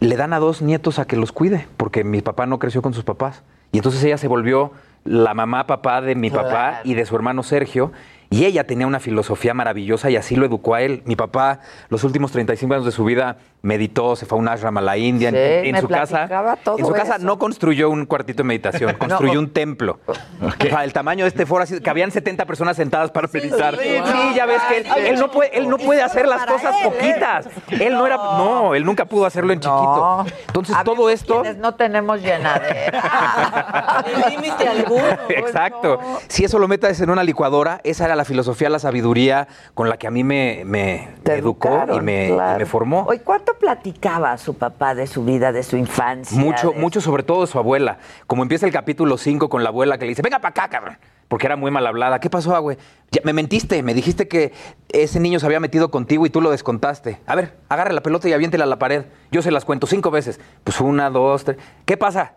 le 0.00 0.16
dan 0.16 0.34
a 0.34 0.38
dos 0.38 0.60
nietos 0.60 0.98
a 0.98 1.06
que 1.06 1.16
los 1.16 1.32
cuide, 1.32 1.66
porque 1.78 2.04
mi 2.04 2.20
papá 2.20 2.44
no 2.44 2.58
creció 2.58 2.82
con 2.82 2.92
sus 2.92 3.04
papás. 3.04 3.42
Y 3.72 3.78
entonces 3.78 4.04
ella 4.04 4.18
se 4.18 4.28
volvió 4.28 4.72
la 5.04 5.32
mamá 5.32 5.66
papá 5.66 6.02
de 6.02 6.14
mi 6.14 6.28
papá 6.30 6.48
Claro. 6.48 6.78
y 6.84 6.92
de 6.94 7.06
su 7.06 7.16
hermano 7.16 7.42
Sergio. 7.42 7.92
Y 8.30 8.44
ella 8.44 8.64
tenía 8.64 8.86
una 8.86 9.00
filosofía 9.00 9.54
maravillosa 9.54 10.10
y 10.10 10.16
así 10.16 10.36
lo 10.36 10.46
educó 10.46 10.74
a 10.74 10.82
él. 10.82 11.02
Mi 11.04 11.16
papá, 11.16 11.60
los 11.88 12.04
últimos 12.04 12.32
35 12.32 12.74
años 12.74 12.84
de 12.84 12.92
su 12.92 13.04
vida, 13.04 13.36
meditó, 13.62 14.16
se 14.16 14.26
fue 14.26 14.38
a 14.38 14.40
un 14.40 14.48
ashram 14.48 14.76
a 14.78 14.80
la 14.80 14.96
India. 14.96 15.30
Sí, 15.30 15.36
en, 15.36 15.66
en 15.66 15.72
me 15.72 15.80
su 15.80 15.88
casa, 15.88 16.56
todo 16.62 16.78
en 16.78 16.86
su 16.86 16.92
casa 16.92 17.16
eso. 17.16 17.24
no 17.24 17.38
construyó 17.38 17.88
un 17.90 18.06
cuartito 18.06 18.42
de 18.42 18.48
meditación, 18.48 18.94
construyó 18.98 19.38
un 19.38 19.50
templo. 19.50 20.00
O 20.06 20.50
sea, 20.60 20.84
el 20.84 20.92
tamaño 20.92 21.24
de 21.24 21.28
este 21.28 21.46
foro, 21.46 21.62
así, 21.64 21.80
que 21.80 21.90
habían 21.90 22.10
70 22.10 22.44
personas 22.46 22.76
sentadas 22.76 23.10
para 23.10 23.28
meditar. 23.32 23.76
Sí, 23.76 24.34
ya 24.34 24.46
ves 24.46 24.62
que 24.68 24.78
él, 24.78 24.86
él 25.06 25.20
no 25.20 25.30
puede, 25.30 25.56
él 25.56 25.68
no 25.68 25.78
puede 25.78 26.02
hacer 26.02 26.26
las 26.26 26.46
cosas 26.46 26.74
poquitas. 26.82 27.48
Él 27.70 27.94
no 27.94 28.06
era, 28.06 28.16
no, 28.16 28.74
él 28.74 28.84
nunca 28.84 29.04
pudo 29.04 29.26
hacerlo 29.26 29.52
en 29.52 29.60
chiquito. 29.60 30.26
Entonces 30.48 30.76
todo 30.84 31.10
esto... 31.10 31.42
No 31.56 31.74
tenemos 31.74 32.20
llenadera. 32.20 34.04
límite 34.30 34.68
alguno. 34.68 35.04
Exacto. 35.28 36.00
Si 36.28 36.44
eso 36.44 36.58
lo 36.58 36.68
metes 36.68 37.00
en 37.00 37.10
una 37.10 37.22
licuadora, 37.22 37.80
esa 37.84 38.04
era 38.04 38.15
la 38.16 38.24
filosofía, 38.24 38.68
la 38.70 38.78
sabiduría 38.80 39.46
con 39.74 39.88
la 39.88 39.96
que 39.98 40.06
a 40.06 40.10
mí 40.10 40.24
me, 40.24 40.62
me 40.64 41.08
educó 41.24 41.84
y 41.96 42.00
me, 42.00 42.28
y 42.30 42.32
claro. 42.32 42.58
me 42.58 42.66
formó. 42.66 43.04
Oye, 43.06 43.20
¿cuánto 43.20 43.54
platicaba 43.58 44.36
su 44.38 44.54
papá 44.54 44.94
de 44.94 45.06
su 45.06 45.24
vida, 45.24 45.52
de 45.52 45.62
su 45.62 45.76
infancia? 45.76 46.36
Mucho, 46.38 46.70
de- 46.70 46.78
mucho 46.80 47.00
sobre 47.00 47.22
todo 47.22 47.42
de 47.42 47.46
su 47.46 47.58
abuela. 47.58 47.98
Como 48.26 48.42
empieza 48.42 48.66
el 48.66 48.72
capítulo 48.72 49.16
5 49.18 49.48
con 49.48 49.62
la 49.62 49.68
abuela 49.68 49.98
que 49.98 50.04
le 50.06 50.10
dice, 50.10 50.22
venga 50.22 50.38
para 50.40 50.50
acá, 50.50 50.68
cabrón. 50.68 50.98
Porque 51.28 51.46
era 51.46 51.56
muy 51.56 51.70
mal 51.72 51.84
hablada. 51.86 52.20
¿Qué 52.20 52.30
pasó, 52.30 52.60
güey? 52.62 52.78
Me 53.24 53.32
mentiste, 53.32 53.82
me 53.82 53.94
dijiste 53.94 54.28
que 54.28 54.52
ese 54.90 55.18
niño 55.18 55.40
se 55.40 55.46
había 55.46 55.58
metido 55.58 55.90
contigo 55.90 56.24
y 56.24 56.30
tú 56.30 56.40
lo 56.40 56.50
descontaste. 56.50 57.20
A 57.26 57.34
ver, 57.34 57.56
agarre 57.68 57.92
la 57.92 58.00
pelota 58.02 58.28
y 58.28 58.32
aviéntela 58.32 58.64
a 58.64 58.68
la 58.68 58.78
pared. 58.78 59.06
Yo 59.32 59.42
se 59.42 59.50
las 59.50 59.64
cuento 59.64 59.86
cinco 59.88 60.10
veces. 60.12 60.38
Pues 60.62 60.80
una, 60.80 61.10
dos, 61.10 61.44
tres. 61.44 61.56
¿Qué 61.84 61.96
pasa? 61.96 62.34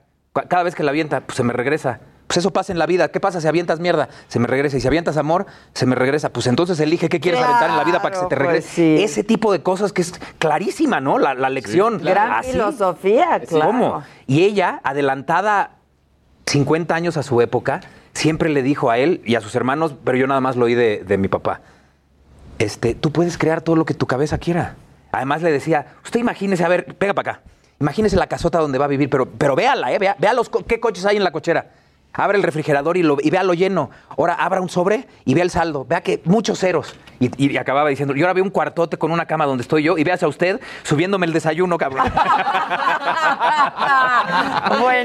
Cada 0.48 0.64
vez 0.64 0.74
que 0.74 0.82
la 0.84 0.90
avienta, 0.90 1.22
pues 1.22 1.38
se 1.38 1.44
me 1.44 1.54
regresa. 1.54 2.00
Pues 2.30 2.38
eso 2.38 2.52
pasa 2.54 2.72
en 2.72 2.78
la 2.78 2.86
vida. 2.86 3.08
¿Qué 3.10 3.20
pasa 3.20 3.42
si 3.42 3.48
avientas 3.48 3.80
mierda? 3.80 4.08
Se 4.28 4.38
me 4.38 4.46
regresa. 4.46 4.78
Y 4.78 4.82
si 4.82 4.88
avientas 4.88 5.18
amor, 5.18 5.48
se 5.74 5.88
me 5.88 5.96
regresa. 5.96 6.30
Pues 6.30 6.46
entonces 6.46 6.80
elige 6.80 7.10
qué 7.10 7.20
quieres 7.20 7.42
aventar 7.42 7.72
en 7.72 7.76
la 7.78 7.84
vida 7.84 8.04
para 8.04 8.14
que 8.14 8.20
se 8.22 8.28
te 8.28 8.36
regrese. 8.36 8.68
pues 8.68 8.76
sí. 8.76 9.04
Ese 9.04 9.24
tipo 9.24 9.52
de 9.52 9.64
cosas 9.64 9.92
que 9.94 10.04
es 10.04 10.14
clarísima, 10.38 11.02
¿no? 11.02 11.18
La, 11.18 11.34
la 11.34 11.50
lección. 11.50 11.98
Gran 12.04 12.32
Así. 12.34 12.52
filosofía, 12.52 13.40
claro. 13.48 13.72
¿Cómo? 13.72 14.04
Y 14.28 14.44
ella, 14.44 14.80
adelantada 14.84 15.72
50 16.46 16.94
años 16.94 17.18
a 17.18 17.24
su 17.24 17.42
época, 17.42 17.82
siempre 18.14 18.50
le 18.50 18.62
dijo 18.62 18.92
a 18.92 19.00
él 19.00 19.22
y 19.26 19.34
a 19.34 19.42
sus 19.42 19.56
hermanos, 19.56 19.96
pero 20.04 20.16
yo 20.16 20.28
nada 20.28 20.40
más 20.40 20.56
lo 20.56 20.66
oí 20.66 20.76
de, 20.76 21.04
de 21.04 21.18
mi 21.18 21.30
papá, 21.30 21.62
este, 22.60 22.94
tú 22.94 23.12
puedes 23.12 23.38
crear 23.40 23.62
todo 23.62 23.76
lo 23.76 23.86
que 23.86 23.94
tu 23.96 24.06
cabeza 24.06 24.38
quiera. 24.38 24.76
Además 25.12 25.42
le 25.42 25.52
decía, 25.52 25.88
usted 26.04 26.20
imagínese, 26.20 26.64
a 26.64 26.68
ver, 26.68 26.96
pega 26.96 27.14
para 27.16 27.32
acá, 27.32 27.42
imagínese 27.80 28.16
la 28.18 28.28
casota 28.28 28.60
donde 28.60 28.78
va 28.78 28.86
a 28.86 28.88
vivir, 28.90 29.10
pero, 29.10 29.26
pero 29.28 29.56
véala, 29.56 29.92
eh, 29.92 29.98
vea, 29.98 30.16
vea 30.20 30.34
los, 30.34 30.50
co- 30.50 30.64
qué 30.66 30.80
coches 30.80 31.06
hay 31.06 31.18
en 31.18 31.24
la 31.24 31.32
cochera. 31.32 31.72
Abre 32.12 32.38
el 32.38 32.44
refrigerador 32.44 32.98
y, 32.98 33.04
lo, 33.04 33.18
y 33.22 33.30
vea 33.30 33.44
lo 33.44 33.54
lleno. 33.54 33.92
Ahora 34.18 34.34
abra 34.34 34.60
un 34.62 34.68
sobre 34.70 35.08
y 35.26 35.36
vea 35.36 35.44
el 35.44 35.52
saldo. 35.52 35.86
Vea 35.86 36.02
que 36.02 36.22
muchos 36.26 36.60
ceros. 36.60 36.96
Y, 37.20 37.30
y 37.52 37.56
acababa 37.58 37.88
diciendo, 37.90 38.16
y 38.16 38.22
ahora 38.22 38.34
veo 38.34 38.44
un 38.44 38.50
cuartote 38.50 38.98
con 38.98 39.12
una 39.12 39.26
cama 39.26 39.46
donde 39.46 39.62
estoy 39.62 39.84
yo 39.84 39.98
y 39.98 40.04
véase 40.04 40.26
a 40.26 40.28
usted 40.28 40.60
subiéndome 40.84 41.26
el 41.28 41.34
desayuno, 41.34 41.78
cabrón. 41.78 42.12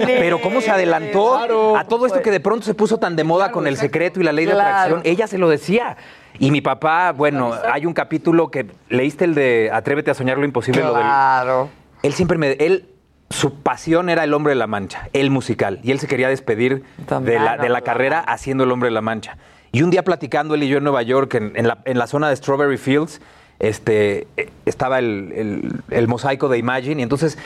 Pero 0.07 0.41
cómo 0.41 0.61
se 0.61 0.71
adelantó 0.71 1.77
a 1.77 1.85
todo 1.85 2.07
esto 2.07 2.23
que 2.23 2.31
de 2.31 2.41
pronto 2.41 2.65
se 2.65 2.75
puso 2.75 2.99
tan 2.99 3.17
de 3.17 3.25
moda 3.25 3.51
con 3.53 3.67
el 3.67 3.77
secreto 3.77 4.21
y 4.21 4.25
la 4.25 4.33
ley 4.33 4.47
de 4.47 4.53
Claro. 4.53 4.71
atracción. 4.71 5.01
Ella 5.05 5.27
se 5.27 5.39
lo 5.39 5.49
decía. 5.49 5.97
Y 6.39 6.51
mi 6.51 6.61
papá, 6.61 7.13
bueno, 7.13 7.53
hay 7.73 7.87
un 7.87 7.93
capítulo 7.93 8.51
que 8.51 8.67
leíste 8.89 9.25
el 9.25 9.35
de 9.35 9.71
Atrévete 9.73 10.11
a 10.11 10.15
soñar 10.15 10.39
lo 10.39 10.45
imposible. 10.45 10.81
lo 10.83 10.95
del- 10.95 11.03
Claro. 11.03 11.69
él 12.03 12.13
siempre 12.13 12.39
me. 12.39 12.53
Él, 12.53 12.89
su 13.35 13.55
pasión 13.55 14.09
era 14.11 14.25
el 14.25 14.33
hombre 14.35 14.53
de 14.53 14.57
la 14.57 14.67
mancha, 14.67 15.09
el 15.13 15.31
musical. 15.31 15.81
Y 15.83 15.91
él 15.91 15.99
se 15.99 16.07
quería 16.07 16.29
despedir 16.29 16.83
de 17.27 17.35
la, 17.45 17.57
de 17.57 17.69
la 17.69 17.81
carrera 17.83 18.21
haciendo 18.21 18.65
el 18.65 18.71
hombre 18.73 18.89
de 18.89 18.93
la 18.93 19.01
mancha. 19.01 19.37
Y 19.73 19.83
un 19.83 19.91
día 19.91 20.05
platicando 20.05 20.55
él 20.55 20.63
y 20.63 20.69
yo 20.69 20.79
en 20.79 20.85
Nueva 20.85 21.03
York, 21.03 21.35
en, 21.35 21.53
en 21.57 21.67
la, 21.67 21.79
en 21.85 21.99
la 21.99 22.07
zona 22.07 22.29
de 22.29 22.37
Strawberry 22.37 22.79
Fields, 22.79 23.21
este, 23.59 24.27
eh, 24.37 24.51
estaba 24.67 24.99
el, 24.99 25.33
el- 25.35 25.81
el 25.91 26.09
mosaico 26.09 26.49
de 26.49 26.59
Imagine. 26.59 27.01
Y 27.01 27.03
entonces 27.03 27.39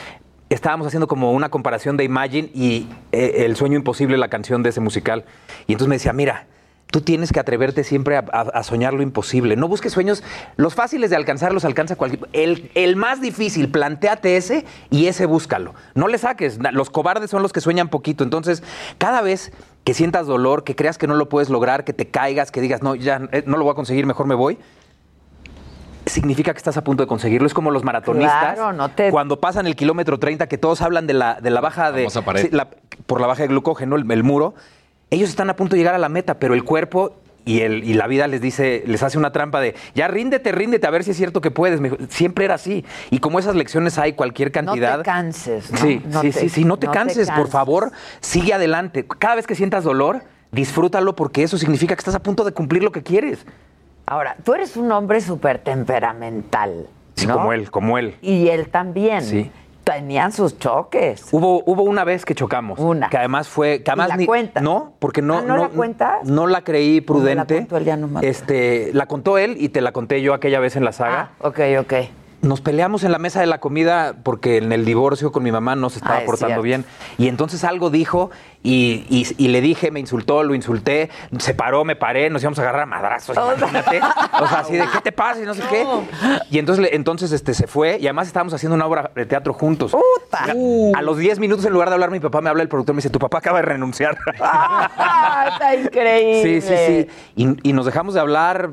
estábamos 0.49 0.85
haciendo 0.87 1.07
como 1.07 1.31
una 1.33 1.49
comparación 1.49 1.97
de 1.97 2.03
Imagine 2.03 2.49
y 2.53 2.87
eh, 3.11 3.43
El 3.45 3.55
sueño 3.55 3.75
imposible, 3.77 4.17
la 4.17 4.27
canción 4.29 4.61
de 4.63 4.69
ese 4.69 4.79
musical. 4.81 5.25
Y 5.67 5.71
entonces 5.73 5.89
me 5.89 5.95
decía, 5.95 6.13
mira. 6.13 6.45
Tú 6.91 7.01
tienes 7.01 7.31
que 7.31 7.39
atreverte 7.39 7.83
siempre 7.83 8.17
a, 8.17 8.25
a- 8.31 8.41
a 8.41 8.63
soñar 8.63 8.93
lo 8.95 9.03
imposible. 9.03 9.55
No 9.55 9.67
busques 9.67 9.93
sueños. 9.93 10.23
Los 10.57 10.73
fáciles 10.73 11.11
de 11.11 11.15
alcanzar 11.15 11.53
los 11.53 11.63
alcanza 11.63 11.95
cualquier. 11.95 12.27
El, 12.33 12.71
el 12.73 12.95
más 12.95 13.21
difícil, 13.21 13.69
planteate 13.69 14.37
ese 14.37 14.65
y 14.89 15.05
ese 15.05 15.27
búscalo. 15.27 15.75
No 15.93 16.07
le 16.07 16.17
saques. 16.17 16.57
Los 16.71 16.89
cobardes 16.89 17.29
son 17.29 17.43
los 17.43 17.53
que 17.53 17.61
sueñan 17.61 17.89
poquito. 17.89 18.23
Entonces, 18.23 18.63
cada 18.97 19.21
vez 19.21 19.51
que 19.83 19.93
sientas 19.93 20.25
dolor, 20.25 20.63
que 20.63 20.75
creas 20.75 20.97
que 20.97 21.05
no 21.05 21.13
lo 21.13 21.29
puedes 21.29 21.49
lograr, 21.49 21.83
que 21.83 21.93
te 21.93 22.07
caigas, 22.07 22.49
que 22.51 22.59
digas, 22.59 22.81
no, 22.81 22.95
ya 22.95 23.21
eh, 23.33 23.43
no 23.45 23.57
lo 23.57 23.65
voy 23.65 23.73
a 23.73 23.75
conseguir, 23.75 24.07
mejor 24.07 24.25
me 24.25 24.33
voy, 24.35 24.57
significa 26.05 26.53
que 26.53 26.57
estás 26.57 26.77
a 26.77 26.83
punto 26.83 27.03
de 27.03 27.07
conseguirlo. 27.07 27.45
Es 27.47 27.53
como 27.53 27.69
los 27.71 27.83
maratonistas. 27.83 28.55
Claro, 28.55 28.73
no 28.73 28.89
te- 28.89 29.11
Cuando 29.11 29.39
pasan 29.39 29.67
el 29.67 29.75
kilómetro 29.75 30.17
30, 30.17 30.47
que 30.47 30.57
todos 30.57 30.81
hablan 30.81 31.05
de 31.05 31.13
la, 31.13 31.39
de 31.39 31.51
la 31.51 31.61
baja 31.61 31.91
de. 31.91 32.05
La- 32.51 32.69
por 33.05 33.21
la 33.21 33.27
baja 33.27 33.43
de 33.43 33.47
glucógeno, 33.49 33.95
el, 33.95 34.09
el 34.11 34.23
muro. 34.23 34.55
Ellos 35.11 35.29
están 35.29 35.49
a 35.49 35.55
punto 35.55 35.75
de 35.75 35.79
llegar 35.79 35.95
a 35.95 35.99
la 35.99 36.09
meta, 36.09 36.35
pero 36.39 36.53
el 36.53 36.63
cuerpo 36.63 37.15
y, 37.45 37.61
el, 37.61 37.83
y 37.83 37.93
la 37.93 38.05
vida 38.05 38.27
les 38.27 38.41
dice, 38.41 38.83
les 38.85 39.01
hace 39.01 39.17
una 39.17 39.31
trampa 39.31 39.59
de 39.59 39.73
ya 39.95 40.07
ríndete, 40.07 40.51
ríndete, 40.51 40.85
a 40.85 40.91
ver 40.91 41.03
si 41.03 41.11
es 41.11 41.17
cierto 41.17 41.41
que 41.41 41.49
puedes. 41.49 41.79
Me 41.81 41.89
dijo, 41.89 42.03
Siempre 42.09 42.45
era 42.45 42.55
así. 42.55 42.85
Y 43.09 43.19
como 43.19 43.39
esas 43.39 43.55
lecciones 43.55 43.97
hay 43.97 44.13
cualquier 44.13 44.51
cantidad. 44.51 44.97
No 44.97 44.97
te 44.99 45.05
canses, 45.05 45.71
¿no? 45.71 45.77
Sí, 45.79 46.01
No 46.05 46.21
sí, 46.21 46.31
te- 46.31 46.39
sí, 46.41 46.49
sí, 46.49 46.63
no 46.65 46.77
te 46.77 46.85
no 46.87 46.91
te 46.91 46.97
canses, 46.97 47.27
por 47.27 47.35
canses. 47.37 47.51
favor, 47.51 47.91
sigue 48.19 48.53
adelante. 48.53 49.05
Cada 49.17 49.35
vez 49.35 49.47
que 49.47 49.55
sientas 49.55 49.83
dolor, 49.83 50.21
disfrútalo 50.51 51.15
porque 51.15 51.41
eso 51.43 51.57
significa 51.57 51.95
que 51.95 51.99
estás 51.99 52.15
a 52.15 52.21
punto 52.21 52.43
de 52.43 52.51
cumplir 52.51 52.83
lo 52.83 52.91
que 52.91 53.01
quieres. 53.01 53.45
Ahora, 54.05 54.35
tú 54.43 54.53
eres 54.53 54.75
un 54.77 54.91
hombre 54.91 55.21
súper 55.21 55.59
temperamental. 55.59 56.87
Sí, 57.15 57.27
como 57.27 57.51
él, 57.53 57.69
como 57.71 57.97
él. 57.97 58.15
Y 58.21 58.47
él 58.49 58.69
también. 58.69 59.21
Sí. 59.23 59.51
Tenían 59.93 60.31
sus 60.31 60.57
choques. 60.59 61.25
Hubo, 61.31 61.63
hubo 61.65 61.83
una 61.83 62.03
vez 62.03 62.25
que 62.25 62.35
chocamos. 62.35 62.79
Una. 62.79 63.09
Que 63.09 63.17
además 63.17 63.47
fue. 63.47 63.81
Que 63.83 63.91
además 63.91 64.09
la 64.09 64.17
ni- 64.17 64.25
cuentas? 64.25 64.61
No, 64.63 64.93
porque 64.99 65.21
no. 65.21 65.39
Ah, 65.39 65.43
¿no 65.45 65.57
la 65.57 65.69
cuentas? 65.69 66.23
No 66.25 66.47
la 66.47 66.63
creí 66.63 67.01
¿Cómo 67.01 67.19
la 67.19 67.23
prudente. 67.45 67.55
contó 67.57 67.77
él? 67.77 67.85
Ya 67.85 67.97
no 67.97 68.07
me 68.07 68.19
acuerdo. 68.19 68.29
este, 68.29 68.91
la 68.93 69.05
contó 69.07 69.37
él 69.37 69.55
y 69.59 69.69
te 69.69 69.81
la 69.81 69.91
conté 69.91 70.21
yo 70.21 70.33
aquella 70.33 70.59
vez 70.59 70.75
en 70.75 70.85
la 70.85 70.91
saga. 70.91 71.31
Ah, 71.41 71.47
ok, 71.47 71.59
ok. 71.81 71.93
Nos 72.41 72.61
peleamos 72.61 73.03
en 73.03 73.11
la 73.11 73.19
mesa 73.19 73.41
de 73.41 73.47
la 73.47 73.59
comida 73.59 74.15
porque 74.23 74.57
en 74.57 74.71
el 74.71 74.85
divorcio 74.85 75.31
con 75.31 75.43
mi 75.43 75.51
mamá 75.51 75.75
no 75.75 75.89
se 75.89 75.99
estaba 75.99 76.19
Ah, 76.19 76.25
portando 76.25 76.61
bien. 76.61 76.85
Y 77.17 77.27
entonces 77.27 77.63
algo 77.65 77.89
dijo 77.89 78.31
y, 78.63 79.05
y- 79.09 79.27
y 79.37 79.49
le 79.49 79.59
dije, 79.59 79.91
me 79.91 79.99
insultó, 79.99 80.43
lo 80.43 80.55
insulté, 80.55 81.09
se 81.37 81.53
paró, 81.53 81.83
me 81.83 81.95
paré, 81.97 82.29
nos 82.29 82.41
íbamos 82.41 82.57
a 82.59 82.61
agarrar 82.61 82.81
a 82.83 82.85
madrazos, 82.85 83.35
imagínate. 83.57 83.99
O 84.41 84.47
sea, 84.47 84.59
así 84.59 84.73
de, 84.77 84.85
¿qué 84.91 85.01
te 85.01 85.11
pasa? 85.11 85.41
Y 85.41 85.45
no 85.45 85.53
sé 85.53 85.63
qué. 85.69 85.85
Y 86.49 86.59
entonces, 86.59 86.89
entonces 86.93 87.31
este, 87.33 87.53
se 87.53 87.67
fue 87.67 87.97
y 87.99 88.07
además 88.07 88.27
estábamos 88.27 88.53
haciendo 88.53 88.75
una 88.75 88.85
obra 88.85 89.11
de 89.15 89.25
teatro 89.25 89.53
juntos. 89.53 89.91
A 90.95 91.01
los 91.01 91.17
10 91.17 91.39
minutos, 91.39 91.65
en 91.65 91.73
lugar 91.73 91.89
de 91.89 91.95
hablar, 91.95 92.09
mi 92.11 92.19
papá 92.21 92.39
me 92.41 92.49
habla 92.49 92.63
el 92.63 92.69
productor 92.69 92.93
y 92.93 92.95
me 92.95 92.99
dice, 92.99 93.09
tu 93.09 93.19
papá 93.19 93.39
acaba 93.39 93.59
de 93.59 93.65
renunciar. 93.65 94.17
Ah, 94.41 95.49
está 95.53 95.75
increíble. 95.75 96.61
sí, 96.61 96.67
sí, 96.67 96.75
sí. 96.87 97.07
Y, 97.35 97.69
y 97.69 97.73
nos 97.73 97.85
dejamos 97.85 98.13
de 98.13 98.19
hablar 98.21 98.71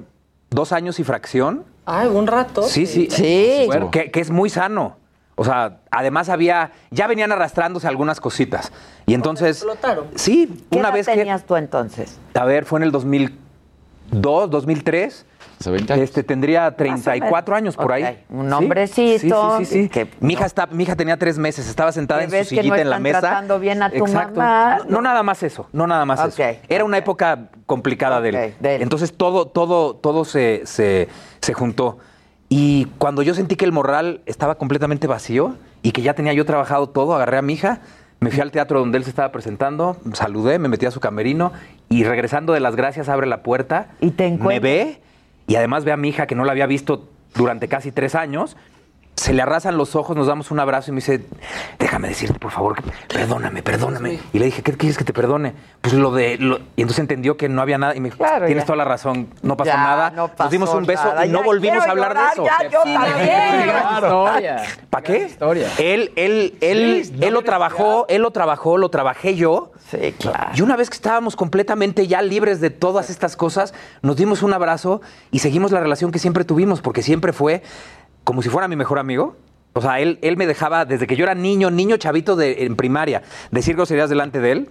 dos 0.51 0.72
años 0.72 0.98
y 1.01 1.05
fracción. 1.05 1.64
Ay, 1.86 2.08
un 2.08 2.26
rato. 2.26 2.62
Sí, 2.64 2.86
sí. 2.86 3.08
Sí. 3.10 3.68
Que, 3.92 4.10
que 4.10 4.20
es 4.20 4.30
muy 4.30 4.50
sano. 4.50 4.96
O 5.36 5.44
sea, 5.44 5.78
además 5.90 6.28
había, 6.28 6.72
ya 6.90 7.06
venían 7.06 7.30
arrastrándose 7.30 7.86
algunas 7.86 8.20
cositas. 8.20 8.72
Y 9.06 9.14
entonces, 9.14 9.58
Explotaron. 9.58 10.06
sí, 10.14 10.64
¿Qué 10.70 10.78
una 10.78 10.88
edad 10.88 10.94
vez 10.94 11.06
tenías 11.06 11.44
tú 11.44 11.56
entonces? 11.56 12.18
que, 12.32 12.38
a 12.38 12.44
ver, 12.44 12.64
fue 12.64 12.78
en 12.80 12.84
el 12.84 12.90
2002, 12.92 14.50
2003. 14.50 15.26
Hace 15.58 15.70
20 15.70 15.92
años. 15.92 16.04
Este, 16.04 16.22
tendría 16.22 16.70
34 16.76 17.54
menos. 17.54 17.62
años 17.64 17.76
por 17.76 17.92
ahí. 17.92 18.22
un 18.28 18.52
hombrecito, 18.52 19.58
Sí, 19.58 19.64
sí, 19.64 19.72
sí. 19.72 19.82
sí. 19.84 19.88
que- 19.88 20.06
mi, 20.20 20.34
hija 20.34 20.44
está, 20.46 20.66
mi 20.66 20.82
hija 20.82 20.96
tenía 20.96 21.16
tres 21.16 21.38
meses, 21.38 21.68
estaba 21.68 21.92
sentada 21.92 22.20
Que 22.26 22.38
en 22.38 22.44
su 22.44 22.50
que 22.50 22.56
no 22.56 22.62
sillita 22.62 22.80
en 22.82 22.90
la 22.90 22.98
mesa. 22.98 23.20
tratando 23.20 23.58
bien 23.58 23.82
a 23.82 23.90
tu 23.90 23.96
Exacto. 24.04 24.38
mamá. 24.40 24.78
No, 24.84 24.96
no 24.96 25.02
nada 25.02 25.22
más 25.22 25.42
eso, 25.42 25.68
no 25.72 25.86
nada 25.86 26.04
más 26.04 26.24
eso. 26.26 26.42
Era 26.68 26.84
una 26.84 26.98
época 26.98 27.48
complicada 27.64 28.20
de, 28.20 28.28
él. 28.28 28.54
de 28.60 28.76
él. 28.76 28.82
Entonces 28.82 29.12
todo, 29.16 29.46
todo, 29.46 29.94
todo 29.96 30.24
se, 30.24 30.62
se, 30.66 31.08
se 31.40 31.54
juntó. 31.54 31.98
Y 32.48 32.84
cuando 32.98 33.22
yo 33.22 33.34
sentí 33.34 33.56
que 33.56 33.64
el 33.64 33.72
morral 33.72 34.20
estaba 34.26 34.56
completamente 34.56 35.06
vacío 35.06 35.56
y 35.82 35.92
que 35.92 36.02
ya 36.02 36.14
tenía 36.14 36.32
yo 36.32 36.44
trabajado 36.44 36.88
todo, 36.88 37.14
agarré 37.14 37.38
a 37.38 37.42
mi 37.42 37.54
hija, 37.54 37.80
me 38.20 38.30
fui 38.30 38.40
al 38.40 38.50
teatro 38.52 38.78
donde 38.80 38.98
él 38.98 39.04
se 39.04 39.10
estaba 39.10 39.32
presentando, 39.32 39.96
saludé, 40.12 40.58
me 40.58 40.68
metí 40.68 40.86
a 40.86 40.90
su 40.90 41.00
camerino 41.00 41.52
y 41.88 42.04
regresando 42.04 42.52
de 42.52 42.60
las 42.60 42.76
gracias 42.76 43.08
abre 43.08 43.26
la 43.26 43.42
puerta, 43.42 43.88
Y 44.00 44.10
te 44.12 44.30
me 44.30 44.60
ve 44.60 45.00
y 45.47 45.56
además 45.56 45.85
ve 45.85 45.93
a 45.93 45.97
mi 45.97 46.09
hija 46.09 46.27
que 46.27 46.35
no 46.35 46.44
la 46.44 46.52
había 46.52 46.66
visto 46.66 47.09
durante 47.35 47.68
casi 47.68 47.93
tres 47.93 48.14
años. 48.14 48.56
Se 49.16 49.32
le 49.32 49.40
arrasan 49.40 49.78
los 49.78 49.97
ojos, 49.97 50.14
nos 50.14 50.26
damos 50.26 50.51
un 50.51 50.60
abrazo 50.60 50.90
y 50.90 50.93
me 50.93 50.97
dice, 50.98 51.22
déjame 51.78 52.09
decirte, 52.09 52.38
por 52.38 52.51
favor, 52.51 52.76
que- 52.76 52.82
perdóname, 53.09 53.62
perdóname. 53.62 54.20
Y 54.34 54.38
le 54.38 54.44
dije, 54.44 54.62
¿qué 54.62 54.72
quieres 54.74 54.98
que 54.98 55.05
te 55.05 55.14
perdone? 55.14 55.55
Pues 55.80 55.94
lo 55.94 56.12
de... 56.12 56.36
lo- 56.36 56.59
Y 56.76 56.82
entonces 56.82 56.98
entendió 56.98 57.36
que 57.38 57.48
no 57.48 57.62
había 57.62 57.78
nada 57.78 57.97
y 57.97 58.01
me 58.01 58.09
dijo, 58.10 58.18
Claro, 58.18 58.44
tienes 58.44 58.64
ya. 58.64 58.66
toda 58.66 58.76
la 58.76 58.84
razón, 58.84 59.28
no 59.43 59.56
pasó 59.56 59.70
Ya, 59.70 59.76
nada. 59.78 60.10
no 60.10 60.30
nos 60.38 60.51
dimos 60.51 60.68
un 60.74 60.84
beso 60.84 61.02
nada. 61.05 61.24
y 61.24 61.30
no 61.30 61.40
Ya 61.40 61.44
volvimos 61.47 61.86
a 61.86 61.90
hablar 61.93 62.10
llorar, 62.10 62.26
de 62.26 62.32
eso. 62.32 62.44
ya, 62.44 62.68
yo 62.68 62.82
también. 62.82 63.70
historia. 63.94 64.62
¿Para 64.90 65.02
qué? 65.02 65.18
historia. 65.26 65.68
Él, 65.78 66.12
él, 66.16 66.55
él, 66.60 67.02
Sí, 67.06 67.12
no 67.16 67.26
él 67.26 67.32
lo 67.34 67.43
trabajó, 67.43 68.05
él 68.10 68.20
lo 68.20 68.30
trabajó, 68.32 68.76
lo 68.76 68.90
trabajé 68.90 69.34
yo. 69.34 69.72
Sí, 69.90 70.14
claro. 70.18 70.51
Y 70.55 70.60
una 70.60 70.76
vez 70.76 70.90
que 70.90 70.97
estábamos 70.97 71.36
completamente 71.36 72.06
ya 72.06 72.20
libres 72.20 72.60
de 72.60 72.68
todas 72.70 73.09
estas 73.09 73.34
cosas, 73.34 73.72
nos 74.02 74.16
dimos 74.16 74.43
un 74.43 74.52
abrazo 74.52 75.01
y 75.30 75.38
seguimos 75.38 75.72
la 75.72 75.80
relación 75.80 76.10
que 76.12 76.18
siempre 76.18 76.44
tuvimos, 76.44 76.82
porque 76.82 77.02
siempre 77.02 77.32
fue 77.32 77.62
como 78.26 78.42
si 78.42 78.48
fuera 78.48 78.66
mi 78.68 78.74
mejor 78.76 78.98
amigo. 78.98 79.36
O 79.72 79.80
sea, 79.80 80.00
él, 80.00 80.18
él 80.22 80.36
me 80.36 80.46
dejaba, 80.46 80.84
desde 80.84 81.06
que 81.06 81.14
yo 81.16 81.24
era 81.24 81.34
niño, 81.34 81.70
niño 81.70 81.96
chavito 81.96 82.34
de, 82.34 82.64
en 82.64 82.74
primaria, 82.76 83.22
decir 83.52 83.76
groserías 83.76 84.10
delante 84.10 84.40
de 84.40 84.50
él, 84.52 84.70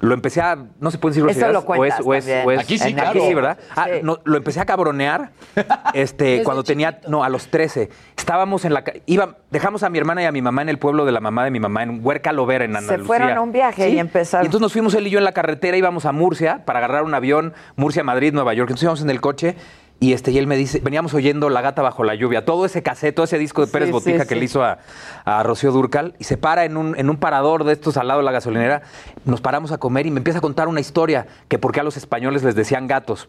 lo 0.00 0.12
empecé 0.14 0.40
a, 0.40 0.56
no 0.80 0.90
se 0.90 0.98
pueden 0.98 1.12
decir 1.14 1.30
Eso 1.30 1.38
groserías, 1.40 1.52
lo 1.52 1.58
o 1.60 1.74
es, 1.74 1.78
cuentas 1.78 2.00
o 2.04 2.14
es, 2.14 2.24
también. 2.24 2.46
o 2.46 2.50
es- 2.52 2.60
Aquí 2.60 2.78
sí, 2.78 2.92
claro. 2.94 3.20
sí, 3.20 3.34
¿verdad? 3.34 3.58
Ah, 3.76 3.84
Sí. 3.92 4.00
no, 4.02 4.18
lo 4.24 4.36
empecé 4.38 4.60
a 4.60 4.64
cabronear 4.64 5.30
este, 5.94 6.42
cuando 6.42 6.64
tenía, 6.64 7.00
no, 7.08 7.22
a 7.22 7.28
los 7.28 7.48
13. 7.48 7.90
Estábamos 8.16 8.64
en 8.64 8.72
la, 8.74 8.82
iba, 9.06 9.36
dejamos 9.50 9.82
a 9.82 9.90
mi 9.90 9.98
hermana 9.98 10.22
y 10.22 10.24
a 10.24 10.32
mi 10.32 10.42
mamá 10.42 10.62
en 10.62 10.70
el 10.70 10.78
pueblo 10.78 11.04
de 11.04 11.12
la 11.12 11.20
mamá 11.20 11.44
de 11.44 11.50
mi 11.50 11.60
mamá, 11.60 11.82
en 11.82 12.00
Huerca 12.04 12.32
Lovera, 12.32 12.64
en 12.64 12.76
Andalucía. 12.76 13.06
fueron 13.06 13.30
a 13.36 13.40
un 13.42 13.52
viaje 13.52 13.90
y 13.90 13.98
empezaron. 13.98 14.44
Y 14.44 14.46
entonces 14.46 14.62
nos 14.62 14.72
fuimos 14.72 14.94
él 14.94 15.06
y 15.06 15.10
yo 15.10 15.18
en 15.18 15.24
la 15.24 15.32
carretera, 15.32 15.76
íbamos 15.76 16.04
a 16.06 16.12
Murcia 16.12 16.64
para 16.64 16.78
agarrar 16.78 17.02
un 17.02 17.14
avión, 17.14 17.52
Murcia, 17.76 18.02
Madrid, 18.04 18.32
Nueva 18.32 18.54
York. 18.54 18.70
Entonces 18.70 18.84
íbamos 18.84 19.02
en 19.02 19.10
el 19.10 19.20
coche 19.20 19.54
y, 19.98 20.12
este, 20.12 20.30
y 20.30 20.38
él 20.38 20.46
me 20.46 20.56
dice, 20.56 20.80
veníamos 20.80 21.14
oyendo 21.14 21.48
La 21.48 21.62
Gata 21.62 21.80
Bajo 21.82 22.04
la 22.04 22.14
Lluvia, 22.14 22.44
todo 22.44 22.66
ese 22.66 22.82
cassette, 22.82 23.14
todo 23.14 23.24
ese 23.24 23.38
disco 23.38 23.64
de 23.64 23.72
Pérez 23.72 23.88
Sí, 23.88 23.92
Botija 23.92 24.22
sí, 24.22 24.28
que 24.28 24.34
sí. 24.34 24.38
le 24.40 24.44
hizo 24.44 24.62
a, 24.62 24.78
a 25.24 25.42
Rocío 25.42 25.72
Durcal 25.72 26.14
y 26.18 26.24
se 26.24 26.36
para 26.36 26.64
en 26.64 26.76
un, 26.76 26.98
en 26.98 27.08
un 27.08 27.16
parador 27.16 27.64
de 27.64 27.72
estos 27.72 27.96
al 27.96 28.08
lado 28.08 28.20
de 28.20 28.24
la 28.26 28.32
gasolinera. 28.32 28.82
Nos 29.24 29.40
paramos 29.40 29.72
a 29.72 29.78
comer 29.78 30.06
y 30.06 30.10
me 30.10 30.18
empieza 30.18 30.38
a 30.38 30.42
contar 30.42 30.68
una 30.68 30.80
historia 30.80 31.26
que 31.48 31.58
por 31.58 31.72
qué 31.72 31.80
a 31.80 31.82
los 31.82 31.96
españoles 31.96 32.42
les 32.42 32.54
decían 32.54 32.86
gatos. 32.86 33.28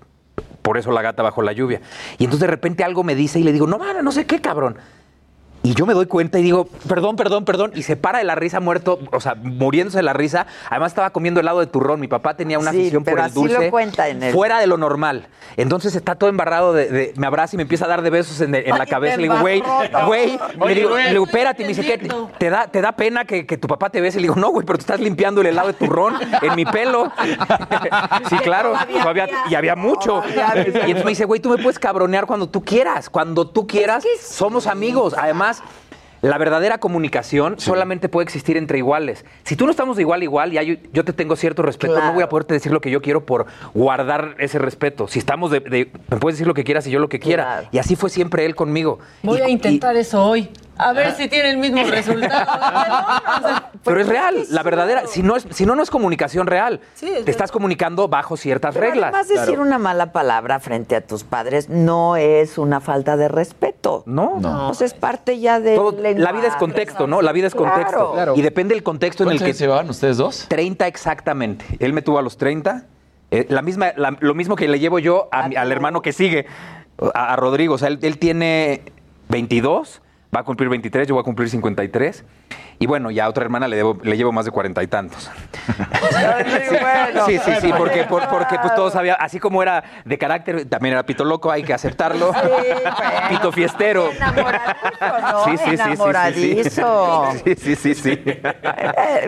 Por 0.61 0.77
eso 0.77 0.91
la 0.91 1.01
gata 1.01 1.23
bajo 1.23 1.41
la 1.41 1.53
lluvia. 1.53 1.79
Y 2.17 2.25
entonces 2.25 2.41
de 2.41 2.47
repente 2.47 2.83
algo 2.83 3.03
me 3.03 3.15
dice 3.15 3.39
y 3.39 3.43
le 3.43 3.53
digo, 3.53 3.65
no, 3.65 3.77
mano, 3.77 4.01
no 4.01 4.11
sé 4.11 4.25
qué, 4.25 4.41
cabrón. 4.41 4.77
Y 5.67 5.73
yo 5.73 5.85
me 5.85 5.93
doy 5.93 6.05
cuenta 6.05 6.39
y 6.39 6.43
digo, 6.43 6.69
perdón, 6.87 7.17
perdón, 7.17 7.43
perdón. 7.43 7.73
Y 7.75 7.83
se 7.83 7.97
para 7.97 8.19
de 8.19 8.23
la 8.23 8.35
risa 8.35 8.61
muerto, 8.61 8.99
o 9.11 9.19
sea, 9.19 9.35
muriéndose 9.35 9.97
de 9.97 10.03
la 10.03 10.13
risa. 10.13 10.47
Además 10.69 10.93
estaba 10.93 11.09
comiendo 11.09 11.41
helado 11.41 11.59
de 11.59 11.67
turrón. 11.67 11.99
Mi 11.99 12.07
papá 12.07 12.37
tenía 12.37 12.57
una 12.57 12.71
Sí, 12.71 12.79
afición 12.83 13.03
por 13.03 13.19
el 13.19 13.25
así 13.25 13.33
dulce. 13.33 13.65
lo 13.65 13.69
cuenta 13.69 14.07
en 14.07 14.23
el- 14.23 14.33
Fuera 14.33 14.59
de 14.61 14.67
lo 14.67 14.77
normal. 14.77 15.27
Entonces 15.57 15.93
está 15.95 16.15
todo 16.15 16.29
embarrado 16.29 16.71
de, 16.71 16.87
de- 16.87 17.13
me 17.17 17.27
abraza 17.27 17.55
y 17.55 17.57
me 17.57 17.63
empieza 17.63 17.83
a 17.83 17.89
dar 17.89 18.01
de 18.01 18.09
besos 18.09 18.39
en, 18.39 18.55
en 18.55 18.69
la 18.77 18.83
Ay, 18.83 18.89
cabeza. 18.89 19.17
Le 19.17 19.23
digo, 19.23 19.39
güey, 19.41 19.61
güey. 20.05 20.39
Le 20.67 20.73
digo, 21.11 21.25
espérate. 21.25 21.63
Y 21.63 21.65
me 21.65 21.73
dice, 21.73 21.83
¿qué? 21.83 21.97
¿Te 22.37 22.49
da, 22.49 22.67
¿Te 22.67 22.79
da 22.81 22.93
pena 22.93 23.25
que, 23.25 23.45
que 23.45 23.57
tu 23.57 23.67
papá 23.67 23.89
te 23.89 23.99
bese? 23.99 24.19
Le 24.21 24.23
digo, 24.29 24.35
no, 24.35 24.51
güey, 24.51 24.65
pero 24.65 24.77
tú 24.79 24.83
estás 24.83 25.01
limpiando 25.01 25.41
el 25.41 25.47
helado 25.47 25.67
de 25.67 25.73
turrón 25.73 26.13
en 26.41 26.55
mi 26.55 26.63
pelo. 26.63 27.11
sí, 28.29 28.37
claro. 28.37 28.71
todavía- 29.01 29.27
y 29.49 29.55
había 29.55 29.75
mucho. 29.75 30.23
Y 30.33 30.39
entonces 30.69 31.03
me 31.03 31.09
dice, 31.11 31.25
güey, 31.25 31.41
tú 31.41 31.49
me 31.49 31.57
puedes 31.57 31.77
cabronear 31.77 32.25
cuando 32.25 32.47
tú 32.47 32.63
quieras. 32.63 33.09
Cuando 33.09 33.47
tú 33.49 33.67
quieras, 33.67 34.05
somos 34.21 34.65
amigos. 34.67 35.13
Además, 35.17 35.56
la 36.23 36.37
verdadera 36.39 36.79
comunicación 36.79 37.59
solamente 37.59 38.09
puede 38.09 38.23
existir 38.23 38.57
entre 38.57 38.79
iguales. 38.79 39.23
Si 39.43 39.55
tú 39.55 39.65
no 39.65 39.71
estamos 39.71 39.97
de 39.97 40.01
igual 40.01 40.21
a 40.21 40.23
igual 40.23 40.51
y 40.53 40.57
hay- 40.57 40.81
yo 40.91 41.05
te 41.05 41.13
tengo 41.13 41.35
cierto 41.35 41.61
respeto, 41.61 41.93
no 41.99 42.13
voy 42.13 42.23
a 42.23 42.29
poderte 42.29 42.55
decir 42.55 42.71
lo 42.71 42.81
que 42.81 42.89
yo 42.89 43.03
quiero 43.03 43.23
por 43.23 43.45
guardar 43.75 44.35
ese 44.39 44.57
respeto. 44.57 45.07
Si 45.07 45.19
estamos 45.19 45.51
de, 45.51 45.59
de- 45.59 45.91
me 46.09 46.17
puedes 46.17 46.37
decir 46.37 46.47
lo 46.47 46.55
que 46.55 46.63
quieras 46.63 46.87
y 46.87 46.91
yo 46.91 46.99
lo 46.99 47.07
que 47.07 47.19
quiera. 47.19 47.69
Y 47.71 47.77
así 47.77 47.95
fue 47.95 48.09
siempre 48.09 48.45
él 48.45 48.55
conmigo. 48.55 48.97
Voy 49.21 49.41
a 49.41 49.47
intentar 49.49 49.95
eso 49.95 50.23
hoy. 50.23 50.49
A 50.79 50.93
ver 50.93 51.13
si 51.15 51.27
tiene 51.27 51.49
el 51.51 51.57
mismo 51.57 51.83
resultado. 51.83 52.45
Pero 53.83 54.01
es 54.01 54.07
real, 54.07 54.45
la 54.49 54.63
verdadera. 54.63 55.07
Si 55.07 55.23
no, 55.23 55.35
es, 55.35 55.47
si 55.51 55.65
no, 55.65 55.75
no 55.75 55.83
es 55.83 55.89
comunicación 55.89 56.47
real. 56.47 56.81
Sí, 56.93 57.07
es 57.09 57.25
te 57.25 57.31
estás 57.31 57.51
comunicando 57.51 58.07
bajo 58.07 58.35
ciertas 58.37 58.73
Pero 58.75 58.87
reglas. 58.87 59.13
Además, 59.13 59.27
decir 59.27 59.59
una 59.59 59.77
mala 59.77 60.11
palabra 60.11 60.59
frente 60.59 60.95
a 60.95 61.01
tus 61.01 61.23
padres 61.23 61.69
no 61.69 62.15
es 62.17 62.57
una 62.57 62.79
falta 62.81 63.15
de 63.17 63.27
respeto. 63.27 64.03
No. 64.05 64.39
No. 64.39 64.67
Pues 64.67 64.81
es 64.81 64.93
parte 64.93 65.39
ya 65.39 65.59
de 65.59 65.75
Todo- 65.75 65.95
la 66.01 66.31
vida 66.31 66.47
es 66.47 66.55
contexto, 66.55 67.07
¿no? 67.07 67.21
La 67.21 67.31
vida 67.31 67.47
es 67.47 67.55
contexto. 67.55 68.11
Claro. 68.13 68.33
Y 68.35 68.41
depende 68.41 68.73
del 68.75 68.83
contexto 68.83 69.23
en 69.23 69.29
el 69.29 69.33
¿Cuántos 69.37 69.43
que. 69.45 69.49
años 69.51 69.59
llevaban 69.59 69.89
ustedes 69.89 70.17
dos? 70.17 70.45
30 70.49 70.87
exactamente. 70.87 71.65
Él 71.79 71.93
me 71.93 72.01
tuvo 72.01 72.19
a 72.19 72.21
los 72.21 72.37
30. 72.37 72.83
eh, 73.29 73.45
la 73.49 73.61
misma, 73.61 73.91
la- 73.97 74.15
lo 74.21 74.33
mismo 74.33 74.55
que 74.55 74.67
le 74.69 74.79
llevo 74.79 74.99
yo 74.99 75.27
a 75.31 75.47
mi- 75.49 75.55
al 75.57 75.69
hermano 75.71 76.01
que 76.01 76.13
sigue, 76.13 76.45
a, 77.13 77.33
a 77.33 77.35
Rodrigo. 77.35 77.73
O 77.75 77.77
sea, 77.77 77.89
él, 77.89 77.99
él 78.01 78.17
tiene 78.19 78.83
22, 79.29 80.01
va 80.35 80.41
a 80.41 80.43
cumplir 80.43 80.69
23, 80.69 81.07
yo 81.07 81.15
voy 81.15 81.21
a 81.21 81.23
cumplir 81.23 81.49
53. 81.49 82.25
Y 82.79 82.85
bueno, 82.85 83.09
ya 83.09 83.25
a 83.25 83.29
otra 83.29 83.43
hermana 83.43 83.67
le, 83.67 83.83
debo- 83.83 83.99
le 84.03 84.15
llevo 84.17 84.31
más 84.31 84.45
de 84.45 84.51
cuarenta 84.51 84.83
y 84.83 84.87
tantos. 84.87 85.31
Sí, 87.25 87.39
sí, 87.43 87.51
sí, 87.61 87.73
porque, 87.75 88.03
por- 88.03 88.27
porque 88.29 88.57
pues 88.61 88.75
todos 88.75 88.93
sabían, 88.93 89.17
así 89.19 89.39
como 89.39 89.61
era 89.63 89.83
de 90.05 90.17
carácter, 90.17 90.65
también 90.65 90.93
era 90.93 91.03
pito 91.03 91.25
loco, 91.25 91.51
hay 91.51 91.63
que 91.63 91.73
aceptarlo. 91.73 92.31
Pito 93.29 93.51
fiestero. 93.51 94.09
¿no? 94.11 95.45
Sí, 95.45 95.57
sí, 95.57 95.57
sí, 95.57 95.77
sí, 95.77 95.77
sí, 95.77 95.77
sí. 95.77 95.81
Enamoradizo. 95.81 97.25
Sí, 97.43 97.55
sí, 97.55 97.75
sí, 97.75 97.95
sí. 97.95 98.19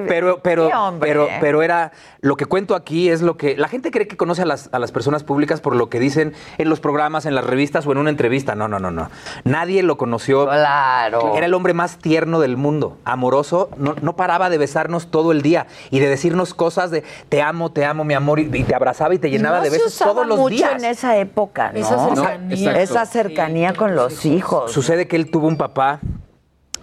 Pero, 0.08 0.40
pero, 0.42 0.70
pero, 1.00 1.28
pero 1.42 1.62
era, 1.64 1.92
lo 2.22 2.36
que 2.38 2.46
cuento 2.46 2.76
aquí 2.76 3.10
es 3.10 3.22
lo 3.22 3.36
que, 3.38 3.58
la 3.58 3.68
gente 3.68 3.92
cree 3.92 4.08
que 4.08 4.18
conoce 4.18 4.44
a 4.44 4.46
las, 4.46 4.70
a 4.74 4.80
las 4.80 4.92
personas 4.92 5.24
públicas 5.24 5.60
por 5.62 5.76
lo 5.76 5.90
que 5.90 6.00
dicen 6.00 6.34
en 6.58 6.70
los 6.70 6.80
programas, 6.80 7.26
en 7.26 7.36
las 7.36 7.46
revistas 7.46 7.86
o 7.88 7.92
en 7.92 7.98
una 7.98 8.10
entrevista. 8.10 8.56
No, 8.56 8.68
no, 8.68 8.80
no, 8.80 8.92
no. 8.92 9.10
Nadie 9.44 9.84
lo 9.84 9.98
conoció. 9.98 10.46
Claro. 10.46 11.36
Era 11.36 11.46
el 11.46 11.54
hombre 11.54 11.74
más 11.74 11.98
tierno 11.98 12.40
del 12.40 12.58
mundo, 12.58 12.98
amoroso, 13.12 13.70
no, 13.78 13.96
no 14.02 14.16
paraba 14.16 14.50
de 14.50 14.58
besarnos 14.58 15.12
todo 15.12 15.32
el 15.32 15.42
día 15.42 15.68
y 15.92 16.00
de 16.00 16.08
decirnos 16.08 16.54
cosas 16.54 16.92
de 16.92 17.04
te 17.30 17.42
amo, 17.42 17.72
te 17.72 17.86
amo, 17.86 18.04
mi 18.04 18.14
amor, 18.14 18.40
y, 18.40 18.50
y 18.54 18.64
te 18.64 18.76
abrazaba 18.76 19.14
y 19.14 19.20
te 19.20 19.30
llenaba 19.30 19.58
no 19.58 19.64
de 19.64 19.70
besos 19.70 19.98
todos 19.98 20.26
los 20.26 20.38
mucho 20.38 20.56
días. 20.56 20.72
en 20.74 20.86
esa 20.86 21.18
época, 21.18 21.72
¿no? 21.72 21.80
Esa 21.80 22.08
cercanía. 22.08 22.82
Esa 22.82 23.06
cercanía 23.06 23.74
con 23.74 23.96
los 23.96 24.26
hijos. 24.26 24.72
Sucede 24.72 25.08
que 25.08 25.16
él 25.16 25.32
tuvo 25.32 25.48
un 25.48 25.58
papá 25.58 26.00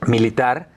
militar 0.07 0.76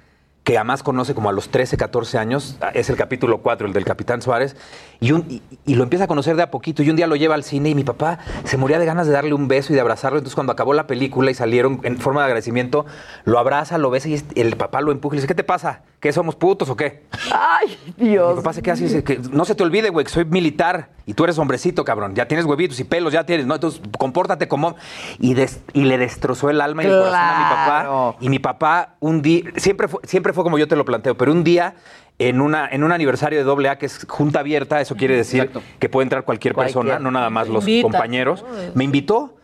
que 0.50 0.58
además 0.58 0.82
conoce 0.82 1.14
como 1.14 1.30
a 1.30 1.32
los 1.32 1.50
13, 1.50 1.78
14 1.78 2.18
años, 2.18 2.58
es 2.74 2.90
el 2.90 2.96
capítulo 2.96 3.38
4, 3.38 3.68
el 3.68 3.74
del 3.74 3.86
Capitán 3.86 4.20
Suárez, 4.24 4.56
y, 5.00 5.12
un- 5.12 5.24
y- 5.30 5.44
y 5.68 5.76
lo 5.76 5.84
empieza 5.84 6.06
a 6.06 6.08
conocer 6.08 6.36
de 6.36 6.42
a 6.42 6.50
poquito, 6.50 6.82
y 6.82 6.90
un 6.90 6.96
día 6.96 7.06
lo 7.06 7.16
lleva 7.16 7.36
al 7.36 7.44
cine 7.44 7.70
y 7.70 7.76
mi 7.76 7.84
papá 7.84 8.18
se 8.46 8.58
moría 8.58 8.80
de 8.80 8.86
ganas 8.88 9.06
de 9.06 9.14
darle 9.14 9.36
un 9.36 9.48
beso 9.48 9.74
y 9.74 9.76
de 9.76 9.82
abrazarlo, 9.82 10.18
entonces 10.18 10.34
cuando 10.34 10.52
acabó 10.52 10.74
la 10.74 10.88
película 10.88 11.30
y 11.30 11.36
salieron 11.36 11.82
en 11.84 12.00
forma 12.00 12.22
de 12.22 12.26
agradecimiento, 12.26 12.88
lo 13.26 13.38
abraza, 13.38 13.78
lo 13.78 13.92
besa 13.92 14.10
y 14.10 14.24
el 14.34 14.58
papá 14.58 14.82
lo 14.82 14.92
empuja 14.92 15.14
y 15.14 15.18
le 15.18 15.22
dice, 15.22 15.28
¿qué 15.28 15.36
te 15.36 15.44
pasa? 15.44 15.84
¿Qué 16.00 16.12
somos 16.14 16.36
putos 16.36 16.68
o 16.70 16.76
qué? 16.78 17.04
Ay, 17.32 17.78
Dios. 17.98 18.30
Mi 18.38 18.42
papá 18.42 18.54
se 18.54 18.62
queda 18.64 18.74
así 18.74 18.86
dice, 18.86 19.04
que 19.04 19.20
no 19.32 19.46
se 19.46 19.54
te 19.54 19.62
olvide, 19.64 19.90
güey, 19.90 20.06
que 20.06 20.12
soy 20.12 20.24
militar 20.26 20.90
y 21.06 21.14
tú 21.14 21.26
eres 21.26 21.38
hombrecito, 21.38 21.84
cabrón. 21.84 22.16
Ya 22.16 22.26
tienes 22.26 22.46
huevitos 22.46 22.80
y 22.80 22.86
pelos, 22.86 23.12
ya 23.12 23.26
tienes, 23.26 23.46
¿no? 23.46 23.56
Entonces, 23.56 23.82
compórtate 23.98 24.48
como... 24.48 24.76
Y, 25.20 25.34
des- 25.34 25.60
y 25.74 25.84
le 25.84 25.98
destrozó 25.98 26.50
el 26.50 26.62
alma 26.62 26.84
y 26.84 26.86
el 26.88 26.94
corazón 26.94 27.20
a 27.20 27.38
mi 27.38 27.44
papá. 27.56 28.16
Y 28.22 28.30
mi 28.30 28.40
papá 28.40 28.96
un 29.02 29.22
día, 29.22 29.44
siempre 29.58 29.90
fue, 29.90 30.00
siempre 30.06 30.32
fue 30.32 30.39
como 30.44 30.58
yo 30.58 30.68
te 30.68 30.76
lo 30.76 30.86
planteo, 30.86 31.16
pero 31.16 31.32
un 31.32 31.44
día... 31.44 31.76
En, 32.22 32.42
una, 32.42 32.68
en 32.68 32.84
un 32.84 32.92
aniversario 32.92 33.46
de 33.46 33.70
AA, 33.70 33.78
que 33.78 33.86
es 33.86 34.06
junta 34.06 34.42
abierta, 34.42 34.82
eso 34.82 34.98
quiere 34.98 35.16
decir 35.16 35.52
que 35.80 35.88
puede 35.88 36.04
entrar 36.04 36.26
cualquier, 36.26 36.54
persona, 36.54 37.00
no 37.00 37.12
nada 37.12 37.30
más 37.30 37.48
los 37.48 37.66
Invita. 37.66 37.84
compañeros. 37.84 38.44
Me 38.74 38.84
invitó 38.84 39.38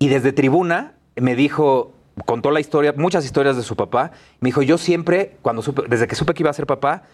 y 0.00 0.08
desde 0.08 0.32
tribuna 0.32 0.94
me 1.14 1.36
dijo, 1.36 1.92
contó 2.24 2.50
la 2.50 2.60
historia, 2.60 2.94
muchas 2.96 3.24
historias 3.24 3.56
de 3.56 3.62
su 3.62 3.76
papá. 3.76 4.12
Me 4.40 4.48
dijo, 4.48 4.62
yo 4.62 4.78
siempre, 4.78 5.36
cuando 5.42 5.62
supe, 5.62 5.82
desde 5.88 6.06
que 6.06 6.14
supe 6.14 6.34
que 6.34 6.42
iba 6.42 6.50
a 6.50 6.54
ser 6.54 6.66
papá, 6.66 7.04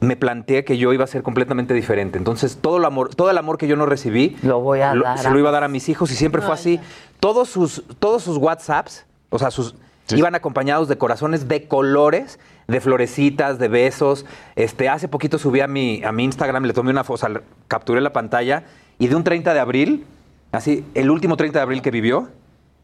me 0.00 0.16
planteé 0.16 0.64
que 0.64 0.78
yo 0.78 0.92
iba 0.92 1.04
a 1.04 1.08
ser 1.08 1.22
completamente 1.22 1.74
diferente. 1.74 2.18
Entonces, 2.18 2.58
todo 2.60 2.78
el 2.78 2.84
amor, 2.84 3.14
todo 3.14 3.30
el 3.30 3.38
amor 3.38 3.58
que 3.58 3.66
yo 3.66 3.76
no 3.76 3.86
recibí, 3.86 4.36
lo 4.42 4.60
voy 4.60 4.80
a 4.80 4.94
dar 4.94 5.18
se 5.18 5.28
a 5.28 5.30
lo 5.30 5.38
iba 5.38 5.48
a 5.48 5.52
dar 5.52 5.64
a 5.64 5.68
mis 5.68 5.88
hijos 5.88 6.10
y 6.10 6.14
siempre 6.14 6.42
fue 6.42 6.54
así. 6.54 6.80
Todos 7.20 7.48
sus, 7.48 7.82
todos 7.98 8.22
sus 8.22 8.36
WhatsApps, 8.36 9.06
o 9.30 9.38
sea, 9.38 9.50
sus 9.50 9.74
iban 10.16 10.34
acompañados 10.34 10.88
de 10.88 10.96
corazones 10.98 11.48
de 11.48 11.68
colores, 11.68 12.38
de 12.66 12.80
florecitas, 12.80 13.58
de 13.58 13.68
besos. 13.68 14.26
Este, 14.56 14.88
hace 14.88 15.08
poquito 15.08 15.38
subí 15.38 15.60
a 15.60 15.66
mi, 15.66 16.02
a 16.04 16.12
mi 16.12 16.24
Instagram, 16.24 16.64
le 16.64 16.72
tomé 16.72 16.90
una 16.90 17.04
foto, 17.04 17.18
sea, 17.18 17.42
capturé 17.66 18.00
la 18.00 18.12
pantalla 18.12 18.64
y 18.98 19.08
de 19.08 19.16
un 19.16 19.24
30 19.24 19.54
de 19.54 19.60
abril, 19.60 20.06
así, 20.52 20.84
el 20.94 21.10
último 21.10 21.36
30 21.36 21.58
de 21.58 21.62
abril 21.62 21.82
que 21.82 21.90
vivió, 21.90 22.28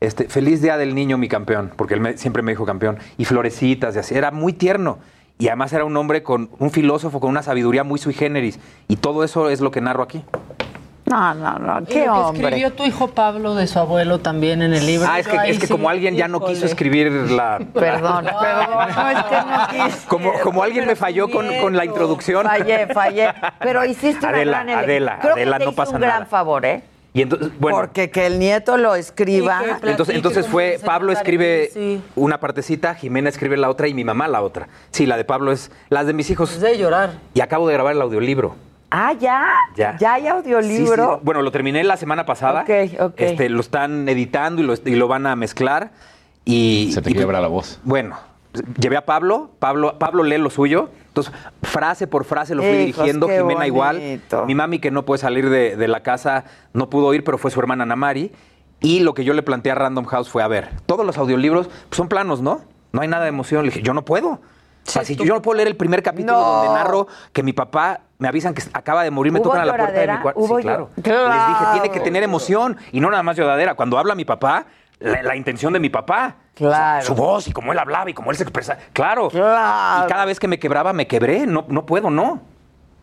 este, 0.01 0.29
feliz 0.29 0.61
día 0.61 0.77
del 0.77 0.95
niño, 0.95 1.19
mi 1.19 1.29
campeón, 1.29 1.73
porque 1.77 1.95
él 1.95 2.19
siempre 2.19 2.43
me 2.43 2.53
dijo 2.53 2.67
campeón, 2.67 2.99
y 3.17 3.25
florecitas 3.25 3.97
y 3.97 3.99
así, 3.99 4.15
era 4.15 4.31
muy 4.31 4.53
tierno. 4.53 4.99
Y 5.39 5.49
además 5.49 5.73
era 5.73 5.85
un 5.85 5.97
hombre 5.97 6.23
con 6.23 6.51
un 6.59 6.71
filósofo 6.71 7.19
con 7.19 7.31
una 7.31 7.43
sabiduría 7.43 7.83
muy 7.83 7.99
sui 7.99 8.15
generis. 8.15 8.61
Y 8.87 8.97
todo 8.97 9.25
eso 9.25 9.51
es 9.51 9.61
lo 9.61 9.73
que 9.73 9.81
narro 9.81 10.03
aquí. 10.05 10.25
No, 11.15 11.33
no, 11.35 11.59
no, 11.61 11.81
Y 11.83 11.85
qué 11.85 11.99
lo 12.07 12.13
que 12.13 12.19
hombre. 12.19 12.43
escribió 12.49 12.73
tu 12.73 12.85
hijo 12.85 13.09
Pablo 13.09 13.55
de 13.55 13.67
su 13.69 13.79
abuelo 13.79 14.19
también 14.19 14.63
en 14.63 14.75
el 14.75 14.85
libro. 14.85 15.07
Ah, 15.09 15.21
es 15.21 15.29
que, 15.29 15.37
es 15.47 15.59
que 15.61 15.67
sí, 15.69 15.73
como 15.73 15.89
alguien 15.89 16.17
ya 16.17 16.27
no 16.27 16.39
híjole. 16.39 16.55
quiso 16.55 16.67
escribir 16.67 17.13
la... 17.31 17.59
Perdón, 17.73 18.25
perdón, 18.25 18.89
no 18.97 19.11
es 19.11 19.25
que 19.25 19.37
no 19.37 19.87
quise. 19.91 20.07
Como, 20.09 20.33
como 20.41 20.63
alguien 20.65 20.87
me 20.87 20.97
falló 20.97 21.31
con, 21.31 21.47
con 21.61 21.77
la 21.77 21.85
introducción. 21.85 22.45
Fallé, 22.47 22.89
fallé. 22.89 23.29
Pero 23.61 23.85
hiciste 23.85 24.27
una 24.27 24.37
Adela, 24.37 24.53
gran 24.65 24.69
ele- 24.71 24.79
Adela, 24.79 25.19
Creo 25.21 25.33
Adela, 25.35 25.53
que 25.53 25.59
te 25.61 25.65
no 25.67 25.71
hizo 25.71 25.77
pasa 25.77 25.93
un 25.95 26.01
gran 26.01 26.15
nada. 26.15 26.27
favor, 26.27 26.65
¿eh? 26.67 26.83
Y 27.13 27.23
entonces, 27.23 27.51
bueno, 27.61 27.77
Porque 27.79 28.11
que 28.11 28.27
el 28.27 28.41
nieto 28.41 28.77
lo 28.77 28.97
escriba. 28.97 29.63
entonces, 29.85 30.17
entonces 30.17 30.49
fue, 30.49 30.81
Pablo 30.85 31.13
escribe 31.13 32.01
una 32.17 32.41
partecita, 32.41 32.97
Jimena 32.97 33.29
escribe 33.29 33.57
la 33.57 33.71
otra 33.71 33.87
y 33.87 33.95
mi 33.95 34.03
mamá 34.03 34.27
la 34.27 34.43
otra. 34.43 34.67
Sí, 34.91 35.07
la 35.07 35.17
de 35.17 35.25
Pablo 35.25 35.53
es, 35.53 35.71
las 35.91 36.07
de 36.09 36.13
mis 36.13 36.29
hijos. 36.31 36.61
de 36.61 36.77
llorar. 36.77 37.13
Y 37.35 37.41
acabo 37.41 37.69
de 37.69 37.75
grabar 37.75 37.93
el 37.95 38.03
audiolibro. 38.03 38.57
Ah, 38.97 39.13
ya. 39.13 39.45
Ya. 39.75 39.97
Ya 39.99 40.15
hay 40.15 40.29
audiolibro. 40.29 41.05
Sí, 41.05 41.13
sí. 41.15 41.21
Bueno, 41.25 41.43
lo 41.43 41.51
terminé 41.51 41.83
la 41.83 41.97
semana 41.97 42.25
pasada. 42.25 42.63
Ok, 42.63 43.01
ok. 43.01 43.15
Este, 43.17 43.49
lo 43.49 43.61
están 43.61 44.09
editando 44.09 44.63
y 44.63 44.65
lo, 44.65 44.75
y 44.85 44.95
lo 44.95 45.09
van 45.09 45.27
a 45.27 45.35
mezclar. 45.35 45.91
Y, 46.45 46.93
Se 46.95 47.03
te 47.03 47.11
y- 47.11 47.15
quiebra 47.15 47.41
la 47.41 47.49
voz. 47.49 47.81
Bueno, 47.83 48.17
llevé 48.79 48.97
a 48.97 49.05
Pablo, 49.05 49.51
Pablo, 49.59 49.99
Pablo 49.99 50.23
lee 50.23 50.39
lo 50.39 50.49
suyo. 50.49 50.91
Entonces, 51.09 51.33
frase 51.65 52.07
por 52.07 52.25
frase 52.25 52.55
lo 52.55 52.63
fui 52.63 52.71
Hijos, 52.71 53.05
dirigiendo, 53.05 53.29
Jimena 53.29 53.67
igual. 53.67 54.21
Mi 54.47 54.55
mami, 54.55 54.79
que 54.79 54.93
no 54.93 55.05
puede 55.05 55.19
salir 55.19 55.51
de, 55.51 55.75
de 55.77 55.89
la 55.89 56.05
casa, 56.05 56.45
no 56.73 56.89
pudo 56.89 57.13
ir, 57.15 57.25
pero 57.25 57.37
fue 57.37 57.51
su 57.51 57.59
hermana 57.59 57.85
Namari. 57.85 58.31
Y 58.81 59.01
lo 59.01 59.15
que 59.15 59.25
yo 59.25 59.35
le 59.35 59.43
planteé 59.43 59.73
a 59.73 59.77
Random 59.77 60.05
House 60.05 60.29
fue, 60.29 60.43
a 60.43 60.49
ver, 60.49 60.71
todos 60.87 61.05
los 61.05 61.19
audiolibros 61.19 61.67
pues, 61.67 61.97
son 61.97 62.09
planos, 62.09 62.43
¿no? 62.43 62.61
No 62.93 63.01
hay 63.01 63.09
nada 63.09 63.25
de 63.25 63.31
emoción. 63.31 63.65
Le 63.65 63.71
dije, 63.71 63.83
yo 63.83 63.93
no 63.93 64.05
puedo. 64.05 64.41
O 64.87 64.91
sea, 64.91 65.05
si 65.05 65.17
yo 65.17 65.35
no 65.35 65.41
puedo 65.43 65.57
leer 65.57 65.69
el 65.69 65.77
primer 65.77 66.03
capítulo 66.03 66.39
No. 66.39 66.47
donde 66.63 66.75
narro 66.75 67.07
que 67.33 67.43
mi 67.43 67.53
papá 67.53 68.01
me 68.19 68.29
avisan 68.29 68.55
que 68.55 68.63
acaba 68.73 69.03
de 69.03 69.11
morir, 69.11 69.33
me 69.33 69.39
¿Hubo 69.41 69.45
tocan 69.49 69.63
a 69.63 69.65
la 69.65 69.77
puerta 69.77 69.99
de 70.01 70.09
mi 70.13 70.19
cuarto. 70.19 70.41
¿Hubo 70.41 70.57
Sí, 70.59 70.63
claro. 70.63 70.91
Les 70.95 71.05
dije, 71.05 71.65
tiene 71.73 71.91
que 71.91 72.01
tener 72.01 72.23
emoción 72.23 72.77
y 72.93 73.01
no 73.01 73.11
nada 73.11 73.23
más 73.23 73.37
lloradera. 73.37 73.75
Cuando 73.75 73.99
habla 73.99 74.15
mi 74.15 74.25
papá, 74.25 74.67
la, 75.01 75.23
la 75.23 75.37
intención 75.37 75.73
de 75.73 75.81
mi 75.81 75.89
papá. 75.91 76.37
Claro. 76.55 77.05
Su 77.05 77.15
voz 77.15 77.49
y 77.49 77.53
cómo 77.53 77.73
él 77.73 77.79
hablaba 77.79 78.09
y 78.11 78.15
cómo 78.15 78.31
él 78.31 78.37
se 78.37 78.43
expresaba. 78.45 78.79
Claro. 78.93 79.29
Claro. 79.29 80.05
Y 80.07 80.09
cada 80.09 80.25
vez 80.25 80.39
que 80.39 80.49
me 80.49 80.59
quebraba, 80.59 80.93
me 80.93 81.07
quebré. 81.07 81.47
No, 81.47 81.65
no 81.69 81.85
puedo, 81.87 82.11
no. 82.11 82.41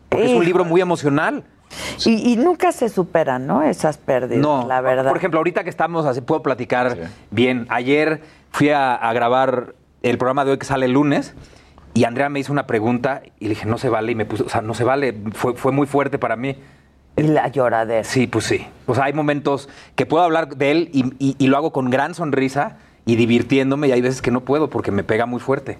Porque 0.08 0.26
es 0.26 0.32
un 0.32 0.44
libro 0.44 0.64
muy 0.64 0.80
emocional. 0.80 1.44
Y, 2.04 2.32
y 2.32 2.36
nunca 2.36 2.70
se 2.70 2.88
superan, 2.90 3.46
¿no? 3.46 3.62
Esas 3.62 3.96
pérdidas, 3.98 4.42
No, 4.42 4.66
la 4.68 4.80
verdad. 4.82 5.08
Por 5.08 5.16
ejemplo, 5.16 5.38
ahorita 5.40 5.64
que 5.64 5.70
estamos 5.70 6.04
así, 6.06 6.20
puedo 6.20 6.42
platicar 6.42 6.96
bien. 7.30 7.66
Ayer 7.70 8.22
fui 8.50 8.70
a, 8.70 8.94
a 8.94 9.12
grabar 9.14 9.74
el 10.02 10.18
programa 10.18 10.44
de 10.44 10.50
hoy 10.52 10.58
que 10.58 10.66
sale 10.66 10.84
el 10.86 10.92
lunes 10.92 11.34
y 11.94 12.04
Andrea 12.04 12.28
me 12.28 12.40
hizo 12.40 12.52
una 12.52 12.66
pregunta 12.66 13.22
y 13.38 13.44
le 13.44 13.50
dije, 13.50 13.66
no 13.66 13.78
se 13.78 13.88
vale. 13.88 14.12
Y 14.12 14.14
me 14.14 14.24
puso, 14.24 14.44
o 14.44 14.48
sea, 14.48 14.60
no 14.62 14.74
se 14.74 14.84
vale. 14.84 15.14
Fue, 15.32 15.54
fue 15.54 15.72
muy 15.72 15.86
fuerte 15.86 16.18
para 16.18 16.36
mí. 16.36 16.56
Y 17.16 17.22
la 17.24 17.48
lloradera. 17.48 18.04
Sí, 18.04 18.26
pues 18.26 18.46
sí. 18.46 18.66
O 18.86 18.94
sea, 18.94 19.04
hay 19.04 19.12
momentos 19.12 19.68
que 19.94 20.06
puedo 20.06 20.24
hablar 20.24 20.56
de 20.56 20.70
él 20.70 20.90
y, 20.92 21.12
y- 21.18 21.36
y 21.38 21.46
lo 21.48 21.56
hago 21.58 21.72
con 21.72 21.90
gran 21.90 22.14
sonrisa 22.14 22.78
y 23.04 23.16
divirtiéndome 23.16 23.88
y 23.88 23.92
hay 23.92 24.00
veces 24.00 24.22
que 24.22 24.30
no 24.30 24.40
puedo 24.40 24.70
porque 24.70 24.90
me 24.90 25.04
pega 25.04 25.26
muy 25.26 25.40
fuerte. 25.40 25.76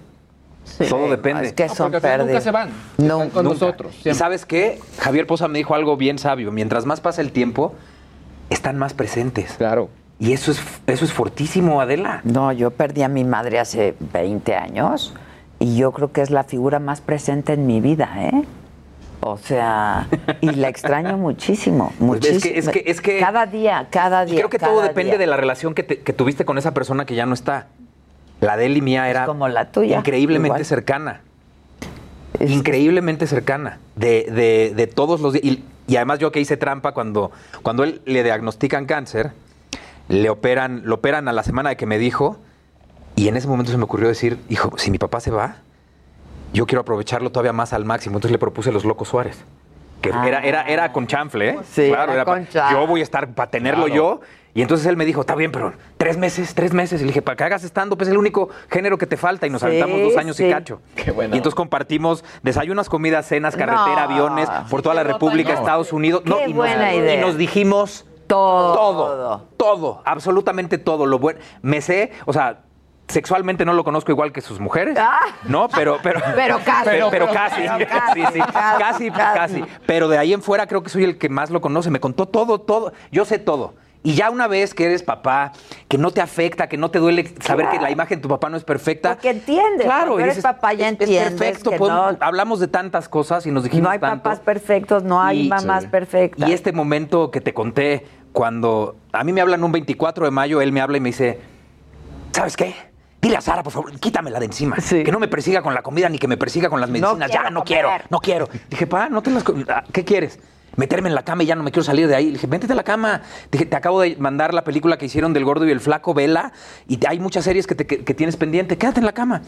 Todo 0.89 1.09
depende. 1.09 1.47
Es 1.47 1.53
que 1.53 1.67
No, 1.67 1.75
son 1.75 1.91
final 1.93 2.25
nunca 2.27 2.39
se 2.41 2.51
van. 2.51 2.69
No, 2.97 3.15
Están 3.23 3.29
con 3.31 3.43
Nunca. 3.45 3.53
nosotros. 3.65 3.91
¿Y 3.91 4.01
siempre. 4.03 4.13
sabes 4.13 4.45
qué? 4.45 4.79
Javier 4.99 5.25
Poza 5.27 5.47
me 5.47 5.57
dijo 5.57 5.73
algo 5.75 5.97
bien 5.97 6.19
sabio. 6.19 6.51
Mientras 6.51 6.85
más 6.85 7.01
pasa 7.01 7.21
el 7.21 7.31
tiempo, 7.31 7.73
están 8.49 8.77
más 8.77 8.93
presentes. 8.93 9.55
Claro. 9.57 9.89
Y 10.19 10.31
eso 10.31 10.51
es, 10.51 10.61
eso 10.87 11.03
es 11.03 11.11
fortísimo, 11.11 11.81
Adela. 11.81 12.21
No, 12.23 12.51
yo 12.53 12.71
perdí 12.71 13.01
a 13.01 13.09
mi 13.09 13.23
madre 13.25 13.59
hace 13.59 13.95
20 14.13 14.55
años 14.55 15.13
y 15.63 15.77
yo 15.77 15.91
creo 15.93 16.11
que 16.11 16.21
es 16.21 16.29
la 16.29 16.43
figura 16.43 16.79
más 16.79 16.99
presente 17.01 17.53
en 17.53 17.65
mi 17.65 17.79
vida, 17.81 18.09
¿eh? 18.17 18.43
O 19.21 19.37
sea, 19.37 20.07
y 20.41 20.51
la 20.51 20.67
extraño 20.67 21.17
muchísimo, 21.17 21.93
Pues 21.99 22.25
es 22.25 22.33
muchísimo. 22.33 22.41
que- 22.43 22.59
es 22.59 22.69
que- 22.69 22.91
es 22.91 23.01
que- 23.01 23.19
cada 23.19 23.45
día, 23.45 23.87
cada 23.89 24.25
día. 24.25 24.35
creo 24.35 24.49
que 24.49 24.59
todo 24.59 24.81
depende 24.81 25.11
día. 25.11 25.19
de 25.19 25.27
la 25.27 25.37
relación 25.37 25.73
que, 25.73 25.83
te- 25.83 25.99
que 26.01 26.11
tuviste 26.11 26.43
con 26.43 26.57
esa 26.57 26.73
persona 26.73 27.05
que 27.05 27.15
ya 27.15 27.25
no 27.25 27.33
está. 27.33 27.67
La 28.41 28.57
de 28.57 28.65
él 28.65 28.75
y 28.75 28.81
mía 28.81 29.09
era 29.09 29.25
como 29.25 29.47
la 29.47 29.71
tuya, 29.71 29.97
increíblemente 29.99 30.47
igual. 30.47 30.65
cercana. 30.65 31.21
Es- 32.39 32.51
increíblemente 32.51 33.25
cercana. 33.27 33.79
De, 33.95 34.25
de- 34.29 34.73
de 34.75 34.87
todos 34.87 35.21
los 35.21 35.31
días. 35.33 35.45
Y, 35.45 35.63
y 35.87 35.95
además 35.95 36.19
yo 36.19 36.31
que 36.33 36.41
hice 36.41 36.57
trampa 36.57 36.93
cuando, 36.93 37.31
cuando 37.61 37.85
él 37.85 38.01
le 38.05 38.23
diagnostican 38.23 38.85
cáncer, 38.85 39.31
le 40.09 40.29
operan, 40.29 40.81
lo 40.83 40.95
operan 40.95 41.29
a 41.29 41.31
la 41.31 41.43
semana 41.43 41.69
de 41.69 41.77
que 41.77 41.85
me 41.85 41.97
dijo, 41.97 42.37
y 43.15 43.27
en 43.27 43.37
ese 43.37 43.47
momento 43.47 43.71
se 43.71 43.77
me 43.77 43.83
ocurrió 43.83 44.07
decir, 44.07 44.39
hijo, 44.49 44.71
si 44.77 44.91
mi 44.91 44.97
papá 44.97 45.19
se 45.19 45.31
va, 45.31 45.57
yo 46.53 46.65
quiero 46.65 46.81
aprovecharlo 46.81 47.31
todavía 47.31 47.53
más 47.53 47.73
al 47.73 47.85
máximo. 47.85 48.17
Entonces 48.17 48.31
le 48.31 48.37
propuse 48.39 48.71
los 48.71 48.85
Locos 48.85 49.07
Suárez. 49.09 49.43
Que 50.01 50.11
Ah. 50.13 50.27
era, 50.27 50.39
era, 50.41 50.61
era 50.63 50.91
con 50.91 51.07
chanfle, 51.07 51.49
¿eh? 51.49 51.59
Sí, 51.71 51.87
claro, 51.89 52.11
era 52.13 52.25
pa- 52.25 52.33
con 52.33 52.47
chanfle. 52.47 52.77
Yo 52.79 52.85
voy 52.87 52.99
a 52.99 53.03
estar 53.03 53.29
para 53.33 53.49
tenerlo 53.49 53.87
yo. 53.87 54.19
Y 54.55 54.61
entonces 54.61 54.85
él 54.85 54.95
me 54.97 55.05
dijo, 55.05 55.21
está 55.21 55.33
bien, 55.33 55.51
pero 55.51 55.73
tres 55.97 56.17
meses, 56.17 56.53
tres 56.53 56.73
meses. 56.73 57.01
Y 57.01 57.05
le 57.05 57.07
dije, 57.07 57.23
para 57.23 57.35
que 57.35 57.43
hagas 57.43 57.63
estando, 57.63 57.97
pues 57.97 58.07
es 58.07 58.11
el 58.11 58.19
único 58.19 58.49
género 58.69 58.97
que 58.99 59.07
te 59.07 59.17
falta. 59.17 59.47
Y 59.47 59.49
nos 59.49 59.61
Sí, 59.61 59.67
aventamos 59.67 59.99
dos 60.01 60.17
años 60.17 60.35
sí. 60.35 60.45
y 60.45 60.51
cacho. 60.51 60.79
Qué 60.95 61.09
buena 61.11 61.33
Y 61.33 61.37
entonces 61.37 61.55
compartimos 61.55 62.23
desayunos, 62.43 62.87
comidas, 62.89 63.25
cenas, 63.25 63.55
carretera, 63.55 64.05
No. 64.05 64.11
aviones, 64.11 64.47
por 64.69 64.81
toda 64.83 64.93
la 64.93 65.03
República, 65.03 65.53
Estados 65.53 65.91
Unidos. 65.93 66.21
Qué 66.23 66.29
y 66.29 66.47
nos- 66.49 66.53
buena 66.53 66.93
y 66.93 66.97
idea. 66.99 67.21
nos 67.21 67.35
dijimos 67.37 68.05
Todo. 68.27 68.75
todo, 68.75 69.41
todo, 69.57 70.01
absolutamente 70.05 70.77
todo. 70.77 71.05
Lo 71.07 71.17
bueno, 71.17 71.39
me 71.63 71.81
sé, 71.81 72.11
o 72.25 72.33
sea, 72.33 72.59
sexualmente 73.07 73.65
no 73.65 73.73
lo 73.73 73.83
conozco 73.83 74.11
igual 74.11 74.31
que 74.31 74.41
sus 74.41 74.59
mujeres, 74.59 74.97
Ah. 74.99 75.19
¿no? 75.45 75.67
Pero, 75.69 75.97
pero, 76.01 76.21
Pero 76.35 76.59
casi. 76.63 76.85
pero, 76.85 77.09
pero 77.11 77.25
Pero 77.27 77.33
casi, 77.33 77.63
casi, 77.85 78.21
sí, 78.21 78.27
sí, 78.33 78.39
casi, 78.39 78.51
casi, 78.79 79.11
casi. 79.11 79.61
casi. 79.61 79.63
Pero 79.85 80.07
de 80.07 80.17
ahí 80.17 80.33
en 80.33 80.41
fuera 80.41 80.67
creo 80.67 80.81
que 80.83 80.89
soy 80.89 81.03
el 81.03 81.17
que 81.17 81.29
más 81.29 81.49
lo 81.49 81.61
conoce. 81.61 81.89
Me 81.89 81.99
contó 81.99 82.27
todo, 82.27 82.59
todo. 82.61 82.93
Yo 83.11 83.25
sé 83.25 83.39
todo. 83.39 83.75
Y 84.05 84.15
ya 84.15 84.29
una 84.29 84.47
vez 84.47 84.73
que 84.73 84.83
eres 84.85 85.01
papá, 85.01 85.53
que 85.87 85.97
no 85.97 86.11
te 86.11 86.19
afecta, 86.19 86.67
que 86.67 86.75
no 86.77 86.91
te 86.91 86.99
duele 86.99 87.33
saber 87.39 87.69
que 87.69 87.79
la 87.79 87.89
imagen 87.89 88.17
de 88.17 88.21
tu 88.21 88.27
papá 88.27 88.49
no 88.49 88.57
es 88.57 88.65
perfecta. 88.65 89.13
Porque 89.13 89.29
entiendes, 89.29 89.85
Claro, 89.85 90.19
eres 90.19 90.35
dices, 90.35 90.43
papá 90.43 90.73
ya 90.73 90.89
es- 90.89 90.95
es 90.95 90.99
entiendes 91.01 91.33
perfecto. 91.39 91.69
que 91.71 91.77
podemos- 91.77 92.11
no- 92.19 92.25
Hablamos 92.25 92.59
de 92.59 92.67
tantas 92.67 93.07
cosas 93.07 93.45
y 93.45 93.51
nos 93.51 93.63
dijimos 93.63 93.83
No 93.85 93.89
hay 93.91 93.99
tanto. 93.99 94.23
papás 94.23 94.41
perfectos, 94.41 95.03
no 95.03 95.21
hay 95.21 95.45
Y- 95.45 95.47
mamás 95.49 95.83
Sí. 95.83 95.89
perfectas. 95.89 96.49
Y 96.49 96.51
este 96.51 96.73
momento 96.73 97.31
que 97.31 97.39
te 97.39 97.53
conté, 97.53 98.05
cuando 98.33 98.97
a 99.13 99.23
mí 99.23 99.31
me 99.31 99.39
hablan 99.39 99.63
un 99.63 99.71
24 99.71 100.25
de 100.25 100.31
mayo, 100.31 100.59
él 100.61 100.73
me 100.73 100.81
habla 100.81 100.97
y 100.97 100.99
me 100.99 101.09
dice, 101.09 101.39
¿sabes 102.33 102.57
qué? 102.57 102.75
Dile 103.23 103.37
a 103.37 103.41
Sara, 103.41 103.63
por 103.63 103.71
favor, 103.73 103.91
quítamela 103.99 104.37
de 104.39 104.45
encima. 104.45 104.75
Sí. 104.81 105.03
Que 105.03 105.11
no 105.11 105.17
me 105.19 105.27
persiga 105.29 105.61
con 105.61 105.73
la 105.73 105.81
comida 105.81 106.09
ni 106.09 106.19
que 106.19 106.27
me 106.27 106.35
persiga 106.37 106.69
con 106.69 106.81
las 106.81 106.89
medicinas. 106.89 107.31
ya, 107.31 107.49
no 107.49 107.61
comer. 107.61 107.65
quiero, 107.65 107.89
no 108.09 108.19
quiero. 108.19 108.49
Dije, 108.69 108.85
pa, 108.85 109.07
no 109.09 109.21
te 109.23 109.31
las... 109.31 109.43
ah, 109.69 109.83
¿Qué 109.93 110.03
quieres? 110.03 110.39
Meterme 110.75 111.07
en 111.07 111.15
la 111.15 111.23
cama 111.23 111.43
y 111.43 111.45
ya 111.45 111.55
no 111.55 111.63
me 111.63 111.71
quiero 111.71 111.83
salir 111.83 112.07
de 112.07 112.15
ahí. 112.15 112.25
Le 112.25 112.31
dije, 112.33 112.47
véntete 112.47 112.73
a 112.73 112.75
la 112.75 112.83
cama. 112.83 113.21
Dije, 113.51 113.65
te 113.65 113.75
acabo 113.75 114.01
de 114.01 114.15
mandar 114.17 114.53
la 114.53 114.63
película 114.63 114.97
que 114.97 115.05
hicieron 115.05 115.31
del 115.31 115.45
gordo 115.45 115.65
y 115.67 115.71
el 115.71 115.79
flaco, 115.79 116.13
vela. 116.13 116.51
Y 116.87 116.99
hay 117.07 117.19
muchas 117.19 117.45
series 117.45 117.65
que, 117.65 117.75
te- 117.75 117.85
que- 117.87 118.03
que 118.03 118.13
tienes 118.13 118.35
pendiente. 118.37 118.77
Quédate 118.77 118.99
en 118.99 119.05
la 119.05 119.13
cama. 119.13 119.41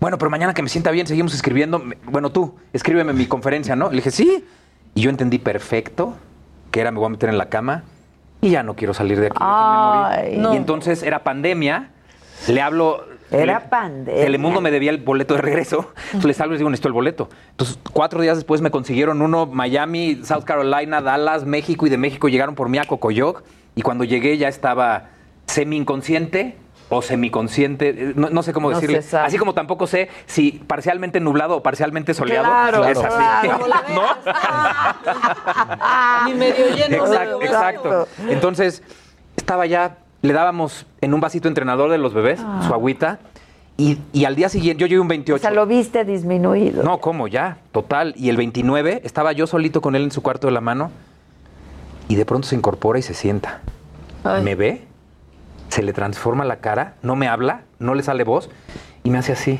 Bueno, 0.00 0.18
pero 0.18 0.30
mañana 0.30 0.52
que 0.54 0.62
me 0.62 0.68
sienta 0.68 0.90
bien, 0.90 1.06
seguimos 1.06 1.32
escribiendo. 1.34 1.82
Bueno, 2.06 2.30
tú, 2.32 2.56
escríbeme 2.72 3.12
mi 3.12 3.26
conferencia, 3.26 3.76
¿no? 3.76 3.90
Le 3.90 3.96
dije, 3.96 4.10
sí. 4.10 4.44
Y 4.94 5.02
yo 5.02 5.10
entendí 5.10 5.38
perfecto 5.38 6.16
que 6.70 6.80
era 6.80 6.90
me 6.90 6.98
voy 6.98 7.06
a 7.06 7.10
meter 7.10 7.28
en 7.28 7.36
la 7.38 7.48
cama 7.50 7.84
y 8.40 8.50
ya 8.50 8.62
no 8.62 8.74
quiero 8.74 8.94
salir 8.94 9.20
de 9.20 9.26
aquí. 9.26 9.36
Ay. 9.38 10.42
Y 10.52 10.56
entonces 10.56 11.02
era 11.02 11.22
pandemia. 11.22 11.90
Le 12.48 12.60
hablo. 12.62 13.04
Era 13.30 13.70
pandemia. 13.70 14.24
Telemundo 14.24 14.60
me 14.60 14.70
debía 14.70 14.90
el 14.90 14.98
boleto 14.98 15.34
de 15.34 15.42
regreso. 15.42 15.92
Entonces 16.06 16.24
les 16.24 16.40
hablo 16.40 16.52
y 16.52 16.54
les 16.54 16.60
digo, 16.60 16.70
necesito 16.70 16.88
el 16.88 16.94
boleto. 16.94 17.28
Entonces, 17.50 17.78
cuatro 17.92 18.20
días 18.20 18.36
después 18.36 18.60
me 18.60 18.70
consiguieron 18.70 19.22
uno, 19.22 19.46
Miami, 19.46 20.20
South 20.24 20.44
Carolina, 20.44 21.00
Dallas, 21.00 21.44
México, 21.44 21.86
y 21.86 21.90
de 21.90 21.98
México 21.98 22.28
llegaron 22.28 22.54
por 22.54 22.68
mí 22.68 22.78
a 22.78 22.84
Cocoyoc. 22.84 23.42
Y 23.76 23.82
cuando 23.82 24.04
llegué 24.04 24.36
ya 24.36 24.48
estaba 24.48 25.10
semi-inconsciente 25.46 26.56
o 26.88 27.02
semiconsciente, 27.02 27.88
eh, 27.90 28.12
no, 28.16 28.30
no 28.30 28.42
sé 28.42 28.52
cómo 28.52 28.70
No 28.70 28.80
decirle. 28.80 29.00
Así 29.12 29.38
como 29.38 29.54
tampoco 29.54 29.86
sé 29.86 30.08
si 30.26 30.52
parcialmente 30.66 31.20
nublado 31.20 31.56
o 31.56 31.62
parcialmente 31.62 32.14
soleado. 32.14 32.46
Claro, 32.46 32.84
es 32.84 32.98
así. 32.98 33.16
claro. 33.16 33.52
Como 33.52 33.66
la 33.68 33.82
¿No? 36.26 36.26
Ni 36.26 36.34
medio 36.34 36.66
lleno. 36.74 36.96
Exacto, 36.96 37.38
medio 37.38 37.52
exacto. 37.52 38.08
Entonces, 38.28 38.82
estaba 39.36 39.66
ya, 39.66 39.98
le 40.22 40.32
dábamos 40.32 40.86
en 41.00 41.14
un 41.14 41.20
vasito 41.20 41.48
entrenador 41.48 41.90
de 41.90 41.98
los 41.98 42.12
bebés, 42.14 42.40
su 42.66 42.74
agüita, 42.74 43.18
y, 43.76 43.98
y 44.12 44.26
al 44.26 44.36
día 44.36 44.48
siguiente, 44.50 44.80
yo 44.82 44.86
llegué 44.86 45.00
un 45.00 45.06
O 45.06 45.08
28. 45.08 45.40
sea, 45.40 45.50
lo 45.50 45.64
viste 45.66 46.04
disminuido. 46.04 46.82
No, 46.82 46.98
¿cómo? 47.00 47.28
Ya, 47.28 47.56
total. 47.72 48.12
Y 48.16 48.28
el 48.28 48.36
29 48.36 49.00
estaba 49.04 49.32
yo 49.32 49.46
solito 49.46 49.80
con 49.80 49.96
él 49.96 50.02
en 50.02 50.10
su 50.10 50.22
cuarto 50.22 50.46
de 50.48 50.52
la 50.52 50.60
mano, 50.60 50.90
y 52.08 52.16
de 52.16 52.26
pronto 52.26 52.46
se 52.48 52.56
incorpora 52.56 52.98
y 52.98 53.02
se 53.02 53.14
sienta. 53.14 53.60
Ay. 54.24 54.42
Me 54.42 54.54
ve, 54.54 54.82
se 55.68 55.82
le 55.82 55.92
transforma 55.94 56.44
la 56.44 56.56
cara, 56.56 56.96
no 57.02 57.16
me 57.16 57.28
habla, 57.28 57.62
no 57.78 57.94
le 57.94 58.02
sale 58.02 58.24
voz, 58.24 58.50
y 59.02 59.10
me 59.10 59.16
hace 59.18 59.32
así. 59.32 59.58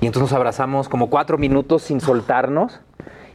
Y 0.00 0.06
entonces 0.06 0.30
nos 0.30 0.36
abrazamos 0.36 0.88
como 0.88 1.10
cuatro 1.10 1.38
minutos 1.38 1.82
sin 1.82 2.00
soltarnos. 2.00 2.80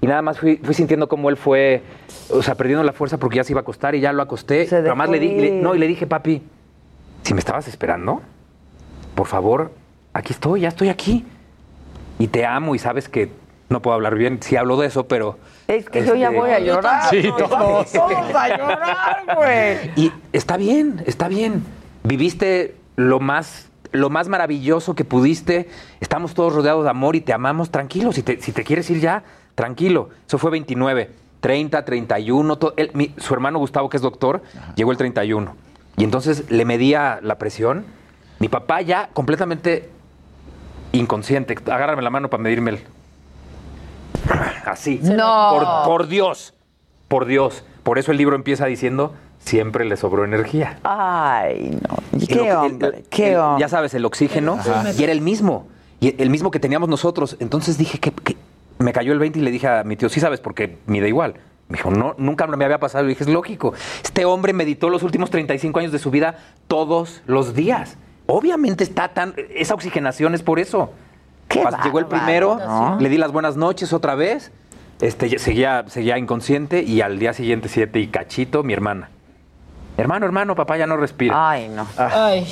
Y 0.01 0.07
nada 0.07 0.21
más 0.21 0.39
fui, 0.39 0.57
fui 0.57 0.73
sintiendo 0.73 1.07
cómo 1.09 1.29
él 1.29 1.37
fue, 1.37 1.81
o 2.29 2.43
sea, 2.43 2.55
perdiendo 2.55 2.83
la 2.83 2.93
fuerza 2.93 3.17
porque 3.17 3.37
ya 3.37 3.43
se 3.43 3.53
iba 3.53 3.59
a 3.59 3.63
acostar 3.63 3.95
y 3.95 3.99
ya 3.99 4.13
lo 4.13 4.21
acosté. 4.21 4.67
Pero 4.69 4.81
además 4.87 5.09
le, 5.09 5.19
di- 5.19 5.35
le- 5.39 5.51
no, 5.51 5.73
y 5.75 5.79
le 5.79 5.87
dije, 5.87 6.05
papi, 6.05 6.41
si 7.23 7.33
me 7.33 7.39
estabas 7.39 7.67
esperando, 7.67 8.21
por 9.15 9.27
favor, 9.27 9.71
aquí 10.13 10.33
estoy, 10.33 10.61
ya 10.61 10.67
estoy 10.69 10.89
aquí. 10.89 11.25
Y 12.19 12.27
te 12.27 12.45
amo 12.45 12.75
y 12.75 12.79
sabes 12.79 13.09
que 13.09 13.29
no 13.69 13.81
puedo 13.81 13.95
hablar 13.95 14.15
bien 14.15 14.41
si 14.41 14.55
hablo 14.55 14.77
de 14.77 14.87
eso, 14.87 15.07
pero... 15.07 15.37
Es 15.67 15.89
que 15.89 16.05
yo 16.05 16.15
ya 16.15 16.27
este, 16.27 16.39
voy 16.39 16.49
a 16.51 16.59
llorar. 16.59 17.09
Sí, 17.09 17.23
todos. 17.37 17.91
Todos 17.91 18.35
a 18.35 18.57
llorar, 18.57 19.23
güey. 19.35 19.91
Y 19.97 20.11
está 20.31 20.55
bien, 20.57 21.03
está 21.05 21.27
bien. 21.27 21.63
Viviste 22.03 22.75
lo 22.95 23.19
más, 23.19 23.67
lo 23.91 24.09
más 24.09 24.29
maravilloso 24.29 24.95
que 24.95 25.03
pudiste. 25.03 25.67
Estamos 25.99 26.33
todos 26.33 26.53
rodeados 26.53 26.85
de 26.85 26.89
amor 26.89 27.15
y 27.17 27.21
te 27.21 27.33
amamos. 27.33 27.69
Tranquilo, 27.69 28.13
si 28.13 28.23
te, 28.23 28.39
si 28.41 28.53
te 28.53 28.63
quieres 28.63 28.89
ir 28.89 29.01
ya, 29.01 29.23
tranquilo. 29.57 30.09
Eso 30.27 30.37
fue 30.37 30.51
29, 30.51 31.09
30, 31.39 31.83
31. 31.83 32.57
to- 32.57 32.73
él- 32.77 32.91
mi- 32.93 33.11
su 33.17 33.33
hermano 33.33 33.57
Gustavo, 33.57 33.89
que 33.89 33.97
es 33.97 34.03
doctor, 34.03 34.43
llegó 34.75 34.91
el 34.91 34.97
31. 34.97 35.55
Y 35.97 36.03
entonces 36.03 36.49
le 36.51 36.63
medía 36.63 37.19
la 37.23 37.39
presión. 37.39 37.83
Mi 38.37 38.49
papá 38.49 38.81
ya 38.81 39.09
completamente 39.13 39.89
inconsciente. 40.91 41.55
Agárrame 41.65 42.03
la 42.03 42.11
mano 42.11 42.29
para 42.29 42.43
medirme 42.43 42.69
el... 42.71 42.79
Así. 44.65 44.99
No. 45.01 45.49
Por, 45.51 45.85
por 45.99 46.07
Dios. 46.07 46.53
Por 47.07 47.25
Dios. 47.25 47.63
Por 47.81 47.97
eso 47.97 48.11
el 48.11 48.17
libro 48.17 48.35
empieza 48.35 48.65
diciendo, 48.67 49.15
siempre 49.39 49.85
le 49.85 49.97
sobró 49.97 50.23
energía. 50.23 50.77
Ay, 50.83 51.79
no. 51.87 52.19
Qué 52.27 52.47
el- 52.49 52.55
hombre, 52.55 52.87
el- 52.97 53.03
qué 53.09 53.31
el- 53.31 53.37
hombre. 53.39 53.61
Ya 53.61 53.69
sabes, 53.69 53.93
el 53.95 54.05
oxígeno. 54.05 54.59
Y 54.99 55.03
era 55.03 55.11
el 55.13 55.21
mismo. 55.21 55.67
Y 55.99 56.21
el 56.21 56.29
mismo 56.29 56.51
que 56.51 56.59
teníamos 56.59 56.89
nosotros. 56.89 57.37
Entonces 57.39 57.77
dije 57.79 57.99
que- 57.99 58.13
me 58.79 58.93
cayó 58.93 59.13
el 59.13 59.19
20 59.19 59.39
y 59.39 59.41
le 59.41 59.51
dije 59.51 59.67
a 59.67 59.83
mi 59.83 59.95
tío, 59.95 60.09
sí 60.09 60.19
sabes, 60.19 60.39
porque 60.39 60.77
mide 60.87 61.07
igual. 61.07 61.35
Me 61.69 61.77
dijo, 61.77 61.91
no, 61.91 62.15
nunca 62.17 62.47
me 62.47 62.63
había 62.63 62.79
pasado. 62.79 63.05
Y 63.05 63.09
dije, 63.09 63.23
es 63.23 63.29
lógico. 63.29 63.73
Este 64.03 64.23
hombre 64.25 64.53
meditó 64.53 64.89
los 64.89 65.03
últimos 65.03 65.29
35 65.29 65.79
años 65.79 65.91
de 65.91 65.99
su 65.99 66.11
vida 66.11 66.37
todos 66.67 67.21
los 67.27 67.53
días. 67.55 67.97
Obviamente 68.25 68.83
está 68.83 69.09
tan. 69.09 69.33
Esa 69.55 69.73
oxigenación 69.73 70.33
es 70.33 70.43
por 70.43 70.59
eso. 70.59 70.91
Qué 71.49 71.63
Pas- 71.63 71.83
Llegó 71.83 71.99
el 71.99 72.05
primero, 72.07 72.57
¿no? 72.57 72.97
le 72.99 73.09
di 73.09 73.17
las 73.17 73.31
buenas 73.31 73.55
noches 73.57 73.93
otra 73.93 74.15
vez, 74.15 74.51
este, 75.01 75.39
seguía, 75.39 75.85
seguía 75.87 76.17
inconsciente 76.17 76.83
y 76.83 76.99
al 77.01 77.19
día 77.19 77.31
siguiente, 77.33 77.69
siete 77.69 77.99
y 77.99 78.07
cachito, 78.07 78.63
mi 78.63 78.73
hermana. 78.73 79.09
Hermano, 79.97 80.25
hermano, 80.25 80.55
papá 80.55 80.77
ya 80.77 80.85
no 80.87 80.97
respira. 80.97 81.49
Ay, 81.49 81.69
no. 81.69 81.87
Ay. 81.97 82.45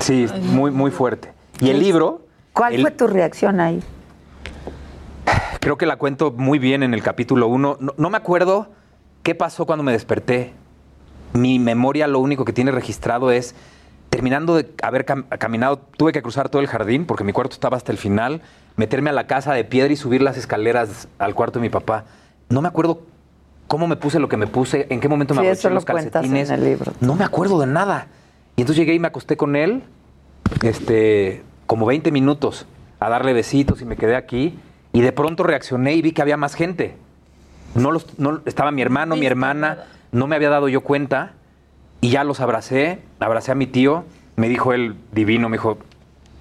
Sí, 0.00 0.26
muy, 0.42 0.70
muy 0.70 0.90
fuerte. 0.90 1.32
Y 1.60 1.70
el 1.70 1.78
libro, 1.80 2.22
¿Cuál 2.52 2.74
el- 2.74 2.82
fue 2.82 2.90
tu 2.90 3.06
reacción 3.06 3.60
ahí? 3.60 3.82
Creo 5.64 5.78
que 5.78 5.86
la 5.86 5.96
cuento 5.96 6.30
muy 6.30 6.58
bien 6.58 6.82
en 6.82 6.94
el 6.94 7.02
capítulo 7.02 7.48
1. 7.48 7.78
No, 7.80 7.94
no 7.96 8.10
me 8.10 8.16
acuerdo 8.16 8.68
qué 9.22 9.34
pasó 9.34 9.66
cuando 9.66 9.82
me 9.82 9.92
desperté. 9.92 10.52
Mi 11.32 11.58
memoria 11.58 12.06
lo 12.06 12.20
único 12.20 12.44
que 12.44 12.52
tiene 12.52 12.70
registrado 12.70 13.30
es, 13.32 13.54
terminando 14.10 14.54
de 14.54 14.70
haber 14.82 15.04
cam- 15.04 15.26
caminado, 15.38 15.78
tuve 15.96 16.12
que 16.12 16.22
cruzar 16.22 16.48
todo 16.48 16.62
el 16.62 16.68
jardín 16.68 17.06
porque 17.06 17.24
mi 17.24 17.32
cuarto 17.32 17.54
estaba 17.54 17.76
hasta 17.76 17.90
el 17.90 17.98
final, 17.98 18.42
meterme 18.76 19.10
a 19.10 19.12
la 19.12 19.26
casa 19.26 19.52
de 19.54 19.64
piedra 19.64 19.92
y 19.92 19.96
subir 19.96 20.22
las 20.22 20.36
escaleras 20.36 21.08
al 21.18 21.34
cuarto 21.34 21.58
de 21.58 21.62
mi 21.62 21.70
papá. 21.70 22.04
No 22.50 22.60
me 22.62 22.68
acuerdo 22.68 23.00
cómo 23.66 23.86
me 23.88 23.96
puse 23.96 24.20
lo 24.20 24.28
que 24.28 24.36
me 24.36 24.46
puse, 24.46 24.86
en 24.90 25.00
qué 25.00 25.08
momento 25.08 25.34
me 25.34 25.40
Sí, 25.40 25.46
abroché 25.48 25.70
los 25.70 25.84
calcetines. 25.84 26.50
en 26.50 26.54
el 26.60 26.64
libro. 26.64 26.92
No 27.00 27.16
me 27.16 27.24
acuerdo 27.24 27.58
de 27.58 27.66
nada. 27.66 28.06
Y 28.56 28.60
entonces 28.60 28.78
llegué 28.78 28.94
y 28.94 28.98
me 29.00 29.08
acosté 29.08 29.36
con 29.36 29.56
él, 29.56 29.82
este, 30.62 31.42
como 31.66 31.86
20 31.86 32.12
minutos, 32.12 32.66
a 33.00 33.08
darle 33.08 33.32
besitos 33.32 33.80
y 33.82 33.84
me 33.84 33.96
quedé 33.96 34.14
aquí. 34.14 34.56
Y 34.94 35.00
de 35.00 35.10
pronto 35.12 35.42
reaccioné 35.42 35.94
y 35.94 36.02
vi 36.02 36.12
que 36.12 36.22
había 36.22 36.36
más 36.36 36.54
gente. 36.54 36.94
No 37.74 37.90
los, 37.90 38.16
no, 38.16 38.40
estaba 38.46 38.70
mi 38.70 38.80
hermano, 38.80 39.16
mi 39.16 39.26
hermana, 39.26 39.86
no 40.12 40.28
me 40.28 40.36
había 40.36 40.50
dado 40.50 40.68
yo 40.68 40.82
cuenta. 40.82 41.32
Y 42.00 42.10
ya 42.10 42.22
los 42.22 42.38
abracé, 42.38 43.00
abracé 43.18 43.50
a 43.50 43.56
mi 43.56 43.66
tío. 43.66 44.04
Me 44.36 44.48
dijo 44.48 44.72
él, 44.72 44.94
divino, 45.10 45.48
me 45.48 45.56
dijo, 45.56 45.78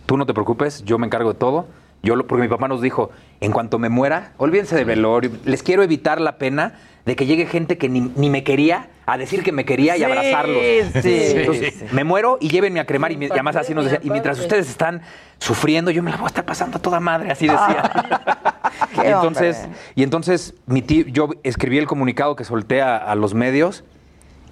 tú 0.05 0.17
no 0.17 0.27
te 0.27 0.35
preocupes, 0.35 0.83
yo 0.85 0.99
me 0.99 1.07
encargo 1.07 1.33
de 1.33 1.39
todo. 1.39 1.65
Yo 2.03 2.15
lo, 2.15 2.27
porque 2.27 2.43
mi 2.43 2.47
papá 2.47 2.67
nos 2.67 2.79
dijo, 2.79 3.09
en 3.41 3.51
cuanto 3.51 3.79
me 3.79 3.89
muera, 3.89 4.33
olvídense 4.37 4.75
de 4.75 4.83
velorio, 4.83 5.31
les 5.45 5.63
quiero 5.63 5.81
evitar 5.81 6.21
la 6.21 6.37
pena 6.37 6.79
de 7.05 7.15
que 7.15 7.25
llegue 7.25 7.47
gente 7.47 7.79
que 7.79 7.89
ni, 7.89 8.01
ni 8.01 8.29
me 8.29 8.43
quería 8.43 8.89
a 9.05 9.17
decir 9.17 9.43
que 9.43 9.51
me 9.51 9.65
quería 9.65 9.95
y 9.95 9.99
Sí, 9.99 10.03
abrazarlos. 10.05 10.57
sí, 11.01 11.31
Entonces, 11.35 11.73
sí. 11.79 11.85
me 11.91 12.03
muero 12.03 12.37
y 12.39 12.47
llévenme 12.49 12.79
a 12.79 12.85
cremar. 12.85 13.11
Y, 13.11 13.17
mi- 13.17 13.25
y 13.27 13.31
además 13.31 13.55
así 13.55 13.73
nos 13.73 13.85
decía, 13.85 13.99
y 14.03 14.09
mientras 14.09 14.39
ustedes 14.39 14.69
están 14.69 15.01
sufriendo, 15.39 15.91
yo 15.91 16.01
me 16.03 16.11
la 16.11 16.17
voy 16.17 16.25
a 16.25 16.27
estar 16.27 16.45
pasando 16.45 16.77
a 16.77 16.81
toda 16.81 16.99
madre, 16.99 17.31
así 17.31 17.47
decía. 17.47 17.91
Y 19.03 19.07
entonces, 19.07 19.57
hombre. 19.63 19.79
y 19.95 20.03
entonces 20.03 20.53
mi 20.65 20.81
tío, 20.81 21.05
yo 21.07 21.29
escribí 21.43 21.77
el 21.77 21.85
comunicado 21.87 22.35
que 22.35 22.43
solté 22.43 22.81
a, 22.81 22.97
a 22.97 23.15
los 23.15 23.33
medios 23.33 23.83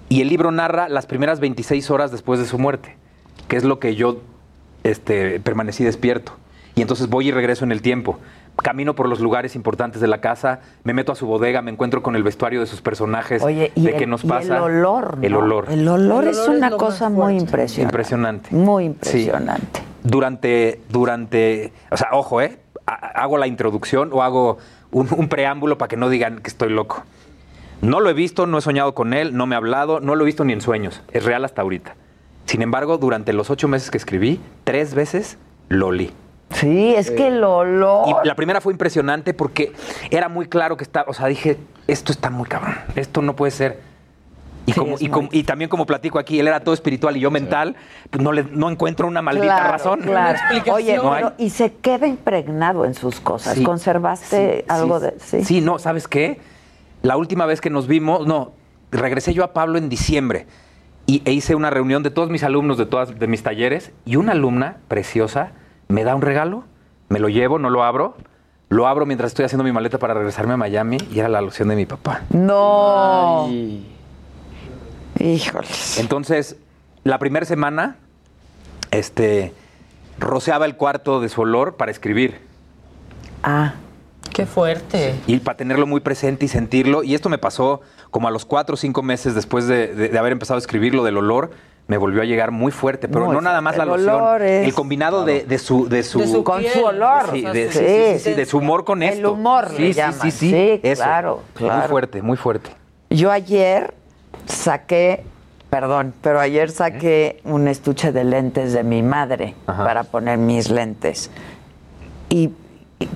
y 0.08 0.20
el 0.20 0.28
libro 0.28 0.50
narra 0.50 0.88
las 0.88 1.06
primeras 1.06 1.40
26 1.40 1.90
horas 1.90 2.12
después 2.12 2.38
de 2.38 2.46
su 2.46 2.58
muerte, 2.58 2.96
que 3.48 3.56
es 3.56 3.64
lo 3.64 3.78
que 3.78 3.94
yo 3.94 4.20
este, 4.84 5.40
permanecí 5.40 5.84
despierto. 5.84 6.36
Y 6.74 6.82
entonces 6.82 7.08
voy 7.08 7.28
y 7.28 7.30
regreso 7.32 7.64
en 7.64 7.72
el 7.72 7.82
tiempo. 7.82 8.18
Camino 8.56 8.94
por 8.94 9.08
los 9.08 9.20
lugares 9.20 9.56
importantes 9.56 10.00
de 10.00 10.06
la 10.08 10.20
casa, 10.20 10.60
me 10.84 10.92
meto 10.92 11.10
a 11.12 11.14
su 11.14 11.26
bodega, 11.26 11.62
me 11.62 11.70
encuentro 11.70 12.02
con 12.02 12.16
el 12.16 12.22
vestuario 12.22 12.60
de 12.60 12.66
sus 12.66 12.80
personajes, 12.82 13.42
Oye, 13.42 13.72
y 13.74 13.84
de 13.86 13.90
el, 13.92 13.96
qué 13.96 14.06
nos 14.06 14.24
y 14.24 14.28
pasa. 14.28 14.56
el 14.58 14.62
olor, 14.62 15.18
El 15.22 15.34
olor. 15.34 15.66
El 15.70 15.88
olor 15.88 16.24
El 16.24 16.30
es 16.30 16.38
olor 16.38 16.54
es 16.54 16.58
una 16.58 16.70
cosa 16.72 17.08
muy 17.08 17.38
impresionante. 17.38 17.82
Impresionante. 17.92 18.54
Muy 18.54 18.84
Sí. 18.84 18.88
impresionante. 18.90 19.80
Durante, 20.04 20.80
durante, 20.90 21.72
o 21.90 21.96
sea, 21.96 22.08
ojo, 22.12 22.40
¿eh? 22.42 22.58
Ha- 22.86 23.22
Hago 23.22 23.38
la 23.38 23.46
introducción 23.46 24.10
o 24.12 24.22
hago 24.22 24.58
un, 24.90 25.08
un 25.16 25.28
preámbulo 25.28 25.78
para 25.78 25.88
que 25.88 25.96
no 25.96 26.08
digan 26.08 26.38
que 26.40 26.48
estoy 26.48 26.68
loco. 26.70 27.02
No 27.80 28.00
lo 28.00 28.10
he 28.10 28.14
visto, 28.14 28.46
no 28.46 28.58
he 28.58 28.60
soñado 28.60 28.94
con 28.94 29.14
él, 29.14 29.34
no 29.36 29.46
me 29.46 29.54
ha 29.54 29.58
hablado, 29.58 29.98
no 30.00 30.14
lo 30.14 30.22
he 30.22 30.26
visto 30.26 30.44
ni 30.44 30.52
en 30.52 30.60
sueños. 30.60 31.00
Es 31.12 31.24
real 31.24 31.44
hasta 31.44 31.62
ahorita. 31.62 31.94
Sin 32.46 32.60
embargo, 32.62 32.98
durante 32.98 33.32
los 33.32 33.50
ocho 33.50 33.66
meses 33.66 33.90
que 33.90 33.96
escribí, 33.98 34.40
tres 34.64 34.94
veces 34.94 35.38
lo 35.68 35.86
olí. 35.88 36.12
Sí, 36.54 36.94
es 36.94 37.10
que 37.10 37.28
el 37.28 37.42
olor. 37.44 38.08
Y 38.24 38.26
la 38.28 38.34
primera 38.34 38.60
fue 38.60 38.72
impresionante 38.72 39.34
porque 39.34 39.72
era 40.10 40.28
muy 40.28 40.46
claro 40.48 40.76
que 40.76 40.84
estaba, 40.84 41.10
o 41.10 41.14
sea, 41.14 41.26
dije, 41.26 41.58
esto 41.86 42.12
está 42.12 42.30
muy 42.30 42.48
cabrón, 42.48 42.74
esto 42.96 43.22
no 43.22 43.34
puede 43.36 43.50
ser. 43.52 43.80
Y, 44.64 44.72
Sí, 44.72 44.78
como, 44.78 44.96
y, 45.00 45.08
como- 45.08 45.28
y 45.32 45.42
también 45.42 45.68
como 45.68 45.86
platico 45.86 46.20
aquí, 46.20 46.38
él 46.38 46.46
era 46.46 46.60
todo 46.60 46.72
espiritual 46.72 47.16
y 47.16 47.20
yo 47.20 47.32
mental, 47.32 47.74
pues 48.10 48.22
no, 48.22 48.30
le, 48.30 48.44
no 48.44 48.70
encuentro 48.70 49.08
una 49.08 49.20
maldita 49.20 49.46
Claro, 49.56 49.72
razón. 49.72 50.00
claro. 50.02 50.38
explicación. 50.38 50.76
Oye, 50.76 50.96
No 50.98 51.12
hay. 51.12 51.24
pero- 51.24 51.34
y 51.38 51.50
se 51.50 51.72
queda 51.74 52.06
impregnado 52.06 52.84
en 52.84 52.94
sus 52.94 53.18
cosas. 53.18 53.54
Sí, 53.56 53.64
¿Conservaste 53.64 54.58
sí, 54.60 54.64
algo 54.68 55.00
sí, 55.00 55.06
de.? 55.06 55.14
Sí. 55.18 55.44
Sí, 55.44 55.60
no, 55.60 55.80
¿sabes 55.80 56.06
qué? 56.06 56.40
La 57.02 57.16
última 57.16 57.44
vez 57.46 57.60
que 57.60 57.70
nos 57.70 57.88
vimos, 57.88 58.24
no, 58.28 58.52
regresé 58.92 59.34
yo 59.34 59.42
a 59.42 59.52
Pablo 59.52 59.78
en 59.78 59.88
diciembre 59.88 60.46
y, 61.06 61.22
e 61.24 61.32
hice 61.32 61.56
una 61.56 61.70
reunión 61.70 62.04
de 62.04 62.10
todos 62.10 62.30
mis 62.30 62.44
alumnos 62.44 62.78
de 62.78 62.86
todas 62.86 63.18
de 63.18 63.26
mis 63.26 63.42
talleres 63.42 63.90
y 64.04 64.14
una 64.14 64.30
alumna 64.30 64.76
preciosa 64.86 65.50
me 65.92 66.04
da 66.04 66.14
un 66.14 66.22
regalo, 66.22 66.64
me 67.08 67.18
lo 67.18 67.28
llevo, 67.28 67.58
no 67.58 67.68
lo 67.70 67.84
abro, 67.84 68.16
lo 68.68 68.86
abro 68.88 69.04
mientras 69.06 69.30
estoy 69.32 69.44
haciendo 69.44 69.64
mi 69.64 69.72
maleta 69.72 69.98
para 69.98 70.14
regresarme 70.14 70.54
a 70.54 70.56
Miami 70.56 70.96
y 71.12 71.18
era 71.18 71.28
la 71.28 71.40
loción 71.42 71.68
de 71.68 71.76
mi 71.76 71.84
papá. 71.86 72.22
No. 72.30 73.48
Híjoles. 75.18 75.98
Entonces, 75.98 76.56
la 77.04 77.18
primera 77.18 77.44
semana, 77.46 77.96
este, 78.90 79.52
roceaba 80.18 80.64
el 80.64 80.76
cuarto 80.76 81.20
de 81.20 81.28
su 81.28 81.42
olor 81.42 81.76
para 81.76 81.90
escribir. 81.90 82.40
Ah. 83.42 83.74
Qué 84.32 84.46
fuerte. 84.46 85.14
y 85.26 85.40
para 85.40 85.58
tenerlo 85.58 85.86
muy 85.86 86.00
presente 86.00 86.46
y 86.46 86.48
sentirlo. 86.48 87.02
Y 87.02 87.14
esto 87.14 87.28
me 87.28 87.36
pasó 87.36 87.82
como 88.10 88.28
a 88.28 88.30
los 88.30 88.46
cuatro 88.46 88.74
o 88.74 88.76
cinco 88.78 89.02
meses 89.02 89.34
después 89.34 89.66
de, 89.66 89.88
de- 89.94 90.08
de 90.08 90.18
haber 90.18 90.32
empezado 90.32 90.56
a 90.56 90.58
escribir 90.58 90.94
lo 90.94 91.04
del 91.04 91.18
olor. 91.18 91.50
Me 91.92 91.98
volvió 91.98 92.22
a 92.22 92.24
llegar 92.24 92.52
muy 92.52 92.72
fuerte, 92.72 93.06
pero 93.06 93.30
no 93.30 93.42
nada 93.42 93.60
más 93.60 93.76
la. 93.76 93.82
El 93.82 93.90
loción, 93.90 94.14
olor 94.14 94.40
es- 94.40 94.66
el 94.66 94.72
combinado 94.72 95.26
de, 95.26 95.44
de 95.44 95.58
su, 95.58 95.90
de 95.90 96.02
su, 96.02 96.20
De 96.20 96.26
su 96.26 96.42
Con 96.42 96.60
piel, 96.60 96.72
su 96.72 96.84
olor. 96.84 97.30
sí, 97.30 97.42
de, 97.42 97.70
su 97.70 97.78
sí, 97.78 97.84
sí, 97.84 97.84
sí, 97.84 97.84
sí, 97.84 97.84
consistencia. 97.84 98.36
de 98.36 98.46
su 98.46 98.56
humor 98.58 98.84
con 98.86 99.02
El 99.02 99.12
esto. 99.12 99.32
humor 99.34 99.68
sí, 99.76 99.82
le 99.82 99.92
sí, 99.92 100.00
sí, 100.22 100.30
sí, 100.30 100.50
Sí, 100.50 100.80
eso. 100.82 101.02
claro, 101.02 101.42
claro. 101.52 101.80
Muy 101.80 101.88
fuerte, 101.88 102.22
muy 102.22 102.36
fuerte. 102.38 102.70
Yo 103.10 103.30
ayer 103.30 103.92
saqué, 104.46 105.22
perdón, 105.68 106.14
pero 106.22 106.40
ayer 106.40 106.70
saqué 106.70 107.42
un 107.44 107.68
estuche 107.68 108.10
de 108.10 108.24
lentes 108.24 108.72
de 108.72 108.84
mi 108.84 109.02
madre 109.02 109.54
Ajá. 109.66 109.84
para 109.84 110.04
poner 110.04 110.38
mis 110.38 110.70
lentes. 110.70 111.30
Y 112.30 112.52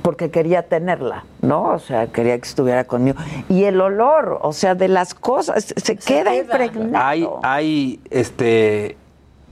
porque 0.03 0.31
quería 0.31 0.63
tenerla, 0.69 1.25
¿no? 1.43 1.65
O 1.65 1.79
sea, 1.79 2.07
quería 2.09 2.37
que 2.39 2.47
estuviera 2.49 2.85
conmigo. 2.85 3.17
Y 3.49 3.65
el 3.65 3.81
olor, 3.81 4.39
o 4.43 4.53
sea, 4.53 4.75
de 4.75 4.89
las 4.89 5.15
cosas, 5.15 5.73
se, 5.77 5.97
queda, 5.97 6.31
queda. 6.33 6.37
impregnado. 6.37 7.05
Hay, 7.05 7.29
hay, 7.43 8.01
este, 8.11 8.97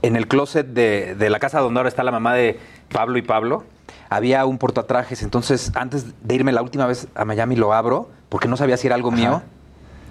en 0.01 0.15
el 0.15 0.27
closet 0.27 0.67
de, 0.67 1.15
de 1.15 1.29
la 1.29 1.39
casa 1.39 1.59
donde 1.59 1.79
ahora 1.79 1.89
está 1.89 2.03
la 2.03 2.11
mamá 2.11 2.33
de 2.33 2.59
Pablo 2.91 3.17
y 3.17 3.21
Pablo, 3.21 3.63
había 4.09 4.45
un 4.45 4.57
portatrajes. 4.57 5.23
Entonces, 5.23 5.71
antes 5.75 6.05
de 6.21 6.35
irme 6.35 6.51
la 6.51 6.61
última 6.61 6.85
vez 6.85 7.07
a 7.15 7.25
Miami, 7.25 7.55
lo 7.55 7.73
abro, 7.73 8.09
porque 8.29 8.47
no 8.47 8.55
sabía 8.57 8.77
si 8.77 8.87
era 8.87 8.95
algo 8.95 9.11
mío. 9.11 9.41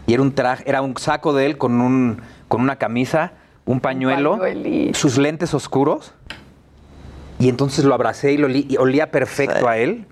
Y 0.06 0.12
era 0.14 0.22
un 0.22 0.34
traje, 0.34 0.64
era 0.66 0.82
un 0.82 0.96
saco 0.98 1.32
de 1.32 1.46
él 1.46 1.56
con 1.56 1.80
un, 1.80 2.20
con 2.48 2.60
una 2.60 2.76
camisa, 2.76 3.32
un 3.64 3.80
pañuelo, 3.80 4.38
sus 4.92 5.16
lentes 5.16 5.54
oscuros. 5.54 6.12
Y 7.38 7.48
entonces 7.48 7.84
lo 7.84 7.94
abracé 7.94 8.32
y 8.32 8.36
lo 8.36 8.46
olí- 8.48 8.66
y 8.68 8.76
olía 8.76 9.10
perfecto 9.10 9.58
Sí. 9.60 9.64
a 9.66 9.76
él. 9.78 10.06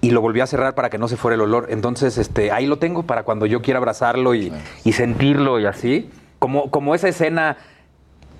Y 0.00 0.10
lo 0.10 0.20
volví 0.20 0.40
a 0.40 0.46
cerrar 0.46 0.74
para 0.74 0.90
que 0.90 0.98
no 0.98 1.08
se 1.08 1.16
fuera 1.16 1.34
el 1.34 1.40
olor. 1.40 1.66
Entonces, 1.70 2.18
este, 2.18 2.52
ahí 2.52 2.66
lo 2.66 2.78
tengo 2.78 3.02
para 3.02 3.24
cuando 3.24 3.46
yo 3.46 3.62
quiera 3.62 3.78
abrazarlo 3.78 4.34
y, 4.34 4.52
y 4.84 4.92
sentirlo 4.92 5.58
y 5.58 5.66
así. 5.66 6.08
Como, 6.38 6.70
como 6.70 6.94
esa 6.94 7.08
escena 7.08 7.56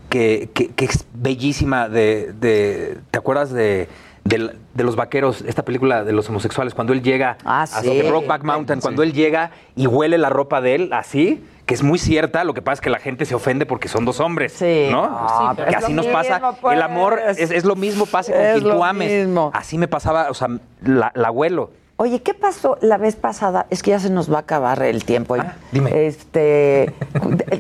que, 0.09 0.51
que- 0.55 0.69
que 0.69 0.85
es 0.87 1.05
bellísima 1.15 1.89
de, 1.89 2.33
de- 2.41 2.99
¿te 3.11 3.19
acuerdas 3.19 3.51
de, 3.53 3.89
de, 4.25 4.53
de 4.75 4.85
los 4.85 4.97
vaqueros, 4.97 5.43
esta 5.43 5.65
película 5.65 6.05
de 6.05 6.13
los 6.13 6.29
homosexuales, 6.29 6.75
cuando 6.75 6.93
él 6.93 7.03
llega 7.03 7.37
Ah, 7.45 7.63
a 7.63 7.67
sí. 7.67 8.03
Rockback 8.03 8.45
Mountain, 8.45 8.81
cuando 8.81 9.03
él 9.03 9.13
llega 9.13 9.51
y 9.77 9.87
huele 9.87 10.17
la 10.17 10.31
ropa 10.31 10.61
de 10.61 10.75
él 10.77 10.91
así, 10.93 11.45
que 11.69 11.75
es 11.75 11.83
muy 11.83 11.99
cierta, 11.99 12.45
lo 12.45 12.55
que 12.55 12.63
pasa 12.63 12.75
es 12.75 12.81
que 12.81 12.89
la 12.89 12.99
gente 12.99 13.27
se 13.27 13.35
ofende 13.35 13.67
porque 13.67 13.89
son 13.89 14.07
dos 14.07 14.21
hombres, 14.21 14.55
Sí. 14.55 14.89
¿no? 14.91 15.55
Que 15.55 15.69
es 15.69 15.77
así 15.77 15.93
nos 15.93 16.07
pasa. 16.07 16.37
mismo, 16.41 16.57
pues. 16.63 16.77
El 16.77 16.83
amor 16.83 17.21
es, 17.29 17.39
es 17.39 17.65
lo 17.67 17.77
mismo, 17.77 18.07
pase 18.07 18.33
con 18.33 18.41
Es 18.41 18.53
quien 18.55 18.69
lo 18.69 18.77
tú 18.77 18.85
ames. 18.85 19.13
mismo. 19.27 19.51
Así 19.55 19.77
me 19.77 19.87
pasaba, 19.87 20.31
o 20.31 20.35
sea, 20.35 20.49
la, 20.83 21.13
la 21.15 21.29
abuelo. 21.29 21.71
Oye, 22.01 22.23
¿qué 22.23 22.33
pasó 22.33 22.79
la 22.81 22.97
vez 22.97 23.17
pasada? 23.17 23.67
Es 23.71 23.83
que 23.83 23.91
ya 23.91 23.99
se 23.99 24.09
nos 24.09 24.33
va 24.33 24.37
a 24.37 24.41
acabar 24.43 24.81
el 24.85 25.05
tiempo. 25.05 25.35
Ah, 25.35 25.55
dime. 25.73 26.07
Este, 26.07 26.95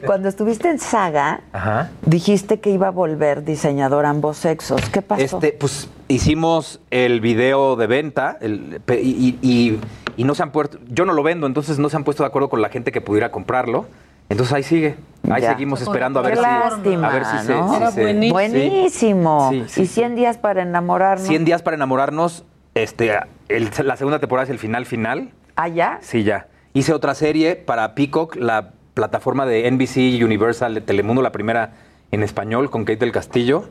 cuando 0.06 0.28
estuviste 0.28 0.70
en 0.70 0.78
Saga, 0.78 1.40
Ajá. 1.52 1.90
dijiste 2.06 2.60
que 2.60 2.70
iba 2.70 2.86
a 2.86 2.90
volver 2.90 3.42
diseñador 3.44 4.06
ambos 4.06 4.36
sexos. 4.36 4.80
¿Qué 4.90 5.02
pasó? 5.02 5.22
Este, 5.38 5.50
pues 5.58 5.88
hicimos 6.06 6.78
el 6.92 7.20
video 7.20 7.74
de 7.74 7.88
venta 7.88 8.38
el- 8.40 8.80
y, 9.02 9.36
y- 9.42 9.80
y 10.16 10.22
no 10.24 10.36
se 10.36 10.44
han 10.44 10.52
puesto, 10.52 10.78
yo 10.88 11.04
no 11.04 11.14
lo 11.14 11.24
vendo, 11.24 11.48
entonces 11.48 11.80
no 11.80 11.88
se 11.88 11.96
han 11.96 12.04
puesto 12.04 12.22
de 12.22 12.28
acuerdo 12.28 12.48
con 12.48 12.62
la 12.62 12.68
gente 12.68 12.92
que 12.92 13.00
pudiera 13.00 13.32
comprarlo. 13.32 13.86
Entonces 14.28 14.54
ahí 14.54 14.62
sigue, 14.62 14.94
ahí 15.32 15.42
Ya. 15.42 15.50
seguimos 15.50 15.82
esperando 15.82 16.20
a 16.20 16.22
ver 16.22 16.36
si, 16.36 16.42
lástima, 16.42 17.08
a 17.08 17.12
ver 17.12 17.24
si 17.24 17.38
se, 17.38 17.46
si 17.46 17.74
Era 17.76 17.90
se- 17.90 18.02
buenísimo. 18.02 18.34
Buenísimo. 18.34 19.48
Sí, 19.50 19.64
sí, 19.66 19.82
y 19.82 19.86
sí. 19.86 19.94
100 19.94 20.14
días 20.14 20.38
para 20.38 20.62
enamorarnos. 20.62 21.26
100 21.26 21.44
días 21.44 21.62
para 21.62 21.74
enamorarnos, 21.74 22.44
este, 22.74 23.18
el- 23.48 23.70
la 23.84 23.96
segunda 23.96 24.18
temporada 24.18 24.44
es 24.44 24.50
el 24.50 24.58
final 24.58 24.86
final. 24.86 25.30
¿Allá? 25.56 25.98
Sí, 26.02 26.22
ya. 26.24 26.46
Hice 26.74 26.92
otra 26.92 27.14
serie 27.14 27.56
para 27.56 27.94
Peacock, 27.94 28.36
la 28.36 28.70
plataforma 28.94 29.46
de 29.46 29.66
NBC 29.70 30.22
Universal 30.24 30.74
de 30.74 30.80
Telemundo, 30.80 31.22
la 31.22 31.32
primera 31.32 31.72
en 32.10 32.22
español 32.22 32.70
con 32.70 32.84
Kate 32.84 32.98
del 32.98 33.12
Castillo. 33.12 33.68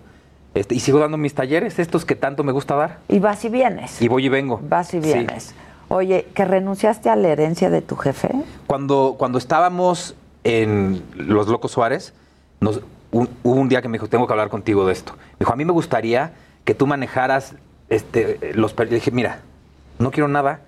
Este, 0.54 0.76
y 0.76 0.80
sigo 0.80 1.00
dando 1.00 1.18
mis 1.18 1.34
talleres, 1.36 1.78
estos 1.80 2.06
que 2.06 2.16
tanto 2.16 2.44
me 2.44 2.52
gusta 2.52 2.76
dar. 2.76 2.98
Y 3.10 3.20
vas 3.20 3.44
y 3.46 3.50
vienes. 3.50 4.02
Y 4.02 4.08
voy 4.08 4.26
y 4.26 4.30
vengo. 4.30 4.60
Vas 4.64 4.94
y 4.94 5.02
Sí. 5.02 5.14
vienes. 5.14 5.54
Oye, 5.90 6.28
¿que 6.34 6.44
renunciaste 6.46 7.10
a 7.10 7.16
la 7.16 7.28
herencia 7.30 7.70
de 7.70 7.82
tu 7.82 7.96
jefe? 7.96 8.30
Cuando, 8.66 9.16
cuando 9.18 9.38
estábamos 9.38 10.16
en 10.44 11.02
Los 11.16 11.48
Locos 11.48 11.72
Suárez, 11.72 12.14
nos- 12.60 12.82
un- 13.12 13.30
hubo 13.44 13.56
un 13.56 13.70
día 13.70 13.82
que 13.82 13.88
me 13.88 13.94
dijo, 13.98 14.08
tengo 14.08 14.28
que 14.28 14.34
hablar 14.34 14.50
contigo 14.50 14.86
de 14.86 14.94
esto. 14.94 15.14
Me 15.14 15.40
dijo, 15.42 15.54
a 15.54 15.56
mí 15.56 15.64
me 15.64 15.72
gustaría 15.72 16.32
que 16.66 16.74
tú 16.74 16.88
manejaras 16.88 17.56
este, 17.90 18.52
los... 18.54 18.74
per-". 18.74 18.90
Le 18.90 18.96
dije, 18.96 19.12
mira, 19.12 19.40
no 20.00 20.12
quiero 20.12 20.28
nada, 20.28 20.62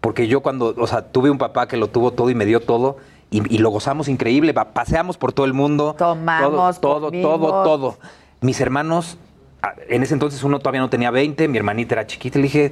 porque 0.00 0.28
yo 0.28 0.40
cuando, 0.40 0.74
o 0.76 0.86
sea, 0.86 1.02
tuve 1.02 1.30
un 1.30 1.38
papá 1.38 1.68
que 1.68 1.76
lo 1.76 1.88
tuvo 1.88 2.12
todo 2.12 2.30
y 2.30 2.34
me 2.34 2.44
dio 2.44 2.60
todo, 2.60 2.98
y, 3.30 3.54
y 3.54 3.58
lo 3.58 3.70
gozamos 3.70 4.08
increíble, 4.08 4.54
paseamos 4.54 5.18
por 5.18 5.32
todo 5.32 5.46
el 5.46 5.52
mundo. 5.52 5.94
Tomamos, 5.98 6.80
todo, 6.80 7.10
todo, 7.10 7.10
todo, 7.10 7.62
todo. 7.64 7.98
Mis 8.40 8.60
hermanos, 8.60 9.18
ah, 9.62 9.74
en 9.88 10.02
ese 10.02 10.14
entonces 10.14 10.42
uno 10.44 10.58
todavía 10.58 10.80
no 10.80 10.90
tenía 10.90 11.10
20, 11.10 11.48
mi 11.48 11.58
hermanita 11.58 11.96
era 11.96 12.06
chiquita, 12.06 12.38
le 12.38 12.44
dije, 12.44 12.70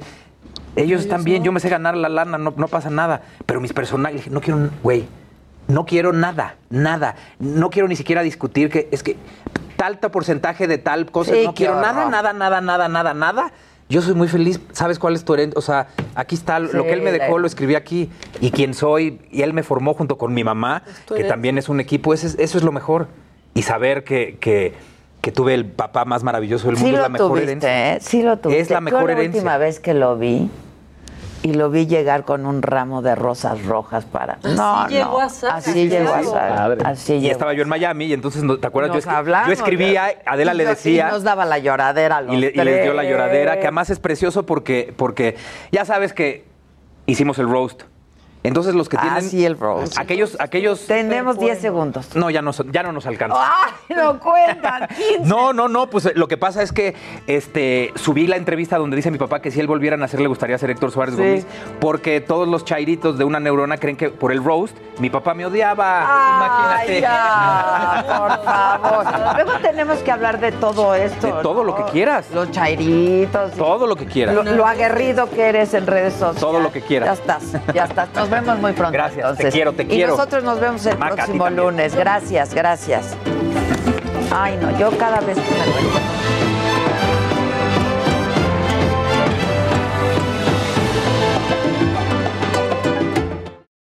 ellos 0.75 1.01
están 1.01 1.23
bien, 1.23 1.43
yo 1.43 1.51
me 1.51 1.59
sé 1.59 1.69
ganar 1.69 1.95
la 1.97 2.09
lana, 2.09 2.37
no, 2.37 2.53
no 2.55 2.67
pasa 2.67 2.89
nada. 2.89 3.21
Pero 3.45 3.61
mis 3.61 3.73
personajes, 3.73 4.17
dije, 4.17 4.29
no 4.29 4.41
quiero, 4.41 4.69
güey, 4.83 5.05
no 5.67 5.85
quiero 5.85 6.13
nada, 6.13 6.55
nada. 6.69 7.15
No 7.39 7.69
quiero 7.69 7.87
ni 7.87 7.95
siquiera 7.95 8.21
discutir 8.21 8.69
que 8.69 8.87
es 8.91 9.03
que 9.03 9.17
tal 9.77 9.99
porcentaje 9.99 10.67
de 10.67 10.77
tal 10.77 11.11
cosa, 11.11 11.33
Sí, 11.33 11.43
no 11.45 11.53
quiero 11.53 11.81
nada, 11.81 12.09
nada, 12.09 12.33
nada, 12.33 12.61
nada, 12.61 12.87
nada, 12.87 13.13
nada. 13.13 13.51
Yo 13.87 14.01
soy 14.01 14.15
muy 14.15 14.27
feliz, 14.27 14.59
¿sabes 14.71 14.97
cuál 14.97 15.13
es 15.13 15.23
tu 15.23 15.33
herencia? 15.35 15.57
O 15.57 15.61
sea, 15.61 15.87
aquí 16.15 16.33
está 16.33 16.59
lo 16.59 16.83
que 16.83 16.93
él 16.93 17.01
me 17.03 17.11
dejó, 17.11 17.37
la- 17.37 17.41
lo 17.41 17.47
escribí 17.47 17.75
aquí, 17.75 18.09
y 18.41 18.49
quién 18.49 18.73
soy, 18.73 19.19
y 19.31 19.43
él 19.43 19.53
me 19.53 19.61
formó 19.61 19.93
junto 19.93 20.17
con 20.17 20.33
mi 20.33 20.43
mamá, 20.43 20.81
que 21.15 21.23
también 21.23 21.57
es 21.59 21.69
un 21.69 21.79
equipo, 21.79 22.13
eso 22.13 22.25
es, 22.25 22.35
eso 22.39 22.57
es 22.57 22.63
lo 22.63 22.71
mejor. 22.71 23.07
Y 23.53 23.61
saber 23.61 24.03
que, 24.03 24.37
que, 24.39 24.73
que 25.21 25.31
tuve 25.31 25.53
el 25.53 25.65
papá 25.65 26.03
más 26.03 26.23
maravilloso 26.23 26.67
del 26.67 26.77
Sí 26.77 26.83
mundo 26.83 26.97
es 26.97 27.03
la 27.03 27.09
mejor 27.09 27.27
tuviste, 27.29 27.45
herencia. 27.51 27.95
¿eh? 27.95 27.99
Sí 28.01 28.23
lo 28.23 28.37
tuviste. 28.37 28.61
Es 28.61 28.69
la 28.71 28.77
Yo 28.77 28.81
mejor 28.81 29.05
la 29.05 29.11
herencia. 29.13 29.39
última 29.39 29.57
vez 29.57 29.79
que 29.79 29.93
lo 29.93 30.17
vi 30.17 30.49
y 31.45 31.53
lo 31.53 31.69
vi 31.69 31.85
llegar 31.85 32.25
con 32.25 32.47
un 32.47 32.63
ramo 32.63 33.03
de 33.03 33.13
rosas 33.13 33.63
rojas 33.65 34.03
para... 34.05 34.39
no, 34.55 34.87
llegó 34.87 35.11
no. 35.11 35.19
a 35.19 35.25
Así 35.55 35.87
llegó 35.87 36.11
a. 36.11 36.65
Así 36.85 37.17
Y 37.17 37.29
estaba 37.29 37.53
yo 37.53 37.61
en 37.61 37.69
Miami 37.69 38.05
y 38.05 38.13
entonces, 38.13 38.43
¿te 38.59 38.65
acuerdas? 38.65 38.89
Yo, 38.89 38.95
Nos 38.95 39.05
escri- 39.05 39.15
hablamos, 39.15 39.47
yo 39.49 39.53
escribía. 39.53 40.15
Adela 40.25 40.55
Y 40.55 40.57
le 40.57 40.65
decía... 40.65 41.07
y 41.07 41.11
nos 41.11 41.21
daba 41.21 41.45
la 41.45 41.59
lloradera 41.59 42.17
a 42.17 42.21
los 42.21 42.33
y, 42.33 42.37
le- 42.37 42.51
y 42.55 42.57
les 42.63 42.81
dio 42.81 42.95
la 42.95 43.03
lloradera, 43.03 43.57
que 43.57 43.67
además 43.67 43.91
es 43.91 43.99
precioso 43.99 44.43
porque, 44.47 44.91
porque 44.97 45.35
ya 45.71 45.85
sabes 45.85 46.13
que 46.13 46.45
hicimos 47.05 47.37
el 47.37 47.47
roast. 47.47 47.83
Entonces 48.47 48.75
los 48.75 48.89
que 48.89 48.97
Ah, 48.97 49.01
tienen... 49.01 49.23
sí, 49.29 49.45
el. 49.45 49.57
Aquellos, 49.97 50.37
aquellos... 50.39 50.85
Tenemos 50.87 51.37
10 51.39 51.59
segundos. 51.59 52.15
No, 52.15 52.29
ya 52.29 52.41
no, 52.41 52.51
ya 52.71 52.83
no 52.83 52.91
nos 52.91 53.05
alcanza. 53.05 53.35
¡Ay, 53.39 53.95
no 53.95 54.19
cuentan! 54.19 54.87
15. 54.87 55.19
No, 55.25 55.53
no, 55.53 55.67
no, 55.67 55.89
pues 55.89 56.05
eh, 56.05 56.11
lo 56.15 56.27
que 56.27 56.37
pasa 56.37 56.61
es 56.61 56.71
que 56.71 56.95
este, 57.27 57.91
subí 57.95 58.27
la 58.27 58.35
entrevista 58.37 58.77
donde 58.77 58.95
dice 58.95 59.11
mi 59.11 59.17
papá 59.17 59.41
que 59.41 59.51
si 59.51 59.59
él 59.59 59.67
volviera 59.67 59.95
a 59.95 59.99
nacer 59.99 60.19
le 60.21 60.27
gustaría 60.27 60.57
ser 60.57 60.69
Héctor 60.69 60.91
Suárez 60.91 61.15
Sí. 61.15 61.21
Gómez, 61.21 61.45
porque 61.79 62.21
todos 62.21 62.47
los 62.47 62.65
chairitos 62.65 63.17
de 63.17 63.23
una 63.23 63.39
neurona 63.39 63.77
creen 63.77 63.97
que 63.97 64.09
por 64.09 64.31
el 64.31 64.43
roast 64.43 64.75
mi 64.99 65.09
papá 65.09 65.33
me 65.33 65.45
odiaba. 65.45 66.05
Ay, 66.07 66.99
Imagínate. 66.99 67.01
ya, 67.01 68.05
por 68.07 68.43
favor. 68.43 69.35
Luego 69.35 69.59
tenemos 69.61 69.99
que 69.99 70.11
hablar 70.11 70.39
de 70.39 70.51
todo 70.51 70.93
esto. 70.95 71.27
De 71.27 71.33
todo 71.43 71.63
lo 71.63 71.75
que 71.75 71.83
quieras. 71.91 72.25
Los 72.33 72.51
chairitos. 72.51 73.51
Todo 73.53 73.87
lo 73.87 73.95
que 73.95 74.05
quieras. 74.05 74.35
Lo, 74.35 74.43
lo 74.43 74.65
aguerrido 74.65 75.29
que 75.29 75.43
eres 75.49 75.73
en 75.73 75.87
redes 75.87 76.13
sociales. 76.13 76.39
Todo 76.41 76.59
lo 76.59 76.71
que 76.71 76.81
quieras. 76.81 77.07
Ya 77.07 77.13
estás, 77.35 77.61
ya 77.73 77.83
estás. 77.85 78.09
Nos 78.15 78.29
vemos 78.41 78.59
muy 78.59 78.73
pronto. 78.73 78.91
Gracias, 78.91 79.37
te 79.37 79.49
quiero, 79.49 79.73
te 79.73 79.83
Y 79.83 79.87
quiero. 79.87 80.11
nosotros 80.15 80.43
nos 80.43 80.59
vemos 80.59 80.85
el 80.85 80.97
Maca, 80.97 81.15
próximo 81.15 81.49
lunes. 81.49 81.95
Gracias, 81.95 82.53
gracias. 82.53 83.15
Ay, 84.31 84.57
no, 84.61 84.77
yo 84.77 84.91
cada 84.97 85.19
vez 85.21 85.37
que 85.37 85.51
me 85.51 85.65
encuentro 85.65 86.24